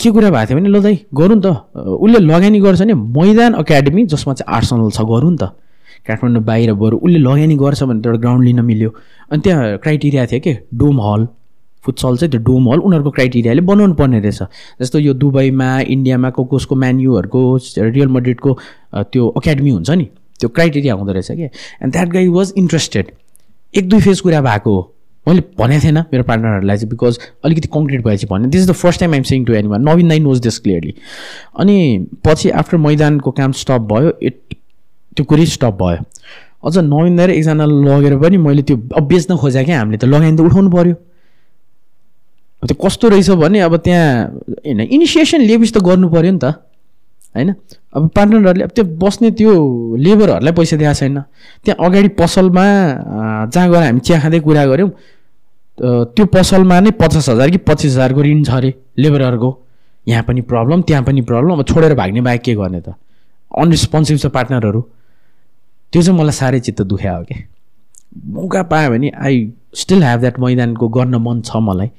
[0.00, 1.46] के कुरा भएको थियो भने ल दाइ गरौँ त।
[1.78, 5.54] उसले लगानी गर्छ भने मैदान एकाडेमी जसमा चाहिँ आर्सनल छ गरौँ नि त।
[6.04, 8.90] काठमाडौँ बाहिर बरु उसले लगानी गर्छ भने त एउटा ग्राउन्ड लिन मिल्यो।
[9.30, 10.52] अनि त्यहाँ क्राइटेरिया थियो कि?
[10.74, 11.22] डोम हल।
[11.84, 14.42] फुटसल चाहिँ त्यो डोम हल उनीहरूको क्राइटेरियाले बनाउनु पर्ने रहेछ।
[14.80, 17.42] जस्तो यो दुबईमा इन्डियामा को कसको म्यान्युहरूको
[17.78, 18.58] रियल मड्रिडको
[19.12, 20.08] त्यो एकाडेमी हुन्छ नि
[20.40, 21.44] त्यो क्राइटेरिया हुँदो रहेछ कि?
[21.82, 23.10] And that guy was interested
[23.74, 24.90] एक दुई फेज कुरा भएको हो।
[25.26, 29.00] मैले भनेको थिएन मेरो पार्टनरहरूलाई चाहिँ बिकज अलिकति कङ्क्रिट भएपछि भने this is the first
[29.00, 30.94] time I'm saying to any one नविन नाइ नोज दिस क्लियरली
[31.58, 31.76] अनि
[32.24, 34.36] पछि आफ्टर मैदानको काम स्टप भयो इट
[35.16, 36.02] त्यो कुरै स्टप भयो।
[36.66, 40.70] अझ नविन एकजना लगेर पनि मैले त्यो बेच्न खोजेँ क्या हामीले त लगानी त उठाउनु
[40.70, 40.94] पऱ्यो
[42.66, 44.06] त्यो कस्तो रहेछ भने अब त्यहाँ
[44.64, 46.44] होइन इनिसिएसन लिएपछि त गर्नु पऱ्यो नि त
[47.34, 47.50] होइन?
[47.94, 49.52] अब पार्टनरहरूले अब त्यो बस्ने त्यो
[49.96, 51.18] लेबरहरूलाई पैसा दिएको छैन।
[51.64, 52.64] त्यहाँ अगाडि पसलमा
[53.52, 54.90] जहाँ गएर हामी चिया खाँदै कुरा गऱ्यौँ
[56.14, 59.50] त्यो पसलमा नै पचास हजार कि पच्चिस हजारको ऋण छ अरे लेबरहरूको
[60.06, 62.94] यहाँ पनि प्रब्लम त्यहाँ पनि प्रब्लम अब छोडेर भाग्ने बाहेक के गर्ने त?
[63.50, 64.80] अनरेस्पोन्सिभ छ पार्टनरहरू
[65.92, 67.34] त्यो चाहिँ मलाई साह्रै चित्त दुख्या हो कि।
[68.14, 69.34] मौका पायो भने आई
[69.74, 71.90] स्टिल ह्याभ द्याट मैदानको गर्न मन छ मलाई।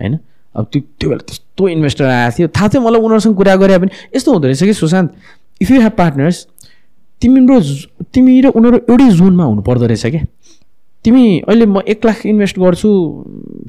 [0.00, 0.18] होइन?
[0.56, 3.90] अब त्यो त्यो बेला त्यस्तो इन्भेस्टर आएको थियो। थाहा थियो मलाई उनीहरूसँग कुरा गरे पनि।
[4.16, 5.08] यस्तो हुँदो रहेछ कि Sushant
[5.62, 6.46] if you have partners
[7.22, 7.60] तिम्रो
[8.14, 10.24] तिमी र उनीहरू एउटै जोनमा हुनुपर्दो रहेछ क्या।
[11.04, 12.90] तिमी अहिले म एक लाख इन्भेस्ट गर्छु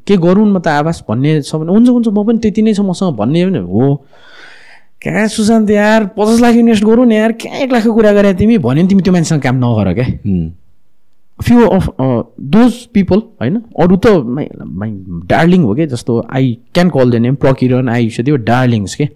[0.07, 2.81] के गरौँ म त आवास भन्ने छ भने हुन्छ हुन्छ म पनि त्यति नै छ
[2.81, 4.05] मसँग भन्ने पनि हो।
[4.99, 8.57] कहाँ सुशान्त यार पचास लाख इन्भेस्ट गरौँ न यार कहाँ एक लाखको कुरा गरे तिमी?
[8.57, 10.07] भन्यो भने तिमी त्यो मान्छेसँग काम नगर क्या।
[11.39, 11.85] फ्यु अफ
[12.53, 13.55] दोज पिपल होइन?
[13.79, 14.91] अरू त माइ
[15.27, 19.09] डार्लिङ हो क्या जस्तो I can call the name प्रकिरन I त्यो डार्लिङ्स के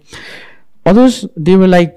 [0.86, 1.88] others they were like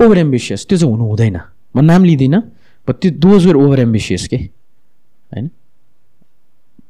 [0.00, 1.38] over ambitious त्यो चाहिँ हुनु हुँदैन।
[1.76, 2.40] म नाम लिँदिनँ
[2.88, 5.48] बट त्यो दोज वर ओभर एम्बिसियस के होइन?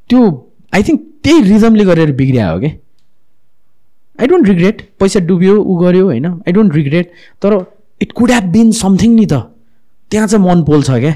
[0.09, 0.19] त्यो
[0.75, 2.71] आई थिङ्क त्यही रिजमले गरेर बिग्रिया हो कि
[4.19, 6.25] आई डोन्ट रिग्रेट पैसा डुब्यो ऊ गऱ्यो होइन?
[6.25, 7.11] आई डोन्ट रिग्रेट
[7.41, 7.53] तर
[8.01, 9.33] it could have been something नि त।
[10.11, 11.13] त्यहाँ चाहिँ मन पोल्छ क्या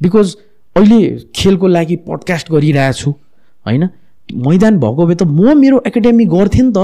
[0.00, 0.36] बिकज
[0.76, 3.10] अहिले खेलको लागि पडकास्ट गरिरहेको छु
[3.66, 3.88] होइन?
[4.32, 6.78] मैदान भएको भए त म मेरो एकाडेमी गर्थेँ नि त।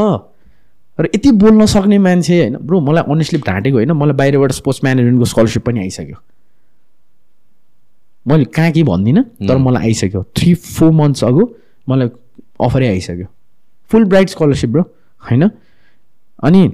[1.01, 2.57] र यति बोल्न सक्ने मान्छे होइन?
[2.57, 3.93] ब्रो मलाई अनेस्टली ढाँटेको होइन?
[3.93, 6.17] मलाई बाहिरबाट स्पोर्ट्स म्यानेजमेन्टको स्कलरसिप पनि आइसक्यो।
[8.27, 11.43] मैले कहाँ के भन्दिनँ तर मलाई आइसक्यो। थ्री फोर मन्थ्स अगो
[11.89, 12.09] मलाई
[12.61, 13.27] अफरै आइसक्यो।
[13.91, 14.83] फुल ब्राइट स्कलरसिप ब्रो
[15.31, 15.51] होइन?
[16.43, 16.69] अनि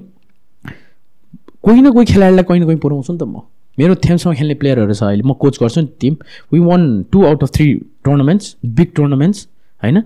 [1.63, 3.41] कोही न कोही खेलाडीलाई कहीँ न कहीँ पुऱ्याउँछु नि त म।
[3.77, 6.13] मेरो थ्यामसँग खेल्ने प्लेयरहरू छ अहिले। म कोच गर्छु नि team
[6.53, 6.81] we won
[7.11, 7.67] two out of three
[8.05, 9.47] tournaments big tournaments
[9.83, 10.01] होइन?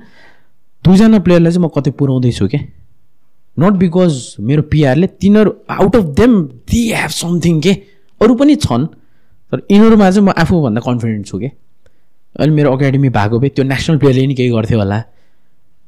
[0.83, 2.61] दुईजना प्लेयरलाई चाहिँ म कतै पुऱ्याउँदैछु क्या
[3.57, 6.33] नट बिकज मेरो पिआरले तिनीहरू out of them
[6.71, 7.73] they have something के
[8.21, 8.85] अरू पनि छन्
[9.51, 11.49] तर यिनीहरूमा चाहिँ म आफूभन्दा कन्फिडेन्ट छु कि
[12.39, 14.99] अहिले मेरो एकाडेमी भएको भए त्यो नेसनल प्लेयरले नि केही गर्थ्यो होला।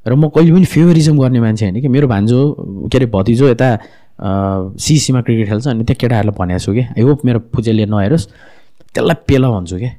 [0.06, 2.40] र म कहिले पनि फेभरिजम गर्ने मान्छे होइन कि मेरो भान्जो
[2.91, 3.68] के अरे भतिजो यता
[4.22, 8.26] सिसीमा क्रिकेट खेल्छ अनि त्यो केटाहरूलाई भनेको छु कि आई होप मेरो पुजेले नहेरोस्।
[8.93, 9.91] त्यसलाई पेल भन्छु क्या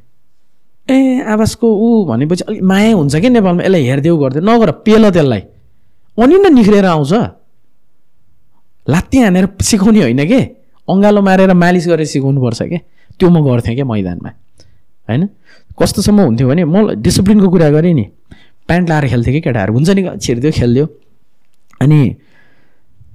[0.88, 0.96] ए
[1.32, 3.62] आवासको ऊ भनेपछि अलिक माया हुन्छ क्या नेपालमा?
[3.62, 5.42] यसलाई हेरिदेऊ गरिदियो नगर पेल त्यसलाई।
[6.18, 7.12] अनि न निख्रेर आउँछ।
[8.86, 10.40] लात्ती हानेर सिकाउने होइन कि?
[10.88, 12.80] अँगालो मारेर मालिस गरेर सिकाउनुपर्छ क्या
[13.18, 14.30] त्यो म गर्थेँ क्या मैदानमा?
[15.08, 15.22] होइन?
[15.78, 18.04] कस्तोसम्म हुन्थ्यो भने म डिसिप्लिनको कुरा गरेँ नि।
[18.68, 19.72] प्यान्ट लाएर खेल्थेँ कि केटाहरू?
[19.74, 20.86] हुन्छ नि छिरिदियो खेलिदियो।
[21.80, 21.98] अनि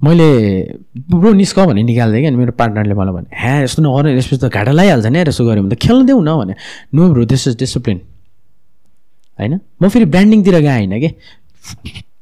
[0.04, 0.28] मैले
[1.10, 4.50] ब्रो निस्क भने निकाल्थेँ कि अनि मेरो पार्टनरले मलाई भने ह्या यस्तो नगर्ने यसपछि त
[4.50, 6.54] घाटा लगाइहाल्छ नि यसो गऱ्यो भने त खेल्नु देऊ न भने
[6.94, 8.00] no bro this is discipline
[9.38, 9.60] होइन?
[9.82, 11.10] म फेरि ब्रान्डिङतिर गएँ होइन कि?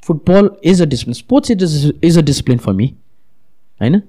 [0.07, 2.87] Football is a discipline sports is is a discipline for me
[3.81, 4.01] होइन?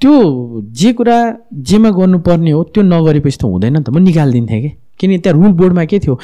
[0.00, 0.12] त्यो
[0.80, 1.18] जे कुरा
[1.52, 4.70] जेमा गर्नुपर्ने हो त्यो नगरेपछि त हुँदैन नि त। म निकालिदिन्थेँ कि?
[4.98, 6.18] किन त्यहाँ रुल बोर्डमा के थियो?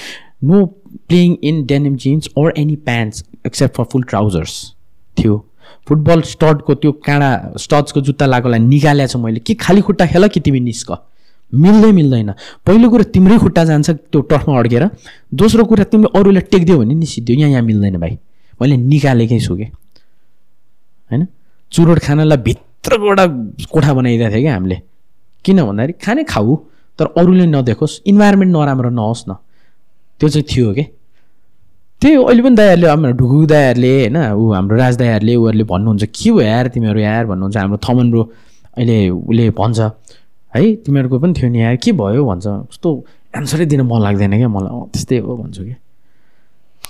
[0.44, 0.64] No
[1.08, 4.54] playing in denim jeans or any pants except for full trousers
[5.16, 5.34] थियो।
[5.86, 10.40] फुटबल स्टडको त्यो काँडा स्टड्सको जुत्ता लागेकोलाई निकालेको छु मैले। कि खाली खुट्टा खेल कि
[10.40, 10.90] तिमी निस्क?
[11.54, 12.32] मिल्दै मिल्दैन।
[12.66, 14.90] पहिलो कुरो तिम्रै खुट्टा जान्छ त्यो टर्फमा अड्केर।
[15.34, 18.18] दोस्रो कुरा तिमीले अरूलाई टेक्दियो भने निसिदियो यहाँ यहाँ मिल्दैन भाइ।
[18.62, 19.64] मैले निकालेकै छु कि?
[21.10, 21.26] होइन?
[21.72, 22.54] चुरोट खानलाई
[22.90, 23.26] एउटा
[23.70, 24.82] कोठा बनाइदिएको थियो क्या हामीले।
[25.44, 26.56] किन भन्दाखेरि खाने खाऊ
[26.98, 29.36] तर अरूले नदेखोस्। इन्भाइरोमेन्ट नराम्रो नहोस् न।
[30.20, 30.84] त्यो चाहिँ थियो कि?
[32.06, 36.04] त्यही हो अहिले पनि दायाहरूले हाम्रो ढुकु दायाहरूले होइन ऊ हाम्रो राज दायाहरूले उहरूले भन्नुहुन्छ
[36.14, 37.26] के भयो यार तिमीहरू यार?
[37.26, 38.22] भन्नुहुन्छ हाम्रो थमन ब्रो
[38.78, 39.78] अहिले उसले भन्छ
[40.54, 42.22] है तिमीहरूको पनि थियो नि यार के भयो?
[42.30, 42.88] भन्छ कस्तो
[43.34, 45.74] एन्सरै दिन मन लाग्दैन क्या मलाई त्यस्तै हो भन्छु कि।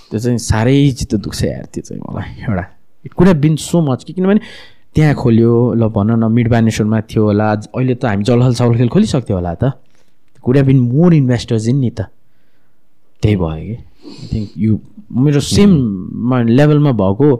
[0.09, 2.65] त्यो चाहिँ साह्रै चित्त दुख्छ यार त्यो चाहिँ मलाई एउटा
[3.05, 4.39] it could been so much कि किनभने
[4.93, 8.89] त्यहाँ खोल्यो ल भन न मिड बानेश्वरमा थियो होला अहिले त हामी जलहल चावल खेल
[8.93, 9.73] खोलिसक्थ्यो होला त।
[10.45, 12.05] Could been more investors in नि त।
[13.21, 13.77] त्यही भयो कि।
[14.07, 14.79] आई थिङ्क यु
[15.25, 15.71] मेरो सेम
[16.49, 17.35] लेभलमा भएको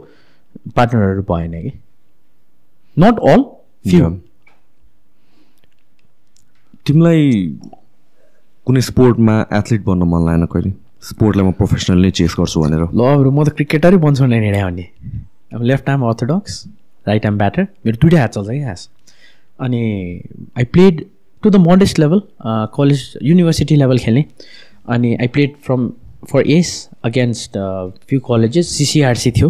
[0.76, 1.72] पार्टनरहरू भएन कि?
[2.96, 3.42] Not all
[3.90, 4.10] few.
[6.86, 7.22] तिमीलाई
[8.66, 10.72] कुनै स्पोर्टमा एथलिट बन्न मन लागेन कहिले?
[11.08, 14.86] स्पोर्टलाई म प्रोफेसनल्ली चेस गर्छु भनेर। ल अब म त क्रिकेटरै बन्छु भने हिँडेँ भने
[15.54, 16.54] अब left arm orthodox
[17.08, 18.88] right arm batter मेरो दुइटै हात चल्छ क्या खास।
[19.60, 19.82] अनि
[20.58, 21.04] I played
[21.42, 22.20] to the modest level
[22.74, 24.24] college university level खेल्ने।
[24.94, 25.80] अनि I played from
[26.26, 27.58] for us against
[28.08, 29.48] few colleges CCRC थियो.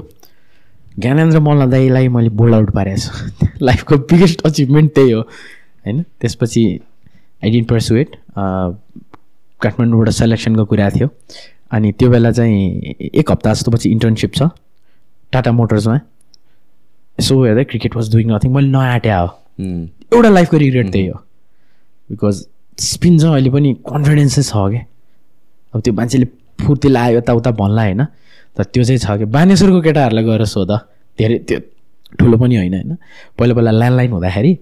[0.99, 6.03] ज्ञानेन्द्र मल्ल दाईलाई मैले बोल्ड आउट पारेको छु लाइफको बिगेस्ट अचिभमेन्ट त्यही हो। होइन?
[6.20, 6.65] त्यसपछि
[7.45, 11.09] आई डिन्ट पर्सु इट काठमाडौँबाट सेलेक्सनको कुरा थियो।
[11.73, 14.49] अनि त्यो बेला चाहिँ एक हप्ता जस्तो पछि इन्टर्नसिप छ।
[15.32, 15.95] टाटा मोटर्समा
[17.19, 19.28] यसो हेर्दा क्रिकेट वाज डुइङ नथिङ मैले नआट्या हो।
[19.61, 21.19] एउटा लाइफको रिग्रेट त्यही हो।
[22.11, 22.47] बिकज
[22.78, 24.85] स्पिन चाहिँ अहिले पनि कन्फिडेन्सै छ क्या
[25.74, 26.27] अब त्यो मान्छेले
[26.59, 28.05] फुर्ती लायो यताउता भन्ला होइन।
[28.56, 30.72] तर त्यो चाहिँ छ कि बानेश्वरको केटाहरूलाई गएर सोध।
[31.18, 31.59] धेरै त्यो
[32.18, 32.97] ठुलो पनि होइन होइन।
[33.39, 34.59] पहिला पहिला ल्यान्डलाइन हुँदाखेरि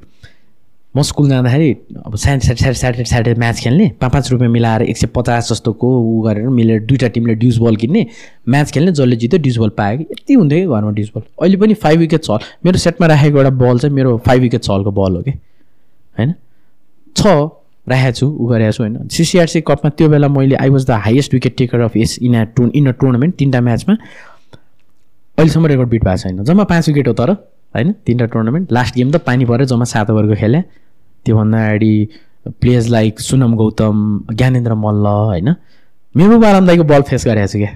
[0.95, 1.71] म स्कुल जाँदाखेरि
[2.07, 5.49] अब sat sat sat Saturday Saturday match खेल्ने पाँच पाँच रुपियाँ मिलाएर एक सय पचास
[5.51, 8.07] जस्तोको ऊ गरेर मिलेर दुइटा टिमले ड्युस बल किन्ने
[8.49, 11.57] म्याच खेल्ने जसले जित्यो ड्युस बल पायो कि यति हुन्थ्यो कि घरमा ड्युस बल। अहिले
[11.57, 15.17] पनि फाइभ विकेट चल मेरो सेटमा राखेको एउटा बल चाहिँ मेरो फाइभ विकेट चलको बल
[15.17, 16.35] हो कि होइन?
[17.17, 17.27] छ
[17.87, 21.35] राखेको छु ऊ गरेको छु होइन। सिसिआरसी कपमा त्यो बेला मैले I was the highest
[21.35, 23.95] wicket taker of us in a tour in a tournament तिनवटा म्याचमा।
[25.39, 27.93] अहिलेसम्म रेकर्ड बिट भएको छैन। जम्मा पाँच विकेट हो तर होइन?
[28.07, 30.61] तिनवटा टुर्नामेन्ट लास्ट गेम त पानी पऱ्यो जम्मा सात ओभरको खेले।
[31.25, 32.09] त्योभन्दा अगाडि
[32.61, 33.97] प्लेयर्स लाइक सुनम गौतम
[34.33, 35.55] ज्ञानेन्द्र मल्ल होइन?
[36.15, 37.73] मेरो बाराम दाईको बल फेस गरेको छु क्या।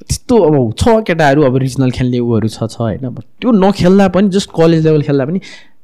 [0.00, 3.08] त्यस्तो अब छ केटाहरू अब रिजनल खेल्ने ऊहरू छ छ होइन?
[3.40, 5.40] त्यो नखेल्दा पनि जस्ट कलेज लेभल खेल्दा पनि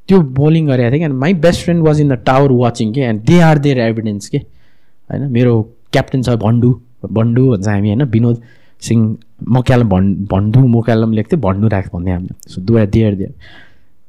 [0.07, 3.21] त्यो बोलिङ गरेको थिएँ क्या my best friend was in the tower watching के। And
[3.29, 5.61] they are there evidence के। होइन मेरो
[5.93, 6.69] क्याप्टेन छ भन्डु
[7.11, 8.41] भन्डु भन्छ हामी होइन विनोद
[8.81, 9.01] सिंह
[9.49, 13.33] मक्यालम भन् भन्डु मोकालम लेख्थ्यो भन्डु राख भन्थ्यो हामीले सो दुवा देयर देयर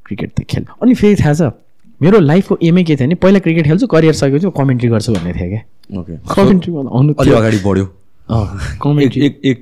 [0.05, 1.51] क्रिकेट त खेल अनि फेरि थाहा छ
[2.01, 5.49] मेरो लाइफको एमै के थियो भने पहिला क्रिकेट खेल्छु करियर सकेपछि कमेन्ट्री गर्छु भन्ने थियो
[5.49, 5.61] क्या।
[5.99, 7.85] ओके कमेन्ट्रीमा आउनु अलि अगाडि बढ्यो।
[8.83, 9.59] कमेन्ट्री एक एक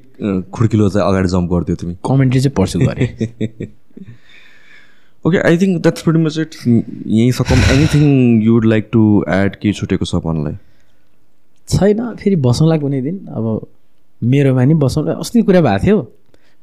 [0.53, 3.07] खुड्किलो चाहिँ अगाडि जम्प गर्थ्यो तिमी। कमेन्ट्री चाहिँ पर्सु गरेँ
[5.26, 8.04] okay I think that's pretty much it यहीँ सकौँ। Anything
[8.44, 9.04] you would like to
[9.36, 10.55] add के छुटेको छ भन्नलाई
[11.70, 13.46] छैन फेरि बसौँला कुनै दिन। अब
[14.21, 15.97] मेरोमा नि बसौँला अस्ति कुरा भएको थियो।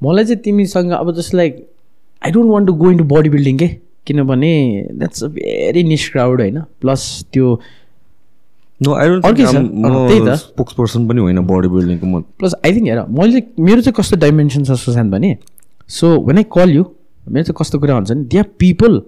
[0.02, 1.52] मलाई चाहिँ तिमीसँग अब just like
[2.23, 3.68] I don't want to go into body building के?
[4.07, 4.52] किनभने
[4.92, 6.60] that's a very niche crowd होइन?
[6.81, 7.02] प्लस
[7.33, 7.58] त्यो।
[8.83, 14.16] स्पोक्स पर्सन पनि होइन बडी बिल्डिङको म। प्लस आई थिङ्क हेर मैले मेरो चाहिँ कस्तो
[14.16, 15.36] डाइमेन्सन छ सुशान्त भने।
[15.89, 16.84] So when I call you
[17.28, 19.02] मेरो चाहिँ कस्तो कुरा हुन्छ नि त्यहाँ पिपल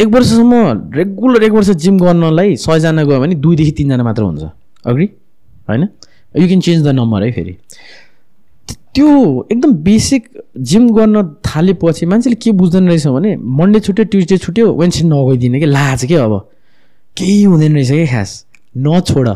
[0.00, 0.54] एक वर्षसम्म
[0.94, 4.42] रेगुलर एक वर्ष जिम गर्नलाई सयजना गयो भने दुईदेखि तिनजना मात्र हुन्छ।
[4.86, 5.10] अग्री
[5.68, 5.88] होइन?
[6.36, 7.56] You can change the number है फेरि।
[8.94, 9.08] त्यो
[9.52, 10.28] एकदम बेसिक
[10.58, 15.66] जिम गर्न थालेपछि मान्छेले के बुझ्दैन रहेछ भने मन्डे छुट्यो ट्युसडे छुट्यो वेन्सडे नगइदिने कि
[15.66, 16.48] लाज के अब?
[17.16, 18.46] केही हुँदैन रहेछ कि खास?
[18.76, 19.28] नछोड।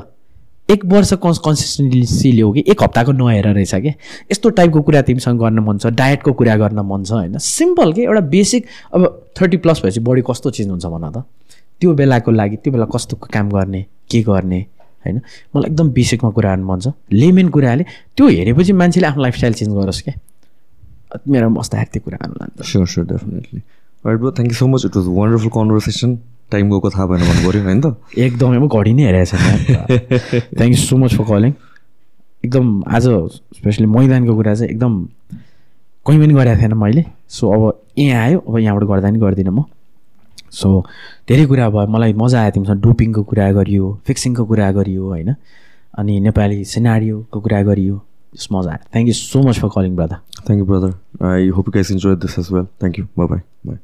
[0.71, 3.93] एक वर्ष कन्स कन्सिस्टेन्सी ल्याऊ कि एक हप्ताको नहेर रहेछ कि?
[4.33, 7.39] यस्तो टाइपको कुरा तिमीसँग गर्न मन छ डायटको कुरा गर्न मन छ होइन?
[7.39, 8.03] सिम्पल के?
[8.03, 9.07] एउटा बेसिक अब
[9.41, 11.25] थर्टी प्लस भएपछि बडी कस्तो चेन्ज हुन्छ भन त?
[11.81, 14.61] त्यो बेलाको लागि त्यो बेला कस्तो काम गर्ने के गर्ने
[15.05, 15.21] होइन?
[15.57, 17.85] मलाई एकदम बेसिकमा कुरा गर्नु मन छ। लेमेन कुराले
[18.17, 20.15] त्यो हेरेपछि मान्छेले आफ्नो लाइफस्टाइल चेन्ज गरोस् क्या
[21.29, 23.61] मेरो मस्त आएको त्यो कुरा गर्नु लान्छ sure sure definitely
[24.07, 26.11] right bro thank you so much it was wonderful conversation
[26.53, 29.59] time गएको थाहा भएन भन्नु पऱ्यो होइन त एकदमै म घडी नै हेरेको छैन
[30.59, 31.53] thank you so much for calling
[32.45, 33.09] एकदम आज
[33.57, 34.93] स्पेसली मैदानको कुरा चाहिँ एकदम
[36.07, 37.62] कहीँ पनि गरेको थिएन मैले सो अब
[37.99, 39.65] यहाँ आयो अब यहाँबाट गर्दा पनि गर्दिनँ म
[40.53, 40.69] सो
[41.29, 45.35] धेरै कुरा भयो मलाई मजा आयो तिमीसँग डोपिङको कुरा गरियो फिक्सिङको कुरा गरियो होइन
[45.99, 48.01] अनि नेपाली सिनारियोको कुरा गरियो
[48.35, 50.95] जस मजा आयो thank you so much for calling brother you, brother.
[51.20, 52.69] I hope you guys enjoyed this as well.
[52.79, 53.09] Thank you.
[53.17, 53.43] Bye bye.
[53.65, 53.79] Bye.